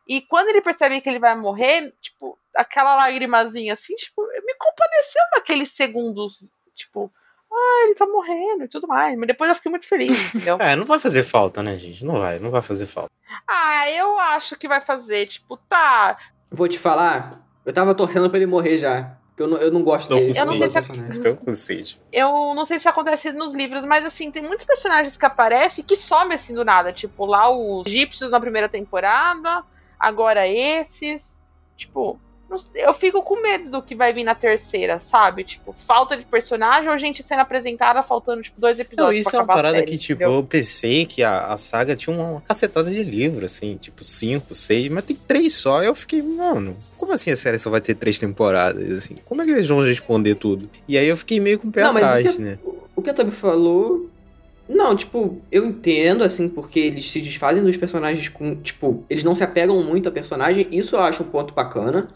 E 0.07 0.21
quando 0.21 0.49
ele 0.49 0.61
percebe 0.61 0.99
que 1.01 1.09
ele 1.09 1.19
vai 1.19 1.35
morrer, 1.35 1.93
tipo, 2.01 2.37
aquela 2.55 2.95
lagrimazinha 2.95 3.73
assim, 3.73 3.95
tipo, 3.95 4.21
me 4.21 4.55
compadeceu 4.55 5.21
naqueles 5.35 5.71
segundos. 5.71 6.51
Tipo, 6.75 7.11
ah, 7.51 7.83
ele 7.85 7.95
tá 7.95 8.05
morrendo 8.05 8.63
e 8.63 8.67
tudo 8.67 8.87
mais. 8.87 9.17
Mas 9.17 9.27
depois 9.27 9.49
eu 9.49 9.55
fiquei 9.55 9.69
muito 9.69 9.87
feliz, 9.87 10.17
entendeu? 10.33 10.57
É, 10.59 10.75
não 10.75 10.85
vai 10.85 10.99
fazer 10.99 11.23
falta, 11.23 11.61
né, 11.61 11.77
gente? 11.77 12.03
Não 12.05 12.19
vai, 12.19 12.39
não 12.39 12.51
vai 12.51 12.61
fazer 12.61 12.85
falta. 12.85 13.11
ah, 13.47 13.89
eu 13.89 14.19
acho 14.19 14.55
que 14.55 14.67
vai 14.67 14.81
fazer. 14.81 15.27
Tipo, 15.27 15.57
tá. 15.57 16.17
Vou 16.49 16.67
te 16.67 16.79
falar, 16.79 17.39
eu 17.65 17.73
tava 17.73 17.95
torcendo 17.95 18.29
pra 18.29 18.37
ele 18.37 18.45
morrer 18.45 18.77
já. 18.77 19.17
Porque 19.41 19.43
Eu 19.43 19.47
não, 19.47 19.57
eu 19.57 19.72
não 19.72 19.84
gosto 19.84 20.13
dele. 20.13 20.34
com 20.34 20.39
Eu 20.39 20.45
não 20.45 20.55
sei 20.57 20.69
se 20.69 20.77
é-. 20.77 20.84
Eu 22.11 22.53
não 22.53 22.65
sei 22.65 22.80
se 22.80 22.88
acontece 22.88 23.31
nos 23.31 23.53
livros, 23.53 23.84
mas 23.85 24.05
assim, 24.05 24.31
tem 24.31 24.43
muitos 24.43 24.65
personagens 24.65 25.18
que 25.18 25.26
aparecem 25.26 25.84
que 25.84 25.95
somem 25.95 26.35
assim 26.35 26.53
do 26.53 26.63
nada. 26.63 26.93
Tipo, 26.93 27.26
lá 27.26 27.49
os 27.49 27.88
egípcios 27.88 28.30
na 28.30 28.39
primeira 28.39 28.69
temporada, 28.69 29.63
agora 29.99 30.47
esses. 30.47 31.41
Tipo, 31.76 32.19
eu 32.76 32.94
fico 32.94 33.22
com 33.22 33.41
medo 33.41 33.69
do 33.69 33.82
que 33.82 33.95
vai 33.95 34.11
vir 34.14 34.23
na 34.23 34.36
terceira, 34.36 34.99
sabe? 34.99 35.44
Tipo, 35.44 35.73
falta 35.73 36.18
de 36.18 36.23
personagem 36.26 36.90
ou 36.90 36.98
gente 36.98 37.22
sendo 37.23 37.40
apresentada 37.40 38.02
faltando, 38.03 38.41
tipo, 38.41 38.60
dois 38.60 38.80
episódios. 38.80 39.06
Não, 39.06 39.14
isso 39.14 39.30
pra 39.32 39.40
é 39.40 39.41
uma 39.44 39.48
parada 39.53 39.78
série, 39.78 39.91
que, 39.91 39.98
tipo, 39.98 40.22
entendeu? 40.23 40.40
eu 40.40 40.44
pensei 40.44 41.06
que 41.06 41.23
a, 41.23 41.48
a 41.48 41.57
saga 41.57 41.95
tinha 41.95 42.15
uma, 42.15 42.26
uma 42.32 42.41
cacetada 42.41 42.90
de 42.90 43.03
livro, 43.03 43.45
assim, 43.45 43.78
tipo, 43.78 44.03
cinco, 44.03 44.53
seis, 44.56 44.88
mas 44.90 45.03
tem 45.03 45.15
três 45.15 45.53
só. 45.56 45.82
Eu 45.84 45.94
fiquei, 45.95 46.22
mano, 46.22 46.76
como 46.98 47.14
assim 47.14 47.32
a 47.32 47.38
série 47.38 47.60
só 47.60 47.69
vai 47.69 47.82
ter 47.82 47.95
três 47.95 48.18
temporadas? 48.19 48.90
Assim, 48.91 49.15
como 49.26 49.41
é 49.41 49.45
que 49.45 49.52
eles 49.52 49.68
vão 49.68 49.84
responder 49.84 50.36
tudo? 50.36 50.69
E 50.88 50.98
aí 50.98 51.07
eu 51.07 51.18
fiquei 51.18 51.40
meio 51.40 51.60
com 51.60 51.68
o 51.68 51.72
pé 51.72 51.82
Não, 51.84 51.94
mas 51.94 52.03
o 52.03 52.06
atrás, 52.06 52.36
que- 52.36 52.41
né? 52.41 52.60
O 52.95 53.02
que 53.02 53.10
a 53.10 53.14
Toby 53.14 53.32
falou. 53.32 54.10
Não, 54.69 54.95
tipo, 54.95 55.41
eu 55.52 55.65
entendo, 55.65 56.23
assim, 56.23 56.48
porque 56.48 56.80
eles 56.80 57.10
se 57.10 57.19
desfazem 57.19 57.61
dos 57.64 57.76
personagens 57.76 58.30
com. 58.30 58.56
Tipo, 58.56 59.03
eles 59.10 59.23
não 59.23 59.36
se 59.36 59.44
apegam 59.44 59.82
muito 59.84 60.07
a 60.07 60.11
personagem. 60.11 60.68
Isso 60.72 60.95
eu 60.95 61.02
acho 61.02 61.23
um 61.23 61.26
ponto 61.28 61.53
bacana. 61.53 62.07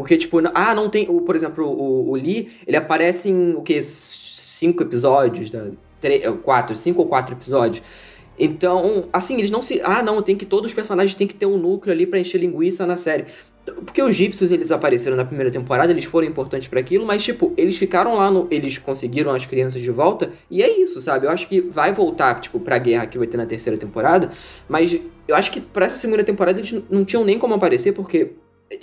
Porque, 0.00 0.16
tipo, 0.16 0.38
ah, 0.54 0.74
não 0.74 0.88
tem. 0.88 1.04
Por 1.04 1.36
exemplo, 1.36 1.66
o, 1.66 2.12
o 2.12 2.14
Lee, 2.14 2.48
ele 2.66 2.74
aparece 2.74 3.28
em 3.28 3.52
o 3.52 3.60
quê? 3.60 3.82
Cinco 3.82 4.82
episódios? 4.82 5.50
Da, 5.50 5.66
três, 6.00 6.24
quatro, 6.42 6.74
cinco 6.74 7.02
ou 7.02 7.06
quatro 7.06 7.34
episódios. 7.34 7.82
Então, 8.38 9.10
assim, 9.12 9.36
eles 9.36 9.50
não 9.50 9.60
se. 9.60 9.78
Ah, 9.84 10.02
não, 10.02 10.22
tem 10.22 10.36
que. 10.36 10.46
Todos 10.46 10.70
os 10.70 10.74
personagens 10.74 11.14
têm 11.14 11.26
que 11.26 11.34
ter 11.34 11.44
um 11.44 11.58
núcleo 11.58 11.92
ali 11.92 12.06
pra 12.06 12.18
encher 12.18 12.38
linguiça 12.38 12.86
na 12.86 12.96
série. 12.96 13.26
Porque 13.62 14.02
os 14.02 14.08
egípcios, 14.08 14.50
eles 14.50 14.72
apareceram 14.72 15.18
na 15.18 15.24
primeira 15.26 15.50
temporada, 15.50 15.92
eles 15.92 16.06
foram 16.06 16.26
importantes 16.26 16.66
pra 16.66 16.80
aquilo, 16.80 17.04
mas, 17.04 17.22
tipo, 17.22 17.52
eles 17.54 17.76
ficaram 17.76 18.16
lá 18.16 18.30
no. 18.30 18.48
Eles 18.50 18.78
conseguiram 18.78 19.30
as 19.32 19.44
crianças 19.44 19.82
de 19.82 19.90
volta, 19.90 20.32
e 20.50 20.62
é 20.62 20.80
isso, 20.80 20.98
sabe? 21.02 21.26
Eu 21.26 21.30
acho 21.30 21.46
que 21.46 21.60
vai 21.60 21.92
voltar, 21.92 22.40
tipo, 22.40 22.58
pra 22.58 22.78
guerra 22.78 23.06
que 23.06 23.18
vai 23.18 23.26
ter 23.26 23.36
na 23.36 23.44
terceira 23.44 23.78
temporada, 23.78 24.30
mas 24.66 24.98
eu 25.28 25.36
acho 25.36 25.52
que 25.52 25.60
pra 25.60 25.84
essa 25.84 25.98
segunda 25.98 26.24
temporada 26.24 26.58
eles 26.58 26.74
não 26.88 27.04
tinham 27.04 27.22
nem 27.22 27.38
como 27.38 27.52
aparecer, 27.52 27.92
porque 27.92 28.32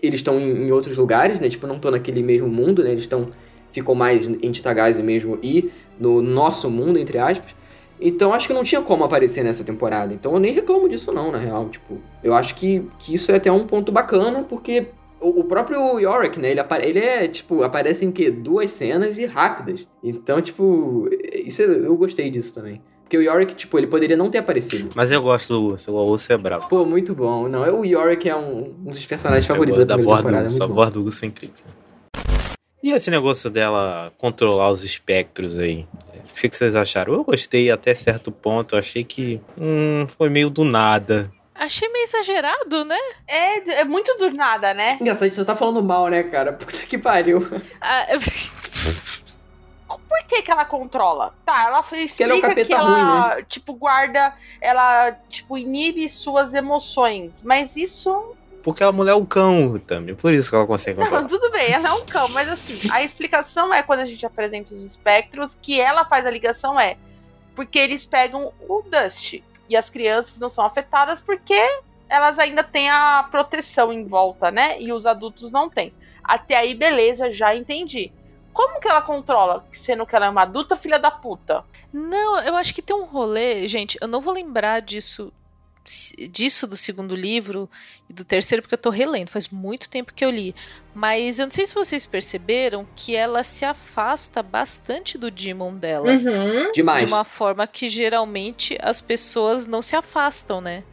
eles 0.01 0.19
estão 0.19 0.39
em, 0.39 0.68
em 0.68 0.72
outros 0.72 0.97
lugares, 0.97 1.39
né? 1.39 1.49
Tipo, 1.49 1.68
não 1.68 1.76
estão 1.76 1.91
naquele 1.91 2.22
mesmo 2.22 2.47
mundo, 2.47 2.84
né? 2.84 2.91
Eles 2.91 3.03
estão. 3.03 3.30
Ficam 3.72 3.93
mais 3.93 4.27
em 4.27 4.51
Titagazi 4.51 5.03
mesmo 5.03 5.38
e 5.43 5.69
no 5.99 6.22
nosso 6.22 6.69
mundo, 6.69 6.97
entre 6.97 7.19
aspas. 7.19 7.53
Então 7.99 8.34
acho 8.34 8.47
que 8.47 8.53
não 8.53 8.64
tinha 8.64 8.81
como 8.81 9.03
aparecer 9.03 9.43
nessa 9.43 9.64
temporada. 9.64 10.14
Então 10.14 10.34
eu 10.34 10.39
nem 10.39 10.53
reclamo 10.53 10.88
disso 10.88 11.11
não, 11.11 11.31
na 11.31 11.38
real. 11.38 11.69
Tipo, 11.69 11.99
eu 12.23 12.34
acho 12.34 12.55
que, 12.55 12.88
que 12.97 13.14
isso 13.14 13.31
é 13.31 13.35
até 13.35 13.51
um 13.51 13.65
ponto 13.65 13.91
bacana, 13.91 14.43
porque 14.43 14.88
o, 15.19 15.41
o 15.41 15.43
próprio 15.43 15.99
Yorick, 15.99 16.39
né, 16.39 16.51
ele, 16.51 16.61
ele 16.84 16.99
é, 16.99 17.27
tipo, 17.27 17.64
aparece 17.64 18.05
em 18.05 18.11
que? 18.11 18.31
Duas 18.31 18.72
cenas 18.72 19.18
e 19.18 19.26
rápidas. 19.26 19.88
Então, 20.03 20.41
tipo, 20.41 21.09
isso 21.34 21.61
eu 21.61 21.95
gostei 21.95 22.30
disso 22.30 22.53
também. 22.53 22.81
Porque 23.08 23.18
o 23.18 23.22
Yorick, 23.22 23.56
tipo, 23.56 23.78
ele 23.78 23.88
poderia 23.88 24.18
não 24.18 24.30
ter 24.30 24.40
aparecido. 24.40 24.90
Mas 24.94 25.14
eu 25.14 25.22
gosto 25.22 25.54
do 25.54 25.64
Urso, 25.68 25.94
o 25.94 26.10
Urso 26.10 26.34
é 26.34 26.38
bravo. 26.38 26.68
Pô, 26.68 26.84
muito 26.84 27.16
bom. 27.16 27.48
Não, 27.48 27.80
o 27.80 27.86
Yorick 27.86 28.28
é 28.28 28.36
um, 28.36 28.76
um 28.86 28.92
dos 28.92 29.06
personagens 29.06 29.46
favoritos 29.46 29.86
da, 29.86 29.96
da 29.96 30.04
borda 30.04 30.34
do 30.34 30.44
Urso. 30.44 30.62
A 30.62 30.68
borda 30.68 31.00
do 31.00 31.06
Urso 31.06 31.24
é 31.24 31.30
incrível. 31.30 31.56
E 32.84 32.92
esse 32.92 33.10
negócio 33.10 33.50
dela 33.50 34.12
controlar 34.18 34.70
os 34.72 34.84
espectros 34.84 35.58
aí? 35.58 35.88
O 36.14 36.34
que, 36.34 36.54
vocês 36.54 36.76
acharam? 36.76 37.14
Eu 37.14 37.24
gostei 37.24 37.72
até 37.72 37.96
certo 37.96 38.30
ponto. 38.30 38.76
Eu 38.76 38.80
achei 38.80 39.06
que 39.06 39.40
hum, 39.58 40.06
foi 40.18 40.30
meio 40.30 40.50
do 40.50 40.66
nada. 40.66 41.32
Achei 41.56 41.88
meio 41.88 42.04
exagerado, 42.04 42.84
né? 42.84 43.00
É, 43.26 43.80
é 43.80 43.86
muito 43.86 44.14
do 44.18 44.32
nada, 44.32 44.74
né? 44.74 44.98
Engraçado, 45.00 45.32
você 45.32 45.46
tá 45.46 45.56
falando 45.56 45.82
mal, 45.82 46.10
né, 46.10 46.24
cara? 46.24 46.52
Puta 46.54 46.80
que 46.80 46.98
pariu. 46.98 47.40
Ah, 47.80 48.06
eu... 48.14 48.20
Por 49.88 50.23
que 50.27 50.41
que 50.41 50.51
ela 50.51 50.65
controla? 50.65 51.34
Tá, 51.45 51.65
ela 51.65 51.80
explica 51.80 52.23
ela 52.23 52.51
é 52.51 52.65
que 52.65 52.73
ela, 52.73 52.89
ruim, 52.89 53.35
né? 53.38 53.45
tipo, 53.47 53.73
guarda, 53.73 54.35
ela, 54.59 55.11
tipo, 55.30 55.57
inibe 55.57 56.09
suas 56.09 56.53
emoções. 56.53 57.41
Mas 57.43 57.76
isso 57.76 58.35
porque 58.64 58.84
a 58.84 58.91
mulher 58.91 59.11
é 59.11 59.15
um 59.15 59.26
cão 59.26 59.80
também, 59.80 60.14
por 60.14 60.34
isso 60.34 60.49
que 60.49 60.55
ela 60.57 60.68
consegue 60.68 60.99
controlar. 60.99 61.22
Não, 61.22 61.30
tudo 61.30 61.49
bem, 61.51 61.72
ela 61.72 61.88
é 61.88 61.91
um 61.93 62.05
cão, 62.05 62.27
mas 62.30 62.49
assim, 62.49 62.77
a 62.91 63.01
explicação 63.01 63.73
é 63.73 63.81
quando 63.81 64.01
a 64.01 64.05
gente 64.05 64.26
apresenta 64.26 64.73
os 64.73 64.81
espectros, 64.81 65.57
que 65.61 65.80
ela 65.80 66.03
faz 66.03 66.26
a 66.26 66.30
ligação 66.30 66.77
é 66.77 66.97
porque 67.57 67.80
eles 67.80 68.05
pegam 68.05 68.53
o 68.69 68.84
Dust. 68.84 69.41
E 69.68 69.76
as 69.76 69.89
crianças 69.89 70.38
não 70.38 70.47
são 70.47 70.64
afetadas 70.64 71.19
porque 71.19 71.59
elas 72.07 72.38
ainda 72.38 72.64
têm 72.64 72.88
a 72.88 73.27
proteção 73.31 73.91
em 73.91 74.05
volta, 74.05 74.51
né? 74.51 74.80
E 74.80 74.93
os 74.93 75.07
adultos 75.07 75.51
não 75.51 75.68
têm. 75.68 75.91
Até 76.23 76.55
aí, 76.55 76.76
beleza, 76.76 77.31
já 77.31 77.55
entendi. 77.55 78.11
Como 78.58 78.80
que 78.80 78.88
ela 78.88 79.04
controla, 79.04 79.64
sendo 79.72 80.04
que 80.04 80.16
ela 80.16 80.26
é 80.26 80.30
uma 80.30 80.42
adulta 80.42 80.76
filha 80.76 80.98
da 80.98 81.12
puta? 81.12 81.64
Não, 81.94 82.42
eu 82.42 82.56
acho 82.56 82.74
que 82.74 82.82
tem 82.82 82.96
um 82.96 83.06
rolê, 83.06 83.68
gente, 83.68 84.00
eu 84.02 84.08
não 84.08 84.20
vou 84.20 84.34
lembrar 84.34 84.82
disso 84.82 85.32
disso 86.30 86.68
do 86.68 86.76
segundo 86.76 87.16
livro 87.16 87.70
e 88.10 88.14
do 88.14 88.26
terceiro, 88.26 88.62
porque 88.64 88.74
eu 88.74 88.80
tô 88.80 88.90
relendo, 88.90 89.30
faz 89.30 89.48
muito 89.48 89.88
tempo 89.88 90.12
que 90.12 90.26
eu 90.26 90.32
li. 90.32 90.56
Mas 90.94 91.38
eu 91.38 91.46
não 91.46 91.52
sei 91.52 91.68
se 91.68 91.76
vocês 91.76 92.04
perceberam 92.04 92.86
que 92.96 93.16
ela 93.16 93.44
se 93.44 93.64
afasta 93.64 94.42
bastante 94.42 95.20
do 95.20 95.30
Demon 95.30 95.76
dela. 95.76 96.12
Uhum. 96.12 96.72
Demais. 96.74 97.06
De 97.06 97.14
uma 97.14 97.24
forma 97.24 97.66
que 97.68 97.88
geralmente 97.88 98.76
as 98.82 99.00
pessoas 99.00 99.68
não 99.68 99.84
se 99.84 99.96
afastam, 99.96 100.60
né? 100.60 100.84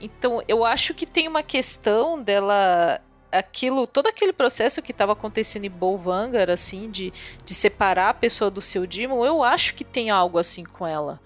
Então 0.00 0.42
eu 0.48 0.64
acho 0.64 0.94
que 0.94 1.06
tem 1.06 1.28
uma 1.28 1.42
questão 1.42 2.20
dela 2.20 3.00
aquilo, 3.38 3.86
todo 3.86 4.06
aquele 4.06 4.32
processo 4.32 4.80
que 4.80 4.92
estava 4.92 5.12
acontecendo 5.12 5.64
em 5.64 5.70
Bolvangar, 5.70 6.50
assim, 6.50 6.90
de, 6.90 7.12
de 7.44 7.54
separar 7.54 8.10
a 8.10 8.14
pessoa 8.14 8.50
do 8.50 8.62
seu 8.62 8.86
Demon, 8.86 9.24
eu 9.24 9.42
acho 9.42 9.74
que 9.74 9.84
tem 9.84 10.10
algo 10.10 10.38
assim 10.38 10.64
com 10.64 10.86
ela. 10.86 11.20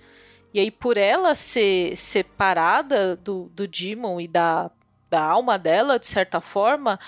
E 0.52 0.58
aí, 0.58 0.70
por 0.70 0.96
ela 0.96 1.34
ser 1.34 1.96
separada 1.96 3.16
do, 3.16 3.50
do 3.54 3.68
Demon 3.68 4.20
e 4.20 4.26
da, 4.26 4.70
da 5.10 5.22
alma 5.22 5.58
dela, 5.58 5.98
de 5.98 6.06
certa 6.06 6.40
forma, 6.40 6.98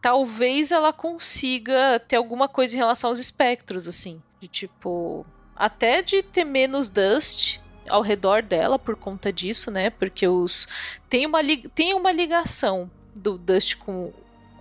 talvez 0.00 0.72
ela 0.72 0.92
consiga 0.92 2.00
ter 2.00 2.16
alguma 2.16 2.48
coisa 2.48 2.74
em 2.74 2.78
relação 2.78 3.10
aos 3.10 3.18
espectros, 3.18 3.86
assim. 3.86 4.22
De 4.40 4.48
tipo. 4.48 5.26
Até 5.54 6.02
de 6.02 6.22
ter 6.22 6.44
menos 6.44 6.88
Dust 6.88 7.60
ao 7.88 8.00
redor 8.00 8.42
dela 8.42 8.78
por 8.78 8.96
conta 8.96 9.32
disso, 9.32 9.70
né? 9.70 9.90
Porque 9.90 10.26
os. 10.26 10.66
Tem 11.08 11.26
uma, 11.26 11.40
tem 11.74 11.94
uma 11.94 12.10
ligação 12.10 12.90
do 13.14 13.36
Dust 13.36 13.76
com, 13.76 14.12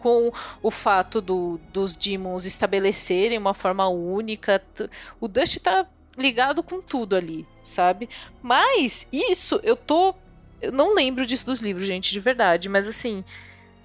com 0.01 0.33
o 0.63 0.71
fato 0.71 1.21
do, 1.21 1.59
dos 1.71 1.95
Demons 1.95 2.45
estabelecerem 2.45 3.37
uma 3.37 3.53
forma 3.53 3.87
única. 3.87 4.61
O 5.19 5.27
Dust 5.27 5.57
tá 5.59 5.85
ligado 6.17 6.63
com 6.63 6.81
tudo 6.81 7.15
ali, 7.15 7.47
sabe? 7.63 8.09
Mas 8.41 9.07
isso 9.11 9.59
eu 9.63 9.75
tô. 9.75 10.15
Eu 10.61 10.71
não 10.71 10.93
lembro 10.93 11.25
disso 11.25 11.45
dos 11.45 11.59
livros, 11.59 11.85
gente, 11.85 12.11
de 12.11 12.19
verdade. 12.19 12.67
Mas 12.67 12.87
assim, 12.87 13.23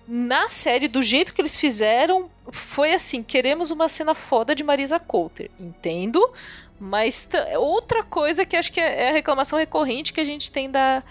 na 0.09 0.49
série, 0.49 0.89
do 0.89 1.03
jeito 1.03 1.35
que 1.35 1.41
eles 1.41 1.57
fizeram, 1.57 2.31
foi 2.51 2.95
assim: 2.95 3.23
queremos 3.23 3.71
uma 3.71 3.89
cena 3.89 4.15
foda 4.15 4.55
de 4.55 4.65
Marisa 4.65 4.99
Coulter. 4.99 5.51
Entendo. 5.61 6.33
Mas 6.79 7.27
outra 7.59 8.03
coisa 8.03 8.45
que 8.45 8.55
acho 8.55 8.71
que 8.71 8.81
é, 8.81 9.05
é 9.05 9.09
a 9.09 9.13
reclamação 9.13 9.59
recorrente 9.59 10.13
que 10.13 10.21
a 10.21 10.25
gente 10.25 10.51
tem 10.51 10.71
da, 10.71 11.03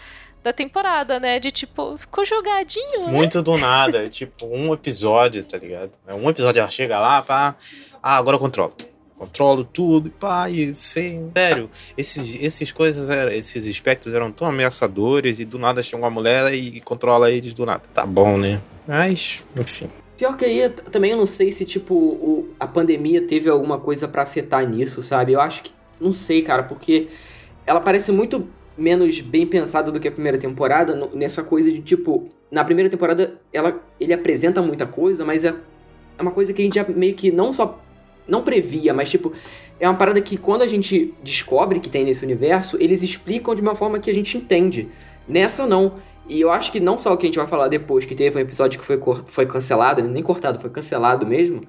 da 0.46 0.54
temporada, 0.54 1.20
né? 1.20 1.40
De 1.40 1.50
tipo, 1.50 1.98
ficou 1.98 2.24
jogadinho. 2.24 3.08
Né? 3.08 3.12
Muito 3.12 3.42
do 3.42 3.58
nada. 3.58 4.08
tipo, 4.10 4.46
um 4.46 4.72
episódio, 4.72 5.44
tá 5.44 5.58
ligado? 5.58 5.90
Um 6.08 6.30
episódio 6.30 6.60
ela 6.60 6.70
chega 6.70 7.00
lá, 7.00 7.24
pá. 7.24 7.56
Ah, 8.02 8.18
agora 8.18 8.36
eu 8.36 8.40
controlo 8.40 8.74
controlo 9.18 9.64
tudo, 9.64 10.12
pá, 10.12 10.50
e 10.50 10.74
sei, 10.74 11.22
sério, 11.34 11.70
esses, 11.98 12.44
esses 12.44 12.70
coisas, 12.74 13.10
esses 13.32 13.66
espectros 13.66 14.14
eram 14.14 14.30
tão 14.30 14.46
ameaçadores 14.46 15.40
e 15.40 15.46
do 15.46 15.58
nada 15.58 15.82
chega 15.82 15.98
uma 16.04 16.10
mulher 16.10 16.54
e 16.54 16.82
controla 16.82 17.32
eles 17.32 17.54
do 17.54 17.66
nada. 17.66 17.82
Tá 17.94 18.06
bom, 18.06 18.38
né? 18.38 18.62
Mas, 18.86 19.42
enfim. 19.58 19.90
Pior 20.18 20.36
que 20.36 20.44
aí, 20.44 20.70
também 20.92 21.12
eu 21.12 21.18
não 21.18 21.26
sei 21.26 21.50
se, 21.54 21.64
tipo, 21.64 21.96
o, 21.96 22.50
a 22.60 22.68
pandemia 22.68 23.26
teve 23.26 23.50
alguma 23.50 23.80
coisa 23.80 24.06
para 24.06 24.22
afetar 24.22 24.68
nisso, 24.68 25.02
sabe? 25.02 25.32
Eu 25.32 25.40
acho 25.40 25.64
que, 25.64 25.72
não 26.00 26.12
sei, 26.12 26.42
cara, 26.42 26.64
porque 26.64 27.08
ela 27.66 27.80
parece 27.80 28.12
muito 28.12 28.46
menos 28.78 29.22
bem 29.22 29.46
pensada 29.46 29.92
do 29.92 30.00
que 30.00 30.08
a 30.08 30.12
primeira 30.12 30.38
temporada, 30.38 31.10
nessa 31.14 31.44
coisa 31.44 31.72
de, 31.72 31.82
tipo, 31.82 32.30
na 32.52 32.64
primeira 32.64 32.90
temporada 32.90 33.40
ela, 33.54 33.82
ele 34.00 34.14
apresenta 34.14 34.62
muita 34.62 34.86
coisa, 34.86 35.24
mas 35.24 35.46
é, 35.46 35.54
é 36.18 36.22
uma 36.22 36.32
coisa 36.32 36.54
que 36.54 36.62
a 36.62 36.66
gente 36.66 36.76
já 36.76 36.86
meio 36.88 37.16
que 37.16 37.32
não 37.32 37.54
só 37.54 37.82
não 38.28 38.42
previa, 38.42 38.94
mas 38.94 39.10
tipo, 39.10 39.34
é 39.80 39.88
uma 39.88 39.98
parada 39.98 40.20
que 40.20 40.38
quando 40.38 40.64
a 40.64 40.68
gente 40.68 41.14
descobre 41.24 41.80
que 41.80 41.90
tem 41.90 42.04
nesse 42.04 42.24
universo, 42.24 42.78
eles 42.80 43.04
explicam 43.04 43.54
de 43.54 43.62
uma 43.62 43.76
forma 43.76 44.00
que 44.00 44.10
a 44.10 44.14
gente 44.14 44.38
entende. 44.38 44.90
Nessa 45.28 45.66
não. 45.68 45.94
E 46.28 46.42
eu 46.42 46.52
acho 46.52 46.72
que 46.72 46.80
não 46.80 46.98
só 46.98 47.14
o 47.14 47.18
que 47.18 47.26
a 47.26 47.30
gente 47.30 47.38
vai 47.38 47.48
falar 47.48 47.68
depois, 47.68 48.04
que 48.06 48.16
teve 48.16 48.38
um 48.38 48.42
episódio 48.42 48.80
que 48.80 48.86
foi, 48.86 49.00
foi 49.28 49.46
cancelado, 49.46 50.02
nem 50.02 50.24
cortado, 50.24 50.60
foi 50.60 50.70
cancelado 50.70 51.26
mesmo. 51.26 51.62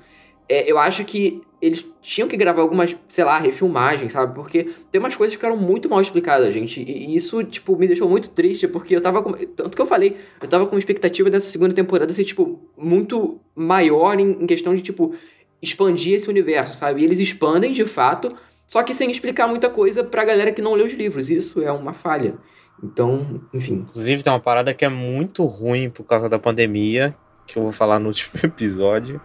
É, 0.49 0.71
eu 0.71 0.79
acho 0.79 1.05
que 1.05 1.43
eles 1.61 1.85
tinham 2.03 2.29
que 2.29 2.37
gravar 2.37 2.63
algumas, 2.63 2.95
sei 3.09 3.25
lá, 3.25 3.39
refilmagens, 3.39 4.13
sabe? 4.13 4.35
Porque 4.35 4.65
tem 4.91 5.01
umas 5.01 5.17
coisas 5.17 5.35
que 5.35 5.39
ficaram 5.39 5.57
muito 5.57 5.89
mal 5.89 6.01
explicadas, 6.01 6.53
gente. 6.53 6.83
E 6.83 7.15
isso, 7.15 7.43
tipo, 7.43 7.77
me 7.77 7.87
deixou 7.87 8.09
muito 8.09 8.31
triste, 8.31 8.69
porque 8.69 8.95
eu 8.95 9.01
tava 9.01 9.23
com. 9.23 9.33
Tanto 9.33 9.75
que 9.75 9.83
eu 9.83 9.87
falei, 9.87 10.17
eu 10.41 10.49
tava 10.49 10.67
com 10.67 10.77
uma 10.77 10.79
expectativa 10.79 11.31
dessa 11.31 11.49
segunda 11.49 11.75
temporada 11.75 12.13
ser, 12.13 12.25
tipo, 12.25 12.61
muito 12.77 13.41
maior 13.55 14.21
em, 14.21 14.43
em 14.43 14.47
questão 14.47 14.75
de, 14.75 14.83
tipo, 14.83 15.15
expandir 15.61 16.15
esse 16.15 16.29
universo, 16.29 16.75
sabe? 16.75 17.01
E 17.01 17.05
eles 17.05 17.19
expandem 17.19 17.73
de 17.73 17.85
fato, 17.85 18.37
só 18.67 18.83
que 18.83 18.95
sem 18.95 19.11
explicar 19.11 19.49
muita 19.49 19.71
coisa 19.71 20.05
pra 20.05 20.25
galera 20.25 20.53
que 20.53 20.63
não 20.63 20.75
lê 20.75 20.85
os 20.85 20.93
livros. 20.93 21.31
Isso 21.31 21.63
é 21.63 21.73
uma 21.73 21.95
falha. 21.95 22.37
Então, 22.83 23.43
enfim. 23.55 23.85
Inclusive, 23.89 24.23
tem 24.23 24.33
uma 24.33 24.41
parada 24.41 24.75
que 24.75 24.85
é 24.85 24.89
muito 24.89 25.45
ruim 25.45 25.89
por 25.89 26.05
causa 26.05 26.29
da 26.29 26.39
pandemia, 26.39 27.17
que 27.47 27.59
eu 27.59 27.63
vou 27.63 27.73
falar 27.73 27.99
no 27.99 28.09
último 28.09 28.33
episódio, 28.45 29.21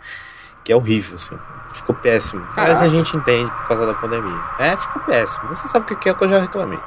que 0.64 0.72
é 0.72 0.76
horrível, 0.76 1.16
assim. 1.16 1.38
Ficou 1.74 1.96
péssimo. 1.96 2.46
Caraca. 2.48 2.74
Mas 2.74 2.82
a 2.84 2.88
gente 2.90 3.16
entende 3.16 3.50
por 3.50 3.68
causa 3.68 3.86
da 3.86 3.94
pandemia. 3.94 4.40
É, 4.60 4.76
ficou 4.76 5.02
péssimo. 5.04 5.48
Você 5.48 5.68
sabe 5.68 5.92
o 5.92 5.98
que 5.98 6.10
é 6.10 6.14
que 6.14 6.24
eu 6.24 6.30
já 6.30 6.40
reclamei. 6.40 6.80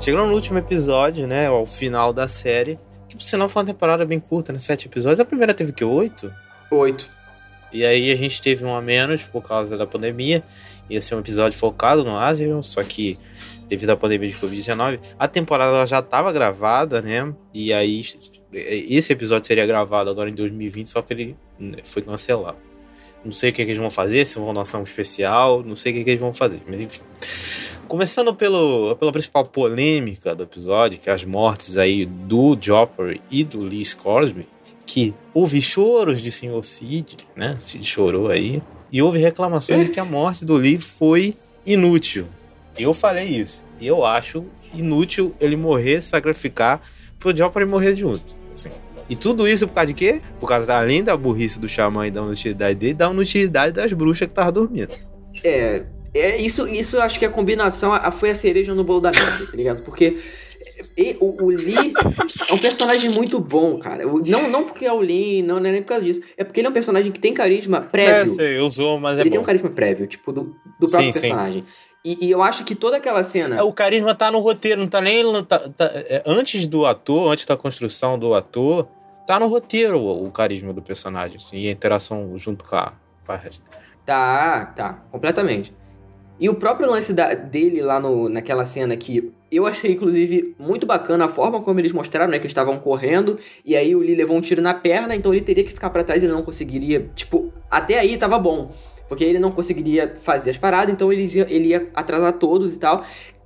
Chegando 0.00 0.26
no 0.26 0.34
último 0.34 0.58
episódio, 0.58 1.28
né? 1.28 1.46
Ao 1.46 1.64
final 1.64 2.12
da 2.12 2.28
série. 2.28 2.78
Que 3.08 3.14
por 3.14 3.22
sinal 3.22 3.48
foi 3.48 3.62
uma 3.62 3.66
temporada 3.66 4.04
bem 4.04 4.18
curta, 4.18 4.52
né? 4.52 4.58
Sete 4.58 4.86
episódios. 4.86 5.20
A 5.20 5.24
primeira 5.24 5.54
teve 5.54 5.72
que? 5.72 5.84
Oito? 5.84 6.32
Oito. 6.70 7.08
E 7.72 7.84
aí 7.84 8.10
a 8.10 8.16
gente 8.16 8.42
teve 8.42 8.64
um 8.64 8.74
a 8.74 8.82
menos 8.82 9.22
por 9.22 9.42
causa 9.42 9.76
da 9.76 9.86
pandemia. 9.86 10.42
Ia 10.90 11.00
ser 11.00 11.14
um 11.14 11.20
episódio 11.20 11.58
focado 11.58 12.02
no 12.04 12.18
Asriel, 12.18 12.62
só 12.62 12.82
que 12.82 13.18
devido 13.72 13.88
à 13.88 13.96
pandemia 13.96 14.28
de 14.28 14.36
Covid-19, 14.36 15.00
a 15.18 15.26
temporada 15.26 15.86
já 15.86 16.00
estava 16.00 16.30
gravada, 16.30 17.00
né? 17.00 17.32
E 17.54 17.72
aí 17.72 18.04
esse 18.52 19.12
episódio 19.14 19.46
seria 19.46 19.64
gravado 19.64 20.10
agora 20.10 20.28
em 20.28 20.34
2020, 20.34 20.88
só 20.88 21.00
que 21.00 21.14
ele 21.14 21.36
né, 21.58 21.78
foi 21.82 22.02
cancelado. 22.02 22.58
Não 23.24 23.32
sei 23.32 23.48
o 23.48 23.52
que, 23.52 23.64
que 23.64 23.70
eles 23.70 23.80
vão 23.80 23.90
fazer, 23.90 24.26
se 24.26 24.38
vão 24.38 24.52
lançar 24.52 24.78
um 24.78 24.82
especial, 24.82 25.62
não 25.62 25.74
sei 25.74 25.92
o 25.92 25.94
que, 25.94 26.04
que 26.04 26.10
eles 26.10 26.20
vão 26.20 26.34
fazer, 26.34 26.60
mas 26.68 26.82
enfim. 26.82 27.00
Começando 27.88 28.34
pelo, 28.34 28.94
pela 28.96 29.10
principal 29.10 29.46
polêmica 29.46 30.34
do 30.34 30.42
episódio, 30.42 30.98
que 30.98 31.08
é 31.08 31.12
as 31.14 31.24
mortes 31.24 31.78
aí 31.78 32.04
do 32.04 32.58
Joffrey 32.60 33.22
e 33.30 33.42
do 33.42 33.62
Lee 33.62 33.84
Scoresby, 33.86 34.46
que 34.84 35.14
houve 35.32 35.62
choros 35.62 36.20
de 36.20 36.30
Sr. 36.30 36.62
Cid, 36.62 37.16
né? 37.34 37.56
Cid 37.58 37.86
chorou 37.86 38.28
aí. 38.28 38.60
E 38.90 39.00
houve 39.00 39.18
reclamações 39.18 39.86
de 39.86 39.90
que 39.90 40.00
a 40.00 40.04
morte 40.04 40.44
do 40.44 40.54
Lee 40.54 40.78
foi 40.78 41.34
inútil. 41.64 42.26
Eu 42.78 42.92
falei 42.94 43.24
isso. 43.28 43.66
E 43.80 43.86
eu 43.86 44.04
acho 44.04 44.44
inútil 44.74 45.34
ele 45.40 45.56
morrer, 45.56 46.00
sacrificar 46.00 46.80
pro 47.18 47.36
Joffrey 47.36 47.66
morrer 47.66 47.94
junto. 47.94 48.34
Assim. 48.52 48.70
E 49.08 49.16
tudo 49.16 49.46
isso 49.46 49.66
por 49.68 49.74
causa 49.74 49.88
de 49.88 49.94
quê? 49.94 50.20
Por 50.40 50.48
causa 50.48 50.66
da, 50.66 50.78
além 50.78 51.02
da 51.04 51.16
burrice 51.16 51.60
do 51.60 51.68
xamã 51.68 52.06
e 52.06 52.10
da 52.10 52.22
inutilidade 52.22 52.74
dele, 52.76 52.94
da 52.94 53.10
inutilidade 53.10 53.72
das 53.74 53.92
bruxas 53.92 54.26
que 54.26 54.32
estavam 54.32 54.52
dormindo. 54.52 54.94
É, 55.44 55.84
é 56.14 56.36
isso, 56.40 56.66
isso 56.68 56.96
eu 56.96 57.02
acho 57.02 57.18
que 57.18 57.24
a 57.26 57.30
combinação 57.30 57.92
a- 57.92 58.10
foi 58.10 58.30
a 58.30 58.34
cereja 58.34 58.74
no 58.74 58.84
bolo 58.84 59.00
da 59.00 59.10
merda, 59.10 59.46
tá 59.50 59.56
ligado? 59.56 59.82
Porque 59.82 60.18
e- 60.96 61.16
o, 61.20 61.44
o 61.44 61.48
Lee 61.48 61.92
é 62.48 62.54
um 62.54 62.58
personagem 62.58 63.10
muito 63.10 63.38
bom, 63.38 63.78
cara. 63.78 64.04
Não, 64.04 64.48
não 64.48 64.64
porque 64.64 64.86
é 64.86 64.92
o 64.92 65.00
Lee, 65.00 65.42
não, 65.42 65.58
não 65.60 65.68
é 65.68 65.72
nem 65.72 65.82
por 65.82 65.88
causa 65.88 66.04
disso. 66.04 66.20
É 66.36 66.44
porque 66.44 66.60
ele 66.60 66.66
é 66.68 66.70
um 66.70 66.74
personagem 66.74 67.12
que 67.12 67.20
tem 67.20 67.34
carisma 67.34 67.78
É, 67.78 67.80
prévio. 67.80 68.32
sei, 68.34 68.58
usou, 68.58 68.98
mas 68.98 69.18
é 69.18 69.22
ele 69.22 69.30
tem 69.30 69.40
um 69.40 69.44
carisma 69.44 69.68
prévio, 69.70 70.06
tipo, 70.06 70.32
do, 70.32 70.54
do 70.80 70.88
próprio 70.88 71.12
Sim, 71.12 71.20
sim. 71.20 71.64
E, 72.04 72.26
e 72.26 72.30
eu 72.30 72.42
acho 72.42 72.64
que 72.64 72.74
toda 72.74 72.96
aquela 72.96 73.22
cena. 73.22 73.56
É, 73.56 73.62
o 73.62 73.72
carisma 73.72 74.14
tá 74.14 74.30
no 74.30 74.40
roteiro, 74.40 74.80
não 74.80 74.88
tá 74.88 75.00
nem. 75.00 75.22
não 75.22 75.44
tá- 75.44 75.58
tá- 75.58 75.90
é, 75.94 76.22
antes 76.26 76.66
do 76.66 76.84
ator, 76.84 77.30
antes 77.30 77.46
da 77.46 77.56
construção 77.56 78.18
do 78.18 78.34
ator, 78.34 78.88
tá 79.26 79.38
no 79.38 79.46
roteiro 79.46 80.00
o, 80.00 80.26
o 80.26 80.30
carisma 80.30 80.72
do 80.72 80.82
personagem, 80.82 81.36
assim, 81.36 81.58
e 81.58 81.68
a 81.68 81.72
interação 81.72 82.36
junto 82.38 82.64
com 82.64 82.74
a. 82.76 82.92
Tá, 84.04 84.66
tá, 84.74 84.94
completamente. 85.12 85.72
E 86.40 86.48
o 86.48 86.54
próprio 86.54 86.90
lance 86.90 87.12
da- 87.12 87.34
dele 87.34 87.80
lá 87.80 88.00
no, 88.00 88.28
naquela 88.28 88.64
cena 88.64 88.96
que 88.96 89.32
eu 89.50 89.64
achei, 89.64 89.92
inclusive, 89.92 90.56
muito 90.58 90.84
bacana 90.84 91.26
a 91.26 91.28
forma 91.28 91.60
como 91.60 91.78
eles 91.78 91.92
mostraram, 91.92 92.32
né? 92.32 92.40
Que 92.40 92.48
estavam 92.48 92.80
correndo, 92.80 93.38
e 93.64 93.76
aí 93.76 93.94
o 93.94 94.00
Lee 94.00 94.16
levou 94.16 94.36
um 94.36 94.40
tiro 94.40 94.60
na 94.60 94.74
perna, 94.74 95.14
então 95.14 95.32
ele 95.32 95.42
teria 95.44 95.62
que 95.62 95.70
ficar 95.72 95.90
pra 95.90 96.02
trás 96.02 96.24
e 96.24 96.26
não 96.26 96.42
conseguiria. 96.42 97.08
Tipo, 97.14 97.52
até 97.70 97.98
aí 98.00 98.16
tava 98.16 98.40
bom. 98.40 98.72
Porque 99.12 99.24
ele 99.24 99.38
não 99.38 99.50
conseguiria 99.52 100.14
fazer 100.22 100.52
as 100.52 100.56
paradas, 100.56 100.90
então 100.90 101.12
ele 101.12 101.26
ia, 101.26 101.46
ele 101.50 101.68
ia 101.68 101.90
atrasar 101.94 102.32
todos 102.38 102.74
e 102.74 102.78
tal. 102.78 103.04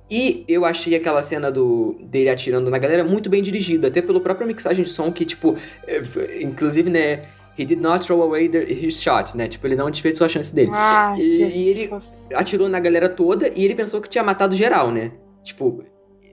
E 0.09 0.45
eu 0.47 0.63
achei 0.63 0.95
aquela 0.95 1.21
cena 1.21 1.51
do 1.51 1.97
dele 2.03 2.29
atirando 2.29 2.71
na 2.71 2.77
galera 2.77 3.03
muito 3.03 3.29
bem 3.29 3.43
dirigida, 3.43 3.89
até 3.89 4.01
pela 4.01 4.21
própria 4.21 4.47
mixagem 4.47 4.85
de 4.85 4.89
som, 4.89 5.11
que, 5.11 5.25
tipo, 5.25 5.57
f- 5.85 6.39
inclusive, 6.41 6.89
né? 6.89 7.19
He 7.59 7.65
did 7.65 7.81
not 7.81 8.05
throw 8.05 8.21
away 8.21 8.47
the, 8.47 8.63
his 8.63 9.01
shot, 9.01 9.35
né? 9.35 9.49
Tipo, 9.49 9.67
ele 9.67 9.75
não 9.75 9.91
desperdiçou 9.91 10.23
a 10.23 10.29
chance 10.29 10.55
dele. 10.55 10.71
Ai, 10.73 11.19
E- 11.19 11.41
e 11.57 11.67
ele- 11.69 11.89
atirou 12.33 12.69
na 12.69 12.79
galera 12.79 13.09
toda 13.09 13.51
e 13.53 13.65
ele 13.65 13.75
pensou 13.75 13.99
que 13.99 14.07
tinha 14.07 14.23
matado 14.23 14.55
geral, 14.55 14.89
né? 14.89 15.11
Tipo, 15.43 15.83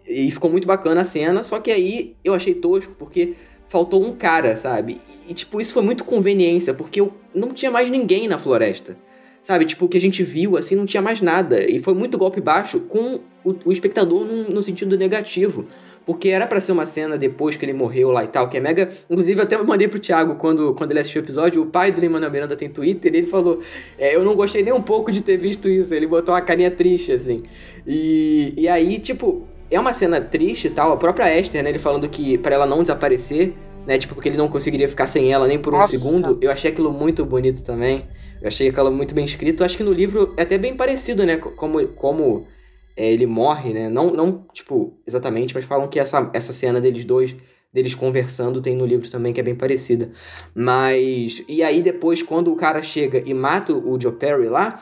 e 0.07 0.31
ficou 0.31 0.49
muito 0.49 0.69
bacana 0.69 1.01
a 1.01 1.05
cena, 1.05 1.43
só 1.43 1.59
que 1.59 1.73
aí 1.73 2.15
eu 2.23 2.35
achei 2.35 2.55
tosco 2.55 2.95
porque 2.97 3.35
faltou 3.69 4.01
um 4.07 4.13
cara, 4.13 4.55
sabe? 4.55 5.01
E 5.29 5.35
tipo, 5.35 5.61
isso 5.61 5.73
foi 5.73 5.83
muito 5.83 6.05
conveniência, 6.05 6.73
porque 6.73 7.01
eu 7.01 7.13
não 7.35 7.53
tinha 7.53 7.73
mais 7.73 7.91
ninguém 7.91 8.29
na 8.29 8.39
floresta. 8.39 8.97
Sabe, 9.45 9.67
tipo, 9.67 9.85
o 9.85 9.89
que 9.89 9.99
a 9.99 10.01
gente 10.01 10.23
viu, 10.23 10.57
assim, 10.57 10.75
não 10.75 10.87
tinha 10.87 11.03
mais 11.03 11.21
nada. 11.21 11.63
E 11.71 11.79
foi 11.79 11.93
muito 11.93 12.17
golpe 12.17 12.41
baixo 12.41 12.81
com 12.81 13.21
o, 13.45 13.55
o 13.67 13.71
espectador 13.71 14.25
num- 14.25 14.49
no 14.49 14.63
sentido 14.63 14.97
negativo. 14.97 15.65
Porque 16.07 16.31
era 16.31 16.47
pra 16.47 16.61
ser 16.63 16.73
uma 16.73 16.85
cena 16.87 17.17
depois 17.19 17.55
que 17.57 17.65
ele 17.65 17.73
morreu 17.75 18.11
lá 18.11 18.25
e 18.25 18.29
tal, 18.29 18.49
que 18.49 18.57
é 18.57 18.61
mega. 18.61 18.89
Inclusive, 19.09 19.39
eu 19.41 19.45
até 19.45 19.57
mandei 19.63 19.87
pro 19.87 19.99
Thiago 19.99 20.37
quando, 20.37 20.75
quando 20.75 20.91
ele 20.93 21.01
assistiu 21.01 21.21
o 21.21 21.25
episódio. 21.25 21.63
O 21.63 21.67
pai 21.67 21.93
do 21.93 22.01
Lin-Manuel 22.01 22.31
Miranda 22.33 22.57
tem 22.57 22.69
Twitter. 22.71 23.15
E 23.15 23.19
ele 23.19 23.27
falou: 23.27 23.61
é, 23.99 24.17
Eu 24.17 24.25
não 24.25 24.35
gostei 24.35 24.63
nem 24.63 24.73
um 24.73 24.83
pouco 24.83 25.13
de 25.13 25.23
ter 25.23 25.37
visto 25.37 25.69
isso. 25.69 25.95
Ele 25.95 26.07
botou 26.07 26.35
uma 26.35 26.41
carinha 26.43 26.71
triste, 26.71 27.13
assim. 27.13 27.43
E, 27.87 28.53
e 28.57 28.67
aí, 28.69 28.99
tipo, 28.99 29.47
é 29.71 29.79
uma 29.79 29.93
cena 29.95 30.21
triste 30.21 30.67
e 30.69 30.71
tal. 30.71 30.93
A 30.93 30.97
própria 30.97 31.39
Esther, 31.39 31.63
né? 31.63 31.71
Ele 31.71 31.79
falando 31.79 32.09
que 32.09 32.37
pra 32.39 32.55
ela 32.55 32.67
não 32.67 32.83
desaparecer, 32.83 33.53
né? 33.87 33.97
Tipo, 33.99 34.15
porque 34.15 34.29
ele 34.29 34.37
não 34.39 34.49
conseguiria 34.49 34.89
ficar 34.89 35.07
sem 35.07 35.33
ela 35.33 35.47
nem 35.47 35.59
por 35.59 35.75
um 35.75 35.79
Nossa. 35.79 35.97
segundo. 35.99 36.39
Eu 36.41 36.51
achei 36.51 36.71
aquilo 36.71 36.93
muito 36.93 37.25
bonito 37.25 37.63
também. 37.63 38.05
Eu 38.45 38.49
achei 38.49 38.69
aquilo 38.69 38.93
muito 38.93 39.15
bem 39.15 39.25
escrito. 39.25 39.65
Acho 39.65 39.75
que 39.79 39.83
no 39.83 39.91
livro 39.91 40.35
é 40.37 40.43
até 40.43 40.59
bem 40.59 40.77
parecido, 40.77 41.25
né? 41.25 41.39
co- 41.39 41.53
Como, 41.53 41.89
como 41.89 42.47
é, 42.95 43.11
ele 43.11 43.25
morre, 43.25 43.73
né? 43.73 43.89
Não, 43.89 44.09
não, 44.11 44.47
tipo, 44.53 44.93
exatamente, 45.07 45.55
mas 45.55 45.65
falam 45.65 45.89
que 45.89 45.99
essa, 45.99 46.31
essa 46.35 46.53
cena 46.53 46.79
deles 46.79 47.07
dois, 47.07 47.35
deles 47.73 47.95
conversando, 47.95 48.61
tem 48.61 48.77
no 48.77 48.85
livro 48.85 49.11
também, 49.11 49.33
que 49.33 49.41
é 49.41 49.43
bem 49.43 49.55
parecida. 49.55 50.13
Mas. 50.55 51.43
E 51.49 51.63
aí, 51.63 51.81
depois, 51.81 52.23
quando 52.23 52.53
o 52.53 52.57
cara 52.57 52.83
chega 52.83 53.23
e 53.25 53.33
mata 53.33 53.73
o 53.73 53.99
Joe 53.99 54.13
Perry 54.13 54.47
lá, 54.51 54.79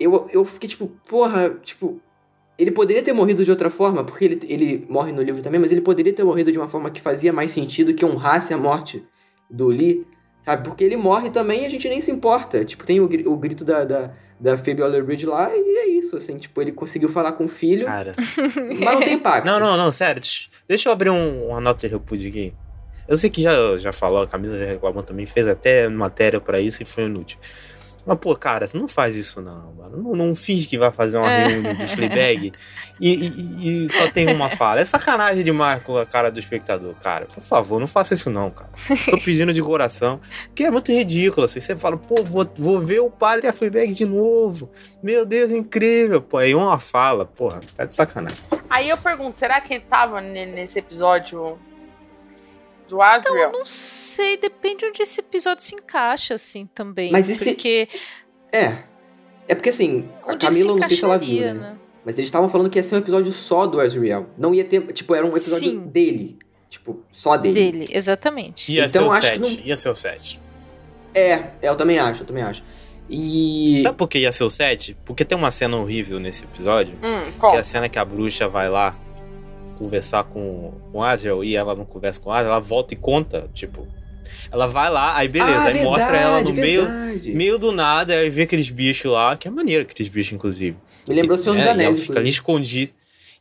eu, 0.00 0.28
eu 0.32 0.44
fiquei 0.44 0.68
tipo, 0.68 0.88
porra, 1.08 1.50
tipo. 1.62 2.00
Ele 2.58 2.72
poderia 2.72 3.04
ter 3.04 3.12
morrido 3.12 3.44
de 3.44 3.50
outra 3.52 3.70
forma, 3.70 4.02
porque 4.02 4.24
ele, 4.24 4.40
ele 4.42 4.86
morre 4.90 5.12
no 5.12 5.22
livro 5.22 5.40
também, 5.40 5.60
mas 5.60 5.70
ele 5.70 5.80
poderia 5.80 6.12
ter 6.12 6.24
morrido 6.24 6.50
de 6.50 6.58
uma 6.58 6.68
forma 6.68 6.90
que 6.90 7.00
fazia 7.00 7.32
mais 7.32 7.52
sentido, 7.52 7.94
que 7.94 8.04
honrasse 8.04 8.52
a 8.52 8.58
morte 8.58 9.04
do 9.48 9.68
Lee, 9.68 10.04
sabe? 10.48 10.64
Porque 10.64 10.82
ele 10.82 10.96
morre 10.96 11.28
também 11.30 11.62
e 11.62 11.66
a 11.66 11.68
gente 11.68 11.88
nem 11.88 12.00
se 12.00 12.10
importa. 12.10 12.64
Tipo, 12.64 12.84
tem 12.84 13.00
o, 13.00 13.04
o 13.04 13.36
grito 13.36 13.64
da, 13.64 13.84
da, 13.84 14.10
da 14.40 14.56
Phoebe 14.56 14.80
Waller-Bridge 14.82 15.26
lá 15.26 15.50
e 15.54 15.78
é 15.78 15.88
isso, 15.88 16.16
assim. 16.16 16.36
Tipo, 16.38 16.62
ele 16.62 16.72
conseguiu 16.72 17.08
falar 17.08 17.32
com 17.32 17.44
o 17.44 17.48
filho, 17.48 17.84
Cara. 17.84 18.14
mas 18.80 18.92
não 18.94 19.00
tem 19.00 19.14
impacto. 19.14 19.46
Não, 19.46 19.60
não, 19.60 19.76
não, 19.76 19.92
sério. 19.92 20.20
deixa- 20.66 20.88
eu 20.88 20.92
abrir 20.92 21.10
um, 21.10 21.48
uma 21.48 21.60
nota 21.60 21.86
de 21.86 21.92
repúdio 21.92 22.28
aqui. 22.30 22.54
Eu 23.06 23.16
sei 23.16 23.30
que 23.30 23.40
já, 23.40 23.52
já 23.78 23.92
falou, 23.92 24.22
a 24.22 24.26
Camila 24.26 24.58
já 24.58 24.64
reclamou 24.66 25.02
também, 25.02 25.24
fez 25.24 25.48
até 25.48 25.88
matéria 25.88 26.40
pra 26.40 26.60
isso 26.60 26.82
e 26.82 26.86
foi 26.86 27.04
inútil. 27.04 27.38
Mas, 28.08 28.18
pô, 28.18 28.34
cara, 28.34 28.66
você 28.66 28.78
não 28.78 28.88
faz 28.88 29.14
isso 29.16 29.42
não, 29.42 29.74
mano. 29.74 30.02
Não, 30.02 30.16
não 30.16 30.34
finge 30.34 30.66
que 30.66 30.78
vai 30.78 30.90
fazer 30.90 31.18
uma 31.18 31.30
É. 31.30 31.46
reunião 31.46 31.74
de 31.74 31.86
Fleabag 31.86 32.52
e, 33.00 33.14
e- 33.26 33.84
e 33.84 33.92
só 33.92 34.10
tem 34.10 34.32
uma 34.32 34.48
fala. 34.48 34.80
É 34.80 34.84
sacanagem 34.84 35.44
demais 35.44 35.82
com 35.82 35.96
a 35.98 36.06
cara 36.06 36.30
do 36.30 36.38
espectador, 36.40 36.94
cara. 36.94 37.26
Por 37.26 37.42
favor, 37.42 37.78
não 37.78 37.86
faça 37.86 38.14
isso 38.14 38.30
não, 38.30 38.50
cara. 38.50 38.70
Tô 39.10 39.18
pedindo 39.22 39.52
de 39.52 39.60
coração. 39.62 40.20
Porque 40.46 40.64
é 40.64 40.70
muito 40.70 40.90
ridículo, 40.90 41.44
assim. 41.44 41.60
Você 41.60 41.76
fala, 41.76 41.98
pô, 41.98 42.22
vou, 42.24 42.50
vou 42.56 42.80
ver 42.80 43.00
o 43.00 43.10
padre 43.10 43.46
e 43.46 43.50
a 43.50 43.52
Fleabag 43.52 43.92
de 43.92 44.06
novo. 44.06 44.70
Meu 45.02 45.26
Deus, 45.26 45.50
incrível. 45.50 46.22
Pô, 46.22 46.38
aí 46.38 46.54
uma 46.54 46.78
fala, 46.80 47.26
porra, 47.26 47.60
tá 47.76 47.84
de 47.84 47.94
sacanagem. 47.94 48.38
Aí 48.70 48.88
eu 48.88 48.96
pergunto, 48.96 49.36
será 49.36 49.60
que 49.60 49.74
ele 49.74 49.84
tava 49.88 50.20
ne- 50.20 50.46
nesse 50.46 50.78
episódio 50.78 51.58
do 52.88 52.96
Então, 52.96 53.02
Asriel? 53.02 53.38
eu 53.50 53.52
não 53.52 53.64
sei, 53.64 54.36
depende 54.36 54.84
onde 54.84 55.02
esse 55.02 55.20
episódio 55.20 55.62
se 55.64 55.74
encaixa, 55.74 56.34
assim, 56.34 56.66
também. 56.74 57.12
Mas 57.12 57.28
esse- 57.28 57.44
Porque 57.52 57.88
É. 58.52 58.78
É 59.46 59.54
porque 59.54 59.70
assim, 59.70 60.08
a 60.22 60.32
onde 60.32 60.46
ele 60.46 60.54
Camila, 60.54 60.74
se 60.74 60.80
não 60.80 60.88
sei 60.88 60.96
se 60.96 61.04
ela 61.04 61.18
viu, 61.18 61.40
né? 61.40 61.52
né? 61.54 61.76
Mas 62.04 62.18
eles 62.18 62.28
estavam 62.28 62.48
falando 62.48 62.68
que 62.70 62.78
ia 62.78 62.82
ser 62.82 62.94
um 62.96 62.98
episódio 62.98 63.32
só 63.32 63.66
do 63.66 63.80
Azriel. 63.80 64.28
Não 64.36 64.54
ia 64.54 64.64
ter. 64.64 64.80
Tipo, 64.92 65.14
era 65.14 65.24
um 65.26 65.30
episódio 65.30 65.70
Sim. 65.70 65.86
dele. 65.86 66.38
Tipo, 66.70 67.02
só 67.12 67.36
dele. 67.36 67.54
Dele, 67.72 67.88
exatamente. 67.90 68.70
Ia 68.72 68.86
Então, 68.86 68.90
ser 69.04 69.08
o 69.08 69.12
acho 69.12 69.20
que 69.20 69.26
7. 69.26 69.40
não- 69.40 69.66
Ia 69.66 69.76
ser 69.76 69.88
o 69.88 69.94
7. 69.96 70.40
É, 71.14 71.44
eu 71.62 71.74
também 71.76 71.98
acho, 71.98 72.22
eu 72.22 72.26
também 72.26 72.42
acho. 72.42 72.62
E. 73.08 73.78
Sabe 73.80 73.96
por 73.96 74.06
que 74.08 74.18
ia 74.18 74.32
ser 74.32 74.44
o 74.44 74.50
7? 74.50 74.96
Porque 75.04 75.24
tem 75.24 75.36
uma 75.36 75.50
cena 75.50 75.76
horrível 75.78 76.20
nesse 76.20 76.44
episódio. 76.44 76.94
Hum, 77.02 77.48
Que 77.48 77.56
é 77.56 77.58
a 77.60 77.64
cena 77.64 77.88
que 77.88 77.98
a 77.98 78.04
bruxa 78.04 78.48
vai 78.48 78.68
lá 78.68 78.94
conversar 79.78 80.24
com, 80.24 80.72
com 80.92 81.02
Azrael 81.02 81.42
e 81.44 81.56
ela 81.56 81.74
não 81.74 81.84
conversa 81.84 82.20
com 82.20 82.30
Azrael, 82.32 82.52
ela 82.52 82.60
volta 82.60 82.94
e 82.94 82.96
conta, 82.96 83.48
tipo. 83.54 83.86
Ela 84.50 84.66
vai 84.66 84.90
lá, 84.90 85.16
aí 85.16 85.28
beleza, 85.28 85.58
Ah, 85.60 85.66
aí 85.68 85.82
mostra 85.84 86.16
ela 86.16 86.40
no 86.40 86.52
meio, 86.52 86.86
verdade. 86.86 87.32
meio 87.32 87.58
do 87.58 87.70
nada, 87.70 88.14
aí 88.14 88.30
vê 88.30 88.42
aqueles 88.42 88.70
bichos 88.70 89.10
lá, 89.10 89.36
que 89.36 89.46
é 89.46 89.50
maneiro 89.50 89.82
aqueles 89.82 90.08
bichos, 90.08 90.32
inclusive. 90.32 90.76
Me 91.08 91.14
lembrou 91.14 91.38
o 91.38 91.42
Senhor 91.42 91.54
dos 91.56 91.64
É, 91.64 91.70
Anéis. 91.70 91.88
ela 91.88 91.96
fica 91.96 92.18
ali 92.18 92.30
escondida. 92.30 92.92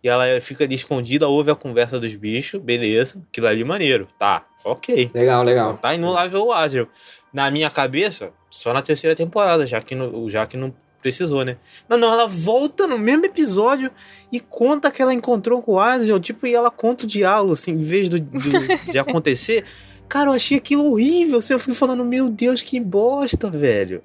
E 0.04 0.08
ela 0.10 0.40
fica 0.42 0.64
ali 0.64 0.76
escondida, 0.76 1.28
ouve 1.28 1.50
a 1.50 1.56
conversa 1.56 2.00
dos 2.00 2.14
bichos, 2.14 2.62
beleza. 2.62 3.22
Aquilo 3.30 3.48
ali 3.48 3.62
é 3.62 3.66
maneiro. 3.66 4.08
Tá, 4.20 4.46
ok. 4.64 5.10
Legal, 5.14 5.44
legal. 5.44 5.78
Tá 5.78 5.96
indo 5.96 6.08
lá 6.10 6.28
ver 6.28 6.38
o 6.38 6.52
Azrael. 6.54 6.88
Na 7.34 7.50
minha 7.50 7.70
cabeça, 7.70 8.32
só 8.50 8.74
na 8.74 8.82
terceira 8.82 9.16
temporada, 9.16 9.66
já 9.66 9.82
que, 9.82 9.96
no, 9.96 10.30
já 10.30 10.46
que 10.46 10.56
não 10.56 10.74
precisou, 11.02 11.44
né? 11.46 11.58
Mas 11.88 12.00
não, 12.00 12.12
ela 12.12 12.28
volta 12.28 12.86
no 12.88 12.98
mesmo 12.98 13.26
episódio 13.26 13.92
e 14.32 14.40
conta 14.40 14.92
que 14.92 15.02
ela 15.02 15.14
encontrou 15.14 15.62
com 15.62 15.74
o 15.74 15.80
Azrael, 15.80 16.20
tipo, 16.20 16.46
e 16.48 16.54
ela 16.56 16.70
conta 16.72 17.06
o 17.06 17.08
diálogo, 17.08 17.54
assim, 17.54 17.72
em 17.74 17.80
vez 17.80 18.10
do, 18.10 18.20
do- 18.20 18.40
de 18.92 18.98
acontecer. 19.00 19.64
Cara, 20.10 20.30
eu 20.30 20.34
achei 20.34 20.58
aquilo 20.58 20.90
horrível, 20.92 21.40
assim, 21.40 21.52
eu 21.54 21.60
fico 21.60 21.76
falando, 21.76 22.04
meu 22.06 22.30
Deus, 22.30 22.62
que 22.62 22.80
bosta, 22.80 23.50
velho. 23.50 24.02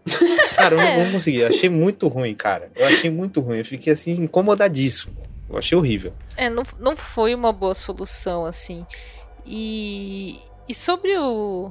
Cara, 0.57 0.75
eu 0.75 0.79
não 0.81 0.87
É. 0.89 1.03
vou 1.05 1.13
conseguir, 1.13 1.39
eu 1.41 1.49
achei 1.49 1.69
muito 1.69 2.09
ruim, 2.09 2.35
cara. 2.35 2.71
Eu 2.75 2.87
achei 2.87 3.09
muito 3.09 3.41
ruim, 3.41 3.59
eu 3.59 3.65
fiquei, 3.65 3.93
assim, 3.93 4.13
incomodadíssimo. 4.13 5.17
Eu 5.49 5.59
achei 5.59 5.79
horrível. 5.79 6.13
É, 6.37 6.51
não, 6.51 6.65
não 6.81 6.97
foi 6.97 7.35
uma 7.35 7.53
boa 7.53 7.75
solução, 7.75 8.45
assim. 8.47 8.85
E, 9.47 10.39
e 10.69 10.75
sobre 10.75 11.17
o, 11.19 11.71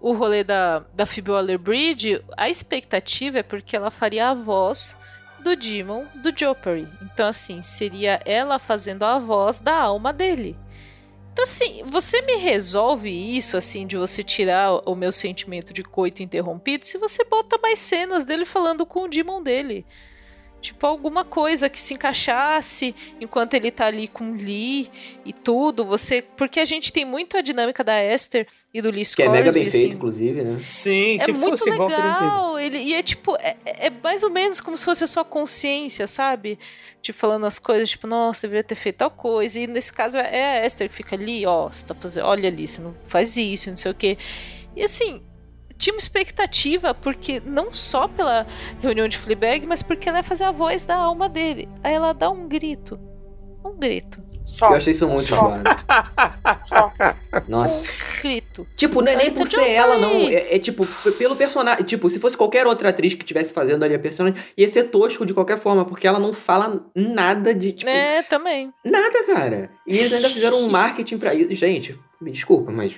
o 0.00 0.12
rolê 0.12 0.42
da, 0.42 0.80
da 0.94 1.04
Phoebe 1.04 1.30
Waller-Bridge, 1.30 2.22
a 2.36 2.48
expectativa 2.48 3.40
é 3.40 3.42
porque 3.42 3.76
ela 3.76 3.90
faria 3.90 4.28
a 4.28 4.34
voz 4.34 4.96
do 5.40 5.54
Demon 5.54 6.06
do 6.14 6.32
Joffrey. 6.36 6.88
Então, 7.02 7.28
assim, 7.28 7.62
seria 7.62 8.20
ela 8.24 8.58
fazendo 8.58 9.04
a 9.04 9.18
voz 9.18 9.60
da 9.60 9.74
alma 9.74 10.12
dele. 10.12 10.56
Então, 11.32 11.44
assim, 11.44 11.82
você 11.86 12.20
me 12.22 12.36
resolve 12.36 13.08
isso, 13.10 13.56
assim, 13.56 13.86
de 13.86 13.96
você 13.96 14.22
tirar 14.22 14.72
o 14.88 14.94
meu 14.94 15.12
sentimento 15.12 15.72
de 15.72 15.82
coito 15.82 16.22
interrompido, 16.22 16.84
se 16.84 16.98
você 16.98 17.24
bota 17.24 17.58
mais 17.58 17.78
cenas 17.78 18.24
dele 18.24 18.44
falando 18.44 18.84
com 18.84 19.04
o 19.04 19.08
Demon 19.08 19.42
dele. 19.42 19.86
Tipo, 20.60 20.86
alguma 20.86 21.24
coisa 21.24 21.70
que 21.70 21.80
se 21.80 21.94
encaixasse 21.94 22.94
enquanto 23.18 23.54
ele 23.54 23.70
tá 23.70 23.86
ali 23.86 24.06
com 24.06 24.32
Lee 24.32 24.90
e 25.24 25.32
tudo. 25.32 25.86
Você. 25.86 26.20
Porque 26.20 26.60
a 26.60 26.66
gente 26.66 26.92
tem 26.92 27.04
muito 27.04 27.36
a 27.36 27.40
dinâmica 27.40 27.82
da 27.82 28.02
Esther 28.04 28.46
e 28.72 28.80
do 28.80 28.90
Lee 28.90 29.04
Que 29.04 29.22
é 29.24 29.28
mega 29.28 29.50
bem 29.50 29.64
feito, 29.70 29.86
assim. 29.88 29.96
inclusive, 29.96 30.42
né? 30.42 30.62
Sim, 30.66 31.16
É 31.16 31.18
se 31.24 31.32
muito 31.32 31.50
fosse 31.50 31.70
igual 31.70 31.90
seria 31.90 32.10
incrível. 32.10 32.28
legal. 32.36 32.58
Ele, 32.58 32.78
e 32.78 32.94
é 32.94 33.02
tipo, 33.02 33.36
é, 33.36 33.56
é 33.64 33.90
mais 33.90 34.22
ou 34.22 34.30
menos 34.30 34.60
como 34.60 34.76
se 34.76 34.84
fosse 34.84 35.02
a 35.02 35.06
sua 35.06 35.24
consciência, 35.24 36.06
sabe? 36.06 36.58
Tipo, 37.02 37.18
falando 37.18 37.46
as 37.46 37.58
coisas, 37.58 37.90
tipo, 37.90 38.06
nossa, 38.06 38.42
deveria 38.42 38.62
ter 38.62 38.74
feito 38.76 38.96
tal 38.96 39.10
coisa. 39.10 39.58
E 39.58 39.66
nesse 39.66 39.92
caso 39.92 40.16
é 40.18 40.60
a 40.60 40.66
Esther 40.66 40.88
que 40.88 40.94
fica 40.94 41.16
ali, 41.16 41.44
ó, 41.46 41.68
você 41.68 41.84
tá 41.84 41.94
fazendo, 41.94 42.26
olha 42.26 42.48
ali, 42.48 42.68
você 42.68 42.80
não 42.80 42.94
faz 43.04 43.36
isso, 43.36 43.70
não 43.70 43.76
sei 43.76 43.90
o 43.90 43.94
quê. 43.94 44.16
E 44.76 44.82
assim, 44.84 45.20
tinha 45.76 45.94
uma 45.94 45.98
expectativa, 45.98 46.94
porque 46.94 47.40
não 47.44 47.72
só 47.72 48.06
pela 48.06 48.46
reunião 48.80 49.08
de 49.08 49.18
Fleabag, 49.18 49.66
mas 49.66 49.82
porque 49.82 50.08
ela 50.08 50.18
ia 50.18 50.22
fazer 50.24 50.44
a 50.44 50.52
voz 50.52 50.84
da 50.86 50.94
alma 50.94 51.28
dele. 51.28 51.68
Aí 51.82 51.94
ela 51.94 52.12
dá 52.12 52.30
um 52.30 52.46
grito. 52.46 53.00
Um 53.64 53.76
grito. 53.78 54.22
Só. 54.44 54.70
Eu 54.70 54.74
achei 54.76 54.92
isso 54.92 55.06
muito 55.06 55.28
Só. 55.28 55.36
foda. 55.36 55.62
Só. 56.66 56.92
Nossa. 57.48 57.92
Grito. 58.22 58.66
Tipo, 58.76 59.00
não 59.02 59.12
é 59.12 59.16
nem 59.16 59.30
por 59.30 59.46
Então, 59.46 59.62
ser 59.62 59.70
ela, 59.70 59.98
não. 59.98 60.10
aí. 60.10 60.34
É, 60.34 60.56
é, 60.56 60.58
tipo, 60.58 60.86
pelo 61.18 61.36
personagem. 61.36 61.84
Tipo, 61.84 62.08
se 62.10 62.18
fosse 62.18 62.36
qualquer 62.36 62.66
outra 62.66 62.90
atriz 62.90 63.14
que 63.14 63.22
estivesse 63.22 63.52
fazendo 63.52 63.84
ali 63.84 63.94
a 63.94 63.98
personagem, 63.98 64.40
ia 64.56 64.68
ser 64.68 64.84
tosco 64.84 65.24
de 65.24 65.32
qualquer 65.34 65.58
forma, 65.58 65.84
porque 65.84 66.06
ela 66.06 66.18
não 66.18 66.32
fala 66.34 66.84
nada 66.94 67.54
de. 67.54 67.72
Tipo, 67.72 67.90
É, 67.90 68.22
também. 68.22 68.72
Nada, 68.84 69.24
cara. 69.24 69.70
E 69.86 69.96
eles 69.98 70.12
ainda 70.12 70.28
fizeram 70.28 70.58
um 70.58 70.68
marketing 70.70 71.18
pra 71.18 71.34
isso. 71.34 71.52
Gente, 71.54 71.98
me 72.20 72.30
desculpa, 72.30 72.70
mas. 72.72 72.94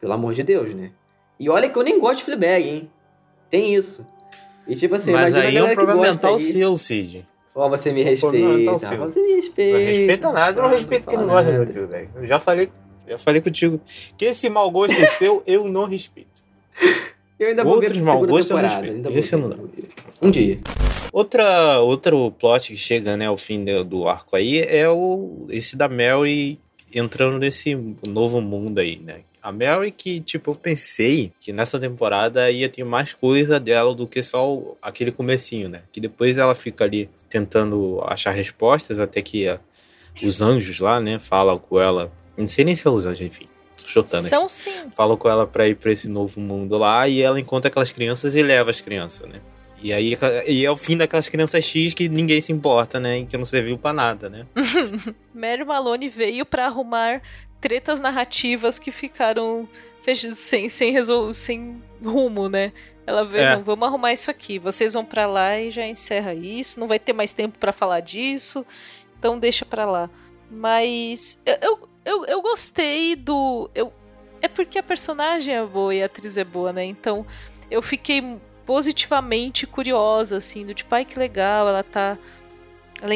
Pelo 0.00 0.12
amor 0.12 0.34
de 0.34 0.42
Deus, 0.42 0.74
né? 0.74 0.90
E 1.40 1.48
olha 1.48 1.68
que 1.68 1.78
eu 1.78 1.82
nem 1.82 1.98
gosto 1.98 2.18
de 2.18 2.24
Fleabag, 2.24 2.68
hein? 2.68 2.90
Tem 3.50 3.74
isso. 3.74 4.06
E 4.66 4.74
tipo 4.74 4.94
assim, 4.94 5.12
Mas 5.12 5.34
aí 5.34 5.56
é 5.56 5.62
um 5.62 5.74
problema 5.74 6.00
mental 6.02 6.36
disso. 6.36 6.52
seu, 6.52 6.78
Cid. 6.78 7.26
Ó, 7.54 7.68
você 7.68 7.92
me 7.92 8.02
mental 8.04 8.30
respeita. 8.30 8.78
seu. 8.78 8.98
Você 8.98 9.20
me 9.22 9.34
respeita. 9.36 9.78
Não 9.78 9.86
respeita 9.86 10.32
nada, 10.32 10.58
eu 10.58 10.62
não 10.64 10.70
respeito 10.70 11.08
quem 11.08 11.18
não 11.18 11.26
gosta 11.28 11.44
de 11.44 11.52
nada. 11.52 11.64
meu 11.64 11.72
filho, 11.72 11.88
velho. 11.88 12.08
Eu 12.16 12.26
já 12.26 12.40
falei, 12.40 12.68
já 13.08 13.18
falei 13.18 13.40
contigo. 13.40 13.80
Que 14.18 14.24
esse 14.26 14.48
mau 14.48 14.70
gosto 14.70 15.00
é 15.00 15.06
seu, 15.06 15.42
eu 15.46 15.68
não 15.68 15.84
respeito. 15.84 16.42
Eu 17.36 17.48
ainda 17.48 17.64
vou 17.64 17.74
Outros 17.74 17.96
ver 17.96 18.00
a 18.00 18.04
mau 18.04 18.24
gostos 18.24 18.50
eu 18.50 18.56
respeito. 18.58 19.10
Esse 19.10 19.34
não 19.34 19.50
dá. 19.50 19.56
Um 20.22 20.30
dia. 20.30 20.60
Outra, 21.12 21.80
outro 21.80 22.30
plot 22.30 22.70
que 22.72 22.76
chega, 22.78 23.16
né, 23.16 23.26
ao 23.26 23.36
fim 23.36 23.64
do, 23.64 23.84
do 23.84 24.08
arco 24.08 24.36
aí 24.36 24.58
é 24.60 24.88
o 24.88 25.44
esse 25.50 25.74
da 25.76 25.88
Mary 25.88 26.60
entrando 26.94 27.36
nesse 27.40 27.74
novo 28.06 28.40
mundo 28.40 28.78
aí, 28.78 29.00
né? 29.04 29.22
A 29.42 29.50
Mary 29.50 29.90
que, 29.90 30.20
tipo, 30.20 30.52
eu 30.52 30.54
pensei 30.54 31.32
que 31.40 31.52
nessa 31.52 31.78
temporada 31.78 32.48
ia 32.52 32.68
ter 32.68 32.84
mais 32.84 33.12
coisa 33.12 33.58
dela 33.58 33.92
do 33.92 34.06
que 34.06 34.22
só 34.22 34.54
o- 34.54 34.76
aquele 34.80 35.10
comecinho, 35.10 35.68
né? 35.68 35.82
Que 35.92 36.00
depois 36.00 36.38
ela 36.38 36.54
fica 36.54 36.84
ali 36.84 37.10
tentando 37.38 38.00
achar 38.06 38.30
respostas 38.30 39.00
até 39.00 39.20
que 39.20 39.48
a- 39.48 39.58
os 40.22 40.40
anjos 40.40 40.78
lá, 40.78 41.00
né, 41.00 41.18
falam 41.18 41.58
com 41.58 41.80
ela. 41.80 42.12
Não 42.36 42.46
sei 42.46 42.64
nem 42.64 42.76
se 42.76 42.86
é 42.86 42.90
os 42.90 43.04
anjos, 43.04 43.20
enfim. 43.26 43.48
Tô 43.76 43.88
chutando 43.88 44.20
aqui 44.28 44.28
São 44.36 44.48
sim. 44.48 44.70
falam 44.96 45.16
com 45.16 45.28
ela 45.28 45.44
pra 45.48 45.66
ir 45.66 45.74
pra 45.74 45.90
esse 45.90 46.08
novo 46.08 46.38
mundo 46.40 46.78
lá 46.78 47.08
e 47.08 47.20
ela 47.20 47.40
encontra 47.40 47.68
aquelas 47.68 47.90
crianças 47.90 48.36
e 48.36 48.42
leva 48.42 48.70
as 48.70 48.80
crianças, 48.80 49.28
né? 49.28 49.40
E 49.82 49.92
aí 49.92 50.16
e 50.46 50.64
é 50.64 50.70
o 50.70 50.76
fim 50.76 50.96
daquelas 50.96 51.28
crianças 51.28 51.64
X 51.64 51.92
que 51.92 52.08
ninguém 52.08 52.40
se 52.40 52.52
importa, 52.52 53.00
né? 53.00 53.18
E 53.18 53.26
que 53.26 53.36
não 53.36 53.44
serviu 53.44 53.76
pra 53.76 53.92
nada, 53.92 54.30
né? 54.30 54.46
Mary 55.34 55.64
Malone 55.64 56.08
veio 56.08 56.46
pra 56.46 56.66
arrumar 56.66 57.20
tretas 57.60 58.00
narrativas 58.00 58.78
que 58.78 58.92
ficaram 58.92 59.68
sem, 60.34 60.68
sem, 60.68 60.92
resol... 60.92 61.34
sem 61.34 61.82
rumo, 62.02 62.48
né? 62.48 62.72
Ela 63.06 63.24
veio, 63.24 63.44
É. 63.44 63.56
não, 63.56 63.62
vamos 63.62 63.86
arrumar 63.86 64.12
isso 64.12 64.30
aqui. 64.30 64.58
Vocês 64.58 64.94
vão 64.94 65.04
pra 65.04 65.26
lá 65.26 65.58
e 65.60 65.70
já 65.70 65.86
encerra 65.86 66.32
isso. 66.34 66.80
Não 66.80 66.88
vai 66.88 66.98
ter 66.98 67.12
mais 67.12 67.32
tempo 67.32 67.58
pra 67.58 67.72
falar 67.72 68.00
disso. 68.00 68.64
Então 69.18 69.38
deixa 69.38 69.64
pra 69.64 69.84
lá. 69.84 70.08
Mas 70.50 71.38
eu, 71.44 71.56
eu, 71.60 71.88
eu, 72.04 72.24
eu 72.26 72.42
gostei 72.42 73.14
do. 73.16 73.70
Eu, 73.74 73.92
é 74.40 74.48
porque 74.48 74.78
a 74.78 74.82
personagem 74.82 75.54
é 75.54 75.64
boa 75.64 75.94
e 75.94 76.02
a 76.02 76.06
atriz 76.06 76.36
é 76.38 76.44
boa, 76.44 76.72
né? 76.72 76.84
Então 76.84 77.26
eu 77.70 77.82
fiquei 77.82 78.22
positivamente 78.64 79.66
curiosa, 79.66 80.36
assim, 80.38 80.64
do 80.64 80.74
tipo, 80.74 80.94
ai 80.94 81.04
que 81.04 81.18
legal, 81.18 81.68
ela 81.68 81.82
tá. 81.82 82.16
Ela 83.02 83.14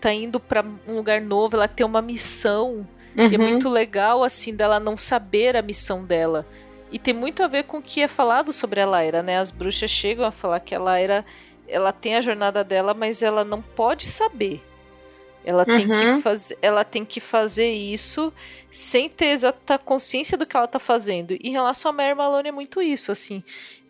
tá 0.00 0.12
indo 0.12 0.40
pra 0.40 0.64
um 0.88 0.94
lugar 0.96 1.20
novo, 1.20 1.56
ela 1.56 1.68
tem 1.68 1.84
uma 1.86 2.02
missão. 2.02 2.86
E 3.16 3.20
é 3.22 3.38
Uhum. 3.38 3.48
muito 3.50 3.68
legal, 3.68 4.22
assim, 4.22 4.54
dela 4.54 4.78
não 4.80 4.96
saber 4.96 5.56
a 5.56 5.62
missão 5.62 6.04
dela. 6.04 6.46
E 6.90 6.98
tem 6.98 7.14
muito 7.14 7.42
a 7.42 7.46
ver 7.46 7.64
com 7.64 7.78
o 7.78 7.82
que 7.82 8.00
é 8.02 8.08
falado 8.08 8.52
sobre 8.52 8.80
a 8.80 8.86
Lyra, 8.86 9.22
né? 9.22 9.38
As 9.38 9.50
bruxas 9.50 9.90
chegam 9.90 10.24
a 10.24 10.32
falar 10.32 10.60
que 10.60 10.74
a 10.74 10.78
Lyra, 10.78 11.24
ela 11.68 11.92
tem 11.92 12.16
a 12.16 12.20
jornada 12.20 12.64
dela, 12.64 12.92
mas 12.94 13.22
ela 13.22 13.44
não 13.44 13.62
pode 13.62 14.06
saber. 14.06 14.60
Ela 15.44 15.64
tem, 15.64 15.90
Uhum. 15.90 16.16
que 16.16 16.22
faz... 16.22 16.52
ela 16.60 16.84
tem 16.84 17.04
que 17.04 17.20
fazer 17.20 17.70
isso 17.72 18.32
sem 18.70 19.08
ter 19.08 19.26
exata 19.26 19.78
consciência 19.78 20.36
do 20.36 20.44
que 20.44 20.56
ela 20.56 20.66
tá 20.68 20.78
fazendo. 20.78 21.32
E 21.32 21.38
em 21.44 21.50
relação 21.52 21.90
a 21.90 21.92
Mary 21.94 22.14
Malone 22.14 22.48
é 22.48 22.52
muito 22.52 22.82
isso, 22.82 23.10
assim. 23.10 23.42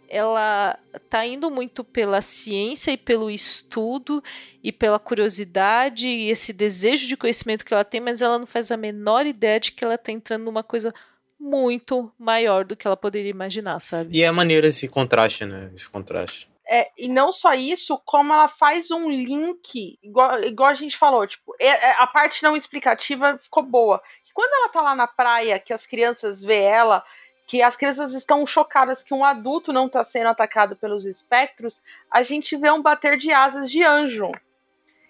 Ela 0.09 0.79
tá 1.09 1.25
indo 1.25 1.51
muito 1.51 1.83
pela 1.85 2.21
ciência 2.21 2.91
e 2.91 2.97
pelo 2.97 3.31
estudo 3.31 4.23
e 4.63 4.71
pela 4.73 4.99
curiosidade 4.99 6.09
e 6.09 6.29
esse 6.31 6.53
desejo 6.53 7.07
de 7.09 7.17
conhecimento 7.17 7.65
que 7.65 7.73
ela 7.73 7.85
tem, 7.85 8.01
mas 8.01 8.21
ela 8.21 8.39
não 8.39 8.47
faz 8.47 8.71
a 8.71 8.77
menor 8.77 9.25
ideia 9.27 9.59
de 9.61 9.73
que 9.73 9.85
ela 9.85 9.97
tá 9.97 10.11
entrando 10.13 10.45
numa 10.45 10.63
coisa 10.65 10.93
muito 11.41 12.13
maior 12.19 12.65
do 12.65 12.77
que 12.77 12.87
ela 12.87 12.97
poderia 12.97 13.31
imaginar, 13.31 13.81
sabe? 13.81 14.11
E 14.19 14.23
é 14.23 14.31
maneiro 14.31 14.67
esse 14.67 14.87
contraste, 14.89 15.47
né? 15.47 15.71
Esse 15.75 15.89
contraste. 15.89 16.49
É, 16.69 16.89
e 16.97 17.09
não 17.09 17.33
só 17.33 17.55
isso, 17.55 18.01
como 18.05 18.33
ela 18.33 18.47
faz 18.47 18.91
um 18.93 19.09
link, 19.11 19.99
igual, 20.03 20.41
igual 20.45 20.69
a 20.69 20.75
gente 20.75 20.97
falou, 20.97 21.27
tipo, 21.27 21.53
é- 21.59 21.67
é- 21.67 21.97
a 21.99 22.07
parte 22.07 22.43
não 22.45 22.55
explicativa 22.57 23.39
ficou 23.43 23.63
boa. 23.65 24.01
Quando 24.33 24.53
ela 24.55 24.69
tá 24.69 24.81
lá 24.81 24.95
na 24.95 25.09
praia, 25.09 25.59
que 25.59 25.73
as 25.73 25.85
crianças 25.85 26.41
vê 26.43 26.61
ela, 26.63 27.03
que 27.47 27.61
as 27.61 27.75
crianças 27.77 28.15
estão 28.15 28.47
chocadas 28.47 29.03
que 29.03 29.13
um 29.13 29.25
adulto 29.25 29.73
não 29.73 29.89
tá 29.89 30.05
sendo 30.05 30.29
atacado 30.29 30.77
pelos 30.77 31.05
espectros, 31.05 31.81
a 32.09 32.23
gente 32.23 32.57
vê 32.57 32.71
um 32.71 32.81
bater 32.81 33.17
de 33.19 33.33
asas 33.33 33.69
de 33.69 33.83
anjo. 33.83 34.31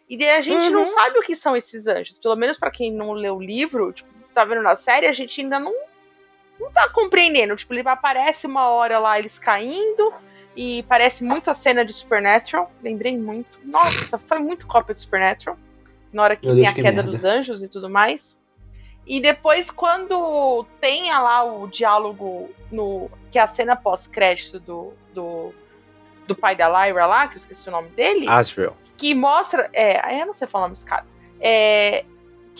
E 0.08 0.16
daí 0.16 0.30
a 0.30 0.40
gente 0.40 0.70
não 0.70 0.80
Uhum. 0.80 0.86
sabe 0.86 1.18
o 1.18 1.22
que 1.22 1.36
são 1.36 1.54
esses 1.54 1.86
anjos. 1.86 2.18
Pelo 2.18 2.34
menos 2.36 2.56
pra 2.58 2.70
quem 2.70 2.90
não 2.90 3.12
leu 3.12 3.36
o 3.36 3.42
livro, 3.42 3.92
tipo, 3.92 4.08
tá 4.34 4.44
vendo 4.46 4.62
na 4.62 4.74
série, 4.76 5.06
a 5.06 5.12
gente 5.12 5.42
ainda 5.42 5.60
não, 5.60 5.74
não 6.60 6.70
tá 6.70 6.88
compreendendo. 6.90 7.56
Tipo, 7.56 7.74
ele 7.74 7.88
aparece 7.88 8.46
uma 8.46 8.68
hora 8.68 8.98
lá, 8.98 9.18
eles 9.18 9.38
caindo, 9.38 10.12
e 10.54 10.82
parece 10.84 11.24
muito 11.24 11.50
a 11.50 11.54
cena 11.54 11.84
de 11.84 11.92
Supernatural. 11.92 12.70
Lembrei 12.82 13.16
muito. 13.16 13.58
Nossa, 13.64 14.18
foi 14.18 14.38
muito 14.38 14.66
cópia 14.66 14.94
de 14.94 15.00
Supernatural. 15.00 15.56
Na 16.12 16.22
hora 16.24 16.36
que 16.36 16.46
Meu 16.46 16.54
tem 16.56 16.64
Deus, 16.64 16.72
a 16.72 16.76
que 16.76 16.82
queda 16.82 16.96
merda. 16.96 17.10
dos 17.10 17.24
anjos 17.24 17.62
e 17.62 17.68
tudo 17.68 17.88
mais. 17.88 18.38
E 19.06 19.20
depois, 19.20 19.70
quando 19.70 20.64
tem 20.80 21.10
lá 21.10 21.42
o 21.44 21.66
diálogo 21.66 22.50
no. 22.70 23.10
Que 23.30 23.38
é 23.38 23.42
a 23.42 23.46
cena 23.46 23.74
pós-crédito 23.74 24.60
do, 24.60 24.92
do. 25.14 25.54
Do 26.26 26.34
pai 26.36 26.54
da 26.54 26.68
Lyra 26.68 27.06
lá, 27.06 27.26
que 27.26 27.34
eu 27.34 27.38
esqueci 27.38 27.68
o 27.68 27.72
nome 27.72 27.88
dele 27.88 28.28
Asriel. 28.28 28.76
que 28.96 29.14
mostra. 29.14 29.68
É, 29.72 30.00
aí 30.04 30.20
eu 30.20 30.26
não 30.26 30.34
sei 30.34 30.46
falar 30.46 30.64
o 30.64 30.66
nome 30.66 30.74
desse 30.74 30.86
cara. 30.86 31.04
É, 31.40 32.04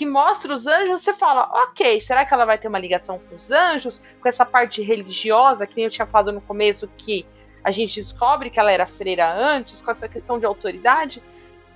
que 0.01 0.07
mostra 0.07 0.55
os 0.55 0.67
anjos, 0.67 1.03
você 1.03 1.13
fala, 1.13 1.43
ok, 1.53 2.01
será 2.01 2.25
que 2.25 2.33
ela 2.33 2.47
vai 2.47 2.57
ter 2.57 2.69
uma 2.69 2.79
ligação 2.79 3.19
com 3.19 3.35
os 3.37 3.51
anjos? 3.51 4.03
Com 4.19 4.31
essa 4.31 4.47
parte 4.47 4.81
religiosa, 4.81 5.67
que 5.67 5.77
nem 5.77 5.85
eu 5.85 5.91
tinha 5.91 6.07
falado 6.07 6.33
no 6.33 6.41
começo, 6.41 6.89
que 6.97 7.27
a 7.63 7.71
gente 7.71 8.01
descobre 8.01 8.49
que 8.49 8.59
ela 8.59 8.73
era 8.73 8.87
freira 8.87 9.31
antes, 9.31 9.83
com 9.83 9.91
essa 9.91 10.09
questão 10.09 10.39
de 10.39 10.47
autoridade. 10.47 11.23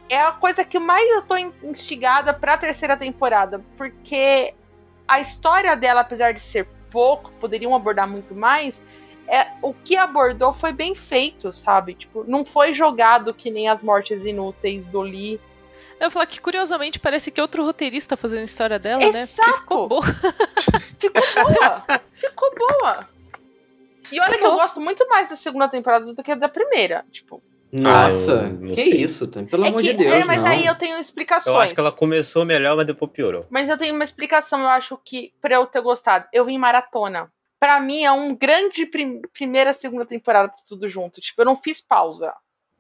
É 0.09 0.19
a 0.19 0.33
coisa 0.33 0.65
que 0.65 0.79
mais 0.79 1.07
eu 1.11 1.21
tô 1.21 1.37
in- 1.37 1.53
instigada 1.63 2.33
pra 2.33 2.57
terceira 2.57 2.97
temporada, 2.97 3.63
porque 3.77 4.55
a 5.07 5.21
história 5.21 5.77
dela, 5.77 6.01
apesar 6.01 6.33
de 6.33 6.41
ser 6.41 6.67
pouco, 6.91 7.31
poderiam 7.33 7.75
abordar 7.75 8.09
muito 8.09 8.35
mais. 8.35 8.83
É, 9.29 9.49
o 9.61 9.75
que 9.75 9.99
abordou 9.99 10.51
foi 10.51 10.73
bem 10.73 10.95
feito, 10.95 11.53
sabe? 11.53 11.93
Tipo, 11.93 12.25
não 12.27 12.43
foi 12.43 12.73
jogado 12.73 13.35
que 13.35 13.51
nem 13.51 13.69
as 13.69 13.83
mortes 13.83 14.25
inúteis 14.25 14.89
do 14.89 15.03
Lee. 15.03 15.39
Eu 16.01 16.07
ia 16.07 16.11
falar 16.11 16.27
que, 16.27 16.41
curiosamente, 16.41 16.99
parece 16.99 17.31
que 17.31 17.41
outro 17.41 17.65
roteirista 17.65 18.17
fazendo 18.17 18.41
a 18.41 18.45
história 18.45 18.79
dela, 18.79 19.11
né? 19.11 19.23
Exato! 19.23 19.43
Porque 19.45 19.59
ficou 19.61 19.89
boa. 19.89 20.03
Ficou 20.99 21.23
boa! 21.45 21.85
Ficou 22.13 22.55
boa! 22.55 23.09
E 24.13 24.21
olha 24.21 24.37
que 24.39 24.45
eu 24.45 24.51
Nossa. 24.53 24.65
gosto 24.65 24.81
muito 24.81 25.09
mais 25.09 25.29
da 25.29 25.37
segunda 25.37 25.69
temporada 25.69 26.13
do 26.13 26.23
que 26.23 26.35
da 26.35 26.49
primeira. 26.49 27.05
Tipo, 27.11 27.43
Nossa, 27.73 28.43
não 28.43 28.69
que 28.69 28.77
sei. 28.77 29.01
isso, 29.03 29.27
pelo 29.29 29.65
é 29.65 29.69
amor 29.69 29.81
que, 29.81 29.93
de 29.93 29.97
Deus, 29.99 30.13
é, 30.13 30.25
mas 30.25 30.43
não. 30.43 30.49
aí 30.49 30.67
eu 30.67 30.75
tenho 30.77 30.99
explicações. 30.99 31.55
Eu 31.55 31.61
acho 31.61 31.75
que 31.75 31.81
ela 31.81 31.91
começou 31.93 32.45
melhor, 32.45 32.77
mas 32.77 32.87
depois 32.87 33.11
piorou. 33.11 33.47
Mas 33.51 33.69
eu 33.69 33.79
tenho 33.79 33.95
uma 33.95 34.05
explicação, 34.05 34.61
eu 34.61 34.69
acho 34.69 34.99
que, 35.05 35.33
pra 35.41 35.55
eu 35.57 35.67
ter 35.67 35.81
gostado. 35.81 36.27
Eu 36.33 36.45
vim 36.45 36.59
maratona. 36.59 37.31
Pra 37.59 37.81
mim 37.81 38.03
é 38.05 38.13
um 38.13 38.35
grande 38.35 38.85
prim- 38.87 39.23
primeira, 39.33 39.73
segunda 39.73 40.05
temporada 40.05 40.53
tudo 40.69 40.89
junto. 40.89 41.21
Tipo, 41.21 41.41
eu 41.43 41.47
não 41.47 41.57
fiz 41.57 41.81
pausa. 41.81 42.33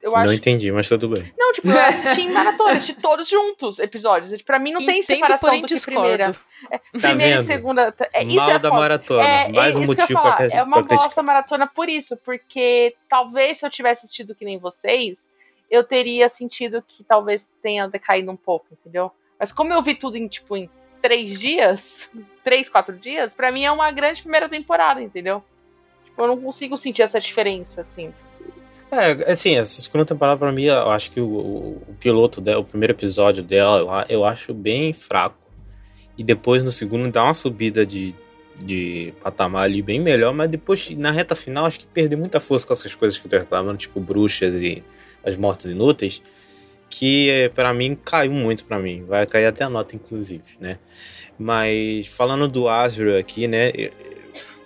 Eu 0.04 0.10
Não 0.10 0.18
acho 0.18 0.32
entendi, 0.34 0.70
mas 0.70 0.86
tudo 0.86 1.08
bem. 1.08 1.32
Não, 1.38 1.50
tipo, 1.54 1.66
eu 1.66 1.80
assisti 1.80 2.20
em 2.20 2.30
maratona, 2.30 2.72
assisti 2.72 2.92
todos 3.00 3.26
juntos 3.26 3.78
episódios. 3.78 4.34
E 4.34 4.42
Pra 4.44 4.58
mim 4.58 4.72
não 4.72 4.84
tem 4.84 4.98
Entendo, 5.00 5.16
separação 5.16 5.48
porém 5.48 5.62
do 5.62 5.66
que 5.66 5.72
discordo. 5.74 6.00
primeira. 6.02 6.36
É, 6.70 6.78
Tá 6.78 6.84
primeira 6.92 7.22
e 7.24 7.36
vendo? 7.38 7.46
segunda. 7.46 7.94
É, 8.12 8.22
isso 8.22 8.36
Mal 8.36 8.50
é 8.50 8.58
da 8.58 8.68
foda. 8.68 8.80
maratona. 8.82 9.26
É, 9.26 9.48
Mais 9.50 9.74
é 9.74 9.78
um 9.78 9.82
isso 9.84 9.96
que 9.96 10.02
eu 10.02 10.06
ia 10.10 10.22
motivo 10.22 10.36
pra, 10.36 10.58
É 10.58 10.62
uma 10.62 10.82
bosta 10.82 11.22
maratona 11.22 11.66
por 11.66 11.88
isso, 11.88 12.18
porque 12.18 12.94
talvez 13.08 13.60
se 13.60 13.64
eu 13.66 13.70
tivesse 13.70 14.04
assistido 14.04 14.34
que 14.34 14.44
nem 14.44 14.58
vocês, 14.58 15.30
eu 15.70 15.82
teria 15.82 16.28
sentido 16.28 16.84
que 16.86 17.02
talvez 17.02 17.50
tenha 17.62 17.88
decaído 17.88 18.30
um 18.30 18.36
pouco, 18.36 18.66
entendeu? 18.72 19.10
Mas 19.40 19.52
como 19.52 19.72
eu 19.72 19.80
vi 19.80 19.94
tudo 19.94 20.18
em, 20.18 20.28
tipo, 20.28 20.54
em 20.54 20.68
três 21.00 21.40
dias, 21.40 22.10
três, 22.44 22.68
quatro 22.68 22.94
dias, 22.98 23.32
pra 23.32 23.50
mim 23.50 23.64
é 23.64 23.72
uma 23.72 23.90
grande 23.90 24.20
primeira 24.20 24.50
temporada, 24.50 25.00
entendeu? 25.00 25.42
Tipo, 26.04 26.20
eu 26.22 26.26
não 26.26 26.36
consigo 26.38 26.76
sentir 26.76 27.00
essa 27.00 27.18
diferença, 27.18 27.80
assim. 27.80 28.12
É, 28.90 29.32
assim, 29.32 29.56
essa 29.56 29.82
segunda 29.82 30.04
temporada 30.04 30.38
pra 30.38 30.52
mim, 30.52 30.64
eu 30.64 30.90
acho 30.90 31.10
que 31.10 31.20
o, 31.20 31.26
o, 31.26 31.96
piloto 31.98 32.40
dela, 32.40 32.60
o 32.60 32.64
primeiro 32.64 32.92
episódio 32.92 33.42
dela, 33.42 34.04
eu, 34.08 34.16
eu 34.16 34.24
acho 34.24 34.54
bem 34.54 34.92
fraco. 34.92 35.44
E 36.16 36.22
depois 36.22 36.62
no 36.62 36.70
segundo 36.70 37.10
dá 37.10 37.24
uma 37.24 37.34
subida 37.34 37.84
de, 37.84 38.14
de 38.60 39.12
patamar 39.22 39.64
ali 39.64 39.82
bem 39.82 40.00
melhor, 40.00 40.32
mas 40.32 40.48
depois 40.48 40.90
na 40.90 41.10
reta 41.10 41.34
final 41.34 41.66
acho 41.66 41.80
que 41.80 41.86
perdeu 41.86 42.18
muita 42.18 42.40
força 42.40 42.66
com 42.66 42.72
essas 42.72 42.94
coisas 42.94 43.18
que 43.18 43.26
eu 43.26 43.30
tô 43.30 43.36
reclamando, 43.36 43.78
tipo 43.78 43.98
bruxas 43.98 44.62
e 44.62 44.82
as 45.24 45.36
mortes 45.36 45.66
inúteis, 45.66 46.22
que 46.88 47.50
para 47.54 47.74
mim 47.74 47.98
caiu 48.04 48.32
muito 48.32 48.64
para 48.64 48.78
mim, 48.78 49.04
vai 49.04 49.26
cair 49.26 49.46
até 49.46 49.64
a 49.64 49.68
nota 49.68 49.96
inclusive, 49.96 50.44
né? 50.60 50.78
Mas 51.36 52.06
falando 52.06 52.46
do 52.46 52.68
Asriel 52.68 53.18
aqui, 53.18 53.48
né? 53.48 53.72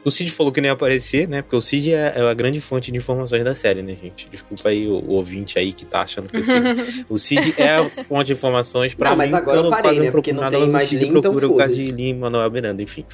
O 0.04 0.10
Cid 0.10 0.30
falou 0.30 0.52
que 0.52 0.60
nem 0.60 0.68
ia 0.68 0.72
aparecer, 0.72 1.28
né? 1.28 1.42
Porque 1.42 1.56
o 1.56 1.60
Cid 1.60 1.92
é, 1.92 2.12
é 2.16 2.20
a 2.30 2.32
grande 2.34 2.60
fonte 2.60 2.90
de 2.92 2.96
informações 2.96 3.42
da 3.44 3.54
série, 3.54 3.82
né, 3.82 3.96
gente? 4.00 4.28
Desculpa 4.30 4.68
aí 4.68 4.86
o, 4.86 4.92
o 4.94 5.10
ouvinte 5.14 5.58
aí 5.58 5.72
que 5.72 5.84
tá 5.84 6.02
achando 6.02 6.28
que 6.28 6.38
o 6.38 6.44
Cid. 6.44 7.04
o 7.08 7.18
Cid 7.18 7.54
é 7.58 7.76
a 7.76 7.90
fonte 7.90 8.26
de 8.28 8.32
informações 8.32 8.94
pra 8.94 9.10
Não, 9.10 9.16
mim. 9.16 9.24
mas 9.24 9.34
agora 9.34 9.58
eu 9.60 9.70
parei, 9.70 9.98
né? 10.00 10.10
Porque 10.10 10.32
não 10.32 10.48
tem 10.48 10.68
mais 10.68 10.86
o 10.86 10.88
Cid 10.88 11.04
Lin, 11.04 11.08
então 11.10 11.20
procura 11.22 11.48
o 11.48 11.56
caso 11.56 11.74
de. 11.74 11.90
Lin 11.92 12.14
Manuel 12.14 12.50
Miranda, 12.50 12.82
enfim. 12.82 13.04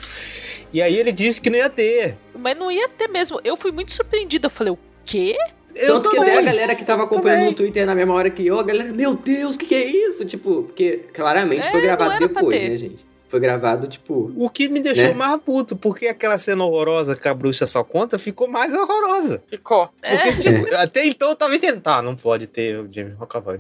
E 0.73 0.83
aí 0.83 0.97
ele 0.97 1.11
disse 1.13 1.41
que 1.41 1.49
não 1.51 1.59
ia 1.59 1.71
ter. 1.71 2.17
Mas 2.39 2.57
não 2.57 2.71
ia 2.71 2.89
ter 2.89 3.09
mesmo. 3.09 3.41
Eu 3.45 3.57
fui 3.57 3.73
muito 3.73 3.93
surpreendida. 3.93 4.47
Eu 4.47 4.51
falei, 4.51 4.73
o 4.73 4.79
quê? 5.05 5.37
Eu 5.75 5.95
Tanto 5.95 6.11
que 6.11 6.17
também. 6.17 6.31
até 6.33 6.41
a 6.41 6.53
galera 6.53 6.75
que 6.77 6.85
tava 6.85 7.03
acompanhando 7.03 7.35
também. 7.39 7.51
no 7.51 7.55
Twitter 7.57 7.85
na 7.87 7.95
mesma 7.97 8.15
hora 8.15 8.31
que 8.31 8.47
eu, 8.47 8.61
a 8.61 8.63
galera, 8.63 8.93
meu 8.93 9.15
Deus, 9.15 9.57
o 9.57 9.59
que, 9.59 9.67
que 9.67 9.75
é 9.75 9.85
isso? 9.85 10.25
Tipo, 10.25 10.63
porque 10.65 11.01
claramente 11.13 11.67
É, 11.67 11.71
foi 11.71 11.81
não 11.81 11.87
gravado 11.97 12.19
depois, 12.29 12.61
né, 12.63 12.77
gente? 12.77 13.05
Foi 13.35 13.41
gravado, 13.41 13.89
tipo. 13.89 14.33
O 14.37 14.49
que 14.49 14.69
me 14.69 14.79
deixou 14.79 15.09
Né? 15.09 15.15
mais 15.15 15.41
puto, 15.45 15.75
porque 15.75 16.07
aquela 16.07 16.39
cena 16.39 16.63
horrorosa 16.63 17.17
que 17.17 17.27
a 17.27 17.35
bruxa 17.35 17.67
só 17.67 17.83
conta 17.83 18.17
ficou 18.17 18.47
mais 18.47 18.73
horrorosa. 18.73 19.43
Ficou. 19.51 19.89
Porque, 20.01 20.29
É. 20.29 20.37
tipo, 20.37 20.73
até 20.77 21.05
então 21.05 21.31
eu 21.31 21.35
tava 21.35 21.57
entendendo, 21.57 21.81
tá, 21.83 22.01
não 22.01 22.15
pode 22.15 22.47
ter 22.47 22.79
o 22.79 22.87
James 22.89 23.15
McAvoy. 23.21 23.59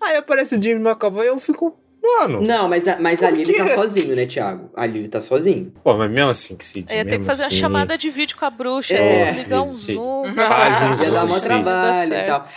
Aí 0.00 0.16
aparece 0.16 0.56
o 0.56 0.62
James 0.62 0.80
McAvoy 0.82 1.26
e 1.26 1.28
eu 1.28 1.38
fico, 1.38 1.76
mano. 2.02 2.40
Não, 2.40 2.66
mas, 2.66 2.88
a- 2.88 2.98
mas 2.98 3.22
ali 3.22 3.42
ele 3.42 3.52
tá 3.58 3.68
sozinho, 3.74 4.16
né, 4.16 4.24
Thiago? 4.24 4.70
Ali 4.74 5.00
ele 5.00 5.08
tá 5.08 5.20
sozinho. 5.20 5.70
Pô, 5.84 5.94
mas 5.98 6.10
mesmo 6.10 6.30
assim 6.30 6.56
que 6.56 6.64
se 6.64 6.78
ia 6.78 7.04
ter 7.04 7.18
que 7.18 7.24
fazer 7.26 7.42
assim, 7.44 7.56
uma 7.56 7.60
chamada 7.60 7.98
de 7.98 8.08
vídeo 8.08 8.38
com 8.38 8.46
a 8.46 8.50
bruxa, 8.50 8.94
É. 8.94 9.30
ligar 9.32 9.60
um 9.60 9.74
Sim, 9.74 9.96
zoom. 9.96 10.34
Faz 10.34 10.80
um 10.82 10.86
Ia 10.88 10.94
zoom, 10.94 11.12
dar 11.12 11.26
mó 11.26 11.36
sim. 11.36 11.46
trabalho 11.46 12.14
e 12.14 12.24
tal. 12.24 12.48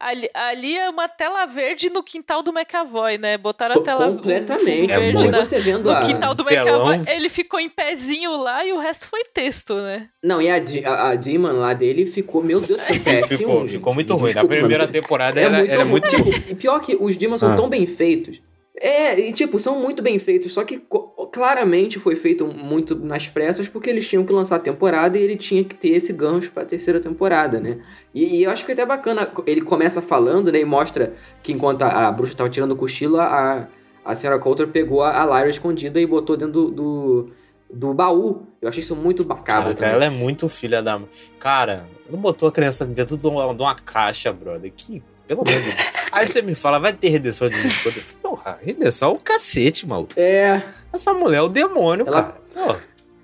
Ali, 0.00 0.30
ali 0.32 0.78
é 0.78 0.88
uma 0.88 1.06
tela 1.08 1.44
verde 1.44 1.90
no 1.90 2.02
quintal 2.02 2.42
do 2.42 2.50
McAvoy, 2.50 3.18
né? 3.18 3.36
Botaram 3.36 3.78
a 3.80 3.84
tela 3.84 4.08
completamente. 4.10 4.90
É 4.90 4.98
verde 4.98 5.28
na, 5.28 5.44
você 5.44 5.60
vendo 5.60 5.84
no 5.84 5.90
a. 5.90 6.00
quintal 6.00 6.34
do 6.34 6.42
telão. 6.42 6.88
McAvoy. 6.90 7.14
Ele 7.14 7.28
ficou 7.28 7.60
em 7.60 7.68
pezinho 7.68 8.34
lá 8.38 8.64
e 8.64 8.72
o 8.72 8.78
resto 8.78 9.06
foi 9.06 9.24
texto, 9.24 9.74
né? 9.74 10.08
Não, 10.24 10.40
e 10.40 10.48
a, 10.50 10.56
a, 10.86 11.10
a 11.10 11.14
Demon 11.16 11.52
lá 11.52 11.74
dele 11.74 12.06
ficou, 12.06 12.42
meu 12.42 12.58
Deus 12.60 12.80
do 12.80 12.82
céu, 12.84 12.96
péssimo. 13.04 13.38
Ficou, 13.38 13.68
ficou 13.68 13.94
muito 13.94 14.16
ruim. 14.16 14.32
Na 14.32 14.44
primeira 14.44 14.84
mas- 14.84 14.92
temporada 14.92 15.38
É 15.38 15.44
ela, 15.44 15.58
muito 15.58 15.70
ela 15.70 15.80
é 15.80 15.84
ruim. 15.84 15.90
muito. 15.90 16.08
Tipo, 16.08 16.50
e 16.50 16.54
pior 16.54 16.80
que 16.80 16.96
os 16.98 17.16
Demons 17.18 17.40
são 17.40 17.52
Ah. 17.52 17.56
tão 17.56 17.68
bem 17.68 17.84
feitos. 17.86 18.40
É, 18.82 19.18
e 19.20 19.32
tipo, 19.34 19.58
são 19.58 19.78
muito 19.78 20.02
bem 20.02 20.18
feitos, 20.18 20.52
só 20.54 20.64
que 20.64 20.78
co- 20.78 20.99
claramente 21.32 21.98
foi 21.98 22.16
feito 22.16 22.46
muito 22.46 22.94
nas 22.96 23.28
pressas 23.28 23.68
porque 23.68 23.88
eles 23.88 24.08
tinham 24.08 24.24
que 24.24 24.32
lançar 24.32 24.56
a 24.56 24.60
temporada 24.60 25.18
e 25.18 25.22
ele 25.22 25.36
tinha 25.36 25.62
que 25.64 25.74
ter 25.74 25.90
esse 25.90 26.12
gancho 26.12 26.50
pra 26.50 26.64
terceira 26.64 27.00
temporada, 27.00 27.60
né? 27.60 27.78
E, 28.14 28.38
e 28.38 28.44
eu 28.44 28.50
acho 28.50 28.64
que 28.64 28.72
é 28.72 28.74
até 28.74 28.84
bacana, 28.84 29.30
ele 29.46 29.60
começa 29.60 30.02
falando, 30.02 30.50
né, 30.50 30.60
e 30.60 30.64
mostra 30.64 31.14
que 31.42 31.52
enquanto 31.52 31.82
a, 31.82 32.08
a 32.08 32.12
bruxa 32.12 32.34
tava 32.34 32.50
tirando 32.50 32.72
o 32.72 32.76
cochilo, 32.76 33.18
a, 33.18 33.68
a 34.04 34.14
senhora 34.14 34.38
Coulter 34.38 34.68
pegou 34.68 35.02
a, 35.02 35.22
a 35.22 35.24
Lyra 35.24 35.50
escondida 35.50 36.00
e 36.00 36.06
botou 36.06 36.36
dentro 36.36 36.52
do, 36.52 36.70
do, 36.70 37.30
do 37.72 37.94
baú. 37.94 38.46
Eu 38.60 38.68
achei 38.68 38.82
isso 38.82 38.94
muito 38.96 39.24
bacana 39.24 39.74
Cara, 39.74 39.92
ela 39.92 40.04
é 40.04 40.10
muito 40.10 40.48
filha 40.48 40.82
da. 40.82 41.00
Cara, 41.38 41.86
não 42.10 42.18
botou 42.18 42.48
a 42.48 42.52
criança 42.52 42.84
dentro 42.84 43.16
de 43.16 43.26
uma, 43.26 43.54
de 43.54 43.62
uma 43.62 43.74
caixa, 43.74 44.32
brother. 44.32 44.72
Que, 44.76 45.02
pelo 45.26 45.40
amor 45.42 45.52
de 45.54 45.60
Deus. 45.60 45.74
Aí 46.12 46.26
você 46.28 46.42
me 46.42 46.54
fala, 46.54 46.78
vai 46.78 46.92
ter 46.92 47.08
redenção 47.08 47.48
de 47.48 47.56
música. 47.56 47.92
Porra, 48.22 48.58
redenção 48.62 49.10
é 49.10 49.12
o 49.14 49.18
cacete, 49.18 49.86
maluco. 49.86 50.12
É, 50.16 50.62
Essa 50.92 51.14
mulher 51.14 51.38
é 51.38 51.42
o 51.42 51.48
demônio, 51.48 52.06
Ela- 52.06 52.34
cara. 52.54 52.80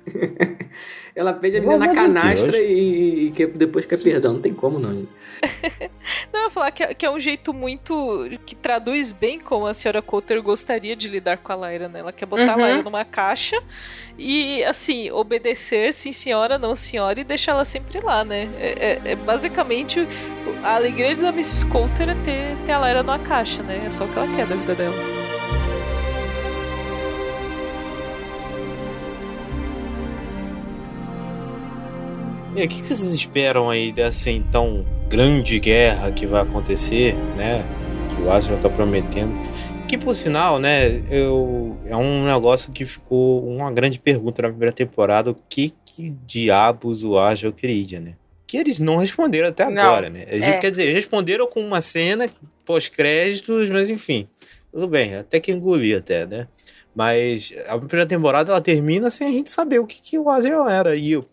ela 1.17 1.33
pede 1.33 1.57
a 1.57 1.61
menina 1.61 1.79
na 1.79 1.87
de 1.89 1.95
canastra 1.95 2.53
Deus. 2.53 2.65
e, 2.65 3.27
e 3.27 3.31
que 3.35 3.47
depois 3.47 3.87
quer 3.87 3.99
perdão. 4.03 4.35
Não 4.35 4.41
tem 4.41 4.53
como, 4.55 4.79
não, 4.79 4.93
gente. 4.93 5.09
Não, 6.33 6.41
eu 6.41 6.45
ia 6.45 6.51
falar 6.51 6.71
que 6.71 6.83
é, 6.83 6.95
que 6.95 7.05
é 7.05 7.11
um 7.11 7.19
jeito 7.21 7.53
muito. 7.53 8.27
que 8.47 8.55
traduz 8.55 9.13
bem 9.13 9.39
como 9.39 9.67
a 9.67 9.75
senhora 9.75 10.01
Coulter 10.01 10.41
gostaria 10.43 10.97
de 10.97 11.09
lidar 11.09 11.37
com 11.39 11.53
a 11.53 11.71
Lyra, 11.71 11.89
né? 11.89 12.01
Ela 12.01 12.13
quer 12.13 12.25
botar 12.27 12.53
a 12.53 12.57
Uhum. 12.57 12.67
Lyra 12.67 12.83
numa 12.83 13.05
caixa 13.05 13.63
e, 14.19 14.65
assim, 14.65 15.11
obedecer, 15.11 15.93
sim 15.93 16.13
senhora, 16.13 16.57
não 16.59 16.75
senhora, 16.75 17.21
e 17.21 17.25
deixar 17.25 17.53
ela 17.53 17.65
sempre 17.67 18.01
lá, 18.01 18.25
né? 18.25 18.49
É, 18.59 19.01
é- 19.07 19.13
é 19.13 19.17
basicamente 19.17 20.07
a 20.63 20.75
alegria 20.77 21.15
da 21.17 21.29
Mrs. 21.29 21.67
Coulter 21.67 22.09
é 22.09 22.15
ter, 22.25 22.57
ter 22.65 22.73
a 22.73 22.79
Lyra 22.87 23.03
numa 23.03 23.19
caixa, 23.19 23.63
né? 23.63 23.83
É 23.87 23.91
só 23.91 24.05
o 24.05 24.09
que 24.09 24.19
ela 24.19 24.37
quer 24.37 24.47
da 24.47 24.55
vida 24.55 24.75
dela. 24.75 25.26
E 32.57 32.65
o 32.65 32.69
que 32.69 32.77
que 32.77 32.83
vocês 32.83 33.13
esperam 33.13 33.69
aí 33.69 33.93
dessa 33.93 34.31
então 34.31 34.85
grande 35.09 35.59
guerra 35.61 36.11
que 36.11 36.27
vai 36.27 36.41
acontecer, 36.43 37.15
né? 37.37 37.63
Que 38.09 38.23
o 38.23 38.31
Asriel 38.31 38.59
tá 38.59 38.69
prometendo. 38.71 39.33
Que 39.87 39.97
por 39.97 40.17
sinal, 40.17 40.59
né, 40.59 41.03
eu, 41.11 41.77
é 41.85 41.97
um 41.97 42.25
negócio 42.27 42.73
que 42.73 42.85
ficou 42.85 43.47
uma 43.47 43.71
grande 43.71 44.01
pergunta 44.01 44.43
na 44.43 44.49
primeira 44.49 44.73
temporada: 44.73 45.31
o 45.31 45.37
que, 45.49 45.73
que 45.85 46.11
diabos 46.27 47.05
o 47.05 47.19
Asriel 47.19 47.53
queria, 47.53 48.01
né? 48.01 48.15
Que 48.47 48.57
eles 48.57 48.81
não 48.81 48.97
responderam 48.97 49.49
até 49.49 49.69
Não, 49.69 49.83
agora, 49.83 50.09
né? 50.09 50.25
É. 50.27 50.53
Quer 50.59 50.71
dizer, 50.71 50.85
eles 50.85 50.95
responderam 50.95 51.47
com 51.47 51.61
uma 51.61 51.81
cena 51.81 52.29
pós-créditos, 52.65 53.71
mas 53.71 53.91
enfim, 53.91 54.27
tudo 54.73 54.89
bem, 54.89 55.15
até 55.17 55.39
que 55.39 55.53
engoli 55.53 55.95
até, 55.95 56.27
né? 56.27 56.49
Mas 56.95 57.53
a 57.69 57.77
primeira 57.79 58.07
temporada 58.07 58.51
ela 58.53 58.61
termina 58.61 59.11
sem 59.11 59.29
a 59.29 59.33
gente 59.33 59.51
saber 59.51 59.79
o 59.79 59.87
que, 59.87 60.01
que 60.01 60.19
o 60.19 60.31
Asriel 60.31 60.67
era. 60.69 60.97
E, 60.97 61.13
eu- 61.13 61.27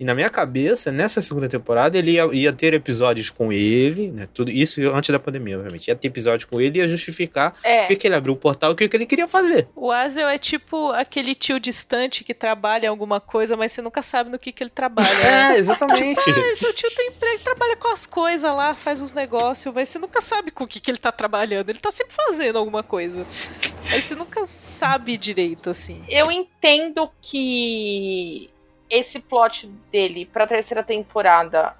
e 0.00 0.04
na 0.04 0.14
minha 0.14 0.28
cabeça, 0.30 0.90
nessa 0.90 1.22
segunda 1.22 1.48
temporada, 1.48 1.96
ele 1.96 2.12
ia, 2.12 2.26
ia 2.32 2.52
ter 2.52 2.74
episódios 2.74 3.30
com 3.30 3.52
ele, 3.52 4.10
né? 4.10 4.26
Tudo 4.32 4.50
isso 4.50 4.80
antes 4.92 5.10
da 5.10 5.18
pandemia, 5.18 5.56
obviamente. 5.56 5.88
Ia 5.88 5.94
ter 5.94 6.08
episódios 6.08 6.44
com 6.44 6.60
ele 6.60 6.78
e 6.78 6.82
ia 6.82 6.88
justificar 6.88 7.54
É. 7.62 7.82
por 7.82 7.88
que, 7.88 7.96
que 7.96 8.06
ele 8.08 8.14
abriu 8.14 8.32
o 8.34 8.36
portal 8.36 8.70
e 8.70 8.72
o 8.72 8.76
que, 8.76 8.88
que 8.88 8.96
ele 8.96 9.06
queria 9.06 9.28
fazer. 9.28 9.68
O 9.76 9.90
Asriel 9.92 10.28
é 10.28 10.38
tipo 10.38 10.90
aquele 10.90 11.34
tio 11.34 11.60
distante 11.60 12.24
que 12.24 12.34
trabalha 12.34 12.86
em 12.86 12.88
alguma 12.88 13.20
coisa, 13.20 13.56
mas 13.56 13.70
você 13.72 13.80
nunca 13.82 14.02
sabe 14.02 14.30
no 14.30 14.38
que, 14.38 14.50
que 14.50 14.62
ele 14.62 14.70
trabalha. 14.70 15.08
né? 15.22 15.54
É, 15.54 15.58
exatamente. 15.58 16.18
Ah, 16.30 16.54
seu 16.54 16.74
tio 16.74 16.90
tem 16.96 17.08
emprego, 17.08 17.38
trabalha 17.44 17.76
com 17.76 17.88
as 17.88 18.06
coisas 18.06 18.50
lá, 18.50 18.74
faz 18.74 19.00
uns 19.00 19.12
negócios, 19.12 19.72
mas 19.74 19.88
você 19.88 19.98
nunca 19.98 20.20
sabe 20.20 20.50
com 20.50 20.64
o 20.64 20.66
que, 20.66 20.80
que 20.80 20.90
ele 20.90 20.98
tá 20.98 21.12
trabalhando. 21.12 21.68
Ele 21.68 21.78
tá 21.78 21.90
sempre 21.90 22.14
fazendo 22.14 22.58
alguma 22.58 22.82
coisa. 22.82 23.20
Aí 23.20 24.00
você 24.00 24.14
nunca 24.14 24.46
sabe 24.46 25.16
direito, 25.16 25.70
assim. 25.70 26.02
Eu 26.08 26.30
entendo 26.32 27.08
que 27.20 28.50
esse 28.92 29.20
plot 29.20 29.66
dele 29.90 30.26
pra 30.26 30.46
terceira 30.46 30.82
temporada 30.82 31.74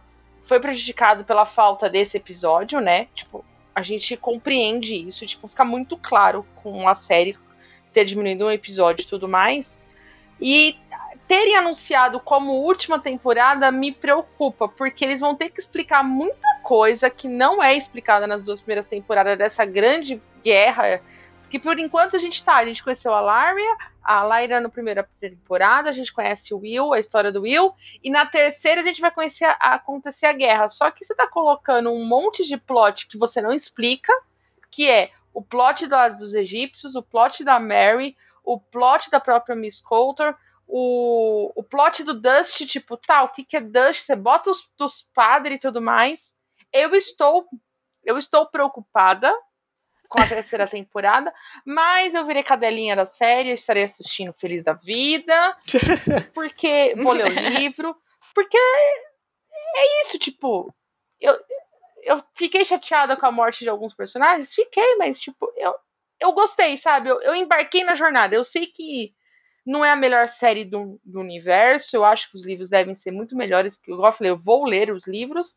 foi 0.45 0.59
prejudicado 0.59 1.25
pela 1.25 1.45
falta 1.45 1.91
desse 1.91 2.17
episódio, 2.17 2.81
né? 2.81 3.07
Tipo, 3.15 3.45
a 3.75 3.83
gente 3.83 4.17
compreende 4.17 4.97
isso, 4.97 5.27
tipo, 5.27 5.47
fica 5.47 5.63
muito 5.63 5.95
claro 5.99 6.47
com 6.57 6.89
a 6.89 6.95
série 6.95 7.37
ter 7.93 8.07
diminuído 8.07 8.47
um 8.47 8.51
episódio 8.51 9.03
e 9.03 9.07
tudo 9.07 9.29
mais. 9.29 9.79
E 10.41 10.79
terem 11.29 11.55
anunciado 11.55 12.19
como 12.19 12.53
última 12.53 12.99
temporada 12.99 13.71
me 13.71 13.93
preocupa, 13.93 14.67
porque 14.67 15.05
eles 15.05 15.21
vão 15.21 15.35
ter 15.35 15.51
que 15.51 15.61
explicar 15.61 16.03
muita 16.03 16.61
coisa 16.63 17.11
que 17.11 17.29
não 17.29 17.63
é 17.63 17.77
explicada 17.77 18.27
nas 18.27 18.43
duas 18.43 18.63
primeiras 18.63 18.89
temporadas 18.89 19.37
dessa 19.37 19.67
grande 19.67 20.21
guerra. 20.43 21.03
Que 21.53 21.59
por 21.59 21.79
enquanto 21.79 22.17
a 22.17 22.19
gente 22.19 22.43
tá, 22.43 22.57
a 22.57 22.65
gente 22.65 22.83
conheceu 22.83 23.13
a 23.13 23.21
Laria, 23.21 23.77
a 24.03 24.25
Lyra 24.25 24.59
na 24.59 24.71
primeira 24.71 25.07
temporada, 25.21 25.91
a 25.91 25.93
gente 25.93 26.11
conhece 26.11 26.55
o 26.55 26.59
Will, 26.61 26.95
a 26.95 26.99
história 26.99 27.31
do 27.31 27.43
Will, 27.43 27.75
e 28.03 28.09
na 28.11 28.25
terceira 28.25 28.81
a 28.81 28.85
gente 28.85 29.03
vai 29.03 29.11
conhecer 29.11 29.45
a, 29.45 29.53
a- 29.61 29.75
acontecer 29.75 30.25
a 30.25 30.33
guerra. 30.33 30.71
Só 30.71 30.91
que 30.91 31.05
você 31.05 31.15
tá 31.15 31.29
colocando 31.29 31.91
um 31.91 32.07
monte 32.07 32.43
de 32.47 32.57
plot 32.57 33.07
que 33.07 33.19
você 33.19 33.43
não 33.43 33.53
explica, 33.53 34.11
que 34.71 34.89
é 34.89 35.11
o 35.35 35.43
plot 35.43 35.87
da- 35.87 36.09
dos 36.09 36.33
egípcios, 36.33 36.97
o 36.97 37.03
plot 37.03 37.45
da 37.45 37.61
Mary, 37.61 38.17
o 38.43 38.59
plot 38.59 39.11
da 39.11 39.21
própria 39.21 39.55
Miss 39.55 39.79
Coulter, 39.79 40.35
o, 40.67 41.53
o 41.55 41.63
plot 41.63 42.03
do 42.03 42.15
Dust, 42.19 42.65
tipo, 42.67 42.97
tá, 42.97 43.25
o 43.25 43.29
que, 43.29 43.45
que 43.45 43.59
é 43.59 43.61
Dust? 43.61 44.01
Você 44.07 44.17
bota 44.17 44.51
os 44.51 44.71
dos 44.79 45.03
padres 45.15 45.57
e 45.57 45.61
tudo 45.61 45.83
mais. 45.83 46.35
Eu 46.73 46.95
estou, 46.95 47.47
eu 48.03 48.17
estou 48.17 48.47
preocupada 48.47 49.31
com 50.13 50.21
a 50.21 50.29
terceira 50.29 50.69
temporada, 50.69 51.33
mas 51.65 52.13
eu 52.13 52.27
virei 52.27 52.43
cadelinha 52.43 52.95
da 52.95 53.07
série, 53.07 53.53
estarei 53.53 53.85
assistindo 53.85 54.35
Feliz 54.35 54.63
da 54.63 54.75
Vida, 54.75 55.57
porque 56.35 56.95
vou 57.03 57.15
ler 57.15 57.27
o 57.27 57.59
livro, 57.59 57.97
porque 58.35 58.59
é 58.59 60.03
isso, 60.03 60.19
tipo, 60.19 60.73
eu, 61.19 61.35
eu 62.03 62.23
fiquei 62.35 62.63
chateada 62.65 63.17
com 63.17 63.25
a 63.25 63.33
morte 63.33 63.61
de 63.61 63.71
alguns 63.71 63.95
personagens, 63.95 64.53
fiquei, 64.53 64.97
mas 64.97 65.19
tipo, 65.19 65.51
eu, 65.57 65.75
eu 66.21 66.33
gostei, 66.33 66.77
sabe? 66.77 67.09
Eu, 67.09 67.21
eu 67.23 67.35
embarquei 67.35 67.83
na 67.83 67.95
jornada. 67.95 68.35
Eu 68.35 68.45
sei 68.45 68.67
que 68.67 69.13
não 69.65 69.85
é 69.85 69.91
a 69.91 69.97
melhor 69.97 70.29
série 70.29 70.65
do, 70.65 71.01
do 71.05 71.21
universo. 71.21 71.97
Eu 71.97 72.05
acho 72.05 72.31
que 72.31 72.37
os 72.37 72.45
livros 72.45 72.71
devem 72.71 72.95
ser 72.95 73.11
muito 73.11 73.37
melhores. 73.37 73.79
Que 73.79 73.93
eu 73.93 74.13
falei, 74.13 74.31
eu 74.31 74.39
vou 74.39 74.65
ler 74.65 74.93
os 74.93 75.07
livros. 75.07 75.57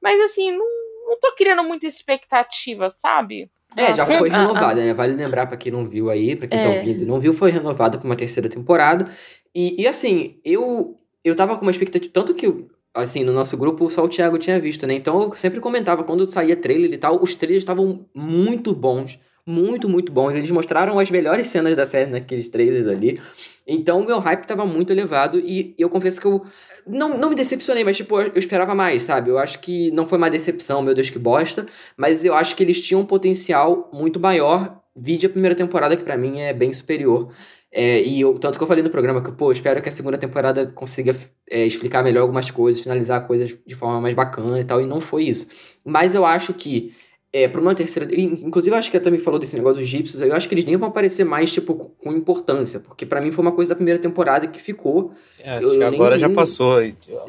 Mas 0.00 0.20
assim, 0.20 0.52
não, 0.52 0.66
não 1.08 1.18
tô 1.18 1.34
criando 1.34 1.64
muita 1.64 1.86
expectativa, 1.86 2.90
sabe? 2.90 3.50
É, 3.78 3.94
já 3.94 4.04
foi 4.06 4.28
Ah, 4.30 4.34
ah. 4.36 4.40
renovada, 4.42 4.84
né? 4.84 4.92
Vale 4.94 5.14
lembrar 5.14 5.46
pra 5.46 5.56
quem 5.56 5.70
não 5.72 5.88
viu 5.88 6.10
aí, 6.10 6.34
pra 6.36 6.48
quem 6.48 6.58
tá 6.58 6.66
É. 6.66 6.78
ouvindo 6.78 7.02
e 7.02 7.06
não 7.06 7.20
viu, 7.20 7.32
foi 7.32 7.50
renovada 7.50 7.98
pra 7.98 8.06
uma 8.06 8.16
terceira 8.16 8.48
temporada. 8.48 9.10
E, 9.54 9.80
e 9.82 9.86
assim, 9.86 10.36
eu 10.44 10.96
eu 11.24 11.34
tava 11.36 11.56
com 11.56 11.62
uma 11.62 11.70
expectativa. 11.70 12.10
Tanto 12.12 12.34
que, 12.34 12.46
assim, 12.94 13.22
no 13.24 13.32
nosso 13.32 13.56
grupo 13.56 13.90
só 13.90 14.04
o 14.04 14.08
Thiago 14.08 14.38
tinha 14.38 14.58
visto, 14.60 14.86
né? 14.86 14.94
Então 14.94 15.22
eu 15.22 15.32
sempre 15.34 15.60
comentava, 15.60 16.02
quando 16.04 16.30
saía 16.30 16.56
trailer 16.56 16.92
e 16.92 16.96
tal, 16.98 17.22
os 17.22 17.34
trailers 17.34 17.62
estavam 17.62 18.06
muito 18.14 18.74
bons. 18.74 19.18
Muito, 19.48 19.88
muito 19.88 20.12
bons. 20.12 20.34
Eles 20.34 20.50
mostraram 20.50 20.98
as 20.98 21.10
melhores 21.10 21.46
cenas 21.46 21.74
da 21.74 21.86
série 21.86 22.10
naqueles 22.10 22.50
trailers 22.50 22.86
ali. 22.86 23.18
Então 23.66 24.00
o 24.00 24.04
meu 24.04 24.18
hype 24.18 24.44
tava 24.44 24.66
muito 24.66 24.92
elevado 24.92 25.40
e 25.40 25.74
eu 25.78 25.88
confesso 25.88 26.20
que 26.20 26.26
eu 26.26 26.44
não, 26.86 27.16
não 27.16 27.30
me 27.30 27.34
decepcionei, 27.34 27.82
mas 27.82 27.96
tipo, 27.96 28.20
eu 28.20 28.36
esperava 28.36 28.74
mais, 28.74 29.04
sabe? 29.04 29.30
Eu 29.30 29.38
acho 29.38 29.60
que 29.60 29.90
não 29.92 30.04
foi 30.04 30.18
uma 30.18 30.28
decepção, 30.28 30.82
meu 30.82 30.92
Deus 30.92 31.08
que 31.08 31.18
bosta, 31.18 31.64
mas 31.96 32.26
eu 32.26 32.34
acho 32.34 32.54
que 32.54 32.62
eles 32.62 32.78
tinham 32.84 33.00
um 33.00 33.06
potencial 33.06 33.88
muito 33.90 34.20
maior. 34.20 34.82
Vide 34.94 35.24
a 35.24 35.30
primeira 35.30 35.54
temporada, 35.54 35.96
que 35.96 36.04
pra 36.04 36.18
mim 36.18 36.40
é 36.40 36.52
bem 36.52 36.70
superior. 36.70 37.32
É, 37.72 38.02
e 38.02 38.20
eu, 38.20 38.38
tanto 38.38 38.58
que 38.58 38.64
eu 38.64 38.68
falei 38.68 38.82
no 38.82 38.90
programa 38.90 39.22
que, 39.22 39.32
pô, 39.32 39.50
espero 39.50 39.80
que 39.80 39.88
a 39.88 39.92
segunda 39.92 40.18
temporada 40.18 40.66
consiga 40.66 41.16
é, 41.50 41.64
explicar 41.64 42.02
melhor 42.04 42.22
algumas 42.22 42.50
coisas, 42.50 42.82
finalizar 42.82 43.26
coisas 43.26 43.56
de 43.66 43.74
forma 43.74 43.98
mais 43.98 44.14
bacana 44.14 44.60
e 44.60 44.64
tal, 44.64 44.80
e 44.82 44.86
não 44.86 45.00
foi 45.00 45.24
isso. 45.24 45.46
Mas 45.84 46.14
eu 46.14 46.26
acho 46.26 46.52
que, 46.52 46.94
é, 47.32 47.46
pra 47.48 47.60
uma 47.60 47.74
terceira. 47.74 48.08
Inclusive, 48.14 48.74
eu 48.74 48.78
acho 48.78 48.90
que 48.90 48.96
a 48.96 49.00
Tami 49.00 49.18
falou 49.18 49.38
desse 49.38 49.56
negócio 49.56 49.80
dos 49.80 49.88
egípcios, 49.88 50.20
eu 50.22 50.34
acho 50.34 50.48
que 50.48 50.54
eles 50.54 50.64
nem 50.64 50.76
vão 50.76 50.88
aparecer 50.88 51.24
mais, 51.24 51.52
tipo, 51.52 51.74
com 51.74 52.12
importância, 52.12 52.80
porque 52.80 53.04
pra 53.04 53.20
mim 53.20 53.30
foi 53.30 53.42
uma 53.42 53.52
coisa 53.52 53.70
da 53.70 53.74
primeira 53.74 54.00
temporada 54.00 54.46
que 54.46 54.60
ficou. 54.60 55.12
É, 55.42 55.62
Eu- 55.62 55.74
nem- 55.74 55.82
agora 55.84 56.16
já 56.16 56.26
nem- 56.28 56.34
passou. 56.36 56.78
A 56.78 56.82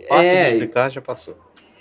parte 0.08 0.28
É. 0.28 0.44
de 0.46 0.52
explicar 0.54 0.90
já 0.90 1.02
passou. 1.02 1.36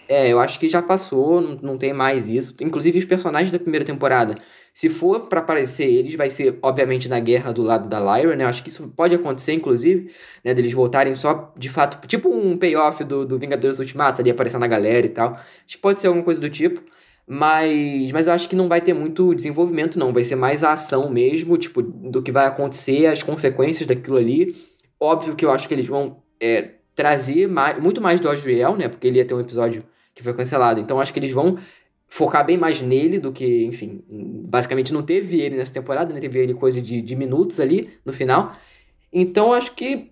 É, 0.09 0.27
eu 0.32 0.40
acho 0.40 0.59
que 0.59 0.69
já 0.70 0.81
passou, 0.81 1.39
não, 1.40 1.59
não 1.62 1.77
tem 1.78 1.93
mais 1.93 2.31
isso. 2.31 2.57
Inclusive, 2.62 2.99
os 2.99 3.05
personagens 3.05 3.51
da 3.51 3.59
primeira 3.59 3.85
temporada, 3.85 4.35
se 4.73 4.89
for 4.89 5.28
pra 5.28 5.40
aparecer 5.40 5.85
eles, 5.85 6.15
vai 6.15 6.31
ser, 6.31 6.59
obviamente, 6.62 7.11
na 7.11 7.20
guerra 7.20 7.53
do 7.53 7.62
lado 7.62 7.86
da 7.90 8.01
Lyra, 8.01 8.35
né? 8.35 8.45
Eu 8.45 8.49
acho 8.49 8.62
que 8.62 8.70
isso 8.70 8.89
pode 8.97 9.15
acontecer, 9.15 9.53
inclusive, 9.53 10.11
né? 10.43 10.55
Deles 10.55 10.73
voltarem 10.73 11.15
só, 11.15 11.53
de 11.59 11.69
fato, 11.69 12.07
tipo 12.09 12.31
um 12.31 12.57
payoff 12.57 13.05
do, 13.05 13.27
do 13.27 13.39
Vingadores 13.39 13.78
Ultimato, 13.81 14.23
ali 14.23 14.31
aparecendo 14.31 14.62
a 14.65 14.66
galera 14.66 15.05
e 15.05 15.11
tal. 15.11 15.35
Acho 15.35 15.77
que 15.77 15.78
pode 15.78 16.01
ser 16.01 16.07
alguma 16.07 16.24
coisa 16.24 16.40
do 16.40 16.49
tipo. 16.49 16.81
Mas, 17.28 18.10
mas 18.10 18.26
eu 18.26 18.32
acho 18.32 18.48
que 18.48 18.56
não 18.56 18.68
vai 18.68 18.80
ter 18.80 18.94
muito 18.94 19.34
desenvolvimento, 19.34 19.98
não. 19.98 20.12
Vai 20.12 20.24
ser 20.24 20.34
mais 20.34 20.64
a 20.64 20.72
ação 20.72 21.10
mesmo, 21.10 21.59
tipo, 21.59 21.82
do 21.82 22.22
que 22.22 22.32
vai 22.32 22.46
acontecer, 22.46 23.06
as 23.06 23.22
consequências 23.22 23.86
daquilo 23.86 24.16
ali. 24.16 24.56
Óbvio 24.98 25.36
que 25.36 25.44
eu 25.44 25.50
acho 25.50 25.68
que 25.68 25.74
eles 25.74 25.86
vão 25.86 26.22
é, 26.40 26.70
trazer 26.96 27.46
mais, 27.46 27.80
muito 27.82 28.00
mais 28.00 28.18
do 28.18 28.30
Asriel, 28.30 28.76
né? 28.76 28.88
Porque 28.88 29.06
ele 29.06 29.18
ia 29.18 29.24
ter 29.24 29.34
um 29.34 29.40
episódio 29.40 29.84
que 30.14 30.22
foi 30.22 30.32
cancelado. 30.32 30.80
Então 30.80 31.00
acho 31.00 31.12
que 31.12 31.18
eles 31.18 31.32
vão 31.32 31.59
focar 32.09 32.44
bem 32.44 32.56
mais 32.56 32.80
nele 32.80 33.18
do 33.18 33.30
que, 33.30 33.64
enfim, 33.66 34.02
basicamente 34.10 34.92
não 34.92 35.02
teve 35.02 35.40
ele 35.40 35.56
nessa 35.56 35.74
temporada, 35.74 36.12
né? 36.12 36.20
Teve 36.20 36.40
ele 36.40 36.55
coisa 36.55 36.80
de, 36.80 37.02
de 37.02 37.14
minutos 37.14 37.60
ali 37.60 37.90
no 38.05 38.12
final. 38.12 38.52
Então 39.12 39.52
acho 39.52 39.74
que 39.74 40.10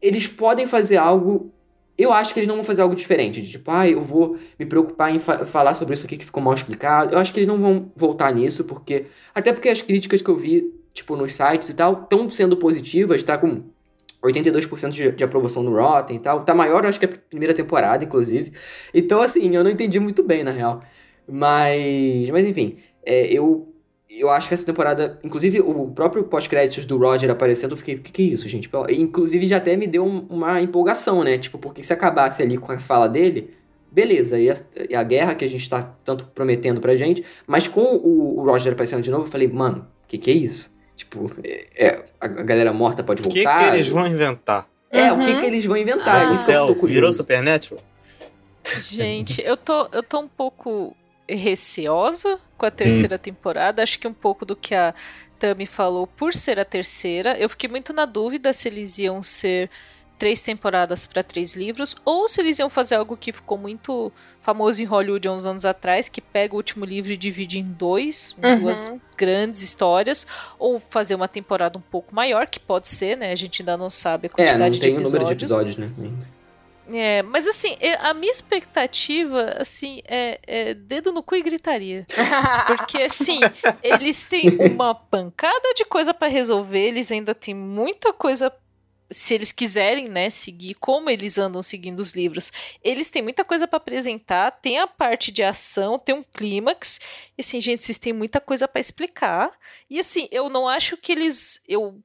eles 0.00 0.26
podem 0.26 0.66
fazer 0.66 0.96
algo. 0.96 1.52
Eu 1.96 2.12
acho 2.12 2.34
que 2.34 2.40
eles 2.40 2.48
não 2.48 2.56
vão 2.56 2.64
fazer 2.64 2.82
algo 2.82 2.94
diferente. 2.96 3.40
De 3.40 3.50
tipo, 3.52 3.70
ah, 3.70 3.88
eu 3.88 4.02
vou 4.02 4.36
me 4.58 4.66
preocupar 4.66 5.14
em 5.14 5.18
fa- 5.18 5.46
falar 5.46 5.74
sobre 5.74 5.94
isso 5.94 6.04
aqui 6.06 6.16
que 6.16 6.24
ficou 6.24 6.42
mal 6.42 6.54
explicado. 6.54 7.14
Eu 7.14 7.18
acho 7.18 7.32
que 7.32 7.38
eles 7.38 7.46
não 7.46 7.60
vão 7.60 7.92
voltar 7.94 8.32
nisso, 8.34 8.64
porque. 8.64 9.06
Até 9.34 9.52
porque 9.52 9.68
as 9.68 9.80
críticas 9.82 10.20
que 10.22 10.28
eu 10.30 10.36
vi, 10.36 10.72
tipo, 10.92 11.16
nos 11.16 11.32
sites 11.32 11.68
e 11.68 11.74
tal, 11.74 12.02
estão 12.02 12.28
sendo 12.28 12.56
positivas, 12.56 13.22
tá 13.22 13.38
com 13.38 13.62
82% 14.22 14.92
de, 14.94 15.12
de 15.12 15.24
aprovação 15.24 15.62
no 15.62 15.72
Rotten 15.74 16.16
e 16.16 16.20
tal. 16.20 16.44
Tá 16.44 16.54
maior, 16.54 16.84
acho 16.86 16.98
que 16.98 17.06
a 17.06 17.08
primeira 17.08 17.54
temporada, 17.54 18.04
inclusive. 18.04 18.52
Então, 18.92 19.20
assim, 19.22 19.54
eu 19.54 19.62
não 19.64 19.70
entendi 19.70 20.00
muito 20.00 20.22
bem, 20.22 20.42
na 20.42 20.50
real. 20.50 20.82
Mas, 21.28 22.28
mas 22.30 22.46
enfim, 22.46 22.78
é, 23.04 23.26
eu, 23.32 23.73
eu 24.20 24.30
acho 24.30 24.48
que 24.48 24.54
essa 24.54 24.64
temporada. 24.66 25.18
Inclusive, 25.24 25.60
o 25.60 25.88
próprio 25.88 26.24
pós-créditos 26.24 26.84
do 26.84 26.96
Roger 26.98 27.30
aparecendo, 27.30 27.72
eu 27.72 27.76
fiquei, 27.76 27.96
o 27.96 28.00
que, 28.00 28.12
que 28.12 28.22
é 28.22 28.24
isso, 28.26 28.48
gente? 28.48 28.70
Inclusive, 28.90 29.46
já 29.46 29.56
até 29.58 29.76
me 29.76 29.86
deu 29.86 30.04
um- 30.04 30.26
uma 30.30 30.60
empolgação, 30.60 31.22
né? 31.24 31.38
Tipo, 31.38 31.58
porque 31.58 31.82
se 31.82 31.92
acabasse 31.92 32.42
ali 32.42 32.56
com 32.58 32.70
a 32.72 32.78
fala 32.78 33.08
dele, 33.08 33.54
beleza, 33.90 34.38
e 34.38 34.50
a, 34.50 34.56
e 34.90 34.94
a 34.94 35.02
guerra 35.02 35.34
que 35.34 35.44
a 35.44 35.48
gente 35.48 35.68
tá 35.68 35.82
tanto 36.04 36.26
prometendo 36.26 36.80
pra 36.80 36.96
gente, 36.96 37.24
mas 37.46 37.68
com 37.68 37.80
o, 37.82 38.38
o 38.40 38.44
Roger 38.44 38.72
aparecendo 38.72 39.02
de 39.02 39.10
novo, 39.10 39.24
eu 39.26 39.30
falei, 39.30 39.48
mano, 39.48 39.86
o 40.04 40.08
que, 40.08 40.18
que 40.18 40.30
é 40.30 40.34
isso? 40.34 40.72
Tipo, 40.96 41.30
é, 41.42 41.66
é, 41.76 42.04
a, 42.20 42.26
a 42.26 42.28
galera 42.28 42.72
morta 42.72 43.02
pode 43.02 43.22
O 43.22 43.28
que, 43.28 43.42
voltar. 43.42 43.58
que 43.70 43.74
eles 43.76 43.88
vão 43.88 44.06
inventar? 44.06 44.68
É, 44.90 45.10
o 45.12 45.16
Uhum. 45.16 45.24
que, 45.24 45.36
que 45.40 45.46
eles 45.46 45.64
vão 45.64 45.76
inventar? 45.76 46.28
Ah. 46.28 46.32
Isso 46.32 46.44
que 46.46 46.52
céu 46.52 46.76
virou 46.84 47.12
Supernatural? 47.12 47.82
Gente, 48.80 49.42
eu 49.44 49.56
tô, 49.56 49.88
eu 49.92 50.02
tô 50.02 50.20
um 50.20 50.28
pouco 50.28 50.96
receosa 51.28 52.38
com 52.56 52.66
a 52.66 52.70
terceira 52.70 53.18
temporada. 53.18 53.82
Acho 53.82 53.98
que 53.98 54.08
um 54.08 54.12
pouco 54.14 54.44
do 54.44 54.54
que 54.56 54.74
a 54.74 54.94
Tami 55.38 55.66
falou 55.66 56.06
por 56.06 56.32
ser 56.34 56.58
a 56.58 56.64
terceira. 56.64 57.36
Eu 57.38 57.48
fiquei 57.48 57.68
muito 57.68 57.92
na 57.92 58.04
dúvida 58.04 58.52
se 58.52 58.68
eles 58.68 58.98
iam 58.98 59.22
ser 59.22 59.70
três 60.18 60.40
temporadas 60.42 61.04
para 61.04 61.22
três 61.24 61.54
livros 61.56 61.96
ou 62.04 62.28
se 62.28 62.40
eles 62.40 62.58
iam 62.60 62.70
fazer 62.70 62.94
algo 62.94 63.16
que 63.16 63.32
ficou 63.32 63.58
muito 63.58 64.12
famoso 64.40 64.80
em 64.80 64.84
Hollywood 64.84 65.26
há 65.26 65.32
uns 65.32 65.44
anos 65.44 65.64
atrás, 65.64 66.08
que 66.08 66.20
pega 66.20 66.54
o 66.54 66.56
último 66.56 66.84
livro 66.84 67.10
e 67.10 67.16
divide 67.16 67.58
em 67.58 67.64
dois, 67.64 68.36
Uhum. 68.42 68.60
duas 68.60 68.92
grandes 69.16 69.60
histórias, 69.62 70.26
ou 70.58 70.78
fazer 70.78 71.14
uma 71.14 71.26
temporada 71.26 71.76
um 71.78 71.80
pouco 71.80 72.14
maior, 72.14 72.46
que 72.46 72.60
pode 72.60 72.88
ser, 72.88 73.16
né? 73.16 73.32
A 73.32 73.36
gente 73.36 73.62
ainda 73.62 73.76
não 73.76 73.88
sabe 73.90 74.26
a 74.26 74.28
É, 74.28 74.30
quantidade 74.46 74.76
não 74.76 74.80
tem 74.80 74.90
de 74.92 74.98
o 74.98 75.00
episódios. 75.00 75.12
número 75.12 75.24
de 75.26 75.32
episódios, 75.44 75.76
né? 75.78 75.90
É, 76.88 77.22
mas 77.22 77.46
assim, 77.46 77.76
a 78.00 78.12
minha 78.12 78.32
expectativa, 78.32 79.56
assim, 79.58 80.02
é, 80.06 80.38
é 80.46 80.74
dedo 80.74 81.12
no 81.12 81.22
cu 81.22 81.34
e 81.36 81.42
gritaria. 81.42 82.04
Porque, 82.66 83.02
assim, 83.02 83.40
eles 83.82 84.24
têm 84.24 84.50
uma 84.72 84.94
pancada 84.94 85.72
de 85.74 85.84
coisa 85.84 86.12
pra 86.12 86.28
resolver, 86.28 86.80
eles 86.80 87.10
ainda 87.10 87.34
têm 87.34 87.54
muita 87.54 88.12
coisa. 88.12 88.52
Se 89.10 89.34
eles 89.34 89.52
quiserem, 89.52 90.08
né, 90.08 90.28
seguir 90.30 90.74
como 90.74 91.08
eles 91.08 91.38
andam 91.38 91.62
seguindo 91.62 92.00
os 92.00 92.14
livros, 92.14 92.50
eles 92.82 93.10
têm 93.10 93.22
muita 93.22 93.44
coisa 93.44 93.68
pra 93.68 93.76
apresentar. 93.76 94.50
Tem 94.50 94.78
a 94.78 94.86
parte 94.86 95.30
de 95.30 95.42
ação, 95.42 95.98
tem 95.98 96.14
um 96.14 96.22
clímax. 96.22 96.98
E 97.36 97.40
assim, 97.40 97.60
gente, 97.60 97.82
vocês 97.82 97.98
têm 97.98 98.12
muita 98.12 98.40
coisa 98.40 98.66
pra 98.66 98.80
explicar. 98.80 99.52
E 99.88 100.00
assim, 100.00 100.26
eu 100.32 100.48
não 100.48 100.66
acho 100.66 100.96
que 100.96 101.12
eles. 101.12 101.60
Eu 101.68 102.02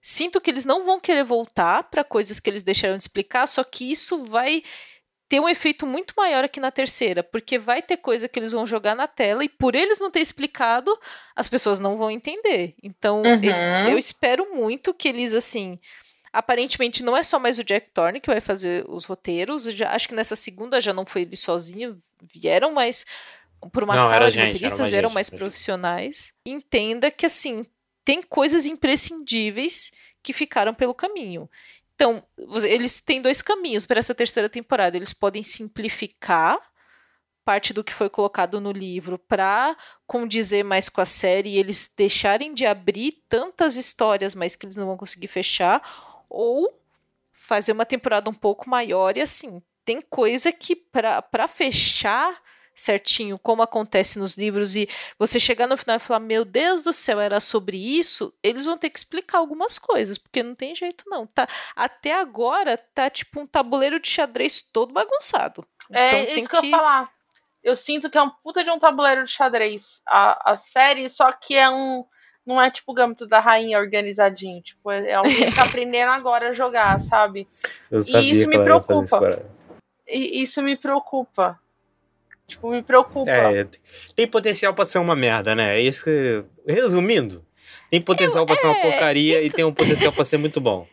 sinto 0.00 0.40
que 0.40 0.50
eles 0.50 0.64
não 0.64 0.84
vão 0.84 1.00
querer 1.00 1.24
voltar 1.24 1.84
pra 1.84 2.04
coisas 2.04 2.40
que 2.40 2.48
eles 2.48 2.62
deixaram 2.62 2.96
de 2.96 3.02
explicar, 3.02 3.46
só 3.46 3.62
que 3.64 3.90
isso 3.90 4.24
vai 4.24 4.62
ter 5.28 5.40
um 5.40 5.48
efeito 5.48 5.86
muito 5.86 6.14
maior 6.16 6.42
aqui 6.42 6.58
na 6.58 6.70
terceira, 6.70 7.22
porque 7.22 7.58
vai 7.58 7.82
ter 7.82 7.98
coisa 7.98 8.26
que 8.28 8.38
eles 8.38 8.50
vão 8.52 8.66
jogar 8.66 8.94
na 8.96 9.06
tela 9.06 9.44
e 9.44 9.48
por 9.48 9.74
eles 9.74 10.00
não 10.00 10.10
ter 10.10 10.20
explicado, 10.20 10.90
as 11.36 11.46
pessoas 11.46 11.78
não 11.78 11.98
vão 11.98 12.10
entender. 12.10 12.74
Então, 12.82 13.22
Uhum. 13.22 13.34
eles- 13.42 13.78
eu 13.80 13.98
espero 13.98 14.54
muito 14.54 14.94
que 14.94 15.06
eles 15.06 15.34
assim, 15.34 15.78
aparentemente 16.32 17.02
não 17.02 17.14
é 17.16 17.22
só 17.22 17.38
mais 17.38 17.58
o 17.58 17.64
Jack 17.64 17.90
Thorne 17.90 18.20
que 18.20 18.30
vai 18.30 18.40
fazer 18.40 18.84
os 18.88 19.04
roteiros, 19.04 19.64
já 19.64 19.90
acho 19.92 20.08
que 20.08 20.14
nessa 20.14 20.34
segunda 20.36 20.80
já 20.80 20.94
não 20.94 21.04
foi 21.04 21.22
ele 21.22 21.36
sozinho, 21.36 22.00
vieram 22.34 22.72
mais 22.72 23.04
por 23.72 23.82
uma 23.82 23.96
Não, 23.96 24.02
sala 24.02 24.14
era 24.16 24.24
de 24.30 24.32
gente, 24.32 24.44
era 24.44 24.52
roteiristas, 24.52 24.80
mais 24.80 24.90
vieram 24.90 25.08
gente, 25.10 25.14
mais 25.14 25.30
profissionais. 25.30 26.32
Entenda 26.46 27.10
que 27.10 27.26
assim, 27.26 27.66
tem 28.08 28.22
coisas 28.22 28.64
imprescindíveis 28.64 29.92
que 30.22 30.32
ficaram 30.32 30.72
pelo 30.72 30.94
caminho. 30.94 31.46
Então, 31.94 32.22
eles 32.64 33.02
têm 33.02 33.20
dois 33.20 33.42
caminhos 33.42 33.84
para 33.84 33.98
essa 33.98 34.14
terceira 34.14 34.48
temporada. 34.48 34.96
Eles 34.96 35.12
podem 35.12 35.42
simplificar 35.42 36.58
parte 37.44 37.74
do 37.74 37.84
que 37.84 37.92
foi 37.92 38.08
colocado 38.08 38.62
no 38.62 38.72
livro 38.72 39.18
para 39.18 39.76
condizer 40.06 40.64
mais 40.64 40.88
com 40.88 41.02
a 41.02 41.04
série 41.04 41.50
e 41.50 41.58
eles 41.58 41.92
deixarem 41.94 42.54
de 42.54 42.64
abrir 42.64 43.22
tantas 43.28 43.76
histórias, 43.76 44.34
mas 44.34 44.56
que 44.56 44.64
eles 44.64 44.76
não 44.76 44.86
vão 44.86 44.96
conseguir 44.96 45.28
fechar, 45.28 45.82
ou 46.30 46.80
fazer 47.30 47.72
uma 47.72 47.84
temporada 47.84 48.30
um 48.30 48.34
pouco 48.34 48.70
maior 48.70 49.18
e 49.18 49.20
assim, 49.20 49.62
tem 49.84 50.00
coisa 50.00 50.50
que 50.50 50.74
para 50.74 51.46
fechar 51.46 52.40
certinho 52.78 53.38
como 53.38 53.62
acontece 53.62 54.18
nos 54.18 54.38
livros 54.38 54.76
e 54.76 54.88
você 55.18 55.40
chegar 55.40 55.66
no 55.66 55.76
final 55.76 55.96
e 55.96 56.00
falar, 56.00 56.20
meu 56.20 56.44
Deus 56.44 56.82
do 56.82 56.92
céu, 56.92 57.20
era 57.20 57.40
sobre 57.40 57.76
isso, 57.76 58.32
eles 58.42 58.64
vão 58.64 58.78
ter 58.78 58.88
que 58.88 58.98
explicar 58.98 59.38
algumas 59.38 59.78
coisas, 59.78 60.16
porque 60.16 60.42
não 60.42 60.54
tem 60.54 60.74
jeito 60.74 61.04
não. 61.08 61.26
Tá, 61.26 61.48
até 61.74 62.14
agora 62.14 62.78
tá 62.78 63.10
tipo 63.10 63.40
um 63.40 63.46
tabuleiro 63.46 63.98
de 63.98 64.08
xadrez 64.08 64.62
todo 64.62 64.94
bagunçado. 64.94 65.66
É 65.90 66.08
Então 66.08 66.20
isso 66.20 66.34
tem 66.34 66.44
que 66.46 66.56
eu 66.56 66.64
ia 66.64 66.70
falar. 66.70 67.10
Eu 67.62 67.76
sinto 67.76 68.08
que 68.08 68.16
é 68.16 68.22
um 68.22 68.30
puta 68.30 68.62
de 68.62 68.70
um 68.70 68.78
tabuleiro 68.78 69.24
de 69.24 69.32
xadrez 69.32 70.00
a, 70.06 70.52
a 70.52 70.56
série, 70.56 71.08
só 71.08 71.32
que 71.32 71.54
é 71.54 71.68
um. 71.68 72.04
Não 72.46 72.62
é 72.62 72.70
tipo 72.70 72.92
o 72.92 72.94
Gâmbito 72.94 73.26
da 73.26 73.40
Rainha 73.40 73.78
organizadinho. 73.78 74.62
Tipo, 74.62 74.90
é 74.90 75.12
alguém 75.12 75.36
que 75.36 75.54
tá 75.54 75.64
aprendendo 75.68 76.10
agora 76.10 76.48
a 76.48 76.52
jogar, 76.52 76.98
sabe? 77.00 77.46
Eu 77.90 78.00
E 78.00 78.04
sabia 78.04 78.32
isso 78.32 78.40
que 78.42 78.46
me 78.46 78.54
isso 78.54 78.64
preocupa. 78.64 79.46
E 80.06 80.42
isso 80.42 80.62
me 80.62 80.76
preocupa. 80.76 81.60
Tipo, 82.48 82.70
me 82.70 82.82
preocupa. 82.82 83.30
É, 83.30 83.66
tem- 84.16 84.26
potencial 84.26 84.72
pra 84.72 84.86
ser 84.86 84.98
uma 84.98 85.14
merda, 85.14 85.54
né? 85.54 85.76
É 85.78 85.80
isso 85.82 86.02
que. 86.02 86.42
Resumindo, 86.66 87.44
Tem 87.90 88.00
potencial 88.00 88.46
pra 88.46 88.56
ser 88.56 88.66
uma 88.66 88.76
é, 88.78 88.82
porcaria 88.82 89.42
e 89.42 89.50
tem 89.50 89.64
um 89.64 89.72
potencial 89.72 90.12
pra 90.12 90.24
ser 90.24 90.38
muito 90.38 90.60
bom. 90.60 90.86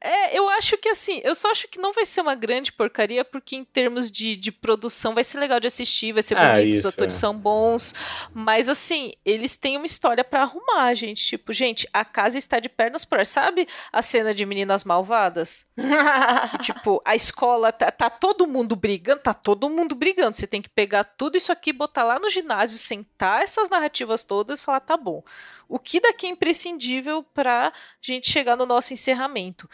É, 0.00 0.36
eu 0.38 0.43
acho 0.58 0.76
que 0.78 0.88
assim, 0.88 1.20
eu 1.24 1.34
só 1.34 1.50
acho 1.50 1.68
que 1.68 1.78
não 1.78 1.92
vai 1.92 2.04
ser 2.04 2.20
uma 2.20 2.34
grande 2.34 2.72
porcaria, 2.72 3.24
porque 3.24 3.56
em 3.56 3.64
termos 3.64 4.10
de, 4.10 4.36
de 4.36 4.50
produção 4.50 5.14
vai 5.14 5.22
ser 5.24 5.38
legal 5.38 5.60
de 5.60 5.66
assistir, 5.66 6.12
vai 6.12 6.22
ser 6.22 6.36
Ah, 6.36 6.54
bonito, 6.54 6.74
isso, 6.76 6.88
os 6.88 6.94
atores 6.94 7.14
é. 7.14 7.18
são 7.18 7.36
bons. 7.36 7.94
Mas 8.32 8.68
assim, 8.68 9.12
eles 9.24 9.56
têm 9.56 9.76
uma 9.76 9.86
história 9.86 10.24
pra 10.24 10.42
arrumar, 10.42 10.94
gente. 10.94 11.24
Tipo, 11.24 11.52
gente, 11.52 11.88
a 11.92 12.04
casa 12.04 12.36
está 12.38 12.58
de 12.58 12.68
pernas 12.68 13.04
pro 13.04 13.18
ar. 13.18 13.26
Sabe 13.26 13.66
a 13.92 14.02
cena 14.02 14.34
de 14.34 14.44
meninas 14.46 14.84
malvadas? 14.84 15.66
Que, 16.50 16.58
tipo, 16.58 17.00
a 17.04 17.14
escola 17.14 17.72
tá, 17.72 17.90
tá 17.90 18.10
todo 18.10 18.46
mundo 18.46 18.76
brigando, 18.76 19.22
tá 19.22 19.32
todo 19.34 19.68
mundo 19.70 19.94
brigando. 19.94 20.36
Você 20.36 20.46
tem 20.46 20.60
que 20.62 20.68
pegar 20.68 21.04
tudo 21.04 21.36
isso 21.36 21.50
aqui, 21.52 21.72
botar 21.72 22.04
lá 22.04 22.18
no 22.18 22.28
ginásio, 22.30 22.78
sentar 22.78 23.42
essas 23.42 23.68
narrativas 23.68 24.24
todas 24.24 24.60
e 24.60 24.62
falar, 24.62 24.80
tá 24.80 24.96
bom. 24.96 25.22
O 25.68 25.78
que 25.78 25.98
daqui 26.00 26.26
é 26.26 26.30
imprescindível 26.30 27.22
pra 27.22 27.72
gente 28.00 28.30
chegar 28.30 28.56
no 28.56 28.66
nosso 28.66 28.92
encerramento? 28.92 29.68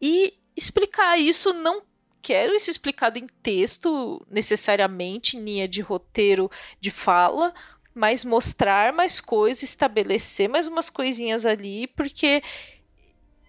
E 0.00 0.34
explicar 0.56 1.18
isso, 1.18 1.52
não 1.52 1.82
quero 2.20 2.54
isso 2.54 2.70
explicado 2.70 3.18
em 3.18 3.26
texto 3.42 4.24
necessariamente, 4.30 5.36
em 5.36 5.40
linha 5.40 5.68
de 5.68 5.80
roteiro 5.80 6.50
de 6.80 6.90
fala, 6.90 7.54
mas 7.94 8.24
mostrar 8.24 8.92
mais 8.92 9.20
coisas, 9.20 9.62
estabelecer 9.62 10.48
mais 10.48 10.66
umas 10.66 10.90
coisinhas 10.90 11.46
ali, 11.46 11.86
porque 11.88 12.42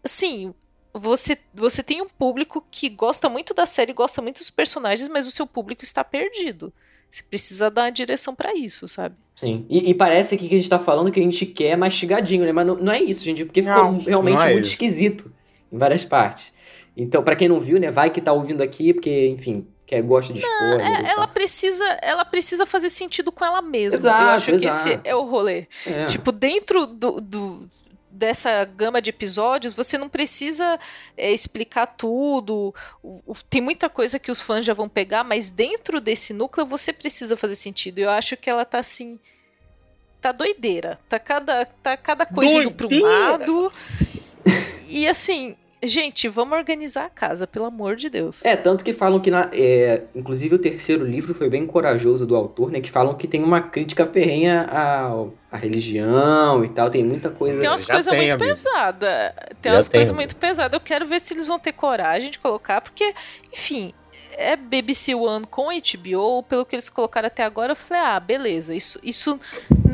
assim, 0.03 0.53
você, 0.93 1.37
você 1.53 1.83
tem 1.83 2.01
um 2.01 2.07
público 2.07 2.65
que 2.71 2.89
gosta 2.89 3.29
muito 3.29 3.53
da 3.53 3.65
série, 3.65 3.93
gosta 3.93 4.21
muito 4.21 4.37
dos 4.37 4.49
personagens, 4.49 5.07
mas 5.09 5.27
o 5.27 5.31
seu 5.31 5.45
público 5.45 5.83
está 5.83 6.03
perdido. 6.03 6.73
Você 7.11 7.23
precisa 7.23 7.71
dar 7.71 7.83
uma 7.83 7.91
direção 7.91 8.35
pra 8.35 8.53
isso, 8.55 8.87
sabe? 8.87 9.15
Sim. 9.35 9.65
E, 9.69 9.89
e 9.89 9.93
parece 9.93 10.35
aqui 10.35 10.47
que 10.47 10.53
a 10.55 10.57
gente 10.57 10.69
tá 10.69 10.77
falando 10.77 11.11
que 11.11 11.19
a 11.19 11.23
gente 11.23 11.45
quer 11.45 11.75
mastigadinho, 11.75 12.45
né? 12.45 12.51
Mas 12.51 12.67
não, 12.67 12.75
não 12.75 12.91
é 12.91 13.01
isso, 13.01 13.23
gente, 13.23 13.45
porque 13.45 13.63
ficou 13.63 13.83
Não. 13.83 13.99
realmente 13.99 14.35
Não 14.35 14.41
é 14.43 14.53
muito 14.53 14.65
isso. 14.65 14.73
esquisito 14.73 15.33
em 15.71 15.77
várias 15.77 16.05
partes. 16.05 16.53
Então, 16.97 17.23
pra 17.23 17.35
quem 17.35 17.47
não 17.47 17.59
viu, 17.59 17.79
né, 17.79 17.89
vai 17.91 18.09
que 18.09 18.19
tá 18.19 18.33
ouvindo 18.33 18.61
aqui, 18.61 18.93
porque, 18.93 19.27
enfim, 19.27 19.65
quer 19.85 20.01
gosta 20.01 20.33
de 20.33 20.39
spoiler 20.39 20.81
É, 20.81 21.01
e 21.01 21.05
ela 21.05 21.25
tal. 21.25 21.27
precisa, 21.29 21.85
ela 22.01 22.25
precisa 22.25 22.65
fazer 22.65 22.89
sentido 22.89 23.31
com 23.31 23.45
ela 23.45 23.61
mesma. 23.61 23.99
Exato, 23.99 24.23
Eu 24.23 24.29
acho 24.29 24.45
que 24.59 24.67
esse 24.67 24.89
exato. 24.89 25.01
é 25.07 25.15
o 25.15 25.23
rolê. 25.23 25.65
É. 25.85 26.05
Tipo, 26.07 26.31
dentro 26.31 26.85
do, 26.85 27.21
do- 27.21 27.69
dessa 28.11 28.65
gama 28.65 29.01
de 29.01 29.11
episódios, 29.11 29.73
você 29.73 29.97
não 29.97 30.09
precisa 30.09 30.77
é, 31.15 31.31
explicar 31.31 31.85
tudo. 31.87 32.73
O- 33.01 33.21
o- 33.27 33.35
tem 33.49 33.61
muita 33.61 33.87
coisa 33.87 34.19
que 34.19 34.29
os 34.29 34.41
fãs 34.41 34.65
já 34.65 34.73
vão 34.73 34.89
pegar, 34.89 35.23
mas 35.23 35.49
dentro 35.49 36.01
desse 36.01 36.33
núcleo 36.33 36.65
você 36.65 36.91
precisa 36.91 37.37
fazer 37.37 37.55
sentido. 37.55 37.99
Eu 37.99 38.09
acho 38.09 38.35
que 38.35 38.49
ela 38.49 38.65
tá 38.65 38.79
assim. 38.79 39.17
Tá 40.21 40.33
doideira. 40.33 40.99
Tá 41.07 41.17
cada, 41.17 41.63
tá 41.65 41.95
cada 41.95 42.25
coisa 42.25 42.51
indo 42.63 42.71
pra 42.73 42.87
um 42.87 42.89
Doideira! 42.89 43.29
lado. 43.31 43.71
E 44.91 45.07
assim, 45.07 45.55
gente, 45.83 46.27
vamos 46.27 46.57
organizar 46.57 47.05
a 47.05 47.09
casa, 47.09 47.45
pelo 47.45 47.65
amor 47.65 47.95
de 47.95 48.09
Deus. 48.09 48.43
É, 48.43 48.55
tanto 48.55 48.83
que 48.83 48.91
falam 48.91 49.19
que, 49.19 49.29
na, 49.29 49.49
é, 49.53 50.03
inclusive, 50.15 50.55
o 50.55 50.59
terceiro 50.59 51.05
livro 51.05 51.33
foi 51.33 51.49
bem 51.49 51.65
corajoso 51.65 52.25
do 52.25 52.35
autor, 52.35 52.71
né? 52.71 52.81
Que 52.81 52.89
falam 52.89 53.13
que 53.13 53.27
tem 53.27 53.43
uma 53.43 53.61
crítica 53.61 54.05
ferrenha 54.05 54.67
à, 54.69 55.25
à 55.51 55.57
religião 55.57 56.65
e 56.65 56.69
tal, 56.69 56.89
tem 56.89 57.03
muita 57.03 57.29
coisa. 57.29 57.59
Tem 57.59 57.69
umas 57.69 57.85
coisas 57.85 58.15
muito 58.15 58.37
pesadas. 58.37 59.33
Tem 59.61 59.71
Já 59.71 59.77
umas 59.77 59.87
coisas 59.87 60.15
muito 60.15 60.35
pesadas. 60.35 60.73
Eu 60.73 60.83
quero 60.83 61.07
ver 61.07 61.21
se 61.21 61.33
eles 61.33 61.47
vão 61.47 61.59
ter 61.59 61.73
coragem 61.73 62.31
de 62.31 62.39
colocar, 62.39 62.81
porque, 62.81 63.13
enfim, 63.53 63.93
é 64.31 64.55
BBC 64.55 65.13
One 65.13 65.45
com 65.45 65.67
HBO, 65.67 66.43
pelo 66.43 66.65
que 66.65 66.75
eles 66.75 66.89
colocaram 66.89 67.27
até 67.27 67.43
agora, 67.43 67.73
eu 67.73 67.75
falei, 67.75 68.03
ah, 68.03 68.19
beleza, 68.19 68.73
isso, 68.73 68.99
isso 69.03 69.39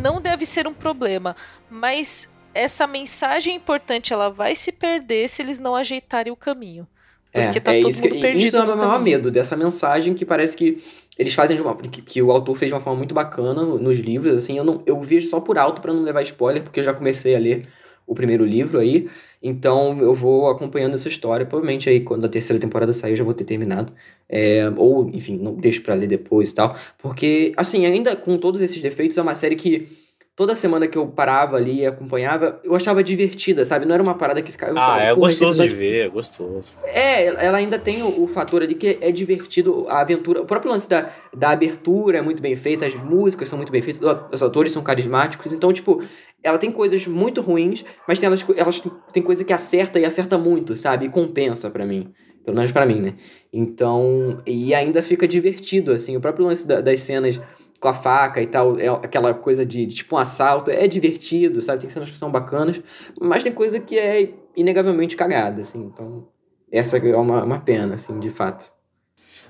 não 0.01 0.21
deve 0.21 0.45
ser 0.45 0.67
um 0.67 0.73
problema. 0.73 1.35
Mas 1.69 2.29
essa 2.55 2.87
mensagem 2.87 3.55
importante, 3.55 4.11
ela 4.13 4.29
vai 4.29 4.55
se 4.55 4.71
perder 4.71 5.29
se 5.29 5.41
eles 5.41 5.59
não 5.59 5.75
ajeitarem 5.75 6.31
o 6.33 6.35
caminho. 6.35 6.87
Porque 7.31 7.59
tá 7.59 7.73
todo 7.73 7.89
isso 7.89 8.01
que- 8.01 8.07
mundo 8.09 8.21
perdido 8.21 8.45
Isso 8.45 8.55
é 8.55 8.63
o 8.63 8.65
meu 8.65 8.77
maior 8.77 9.01
medo, 9.01 9.29
dessa 9.29 9.57
mensagem 9.57 10.13
que 10.13 10.25
parece 10.25 10.55
que 10.55 10.81
eles 11.19 11.33
fazem 11.33 11.57
de 11.57 11.61
uma. 11.61 11.75
que, 11.75 12.01
que 12.01 12.21
o 12.21 12.31
autor 12.31 12.55
fez 12.55 12.69
de 12.69 12.73
uma 12.75 12.79
forma 12.81 12.97
muito 12.97 13.13
bacana 13.13 13.61
no- 13.61 13.77
nos 13.77 13.99
livros, 13.99 14.37
assim, 14.37 14.57
eu, 14.57 14.63
não, 14.63 14.81
eu 14.85 15.01
vejo 15.01 15.27
só 15.27 15.41
por 15.41 15.57
alto 15.57 15.81
pra 15.81 15.93
não 15.93 16.01
levar 16.01 16.21
spoiler, 16.21 16.63
porque 16.63 16.79
eu 16.79 16.83
já 16.83 16.93
comecei 16.93 17.35
a 17.35 17.39
ler 17.39 17.67
o 18.07 18.15
primeiro 18.15 18.45
livro 18.45 18.79
aí, 18.79 19.09
então 19.43 19.99
eu 19.99 20.13
vou 20.15 20.47
acompanhando 20.49 20.93
essa 20.93 21.09
história, 21.09 21.45
provavelmente 21.45 21.89
aí 21.89 21.99
quando 22.01 22.23
a 22.25 22.29
terceira 22.29 22.59
temporada 22.61 22.93
sair 22.93 23.11
eu 23.11 23.15
já 23.17 23.23
vou 23.23 23.33
ter 23.33 23.43
terminado, 23.43 23.91
É, 24.29 24.71
ou 24.77 25.09
enfim, 25.09 25.37
não 25.37 25.53
deixo 25.55 25.81
pra 25.81 25.93
ler 25.93 26.07
depois 26.07 26.51
e 26.51 26.55
tal, 26.55 26.75
porque, 26.97 27.51
assim, 27.57 27.85
ainda 27.85 28.15
com 28.15 28.37
todos 28.37 28.61
esses 28.61 28.81
defeitos, 28.81 29.17
é 29.17 29.21
uma 29.21 29.35
série 29.35 29.55
que 29.55 29.87
toda 30.35 30.55
semana 30.55 30.87
que 30.87 30.97
eu 30.97 31.07
parava 31.07 31.55
ali 31.55 31.81
e 31.81 31.85
acompanhava, 31.85 32.59
eu 32.63 32.75
achava 32.75 33.03
divertida, 33.03 33.63
sabe? 33.63 33.85
Não 33.85 33.93
era 33.93 34.03
uma 34.03 34.15
parada 34.15 34.41
que 34.41 34.51
ficava... 34.51 34.73
eu 34.73 34.77
Ah, 34.77 34.81
falava, 34.85 35.01
é 35.03 35.15
"Porra, 35.15 35.31
esse 35.31 35.39
gostoso 35.39 35.63
de 35.69 35.75
ver, 35.75 36.05
é 36.05 36.09
gostoso. 36.09 36.73
é, 36.83 37.25
ela 37.45 37.57
ainda 37.57 37.79
tem 37.79 38.03
o, 38.03 38.23
o 38.23 38.27
fator 38.27 38.61
ali 38.61 38.75
que 38.75 38.97
é 38.99 39.11
divertido, 39.11 39.85
a 39.87 40.01
aventura. 40.01 40.41
O 40.41 40.45
próprio 40.45 40.71
lance 40.71 40.89
da, 40.89 41.09
da 41.35 41.51
abertura 41.51 42.17
é 42.17 42.21
muito 42.21 42.41
bem 42.41 42.55
feita, 42.55 42.85
as 42.85 42.93
músicas 42.95 43.47
são 43.47 43.57
muito 43.57 43.71
bem 43.71 43.81
feitas, 43.81 44.01
os 44.31 44.43
atores 44.43 44.71
são 44.71 44.83
carismáticos. 44.83 45.53
Então, 45.53 45.71
tipo, 45.71 46.03
ela 46.43 46.57
tem 46.57 46.71
coisas 46.71 47.07
muito 47.07 47.39
ruins, 47.41 47.85
mas 48.07 48.19
tem, 48.19 48.27
elas, 48.27 48.45
elas 48.57 48.83
tem 49.13 49.23
coisa 49.23 49.43
que 49.45 49.53
acerta 49.53 49.99
e 49.99 50.05
acerta 50.05 50.37
muito, 50.37 50.75
sabe? 50.75 51.05
E 51.05 51.09
compensa 51.09 51.69
pra 51.69 51.85
mim. 51.85 52.11
Pelo 52.43 52.57
menos 52.57 52.71
pra 52.71 52.85
mim, 52.85 52.99
né? 53.01 53.13
Então, 53.51 54.39
e 54.45 54.75
ainda 54.75 55.01
fica 55.01 55.27
divertido, 55.27 55.91
assim. 55.91 56.15
O 56.15 56.21
próprio 56.21 56.45
lance 56.45 56.67
da- 56.67 56.79
das 56.81 56.99
cenas 56.99 57.41
com 57.85 57.89
a 57.89 57.93
faca 57.93 58.41
e 58.41 58.47
tal, 58.47 58.79
é 58.79 58.87
aquela 58.87 59.31
coisa 59.31 59.63
de, 59.63 59.85
de 59.85 59.97
tipo 59.97 60.15
um 60.15 60.17
assalto, 60.17 60.71
é 60.71 60.87
divertido, 60.87 61.61
sabe? 61.61 61.81
Tem 61.81 61.89
cenas 61.89 62.09
que 62.09 62.17
são 62.17 62.31
bacanas, 62.31 62.81
mas 63.21 63.43
tem 63.43 63.51
coisa 63.51 63.79
que 63.79 63.99
é 63.99 64.33
inegavelmente 64.57 65.15
cagada, 65.15 65.61
assim. 65.61 65.83
Então, 65.83 66.27
essa 66.71 66.97
é 66.97 67.15
uma, 67.15 67.43
uma 67.43 67.59
pena, 67.59 67.93
assim, 67.93 68.19
de 68.19 68.31
fato. 68.31 68.73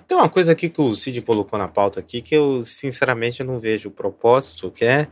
Tem 0.06 0.18
uma 0.18 0.28
coisa 0.28 0.52
aqui 0.52 0.68
que 0.68 0.82
o 0.82 0.94
Cid 0.96 1.22
colocou 1.22 1.58
na 1.58 1.70
pauta 1.70 2.02
aqui 2.02 2.22
que 2.22 2.36
eu, 2.36 2.62
sinceramente, 2.66 3.42
não 3.42 3.58
vejo 3.58 3.88
o 3.88 3.92
propósito, 3.92 4.70
que 4.70 4.84
é, 4.84 5.08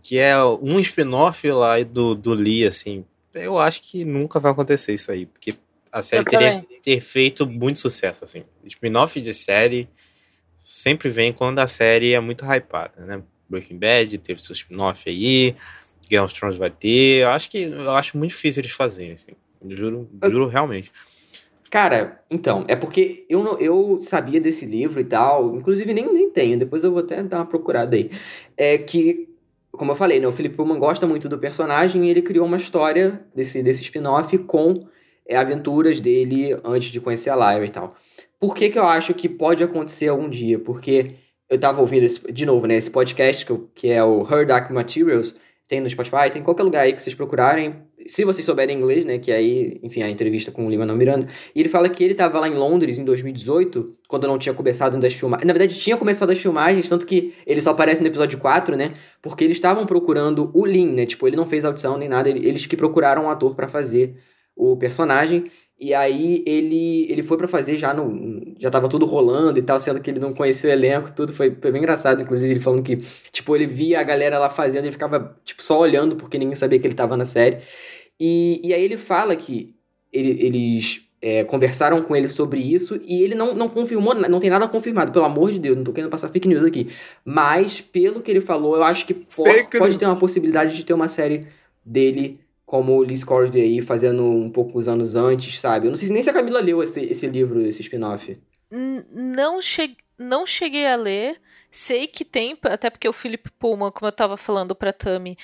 que 0.00 0.18
é 0.18 0.36
um 0.44 0.78
spin-off 0.78 1.50
lá 1.50 1.82
do, 1.82 2.14
do 2.14 2.32
Lee, 2.32 2.64
assim. 2.64 3.04
Eu 3.34 3.58
acho 3.58 3.82
que 3.82 4.04
nunca 4.04 4.38
vai 4.38 4.52
acontecer 4.52 4.94
isso 4.94 5.10
aí, 5.10 5.26
porque 5.26 5.56
a 5.90 6.00
série 6.00 6.22
Eu 6.22 6.26
teria 6.26 6.62
também. 6.62 6.80
ter 6.80 7.00
feito 7.00 7.44
muito 7.44 7.80
sucesso, 7.80 8.22
assim. 8.22 8.44
Spin-off 8.64 9.20
de 9.20 9.34
série 9.34 9.88
sempre 10.62 11.08
vem 11.08 11.32
quando 11.32 11.58
a 11.58 11.66
série 11.66 12.12
é 12.12 12.20
muito 12.20 12.44
hypada, 12.44 13.04
né? 13.04 13.20
Breaking 13.48 13.78
Bad 13.78 14.16
teve 14.18 14.40
seu 14.40 14.52
spin-off 14.54 15.08
aí, 15.08 15.56
Game 16.08 16.24
of 16.24 16.32
Thrones 16.32 16.56
vai 16.56 16.70
ter. 16.70 17.22
Eu 17.22 17.30
acho 17.30 17.50
que 17.50 17.62
eu 17.62 17.90
acho 17.90 18.16
muito 18.16 18.30
difícil 18.30 18.60
eles 18.60 18.70
fazerem, 18.70 19.12
assim. 19.12 19.32
Eu 19.60 19.76
juro, 19.76 20.08
juro 20.24 20.46
realmente. 20.46 20.92
Cara, 21.68 22.22
então, 22.30 22.64
é 22.68 22.76
porque 22.76 23.26
eu, 23.28 23.42
não, 23.42 23.58
eu 23.58 23.98
sabia 23.98 24.40
desse 24.40 24.64
livro 24.64 25.00
e 25.00 25.04
tal, 25.04 25.56
inclusive 25.56 25.92
nem, 25.92 26.12
nem 26.12 26.30
tenho, 26.30 26.58
depois 26.58 26.84
eu 26.84 26.92
vou 26.92 27.00
até 27.00 27.22
dar 27.22 27.38
uma 27.38 27.46
procurada 27.46 27.96
aí. 27.96 28.10
É 28.56 28.78
que, 28.78 29.28
como 29.72 29.90
eu 29.90 29.96
falei, 29.96 30.20
né, 30.20 30.28
o 30.28 30.32
Philip 30.32 30.54
Pullman 30.54 30.78
gosta 30.78 31.06
muito 31.06 31.28
do 31.28 31.38
personagem 31.38 32.06
e 32.06 32.10
ele 32.10 32.22
criou 32.22 32.46
uma 32.46 32.58
história 32.58 33.20
desse, 33.34 33.62
desse 33.62 33.82
spin-off 33.82 34.36
com 34.38 34.86
é, 35.26 35.36
aventuras 35.36 35.98
dele 35.98 36.56
antes 36.62 36.90
de 36.90 37.00
conhecer 37.00 37.30
a 37.30 37.36
Lyra 37.36 37.66
e 37.66 37.70
tal. 37.70 37.96
Por 38.42 38.56
que 38.56 38.68
que 38.70 38.76
eu 38.78 38.88
acho 38.88 39.14
que 39.14 39.28
pode 39.28 39.62
acontecer 39.62 40.08
algum 40.08 40.28
dia? 40.28 40.58
Porque 40.58 41.14
eu 41.48 41.56
tava 41.60 41.80
ouvindo, 41.80 42.02
esse- 42.02 42.32
de 42.32 42.44
novo, 42.44 42.66
né, 42.66 42.74
esse 42.74 42.90
podcast 42.90 43.46
que, 43.46 43.52
eu- 43.52 43.70
que 43.72 43.88
é 43.88 44.02
o 44.02 44.22
Her 44.28 44.44
Dark 44.44 44.68
Materials, 44.72 45.36
tem 45.68 45.80
no 45.80 45.88
Spotify, 45.88 46.28
tem 46.28 46.40
em 46.42 46.44
qualquer 46.44 46.64
lugar 46.64 46.80
aí 46.80 46.92
que 46.92 47.00
vocês 47.00 47.14
procurarem. 47.14 47.76
Se 48.08 48.24
vocês 48.24 48.44
souberem 48.44 48.76
inglês, 48.76 49.04
né, 49.04 49.16
que 49.18 49.30
aí, 49.30 49.78
enfim, 49.80 50.02
a 50.02 50.10
entrevista 50.10 50.50
com 50.50 50.66
o 50.66 50.70
Lima 50.70 50.84
Miranda, 50.86 51.28
e 51.54 51.60
ele 51.60 51.68
fala 51.68 51.88
que 51.88 52.02
ele 52.02 52.14
tava 52.14 52.40
lá 52.40 52.48
em 52.48 52.54
Londres 52.54 52.98
em 52.98 53.04
2018, 53.04 53.94
quando 54.08 54.26
não 54.26 54.38
tinha 54.38 54.52
começado 54.52 54.94
ainda 54.94 55.06
as 55.06 55.12
filmagens. 55.14 55.46
Na 55.46 55.52
verdade, 55.52 55.78
tinha 55.78 55.96
começado 55.96 56.30
as 56.30 56.38
filmagens, 56.38 56.88
tanto 56.88 57.06
que 57.06 57.32
ele 57.46 57.60
só 57.60 57.70
aparece 57.70 58.00
no 58.00 58.08
episódio 58.08 58.40
4, 58.40 58.76
né? 58.76 58.92
Porque 59.22 59.44
eles 59.44 59.56
estavam 59.56 59.86
procurando 59.86 60.50
o 60.52 60.66
Lin, 60.66 60.88
né? 60.94 61.06
Tipo, 61.06 61.28
ele 61.28 61.36
não 61.36 61.46
fez 61.46 61.64
audição 61.64 61.96
nem 61.96 62.08
nada, 62.08 62.28
ele- 62.28 62.44
eles 62.44 62.66
que 62.66 62.76
procuraram 62.76 63.26
um 63.26 63.30
ator 63.30 63.54
pra 63.54 63.68
fazer 63.68 64.16
o 64.56 64.76
personagem. 64.76 65.44
E 65.84 65.92
aí 65.94 66.44
ele, 66.46 67.10
ele 67.10 67.22
foi 67.24 67.36
pra 67.36 67.48
fazer 67.48 67.76
já 67.76 67.92
no. 67.92 68.54
Já 68.56 68.70
tava 68.70 68.88
tudo 68.88 69.04
rolando 69.04 69.58
e 69.58 69.62
tal, 69.62 69.80
sendo 69.80 70.00
que 70.00 70.08
ele 70.08 70.20
não 70.20 70.32
conhecia 70.32 70.70
o 70.70 70.72
elenco, 70.72 71.10
tudo. 71.10 71.32
Foi, 71.32 71.50
foi 71.60 71.72
bem 71.72 71.80
engraçado, 71.82 72.22
inclusive, 72.22 72.52
ele 72.52 72.60
falando 72.60 72.84
que, 72.84 72.98
tipo, 73.32 73.56
ele 73.56 73.66
via 73.66 73.98
a 73.98 74.04
galera 74.04 74.38
lá 74.38 74.48
fazendo 74.48 74.86
e 74.86 74.92
ficava, 74.92 75.36
tipo, 75.44 75.60
só 75.60 75.80
olhando, 75.80 76.14
porque 76.14 76.38
ninguém 76.38 76.54
sabia 76.54 76.78
que 76.78 76.86
ele 76.86 76.94
tava 76.94 77.16
na 77.16 77.24
série. 77.24 77.58
E, 78.20 78.60
e 78.62 78.72
aí 78.72 78.82
ele 78.84 78.96
fala 78.96 79.34
que 79.34 79.74
ele- 80.12 80.44
eles 80.46 81.02
é, 81.20 81.42
conversaram 81.44 82.00
com 82.02 82.14
ele 82.14 82.28
sobre 82.28 82.60
isso 82.60 83.00
e 83.04 83.22
ele 83.22 83.34
não, 83.34 83.54
não 83.54 83.68
confirmou, 83.68 84.14
não 84.14 84.38
tem 84.40 84.50
nada 84.50 84.68
confirmado, 84.68 85.10
pelo 85.12 85.24
amor 85.24 85.50
de 85.52 85.58
Deus, 85.58 85.76
não 85.76 85.84
tô 85.84 85.92
querendo 85.92 86.10
passar 86.10 86.28
fake 86.28 86.46
news 86.48 86.64
aqui. 86.64 86.90
Mas, 87.24 87.80
pelo 87.80 88.20
que 88.20 88.30
ele 88.30 88.40
falou, 88.40 88.76
eu 88.76 88.84
acho 88.84 89.04
que 89.06 89.14
pode 89.14 89.68
news. 89.90 89.96
ter 89.98 90.04
uma 90.06 90.18
possibilidade 90.18 90.76
de 90.76 90.84
ter 90.84 90.92
uma 90.94 91.08
série 91.08 91.46
dele 91.84 92.38
como 92.72 92.96
o 92.96 93.02
Lee 93.02 93.18
Scoresby 93.18 93.60
aí, 93.60 93.82
fazendo 93.82 94.24
um 94.24 94.48
poucos 94.48 94.88
anos 94.88 95.14
antes, 95.14 95.60
sabe? 95.60 95.86
Eu 95.86 95.90
não 95.90 95.96
sei 95.96 96.06
se 96.06 96.12
nem 96.14 96.22
se 96.22 96.30
a 96.30 96.32
Camila 96.32 96.58
leu 96.58 96.82
esse, 96.82 97.02
esse 97.04 97.26
livro, 97.26 97.60
esse 97.60 97.82
spin-off. 97.82 98.40
Não, 99.12 99.60
che 99.60 99.94
não 100.18 100.46
cheguei 100.46 100.86
a 100.86 100.96
ler. 100.96 101.38
sei 101.70 102.06
que 102.06 102.24
tem, 102.24 102.56
até 102.62 102.88
porque 102.88 103.06
o 103.06 103.12
Philip 103.12 103.50
Pullman, 103.58 103.90
como 103.90 104.08
eu 104.08 104.12
tava 104.12 104.38
falando 104.38 104.74
pra 104.74 104.90
Tami, 104.90 105.36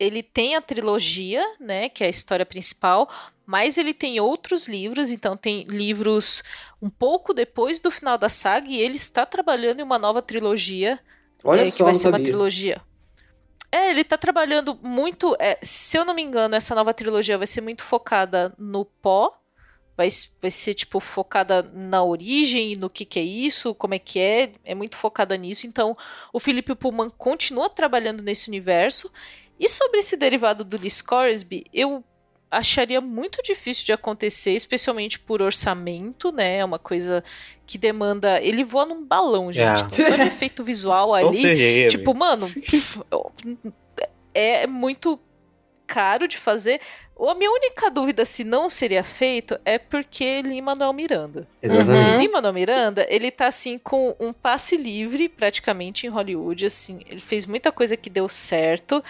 ele 0.00 0.24
tem 0.24 0.56
a 0.56 0.60
trilogia, 0.60 1.44
né, 1.60 1.88
que 1.88 2.02
é 2.02 2.08
a 2.08 2.10
história 2.10 2.44
principal, 2.44 3.08
mas 3.46 3.78
ele 3.78 3.94
tem 3.94 4.18
outros 4.18 4.66
livros, 4.66 5.12
então 5.12 5.36
tem 5.36 5.62
livros 5.68 6.42
um 6.82 6.90
pouco 6.90 7.32
depois 7.32 7.80
do 7.80 7.92
final 7.92 8.18
da 8.18 8.28
saga 8.28 8.66
e 8.68 8.80
ele 8.80 8.96
está 8.96 9.24
trabalhando 9.24 9.78
em 9.78 9.84
uma 9.84 10.00
nova 10.00 10.20
trilogia, 10.20 10.98
Olha 11.44 11.62
é, 11.62 11.70
que 11.70 11.70
só, 11.70 11.84
vai 11.84 11.92
não 11.92 12.00
ser 12.00 12.08
uma 12.08 12.18
sabia. 12.18 12.24
trilogia. 12.24 12.82
É, 13.70 13.90
ele 13.90 14.04
tá 14.04 14.16
trabalhando 14.16 14.78
muito. 14.82 15.36
é, 15.38 15.58
se 15.62 15.98
eu 15.98 16.04
não 16.04 16.14
me 16.14 16.22
engano, 16.22 16.54
essa 16.54 16.74
nova 16.74 16.94
trilogia 16.94 17.38
vai 17.38 17.46
ser 17.46 17.60
muito 17.60 17.82
focada 17.82 18.54
no 18.58 18.84
pó. 18.84 19.38
Vai, 19.96 20.08
vai 20.42 20.50
ser, 20.50 20.74
tipo, 20.74 21.00
focada 21.00 21.62
na 21.62 22.04
origem 22.04 22.76
no 22.76 22.90
que, 22.90 23.06
que 23.06 23.18
é 23.18 23.22
isso, 23.22 23.74
como 23.74 23.94
é 23.94 23.98
que 23.98 24.20
é. 24.20 24.52
É 24.64 24.74
muito 24.74 24.96
focada 24.96 25.36
nisso. 25.36 25.66
Então, 25.66 25.96
o 26.32 26.38
Philip 26.38 26.74
Pullman 26.74 27.08
continua 27.10 27.70
trabalhando 27.70 28.22
nesse 28.22 28.48
universo. 28.48 29.10
E 29.58 29.68
sobre 29.68 30.00
esse 30.00 30.16
derivado 30.16 30.64
do 30.64 30.76
Lee 30.78 30.90
Scoresby, 30.90 31.64
eu 31.72 32.04
acharia 32.58 33.00
muito 33.00 33.42
difícil 33.42 33.84
de 33.84 33.92
acontecer, 33.92 34.52
especialmente 34.52 35.18
por 35.18 35.42
orçamento, 35.42 36.32
né? 36.32 36.58
É 36.58 36.64
uma 36.64 36.78
coisa 36.78 37.22
que 37.66 37.76
demanda. 37.78 38.40
Ele 38.40 38.64
voa 38.64 38.86
num 38.86 39.04
balão, 39.04 39.52
gente. 39.52 40.02
É. 40.02 40.04
Então, 40.04 40.26
efeito 40.26 40.64
visual 40.64 41.14
ali. 41.14 41.42
CGI, 41.42 41.88
tipo, 41.90 42.14
mano, 42.14 42.46
é 44.34 44.66
muito 44.66 45.18
caro 45.86 46.26
de 46.26 46.36
fazer. 46.36 46.80
A 47.18 47.34
minha 47.34 47.50
única 47.50 47.90
dúvida 47.90 48.26
se 48.26 48.44
não 48.44 48.68
seria 48.68 49.02
feito 49.02 49.58
é 49.64 49.78
porque 49.78 50.42
Lin-Manuel 50.42 50.92
Miranda. 50.92 51.48
Exatamente. 51.62 52.18
Lin-Manuel 52.18 52.52
Miranda, 52.52 53.06
ele 53.08 53.30
tá 53.30 53.46
assim 53.46 53.78
com 53.78 54.14
um 54.20 54.34
passe 54.34 54.76
livre 54.76 55.26
praticamente 55.26 56.06
em 56.06 56.10
Hollywood, 56.10 56.66
assim, 56.66 57.00
ele 57.08 57.20
fez 57.20 57.46
muita 57.46 57.72
coisa 57.72 57.96
que 57.96 58.10
deu 58.10 58.28
certo. 58.28 59.02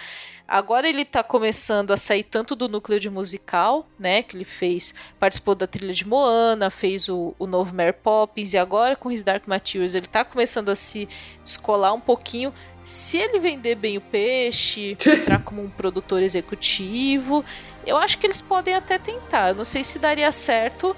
Agora 0.47 0.87
ele 0.87 1.03
tá 1.03 1.21
começando 1.21 1.91
a 1.91 1.97
sair 1.97 2.23
tanto 2.23 2.55
do 2.55 2.69
núcleo 2.69 2.97
de 2.97 3.09
musical, 3.09 3.85
né, 3.99 4.23
que 4.23 4.37
ele 4.37 4.45
fez, 4.45 4.93
participou 5.19 5.53
da 5.53 5.67
trilha 5.67 5.93
de 5.93 6.07
Moana, 6.07 6.69
fez 6.69 7.09
o, 7.09 7.35
o 7.37 7.45
novo 7.45 7.75
Mary 7.75 7.91
Poppins 7.91 8.53
e 8.53 8.57
agora 8.57 8.95
com 8.95 9.11
His 9.11 9.25
Dark 9.25 9.45
Materials 9.45 9.93
ele 9.93 10.07
tá 10.07 10.23
começando 10.23 10.69
a 10.69 10.75
se 10.75 11.09
descolar 11.43 11.93
um 11.93 11.99
pouquinho. 11.99 12.53
Se 12.87 13.17
ele 13.17 13.37
vender 13.37 13.75
bem 13.75 13.97
o 13.97 14.01
peixe, 14.01 14.95
entrar 15.05 15.43
como 15.43 15.61
um 15.61 15.69
produtor 15.69 16.23
executivo, 16.23 17.43
eu 17.85 17.97
acho 17.97 18.17
que 18.17 18.25
eles 18.25 18.39
podem 18.41 18.73
até 18.73 18.97
tentar. 18.97 19.49
Eu 19.49 19.55
não 19.55 19.65
sei 19.65 19.83
se 19.83 19.99
daria 19.99 20.31
certo, 20.31 20.95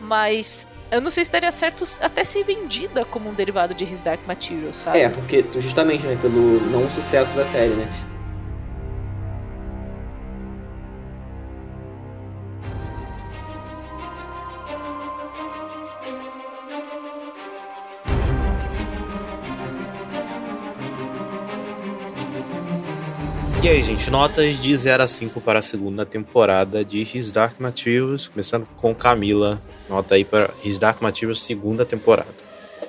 mas 0.00 0.68
eu 0.88 1.00
não 1.00 1.10
sei 1.10 1.24
se 1.24 1.32
daria 1.32 1.50
certo 1.50 1.82
até 2.00 2.22
ser 2.22 2.44
vendida 2.44 3.04
como 3.04 3.28
um 3.28 3.34
derivado 3.34 3.74
de 3.74 3.82
His 3.82 4.00
Dark 4.00 4.20
Materials, 4.24 4.76
sabe? 4.76 5.00
É, 5.00 5.08
porque 5.08 5.44
justamente, 5.56 6.06
né, 6.06 6.16
pelo 6.22 6.60
não 6.70 6.88
sucesso 6.88 7.34
da 7.34 7.44
série, 7.44 7.70
né? 7.70 7.90
Aí, 23.72 23.82
gente, 23.82 24.10
notas 24.10 24.60
de 24.60 24.76
0 24.76 25.02
a 25.02 25.06
5 25.06 25.40
para 25.40 25.60
a 25.60 25.62
segunda 25.62 26.04
temporada 26.04 26.84
de 26.84 26.98
His 27.00 27.32
Dark 27.32 27.58
Materials, 27.58 28.28
começando 28.28 28.66
com 28.76 28.94
Camila. 28.94 29.62
Nota 29.88 30.14
aí 30.14 30.26
para 30.26 30.50
His 30.62 30.78
Dark 30.78 31.00
Materials, 31.00 31.42
segunda 31.42 31.82
temporada. 31.82 32.28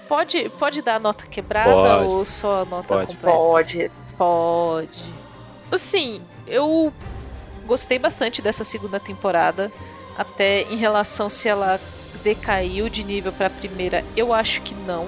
Pode, 0.10 0.50
pode 0.60 0.82
dar 0.82 0.96
a 0.96 1.00
nota 1.00 1.26
quebrada 1.26 1.72
Pode. 1.72 2.08
ou 2.10 2.26
só 2.26 2.64
a 2.64 2.66
nota 2.66 2.88
Pode. 2.90 3.16
completa? 3.16 3.38
Pode. 3.38 3.92
Pode. 4.18 5.14
Assim, 5.72 6.22
eu 6.46 6.92
gostei 7.66 7.98
bastante 7.98 8.42
dessa 8.42 8.66
segunda 8.66 9.00
temporada. 9.00 9.72
Até 10.18 10.64
em 10.64 10.76
relação 10.76 11.30
se 11.30 11.48
ela 11.48 11.80
decaiu 12.26 12.90
de 12.90 13.06
nível 13.06 13.32
para 13.32 13.48
a 13.48 13.50
primeira, 13.50 14.04
eu 14.18 14.34
acho 14.34 14.62
que 14.62 14.76
não. 14.76 15.08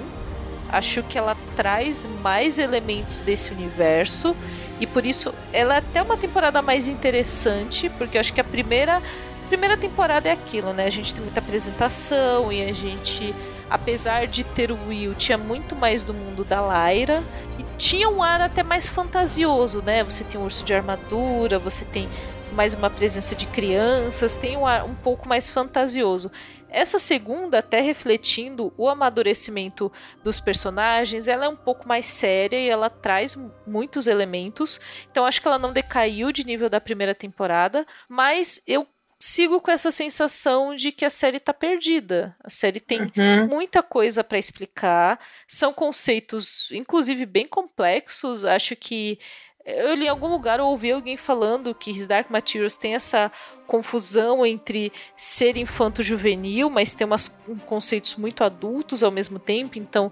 Acho 0.69 1.03
que 1.03 1.17
ela 1.17 1.35
traz 1.57 2.07
mais 2.21 2.57
elementos 2.57 3.19
desse 3.19 3.51
universo 3.51 4.33
e 4.79 4.85
por 4.85 5.05
isso 5.05 5.33
ela 5.53 5.75
é 5.75 5.77
até 5.77 6.01
uma 6.01 6.17
temporada 6.17 6.61
mais 6.61 6.87
interessante, 6.87 7.89
porque 7.89 8.17
eu 8.17 8.21
acho 8.21 8.33
que 8.33 8.41
a 8.41 8.43
primeira 8.43 9.01
primeira 9.47 9.77
temporada 9.77 10.27
é 10.27 10.31
aquilo, 10.31 10.73
né? 10.73 10.85
A 10.85 10.89
gente 10.89 11.13
tem 11.13 11.23
muita 11.23 11.39
apresentação 11.39 12.51
e 12.51 12.63
a 12.63 12.73
gente, 12.73 13.33
apesar 13.69 14.25
de 14.25 14.43
ter 14.43 14.71
o 14.71 14.77
Will, 14.87 15.13
tinha 15.13 15.37
muito 15.37 15.75
mais 15.75 16.03
do 16.03 16.13
mundo 16.13 16.43
da 16.43 16.61
Lyra 16.61 17.23
e 17.59 17.65
tinha 17.77 18.09
um 18.09 18.23
ar 18.23 18.41
até 18.41 18.63
mais 18.63 18.87
fantasioso, 18.87 19.81
né? 19.81 20.03
Você 20.03 20.23
tem 20.23 20.39
um 20.39 20.45
urso 20.45 20.63
de 20.63 20.73
armadura, 20.73 21.59
você 21.59 21.85
tem 21.85 22.09
mais 22.55 22.73
uma 22.73 22.89
presença 22.89 23.35
de 23.35 23.45
crianças, 23.47 24.33
tem 24.35 24.55
um 24.57 24.65
ar 24.65 24.85
um 24.85 24.95
pouco 24.95 25.27
mais 25.27 25.49
fantasioso. 25.49 26.31
Essa 26.69 26.97
segunda, 26.99 27.59
até 27.59 27.79
refletindo 27.81 28.73
o 28.77 28.89
amadurecimento 28.89 29.91
dos 30.23 30.39
personagens, 30.39 31.27
ela 31.27 31.45
é 31.45 31.49
um 31.49 31.55
pouco 31.55 31.87
mais 31.87 32.05
séria 32.05 32.57
e 32.57 32.69
ela 32.69 32.89
traz 32.89 33.37
muitos 33.67 34.07
elementos. 34.07 34.79
Então 35.11 35.25
acho 35.25 35.41
que 35.41 35.47
ela 35.47 35.59
não 35.59 35.71
decaiu 35.73 36.31
de 36.31 36.43
nível 36.43 36.69
da 36.69 36.81
primeira 36.81 37.13
temporada, 37.15 37.85
mas 38.09 38.61
eu 38.67 38.87
sigo 39.17 39.61
com 39.61 39.71
essa 39.71 39.91
sensação 39.91 40.75
de 40.75 40.91
que 40.91 41.05
a 41.05 41.09
série 41.09 41.39
tá 41.39 41.53
perdida. 41.53 42.35
A 42.43 42.49
série 42.49 42.81
tem 42.81 43.03
Uhum. 43.03 43.47
muita 43.47 43.81
coisa 43.81 44.23
para 44.23 44.37
explicar, 44.37 45.17
são 45.47 45.73
conceitos 45.73 46.69
inclusive 46.71 47.25
bem 47.25 47.47
complexos. 47.47 48.43
Acho 48.43 48.75
que 48.75 49.17
eu 49.65 49.95
li 49.95 50.05
em 50.05 50.09
algum 50.09 50.27
lugar 50.27 50.59
ou 50.59 50.69
ouvi 50.69 50.91
alguém 50.91 51.17
falando 51.17 51.73
que 51.73 51.91
His 51.91 52.07
Dark 52.07 52.29
Materials 52.29 52.77
tem 52.77 52.95
essa 52.95 53.31
confusão 53.65 54.45
entre 54.45 54.91
ser 55.17 55.57
infanto-juvenil, 55.57 56.69
mas 56.69 56.93
tem 56.93 57.05
umas 57.05 57.37
um, 57.47 57.57
conceitos 57.57 58.15
muito 58.15 58.43
adultos 58.43 59.03
ao 59.03 59.11
mesmo 59.11 59.39
tempo, 59.39 59.77
então 59.79 60.11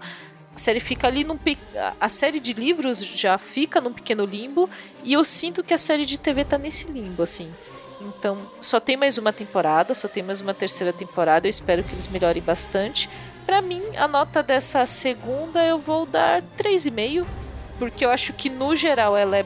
a 0.55 0.57
série 0.57 0.79
fica 0.79 1.07
ali 1.07 1.23
num 1.23 1.37
a- 1.99 2.09
série 2.09 2.39
de 2.39 2.53
livros 2.53 2.99
já 2.99 3.37
fica 3.37 3.79
num 3.81 3.93
pequeno 3.93 4.25
limbo 4.25 4.69
e 5.03 5.13
eu 5.13 5.23
sinto 5.25 5.63
que 5.63 5.73
a 5.73 5.77
série 5.77 6.05
de 6.05 6.17
TV 6.17 6.43
tá 6.45 6.57
nesse 6.57 6.91
limbo 6.91 7.23
assim. 7.23 7.51
Então, 8.01 8.51
só 8.59 8.79
tem 8.79 8.97
mais 8.97 9.17
uma 9.17 9.31
temporada, 9.31 9.95
só 9.95 10.07
tem 10.07 10.21
mais 10.21 10.41
uma 10.41 10.53
terceira 10.53 10.91
temporada, 10.91 11.47
eu 11.47 11.49
espero 11.49 11.83
que 11.83 11.93
eles 11.93 12.07
melhorem 12.07 12.41
bastante. 12.43 13.09
Pra 13.45 13.61
mim, 13.61 13.81
a 13.95 14.07
nota 14.07 14.43
dessa 14.43 14.85
segunda 14.85 15.63
eu 15.65 15.79
vou 15.79 16.05
dar 16.05 16.41
3,5, 16.57 17.25
porque 17.79 18.05
eu 18.05 18.09
acho 18.09 18.33
que 18.33 18.49
no 18.49 18.75
geral 18.75 19.15
ela 19.17 19.37
é 19.37 19.45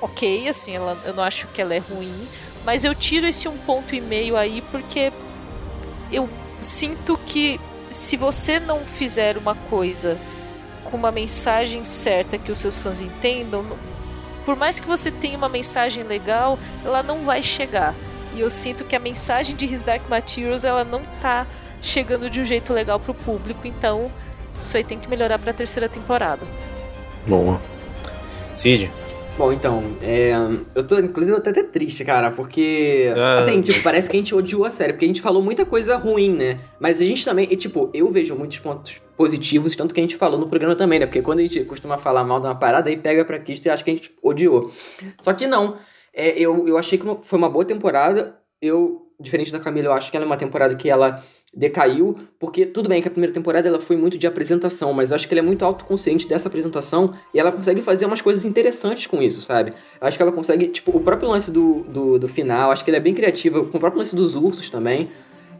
ok, 0.00 0.48
assim, 0.48 0.76
ela, 0.76 1.00
eu 1.04 1.14
não 1.14 1.22
acho 1.22 1.46
que 1.48 1.60
ela 1.60 1.74
é 1.74 1.78
ruim, 1.78 2.28
mas 2.64 2.84
eu 2.84 2.94
tiro 2.94 3.26
esse 3.26 3.48
um 3.48 3.56
ponto 3.58 3.94
e 3.94 4.00
meio 4.00 4.36
aí 4.36 4.62
porque 4.70 5.12
eu 6.12 6.28
sinto 6.60 7.18
que 7.26 7.60
se 7.90 8.16
você 8.16 8.60
não 8.60 8.84
fizer 8.84 9.36
uma 9.36 9.54
coisa 9.54 10.18
com 10.84 10.96
uma 10.96 11.10
mensagem 11.10 11.84
certa 11.84 12.38
que 12.38 12.52
os 12.52 12.58
seus 12.58 12.78
fãs 12.78 13.00
entendam, 13.00 13.64
por 14.44 14.56
mais 14.56 14.80
que 14.80 14.86
você 14.86 15.10
tenha 15.10 15.36
uma 15.36 15.48
mensagem 15.48 16.02
legal, 16.02 16.58
ela 16.84 17.02
não 17.02 17.24
vai 17.24 17.42
chegar. 17.42 17.94
E 18.34 18.40
eu 18.40 18.50
sinto 18.50 18.84
que 18.84 18.96
a 18.96 19.00
mensagem 19.00 19.54
de 19.54 19.66
His 19.66 19.82
Dark 19.82 20.08
Materials 20.08 20.64
ela 20.64 20.84
não 20.84 21.02
tá 21.20 21.46
chegando 21.82 22.30
de 22.30 22.40
um 22.40 22.44
jeito 22.44 22.72
legal 22.72 22.98
pro 22.98 23.14
público, 23.14 23.66
então 23.66 24.10
isso 24.60 24.76
aí 24.76 24.84
tem 24.84 24.98
que 24.98 25.08
melhorar 25.08 25.38
pra 25.38 25.52
terceira 25.52 25.88
temporada. 25.88 26.46
Boa. 27.26 27.60
Cid, 28.56 28.90
Bom, 29.38 29.52
então, 29.52 29.84
é, 30.02 30.32
eu 30.74 30.84
tô, 30.84 30.98
inclusive, 30.98 31.36
até, 31.36 31.50
até 31.50 31.62
triste, 31.62 32.04
cara, 32.04 32.28
porque, 32.32 33.14
Ah. 33.16 33.38
assim, 33.38 33.60
tipo, 33.60 33.80
parece 33.84 34.10
que 34.10 34.16
a 34.16 34.18
gente 34.18 34.34
odiou 34.34 34.64
a 34.64 34.70
série, 34.70 34.92
porque 34.92 35.04
a 35.04 35.08
gente 35.08 35.20
falou 35.22 35.40
muita 35.40 35.64
coisa 35.64 35.96
ruim, 35.96 36.34
né? 36.34 36.56
Mas 36.80 37.00
a 37.00 37.04
gente 37.04 37.24
também, 37.24 37.46
e, 37.48 37.54
tipo, 37.54 37.88
eu 37.94 38.10
vejo 38.10 38.34
muitos 38.34 38.58
pontos 38.58 39.00
positivos, 39.16 39.76
tanto 39.76 39.94
que 39.94 40.00
a 40.00 40.02
gente 40.02 40.16
falou 40.16 40.40
no 40.40 40.48
programa 40.48 40.74
também, 40.74 40.98
né? 40.98 41.06
Porque 41.06 41.22
quando 41.22 41.38
a 41.38 41.42
gente 41.42 41.62
costuma 41.66 41.96
falar 41.96 42.24
mal 42.24 42.40
de 42.40 42.46
uma 42.48 42.54
parada, 42.56 42.90
aí 42.90 42.96
pega 42.96 43.24
pra 43.24 43.38
Cristo 43.38 43.66
e 43.66 43.70
acha 43.70 43.84
que 43.84 43.90
a 43.92 43.94
gente 43.94 44.12
odiou. 44.20 44.72
Só 45.20 45.32
que 45.32 45.46
não, 45.46 45.76
é, 46.12 46.30
eu, 46.36 46.66
eu 46.66 46.76
achei 46.76 46.98
que 46.98 47.06
foi 47.22 47.38
uma 47.38 47.48
boa 47.48 47.64
temporada, 47.64 48.36
eu, 48.60 49.02
diferente 49.20 49.52
da 49.52 49.60
Camila, 49.60 49.86
eu 49.86 49.92
acho 49.92 50.10
que 50.10 50.16
ela 50.16 50.26
é 50.26 50.30
uma 50.30 50.36
temporada 50.36 50.74
que 50.74 50.90
ela 50.90 51.22
decaiu, 51.54 52.16
porque 52.38 52.66
tudo 52.66 52.88
bem 52.88 53.00
que 53.00 53.08
a 53.08 53.10
primeira 53.10 53.32
temporada 53.32 53.66
ela 53.66 53.80
foi 53.80 53.96
muito 53.96 54.18
de 54.18 54.26
apresentação, 54.26 54.92
mas 54.92 55.10
eu 55.10 55.16
acho 55.16 55.26
que 55.26 55.34
ela 55.34 55.40
é 55.40 55.42
muito 55.42 55.64
autoconsciente 55.64 56.28
dessa 56.28 56.48
apresentação 56.48 57.14
e 57.32 57.40
ela 57.40 57.50
consegue 57.50 57.82
fazer 57.82 58.06
umas 58.06 58.20
coisas 58.20 58.44
interessantes 58.44 59.06
com 59.06 59.22
isso, 59.22 59.40
sabe? 59.40 59.72
Eu 60.00 60.06
acho 60.06 60.16
que 60.16 60.22
ela 60.22 60.32
consegue, 60.32 60.68
tipo, 60.68 60.96
o 60.96 61.00
próprio 61.00 61.28
lance 61.28 61.50
do, 61.50 61.82
do, 61.84 62.18
do 62.18 62.28
final, 62.28 62.70
acho 62.70 62.84
que 62.84 62.90
ela 62.90 62.98
é 62.98 63.00
bem 63.00 63.14
criativa, 63.14 63.64
com 63.64 63.76
o 63.76 63.80
próprio 63.80 64.00
lance 64.00 64.14
dos 64.14 64.34
ursos 64.34 64.68
também. 64.68 65.10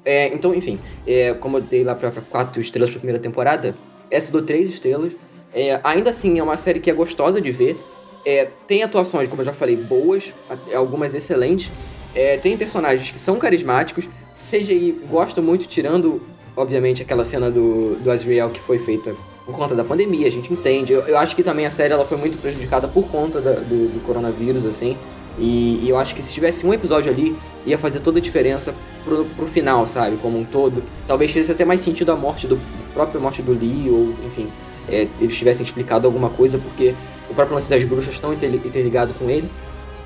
É, 0.04 0.32
então, 0.32 0.54
enfim, 0.54 0.78
é, 1.06 1.34
como 1.34 1.58
eu 1.58 1.62
dei 1.62 1.82
lá 1.84 1.94
pra, 1.94 2.10
quatro 2.10 2.60
estrelas 2.60 2.90
pra 2.90 2.98
primeira 2.98 3.20
temporada, 3.20 3.74
essa 4.10 4.28
eu 4.28 4.32
dou 4.32 4.42
três 4.42 4.68
estrelas. 4.68 5.12
É, 5.52 5.80
ainda 5.82 6.10
assim, 6.10 6.38
é 6.38 6.42
uma 6.42 6.56
série 6.56 6.80
que 6.80 6.90
é 6.90 6.94
gostosa 6.94 7.40
de 7.40 7.50
ver. 7.50 7.78
É, 8.24 8.48
tem 8.66 8.82
atuações, 8.82 9.28
como 9.28 9.40
eu 9.40 9.46
já 9.46 9.52
falei, 9.52 9.76
boas, 9.76 10.32
algumas 10.74 11.14
excelentes. 11.14 11.72
É, 12.14 12.36
tem 12.36 12.56
personagens 12.56 13.10
que 13.10 13.18
são 13.18 13.38
carismáticos. 13.38 14.08
CGI 14.38 14.92
gosto 15.10 15.42
muito, 15.42 15.66
tirando, 15.66 16.22
obviamente, 16.56 17.02
aquela 17.02 17.24
cena 17.24 17.50
do, 17.50 17.96
do 17.96 18.10
Azrael 18.10 18.50
que 18.50 18.60
foi 18.60 18.78
feita 18.78 19.14
por 19.48 19.56
conta 19.56 19.74
da 19.74 19.82
pandemia, 19.82 20.26
a 20.26 20.30
gente 20.30 20.52
entende. 20.52 20.92
Eu, 20.92 21.00
eu 21.02 21.16
acho 21.16 21.34
que 21.34 21.42
também 21.42 21.64
a 21.64 21.70
série 21.70 21.94
ela 21.94 22.04
foi 22.04 22.18
muito 22.18 22.38
prejudicada 22.38 22.86
por 22.86 23.08
conta 23.08 23.40
da, 23.40 23.52
do, 23.52 23.88
do, 23.88 24.04
coronavírus, 24.04 24.64
assim. 24.66 24.96
E, 25.38 25.84
e, 25.84 25.88
eu 25.88 25.96
acho 25.96 26.14
que 26.14 26.22
se 26.22 26.34
tivesse 26.34 26.66
um 26.66 26.74
episódio 26.74 27.10
ali, 27.10 27.34
ia 27.64 27.78
fazer 27.78 28.00
toda 28.00 28.18
a 28.18 28.20
diferença 28.20 28.74
pro, 29.04 29.24
pro 29.24 29.46
final, 29.46 29.88
sabe? 29.88 30.18
Como 30.18 30.38
um 30.38 30.44
todo. 30.44 30.82
Talvez 31.06 31.30
fizesse 31.30 31.52
até 31.52 31.64
mais 31.64 31.80
sentido 31.80 32.12
a 32.12 32.16
morte 32.16 32.46
do 32.46 32.56
a 32.56 32.92
própria 32.92 33.20
morte 33.20 33.40
do 33.40 33.52
Lee, 33.52 33.88
ou 33.88 34.12
enfim, 34.26 34.48
é, 34.88 35.08
eles 35.18 35.36
tivessem 35.36 35.64
explicado 35.64 36.06
alguma 36.06 36.28
coisa, 36.28 36.58
porque 36.58 36.94
o 37.30 37.34
próprio 37.34 37.54
lance 37.54 37.70
das 37.70 37.82
bruxas 37.84 38.12
estão 38.12 38.34
interligado 38.34 39.14
com 39.14 39.30
ele. 39.30 39.48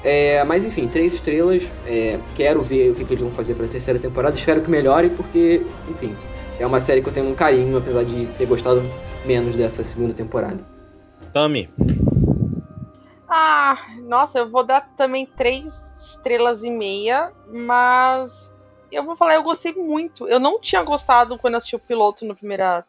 É, 0.05 0.43
mas 0.45 0.65
enfim, 0.65 0.89
três 0.89 1.13
estrelas. 1.15 1.65
É, 1.87 2.19
quero 2.35 2.63
ver 2.63 2.91
o 2.91 2.95
que, 2.95 3.05
que 3.05 3.13
eles 3.13 3.23
vão 3.23 3.33
fazer 3.33 3.55
para 3.55 3.67
a 3.67 3.69
terceira 3.69 3.99
temporada. 3.99 4.37
Espero 4.37 4.63
que 4.63 4.71
melhore, 4.71 5.11
porque, 5.11 5.65
enfim, 5.89 6.17
é 6.59 6.67
uma 6.67 6.81
série 6.81 7.03
que 7.03 7.09
eu 7.09 7.13
tenho 7.13 7.29
um 7.29 7.35
carinho, 7.35 7.79
apesar 7.79 8.05
de 8.05 8.27
ter 8.39 8.47
gostado 8.47 8.83
menos 9.25 9.55
dessa 9.55 9.85
segunda 9.85 10.13
temporada. 10.13 10.65
Tami. 11.33 11.69
Ah, 13.29 13.79
nossa, 14.01 14.41
eu 14.41 14.51
vou 14.51 14.65
dar 14.65 14.95
também 14.97 15.25
três 15.25 15.73
estrelas 15.97 16.63
e 16.63 16.71
meia, 16.71 17.33
mas 17.49 18.53
eu 18.91 19.03
vou 19.05 19.17
falar, 19.17 19.35
eu 19.35 19.43
gostei 19.43 19.73
muito. 19.73 20.29
Eu 20.29 20.39
não 20.39 20.61
tinha 20.61 20.83
gostado 20.83 21.39
quando 21.39 21.55
assisti 21.55 21.75
o 21.75 21.81
piloto 21.81 22.27
no 22.27 22.37
primeira, 22.37 22.85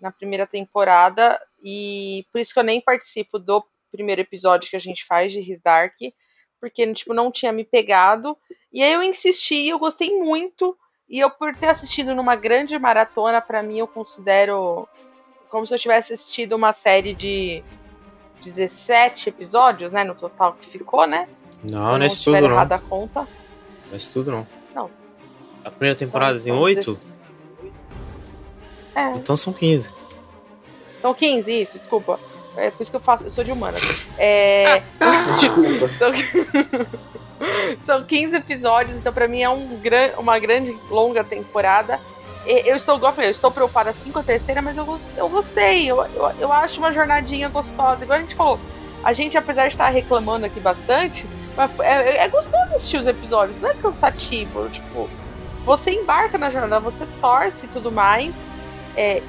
na 0.00 0.10
primeira 0.10 0.46
temporada, 0.46 1.38
e 1.62 2.24
por 2.32 2.40
isso 2.40 2.54
que 2.54 2.60
eu 2.60 2.64
nem 2.64 2.80
participo 2.80 3.38
do 3.38 3.62
primeiro 3.92 4.22
episódio 4.22 4.70
que 4.70 4.76
a 4.76 4.80
gente 4.80 5.04
faz 5.04 5.32
de 5.32 5.40
His 5.40 5.60
Dark, 5.60 5.94
porque 6.60 6.92
tipo, 6.94 7.14
não 7.14 7.30
tinha 7.30 7.52
me 7.52 7.64
pegado. 7.64 8.36
E 8.72 8.82
aí 8.82 8.92
eu 8.92 9.02
insisti, 9.02 9.68
eu 9.68 9.78
gostei 9.78 10.18
muito, 10.18 10.76
e 11.08 11.18
eu 11.18 11.30
por 11.30 11.54
ter 11.54 11.68
assistido 11.68 12.14
numa 12.14 12.36
grande 12.36 12.78
maratona, 12.78 13.40
para 13.40 13.62
mim 13.62 13.78
eu 13.78 13.86
considero 13.86 14.86
como 15.48 15.66
se 15.66 15.74
eu 15.74 15.78
tivesse 15.78 16.12
assistido 16.12 16.54
uma 16.54 16.72
série 16.72 17.14
de 17.14 17.62
17 18.42 19.30
episódios, 19.30 19.90
né, 19.90 20.04
no 20.04 20.14
total 20.14 20.54
que 20.60 20.66
ficou, 20.66 21.06
né? 21.06 21.28
Não, 21.62 21.96
não 21.98 22.02
é 22.02 22.06
isso 22.06 22.24
tudo 22.24 22.48
não. 22.48 22.58
a 22.58 22.78
conta. 22.78 23.20
Não 23.20 23.94
é 23.94 23.96
isso 23.96 24.12
tudo 24.12 24.30
não. 24.30 24.46
Não. 24.74 24.88
A 25.64 25.70
primeira 25.70 25.96
temporada 25.96 26.38
tem 26.38 26.52
8? 26.52 26.98
É. 28.94 29.10
Então 29.16 29.36
são 29.36 29.52
15. 29.52 29.94
São 31.00 31.14
15, 31.14 31.62
isso, 31.62 31.78
desculpa. 31.78 32.20
É 32.58 32.70
por 32.70 32.82
isso 32.82 32.90
que 32.90 32.96
eu 32.96 33.00
faço, 33.00 33.24
eu 33.24 33.30
sou 33.30 33.44
de 33.44 33.52
humana. 33.52 33.76
É... 34.18 34.82
desculpa. 35.38 35.88
são... 35.88 36.12
são 37.82 38.04
15 38.04 38.36
episódios, 38.36 38.96
então 38.96 39.12
pra 39.12 39.28
mim 39.28 39.42
é 39.42 39.48
um 39.48 39.78
gran... 39.80 40.10
uma 40.18 40.38
grande, 40.38 40.76
longa 40.90 41.22
temporada 41.22 42.00
eu 42.48 42.76
estou, 42.76 42.96
igual 42.96 43.12
eu 43.12 43.14
falei, 43.14 43.28
eu 43.28 43.32
estou 43.32 43.50
preocupada 43.50 43.90
assim 43.90 44.10
com 44.10 44.20
a 44.20 44.22
terceira, 44.22 44.62
mas 44.62 44.76
eu, 44.76 44.98
eu 45.16 45.28
gostei. 45.28 45.86
Eu, 45.86 46.02
eu, 46.06 46.30
eu 46.40 46.52
acho 46.52 46.78
uma 46.78 46.92
jornadinha 46.92 47.48
gostosa. 47.48 48.04
Igual 48.04 48.18
a 48.18 48.22
gente 48.22 48.34
falou, 48.34 48.58
a 49.04 49.12
gente, 49.12 49.36
apesar 49.36 49.68
de 49.68 49.74
estar 49.74 49.88
reclamando 49.90 50.46
aqui 50.46 50.58
bastante, 50.58 51.26
é, 51.82 52.24
é 52.24 52.28
gostoso 52.28 52.74
assistir 52.74 52.96
os 52.96 53.06
episódios, 53.06 53.58
não 53.58 53.68
é 53.68 53.74
cansativo. 53.74 54.68
Tipo, 54.70 55.10
você 55.64 55.90
embarca 55.90 56.38
na 56.38 56.50
jornada, 56.50 56.80
você 56.80 57.06
torce 57.20 57.66
e 57.66 57.68
tudo 57.68 57.92
mais. 57.92 58.34
É, 58.96 59.22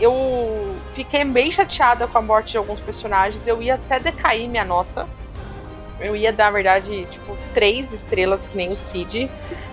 eu 0.00 0.76
fiquei 0.92 1.24
bem 1.24 1.50
chateada 1.52 2.06
com 2.06 2.18
a 2.18 2.22
morte 2.22 2.52
de 2.52 2.58
alguns 2.58 2.80
personagens. 2.80 3.46
Eu 3.46 3.62
ia 3.62 3.74
até 3.74 4.00
decair 4.00 4.48
minha 4.48 4.64
nota. 4.64 5.08
Eu 6.00 6.16
ia 6.16 6.32
dar, 6.32 6.46
na 6.46 6.50
verdade, 6.50 7.06
tipo, 7.06 7.36
três 7.52 7.92
estrelas, 7.92 8.46
que 8.46 8.56
nem 8.56 8.72
o 8.72 8.76
Cid. 8.76 9.30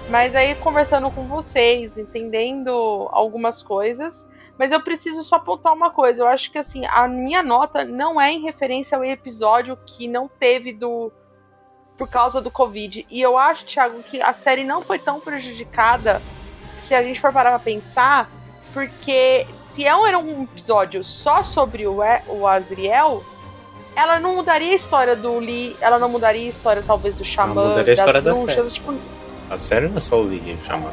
Mas 0.10 0.35
aí, 0.35 0.53
conversando 0.56 1.10
com 1.10 1.27
vocês, 1.27 1.98
entendendo 1.98 3.10
algumas 3.11 3.64
coisas. 3.64 4.27
Mas 4.57 4.72
eu 4.72 4.81
preciso 4.81 5.23
só 5.23 5.38
apontar 5.38 5.73
uma 5.73 5.89
coisa. 5.89 6.22
Eu 6.22 6.27
acho 6.27 6.52
que, 6.52 6.60
assim, 6.60 6.85
a 6.85 7.07
minha 7.07 7.41
nota 7.41 7.84
não 7.84 8.22
é 8.22 8.31
em 8.31 8.41
referência 8.41 8.98
ao 8.98 9.03
episódio 9.03 9.77
que 9.85 10.07
não 10.07 10.27
teve 10.27 10.73
do. 10.73 11.11
Por 11.98 12.07
causa 12.07 12.41
do 12.41 12.52
Covid. 12.52 13.06
E 13.10 13.22
eu 13.22 13.38
acho, 13.38 13.65
Thiago, 13.65 14.02
que 14.03 14.22
a 14.22 14.34
série 14.34 14.64
não 14.64 14.81
foi 14.81 14.99
tão 14.99 15.19
prejudicada 15.19 16.22
se 16.77 16.95
a 16.95 17.03
gente 17.03 17.19
for 17.19 17.34
parar 17.34 17.52
pra 17.52 17.60
pensar. 17.60 18.30
Porque 18.73 19.45
se 19.72 19.85
é 19.85 20.07
era 20.07 20.19
um 20.19 20.43
episódio 20.43 21.03
só 21.03 21.43
sobre 21.43 21.88
o, 21.88 21.99
o 22.27 22.48
Asriel, 22.48 23.23
ela 23.95 24.19
não 24.19 24.35
mudaria 24.35 24.73
a 24.73 24.76
história 24.76 25.15
do 25.15 25.39
Lee, 25.39 25.76
ela 25.80 25.98
não 25.98 26.10
mudaria 26.10 26.45
a 26.45 26.49
história, 26.49 26.84
talvez, 26.85 27.15
do 27.15 27.23
Xamã. 27.23 27.53
Não 27.53 27.69
mudaria 27.69 27.93
a 27.93 27.95
história 27.95 28.22
bruxas, 28.22 28.45
da 28.45 28.53
série. 28.53 28.69
Tipo... 28.69 28.93
A 29.49 29.60
série 29.60 29.88
não 29.88 29.98
é 29.98 29.99
só 29.99 30.18
o 30.18 30.23
Lee, 30.23 30.57
o 30.60 30.65
Xamã. 30.65 30.91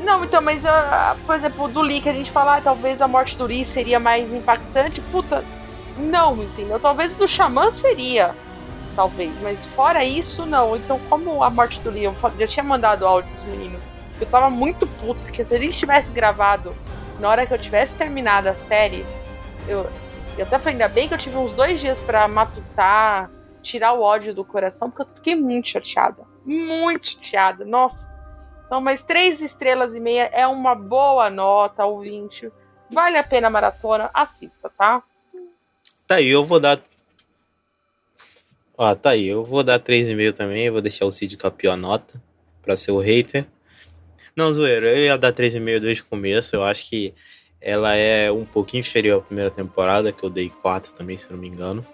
Não, 0.00 0.24
então, 0.24 0.42
mas, 0.42 0.64
uh, 0.64 1.16
por 1.24 1.34
exemplo, 1.36 1.68
do 1.68 1.80
Lee, 1.80 2.00
que 2.00 2.08
a 2.08 2.12
gente 2.12 2.30
fala, 2.30 2.56
ah, 2.56 2.60
talvez 2.60 3.00
a 3.00 3.08
morte 3.08 3.38
do 3.38 3.46
Lee 3.46 3.64
seria 3.64 3.98
mais 3.98 4.32
impactante. 4.32 5.00
Puta, 5.12 5.44
não, 5.96 6.42
entendeu? 6.42 6.78
Talvez 6.78 7.14
do 7.14 7.26
Xamã 7.26 7.70
seria, 7.70 8.34
talvez, 8.96 9.32
mas 9.40 9.64
fora 9.64 10.04
isso, 10.04 10.44
não. 10.44 10.76
Então, 10.76 11.00
como 11.08 11.42
a 11.42 11.48
morte 11.48 11.80
do 11.80 11.90
Lee, 11.90 12.04
eu 12.04 12.14
já 12.38 12.46
tinha 12.46 12.64
mandado 12.64 13.06
áudio 13.06 13.30
pros 13.30 13.44
meninos, 13.44 13.80
eu 14.20 14.26
tava 14.26 14.50
muito 14.50 14.86
puta, 14.86 15.20
porque 15.22 15.44
se 15.44 15.54
a 15.54 15.58
gente 15.58 15.78
tivesse 15.78 16.10
gravado 16.10 16.74
na 17.24 17.30
hora 17.30 17.46
que 17.46 17.54
eu 17.54 17.58
tivesse 17.58 17.94
terminado 17.94 18.50
a 18.50 18.54
série, 18.54 19.02
eu, 19.66 19.90
eu 20.36 20.44
até 20.44 20.58
falei, 20.58 20.74
ainda 20.74 20.88
bem 20.88 21.08
que 21.08 21.14
eu 21.14 21.18
tive 21.18 21.38
uns 21.38 21.54
dois 21.54 21.80
dias 21.80 21.98
para 21.98 22.28
matutar, 22.28 23.30
tirar 23.62 23.94
o 23.94 24.02
ódio 24.02 24.34
do 24.34 24.44
coração, 24.44 24.90
porque 24.90 25.10
eu 25.10 25.16
fiquei 25.16 25.34
muito 25.34 25.70
chateada. 25.70 26.22
Muito 26.44 27.06
chateada. 27.06 27.64
Nossa. 27.64 28.12
Então, 28.66 28.78
mas 28.78 29.04
três 29.04 29.40
estrelas 29.40 29.94
e 29.94 30.00
meia 30.00 30.24
é 30.34 30.46
uma 30.46 30.74
boa 30.74 31.30
nota, 31.30 31.86
ouvinte. 31.86 32.52
Vale 32.90 33.16
a 33.16 33.24
pena 33.24 33.46
a 33.46 33.50
maratona, 33.50 34.10
assista, 34.12 34.68
tá? 34.68 35.02
Tá 36.06 36.16
aí, 36.16 36.28
eu 36.28 36.44
vou 36.44 36.60
dar. 36.60 36.78
Ó, 38.76 38.94
tá 38.94 39.10
aí, 39.10 39.26
eu 39.26 39.42
vou 39.42 39.62
dar 39.62 39.80
3,5 39.80 40.34
também, 40.34 40.70
vou 40.70 40.82
deixar 40.82 41.06
o 41.06 41.10
Cid 41.10 41.38
com 41.38 41.46
a 41.46 41.50
pior 41.50 41.78
nota, 41.78 42.22
pra 42.60 42.76
ser 42.76 42.92
o 42.92 42.98
hater. 42.98 43.46
Não, 44.36 44.52
zoeiro, 44.52 44.86
eu 44.86 45.04
ia 45.04 45.16
dar 45.16 45.32
3,5 45.32 45.78
desde 45.80 46.02
o 46.02 46.06
começo, 46.06 46.56
eu 46.56 46.64
acho 46.64 46.88
que 46.88 47.14
ela 47.60 47.94
é 47.94 48.30
um 48.30 48.44
pouquinho 48.44 48.80
inferior 48.80 49.20
à 49.20 49.22
primeira 49.22 49.50
temporada, 49.50 50.12
que 50.12 50.22
eu 50.22 50.28
dei 50.28 50.50
4 50.50 50.92
também, 50.92 51.16
se 51.16 51.30
não 51.30 51.38
me 51.38 51.48
engano. 51.48 51.86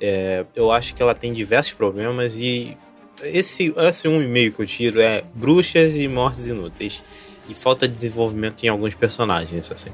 É, 0.00 0.44
eu 0.54 0.72
acho 0.72 0.94
que 0.94 1.02
ela 1.02 1.14
tem 1.14 1.32
diversos 1.32 1.72
problemas 1.72 2.36
e 2.38 2.76
esse, 3.22 3.72
esse 3.76 4.08
um 4.08 4.22
e 4.22 4.26
meio 4.26 4.52
que 4.52 4.60
eu 4.60 4.66
tiro 4.66 5.00
é 5.00 5.22
bruxas 5.34 5.96
e 5.96 6.08
mortes 6.08 6.46
inúteis. 6.46 7.02
E 7.48 7.54
falta 7.54 7.86
de 7.86 7.94
desenvolvimento 7.94 8.64
em 8.64 8.68
alguns 8.68 8.94
personagens, 8.94 9.70
assim. 9.70 9.90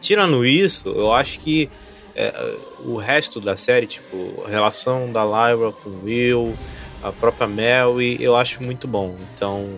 Tirando 0.00 0.46
isso, 0.46 0.88
eu 0.90 1.12
acho 1.12 1.40
que 1.40 1.68
é, 2.14 2.56
o 2.84 2.96
resto 2.96 3.40
da 3.40 3.56
série, 3.56 3.86
tipo, 3.86 4.44
a 4.46 4.48
relação 4.48 5.10
da 5.10 5.24
Lyra 5.24 5.72
com 5.72 5.90
o 5.90 6.04
Will, 6.04 6.56
a 7.02 7.10
própria 7.10 7.48
Mel, 7.48 8.00
eu 8.00 8.36
acho 8.36 8.62
muito 8.62 8.86
bom. 8.86 9.16
Então, 9.34 9.68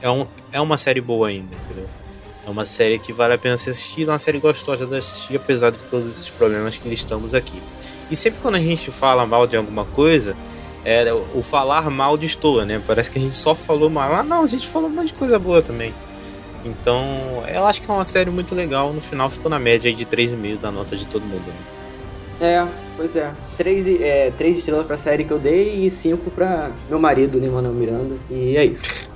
é, 0.00 0.10
um, 0.10 0.26
é 0.52 0.60
uma 0.60 0.76
série 0.76 1.00
boa 1.00 1.28
ainda, 1.28 1.54
entendeu? 1.54 1.88
É 2.46 2.50
uma 2.50 2.64
série 2.64 2.98
que 2.98 3.12
vale 3.12 3.34
a 3.34 3.38
pena 3.38 3.56
ser 3.56 3.70
assistida, 3.70 4.12
uma 4.12 4.18
série 4.18 4.38
gostosa 4.38 4.86
de 4.86 4.96
assistir, 4.96 5.36
apesar 5.36 5.70
de 5.70 5.78
todos 5.86 6.10
esses 6.10 6.30
problemas 6.30 6.76
que 6.76 6.88
listamos 6.88 7.34
aqui. 7.34 7.60
E 8.10 8.14
sempre 8.14 8.40
quando 8.40 8.54
a 8.54 8.60
gente 8.60 8.90
fala 8.90 9.26
mal 9.26 9.46
de 9.46 9.56
alguma 9.56 9.84
coisa, 9.84 10.36
é, 10.84 11.12
o 11.12 11.42
falar 11.42 11.90
mal 11.90 12.16
destoa, 12.16 12.64
né? 12.64 12.80
Parece 12.86 13.10
que 13.10 13.18
a 13.18 13.20
gente 13.20 13.36
só 13.36 13.54
falou 13.54 13.90
mal. 13.90 14.14
Ah, 14.14 14.22
não, 14.22 14.44
a 14.44 14.46
gente 14.46 14.68
falou 14.68 14.88
um 14.88 14.92
monte 14.92 15.08
de 15.08 15.14
coisa 15.14 15.38
boa 15.38 15.60
também. 15.60 15.92
Então, 16.64 17.42
eu 17.52 17.66
acho 17.66 17.82
que 17.82 17.90
é 17.90 17.94
uma 17.94 18.04
série 18.04 18.30
muito 18.30 18.54
legal. 18.54 18.92
No 18.92 19.00
final 19.00 19.28
ficou 19.28 19.50
na 19.50 19.58
média 19.58 19.92
de 19.92 20.06
3,5 20.06 20.60
da 20.60 20.70
nota 20.70 20.96
de 20.96 21.06
todo 21.06 21.24
mundo. 21.24 21.44
Né? 21.46 21.54
É, 22.40 22.66
pois 22.96 23.16
é. 23.16 23.32
Três, 23.56 23.86
é, 23.86 24.30
três 24.38 24.58
estrelas 24.58 24.86
pra 24.86 24.96
série 24.96 25.24
que 25.24 25.32
eu 25.32 25.38
dei 25.38 25.86
e 25.86 25.90
cinco 25.90 26.30
pra 26.30 26.70
meu 26.88 26.98
marido, 26.98 27.38
Lin 27.38 27.48
Manuel 27.48 27.74
Miranda. 27.74 28.16
E 28.30 28.56
é 28.56 28.64
isso. 28.64 29.10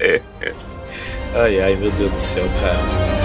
Ai, 1.34 1.60
ai, 1.60 1.76
meu 1.76 1.90
Deus 1.92 2.10
do 2.10 2.16
céu, 2.16 2.44
cara. 2.60 3.20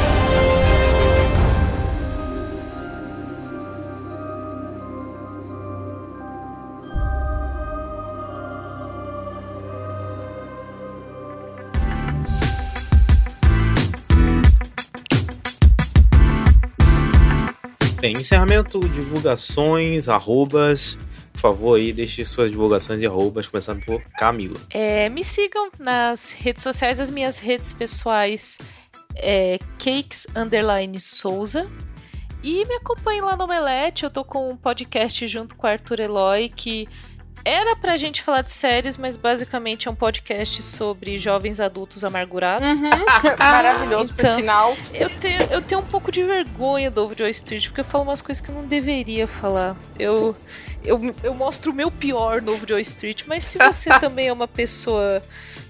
Bem, 18.01 18.13
encerramento, 18.19 18.79
divulgações, 18.81 20.07
arrobas, 20.07 20.95
por 21.35 21.41
favor, 21.41 21.75
aí 21.77 21.91
deixe 21.91 22.25
suas 22.25 22.49
divulgações 22.49 23.01
e 23.01 23.05
arrobas, 23.05 23.47
começando 23.47 23.83
por 23.83 24.01
Camila. 24.17 24.59
É, 24.69 25.09
me 25.09 25.23
sigam 25.23 25.69
nas 25.77 26.31
redes 26.31 26.63
sociais, 26.63 26.99
as 26.99 27.09
minhas 27.09 27.37
redes 27.37 27.73
pessoais 27.73 28.57
é 29.15 29.59
Cakes 29.77 30.25
Underline 30.35 30.99
Souza. 30.99 31.69
E 32.41 32.63
me 32.65 32.75
acompanhe 32.75 33.21
lá 33.21 33.35
no 33.35 33.43
Omelete, 33.45 34.03
eu 34.03 34.09
tô 34.09 34.23
com 34.23 34.51
um 34.51 34.57
podcast 34.57 35.27
junto 35.27 35.55
com 35.55 35.65
o 35.65 35.69
Arthur 35.69 35.99
Eloy, 35.99 36.47
que 36.49 36.87
era 37.43 37.75
pra 37.75 37.95
gente 37.97 38.23
falar 38.23 38.41
de 38.41 38.51
séries, 38.51 38.97
mas 38.97 39.17
basicamente 39.17 39.87
é 39.87 39.91
um 39.91 39.95
podcast 39.95 40.63
sobre 40.63 41.19
jovens 41.19 41.59
adultos 41.59 42.03
amargurados. 42.03 42.67
Uhum. 42.67 42.89
Maravilhoso, 43.37 44.13
por 44.13 44.21
Então, 44.25 44.35
sinal. 44.35 44.77
Eu 44.93 45.09
tenho, 45.09 45.41
eu 45.51 45.61
tenho 45.61 45.81
um 45.81 45.85
pouco 45.85 46.11
de 46.11 46.23
vergonha 46.23 46.89
do 46.89 47.13
Joy 47.13 47.29
Street, 47.29 47.67
porque 47.67 47.81
eu 47.81 47.85
falo 47.85 48.03
umas 48.03 48.21
coisas 48.21 48.43
que 48.43 48.49
eu 48.49 48.55
não 48.55 48.65
deveria 48.65 49.27
falar. 49.27 49.75
Eu, 49.99 50.35
eu, 50.85 50.99
eu 51.23 51.33
mostro 51.33 51.71
o 51.71 51.75
meu 51.75 51.91
pior 51.91 52.41
no 52.41 52.55
Joy 52.67 52.81
Street, 52.81 53.23
mas 53.27 53.45
se 53.45 53.57
você 53.57 53.89
também 53.99 54.27
é 54.27 54.33
uma 54.33 54.47
pessoa. 54.47 55.21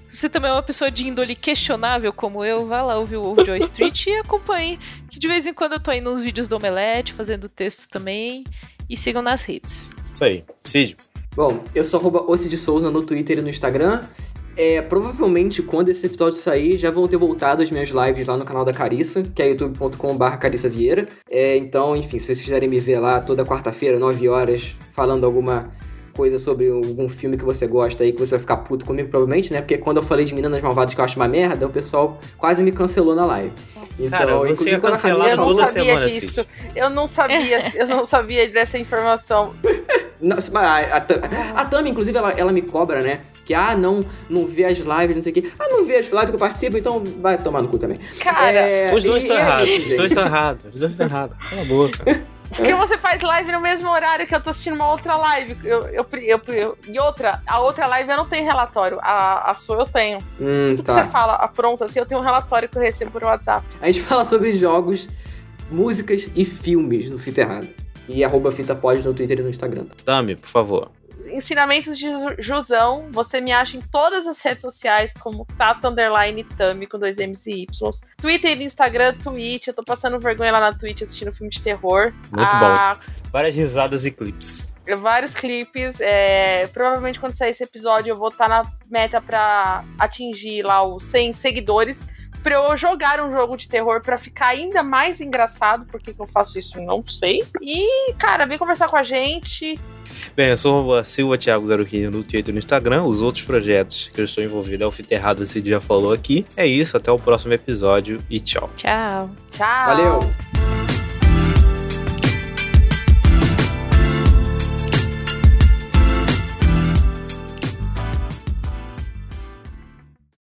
Se 0.10 0.22
você 0.22 0.30
também 0.30 0.50
é 0.50 0.54
uma 0.54 0.64
pessoa 0.64 0.90
de 0.90 1.08
índole 1.08 1.36
questionável 1.36 2.14
como 2.14 2.46
eu, 2.46 2.68
vá 2.68 2.82
lá 2.82 2.98
ouvir 2.98 3.18
o 3.18 3.36
Joy 3.44 3.60
Street 3.60 4.06
e 4.08 4.18
acompanhe. 4.18 4.80
Que 5.10 5.20
de 5.20 5.28
vez 5.28 5.46
em 5.46 5.54
quando 5.54 5.74
eu 5.74 5.80
tô 5.80 5.92
aí 5.92 6.00
nos 6.00 6.22
vídeos 6.22 6.48
do 6.48 6.56
Omelete, 6.56 7.14
fazendo 7.14 7.50
texto 7.50 7.90
também. 7.90 8.46
E 8.90 8.96
sigam 8.96 9.22
nas 9.22 9.42
redes. 9.42 9.92
Isso 10.14 10.24
aí. 10.24 10.46
Cid. 10.64 10.96
Bom, 11.36 11.62
eu 11.74 11.84
sou 11.84 12.00
arroba 12.00 12.24
Ossi 12.32 12.48
de 12.48 12.58
Souza 12.58 12.90
no 12.90 13.04
Twitter 13.04 13.40
e 13.40 13.42
no 13.42 13.50
Instagram. 13.50 14.02
É, 14.58 14.82
provavelmente 14.82 15.62
quando 15.62 15.90
esse 15.90 16.06
episódio 16.06 16.40
sair, 16.40 16.78
já 16.78 16.90
vão 16.90 17.08
ter 17.08 17.18
voltado 17.18 17.62
as 17.62 17.70
minhas 17.70 17.90
lives 17.90 18.26
lá 18.26 18.38
no 18.38 18.46
canal 18.46 18.64
da 18.64 18.72
Carissa, 18.72 19.24
que 19.24 19.42
é 19.42 19.50
youtube.com.br 19.50 20.38
Carissa 20.38 20.70
Vieira. 20.70 21.08
É, 21.30 21.58
então, 21.58 21.96
enfim, 21.96 22.20
se 22.20 22.28
vocês 22.28 22.42
quiserem 22.42 22.70
me 22.70 22.80
ver 22.80 23.00
lá 23.00 23.20
toda 23.20 23.46
quarta-feira, 23.46 24.00
9 24.00 24.30
horas, 24.30 24.76
falando 24.92 25.26
alguma 25.26 25.70
coisa 26.16 26.38
sobre 26.40 26.70
algum 26.70 27.10
filme 27.10 27.38
que 27.38 27.44
você 27.44 27.68
gosta 27.68 28.04
aí, 28.04 28.12
que 28.14 28.20
você 28.20 28.32
vai 28.32 28.40
ficar 28.40 28.58
puto 28.58 28.86
comigo, 28.86 29.10
provavelmente, 29.10 29.52
né? 29.52 29.60
Porque 29.62 29.78
quando 29.78 29.98
eu 29.98 30.04
falei 30.04 30.26
de 30.26 30.34
Meninas 30.34 30.62
Malvadas 30.62 30.94
que 30.94 31.00
eu 31.00 31.06
acho 31.06 31.18
uma 31.18 31.28
merda, 31.28 31.66
o 31.66 31.70
pessoal 31.70 32.18
quase 32.38 32.64
me 32.64 32.72
cancelou 32.72 33.16
na 33.16 33.26
live. 33.26 33.52
Então, 34.00 34.18
Cara, 34.20 34.36
você 34.38 34.72
é 34.72 34.80
cancelado 34.80 35.02
Camila- 35.02 35.30
Eu 35.30 35.38
não 35.38 35.44
toda 35.44 35.66
sabia 35.66 35.84
semana, 35.86 36.08
disso. 36.08 36.28
Cid. 36.34 36.48
Eu 36.76 36.90
não 36.90 37.08
sabia, 37.08 37.72
eu 37.76 37.88
não 37.88 38.06
sabia 38.06 38.50
dessa 38.50 38.78
informação. 38.78 39.54
Não, 40.22 40.38
mas 40.38 40.56
a, 40.56 40.98
a, 41.58 41.62
a 41.62 41.66
Tami, 41.66 41.90
inclusive, 41.90 42.18
ela, 42.18 42.32
ela 42.32 42.52
me 42.52 42.62
cobra, 42.62 43.02
né? 43.02 43.20
Que, 43.44 43.54
ah, 43.54 43.76
não, 43.76 44.04
não 44.30 44.48
vê 44.48 44.64
as 44.64 44.78
lives, 44.80 45.16
não 45.16 45.22
sei 45.22 45.32
o 45.34 45.36
quê. 45.36 45.52
Ah, 45.60 45.68
não 45.70 45.86
vê 45.86 45.98
as 45.98 46.08
lives 46.08 46.30
que 46.30 46.36
eu 46.36 46.40
participo, 46.40 46.78
então 46.78 47.04
vai 47.22 47.38
tomar 47.38 47.62
no 47.62 47.68
cu 47.68 47.78
também. 47.78 48.00
Cara, 48.22 48.52
É, 48.62 48.94
Os 48.96 49.04
dois 49.04 49.24
estão 49.24 49.38
errados. 49.38 49.70
Os 49.70 49.96
dois 49.96 50.12
estão 50.12 50.26
errados. 50.26 50.66
Os 50.74 50.80
dois 50.80 50.92
estão 50.94 51.06
errados. 51.06 51.36
Cala 51.50 51.62
a 51.62 51.66
boca. 51.66 52.24
porque 52.50 52.74
você 52.76 52.98
faz 52.98 53.22
live 53.22 53.52
no 53.52 53.60
mesmo 53.60 53.90
horário 53.90 54.26
que 54.28 54.36
eu 54.36 54.42
tô 54.42 54.50
assistindo 54.52 54.74
uma 54.76 54.90
outra 54.92 55.16
live. 55.16 55.58
Eu, 55.64 55.84
eu, 55.90 56.06
eu, 56.22 56.42
eu- 56.48 56.78
e 56.88 57.00
outra, 57.00 57.42
a 57.48 57.60
outra 57.60 57.88
live 57.88 58.10
eu 58.10 58.18
não 58.18 58.26
tenho 58.26 58.46
relatório. 58.46 59.00
A, 59.02 59.52
a 59.52 59.54
sua 59.54 59.78
eu 59.78 59.86
tenho. 59.86 60.20
Hum, 60.40 60.68
Tudo 60.70 60.78
que 60.78 60.84
tá. 60.84 60.94
você 61.04 61.10
fala, 61.10 61.34
a 61.36 61.48
pronta, 61.48 61.86
assim, 61.86 62.00
eu 62.00 62.06
tenho 62.06 62.20
um 62.22 62.24
relatório 62.24 62.68
que 62.70 62.78
eu 62.78 62.82
recebo 62.82 63.12
por 63.12 63.24
WhatsApp. 63.24 63.66
A 63.82 63.88
gente 63.88 64.02
fala 64.04 64.24
sobre 64.26 64.52
jogos, 64.54 65.08
músicas 65.72 66.30
e 66.36 66.46
filmes 66.46 67.10
no 67.10 67.18
Fita 67.18 67.42
Errada. 67.42 67.68
E 68.08 68.24
arroba 68.24 68.52
Fita 68.52 68.76
Pod 68.76 69.02
no 69.06 69.14
Twitter 69.14 69.40
e 69.40 69.42
no 69.42 69.50
Instagram. 69.50 69.86
Tami, 70.06 70.36
por 70.36 70.48
favor. 70.48 70.92
Ensinamentos 71.36 71.98
de 71.98 72.10
Ju- 72.10 72.36
Jusão, 72.40 73.10
você 73.12 73.42
me 73.42 73.52
acha 73.52 73.76
em 73.76 73.82
todas 73.82 74.26
as 74.26 74.40
redes 74.42 74.62
sociais 74.62 75.14
como 75.20 75.46
Tata 75.58 75.90
Underline 75.90 76.44
Tami 76.44 76.88
com 76.88 76.98
dois 76.98 77.18
M's 77.18 77.46
e 77.46 77.64
Y's. 77.70 78.02
Twitter, 78.18 78.62
Instagram, 78.62 79.14
Twitch. 79.22 79.68
Eu 79.68 79.74
tô 79.74 79.84
passando 79.84 80.18
vergonha 80.20 80.52
lá 80.54 80.60
na 80.62 80.74
Twitch 80.74 81.02
assistindo 81.02 81.34
filme 81.34 81.50
de 81.52 81.62
terror. 81.62 82.14
Muito 82.32 82.50
Ah, 82.56 82.98
Várias 83.32 83.56
risadas 83.56 84.06
e 84.06 84.12
clipes. 84.12 84.74
vários 85.00 85.34
clipes. 85.34 86.00
é, 86.00 86.68
provavelmente 86.68 87.20
quando 87.20 87.34
sair 87.34 87.50
esse 87.52 87.64
episódio 87.64 88.12
eu 88.12 88.18
vou 88.18 88.30
estar 88.30 88.48
na 88.48 88.64
meta 88.90 89.20
pra 89.20 89.84
atingir 90.00 90.64
lá 90.64 90.84
os 90.84 91.04
100 91.04 91.34
seguidores. 91.34 92.08
Pra 92.46 92.54
eu 92.54 92.78
jogar 92.78 93.20
um 93.20 93.36
jogo 93.36 93.58
de 93.58 93.68
terror 93.68 94.00
pra 94.02 94.20
ficar 94.20 94.50
ainda 94.50 94.84
mais 94.84 95.20
engraçado. 95.20 95.84
Por 95.86 96.00
que 96.00 96.14
que 96.14 96.22
eu 96.22 96.28
faço 96.28 96.60
isso? 96.60 96.80
Não 96.80 97.04
sei. 97.04 97.42
E, 97.60 98.14
cara, 98.20 98.46
vem 98.46 98.56
conversar 98.56 98.88
com 98.88 98.96
a 98.96 99.02
gente. 99.04 99.80
Bem, 100.36 100.50
eu 100.50 100.58
sou 100.58 100.92
o 100.92 101.04
Silva 101.04 101.40
Thiago 101.40 101.66
015 101.66 102.10
no 102.10 102.24
Twitter 102.24 102.50
e 102.50 102.52
no 102.52 102.60
Instagram. 102.60 103.04
Os 103.06 103.20
outros 103.20 103.44
projetos 103.44 104.12
que 104.14 104.22
eu 104.22 104.26
estou 104.26 104.44
envolvido 104.44 104.84
é 104.84 104.88
o 104.88 104.92
Fita 104.92 105.16
Errado, 105.16 105.42
esse 105.42 105.60
já 105.68 105.82
falou 105.82 106.14
aqui. 106.14 106.46
É 106.56 106.68
isso, 106.68 106.96
até 106.96 107.12
o 107.12 107.18
próximo 107.18 107.52
episódio 107.52 108.20
e 108.30 108.40
tchau. 108.40 108.70
Tchau. 108.76 109.32
Tchau. 109.50 109.88
Valeu! 109.88 110.95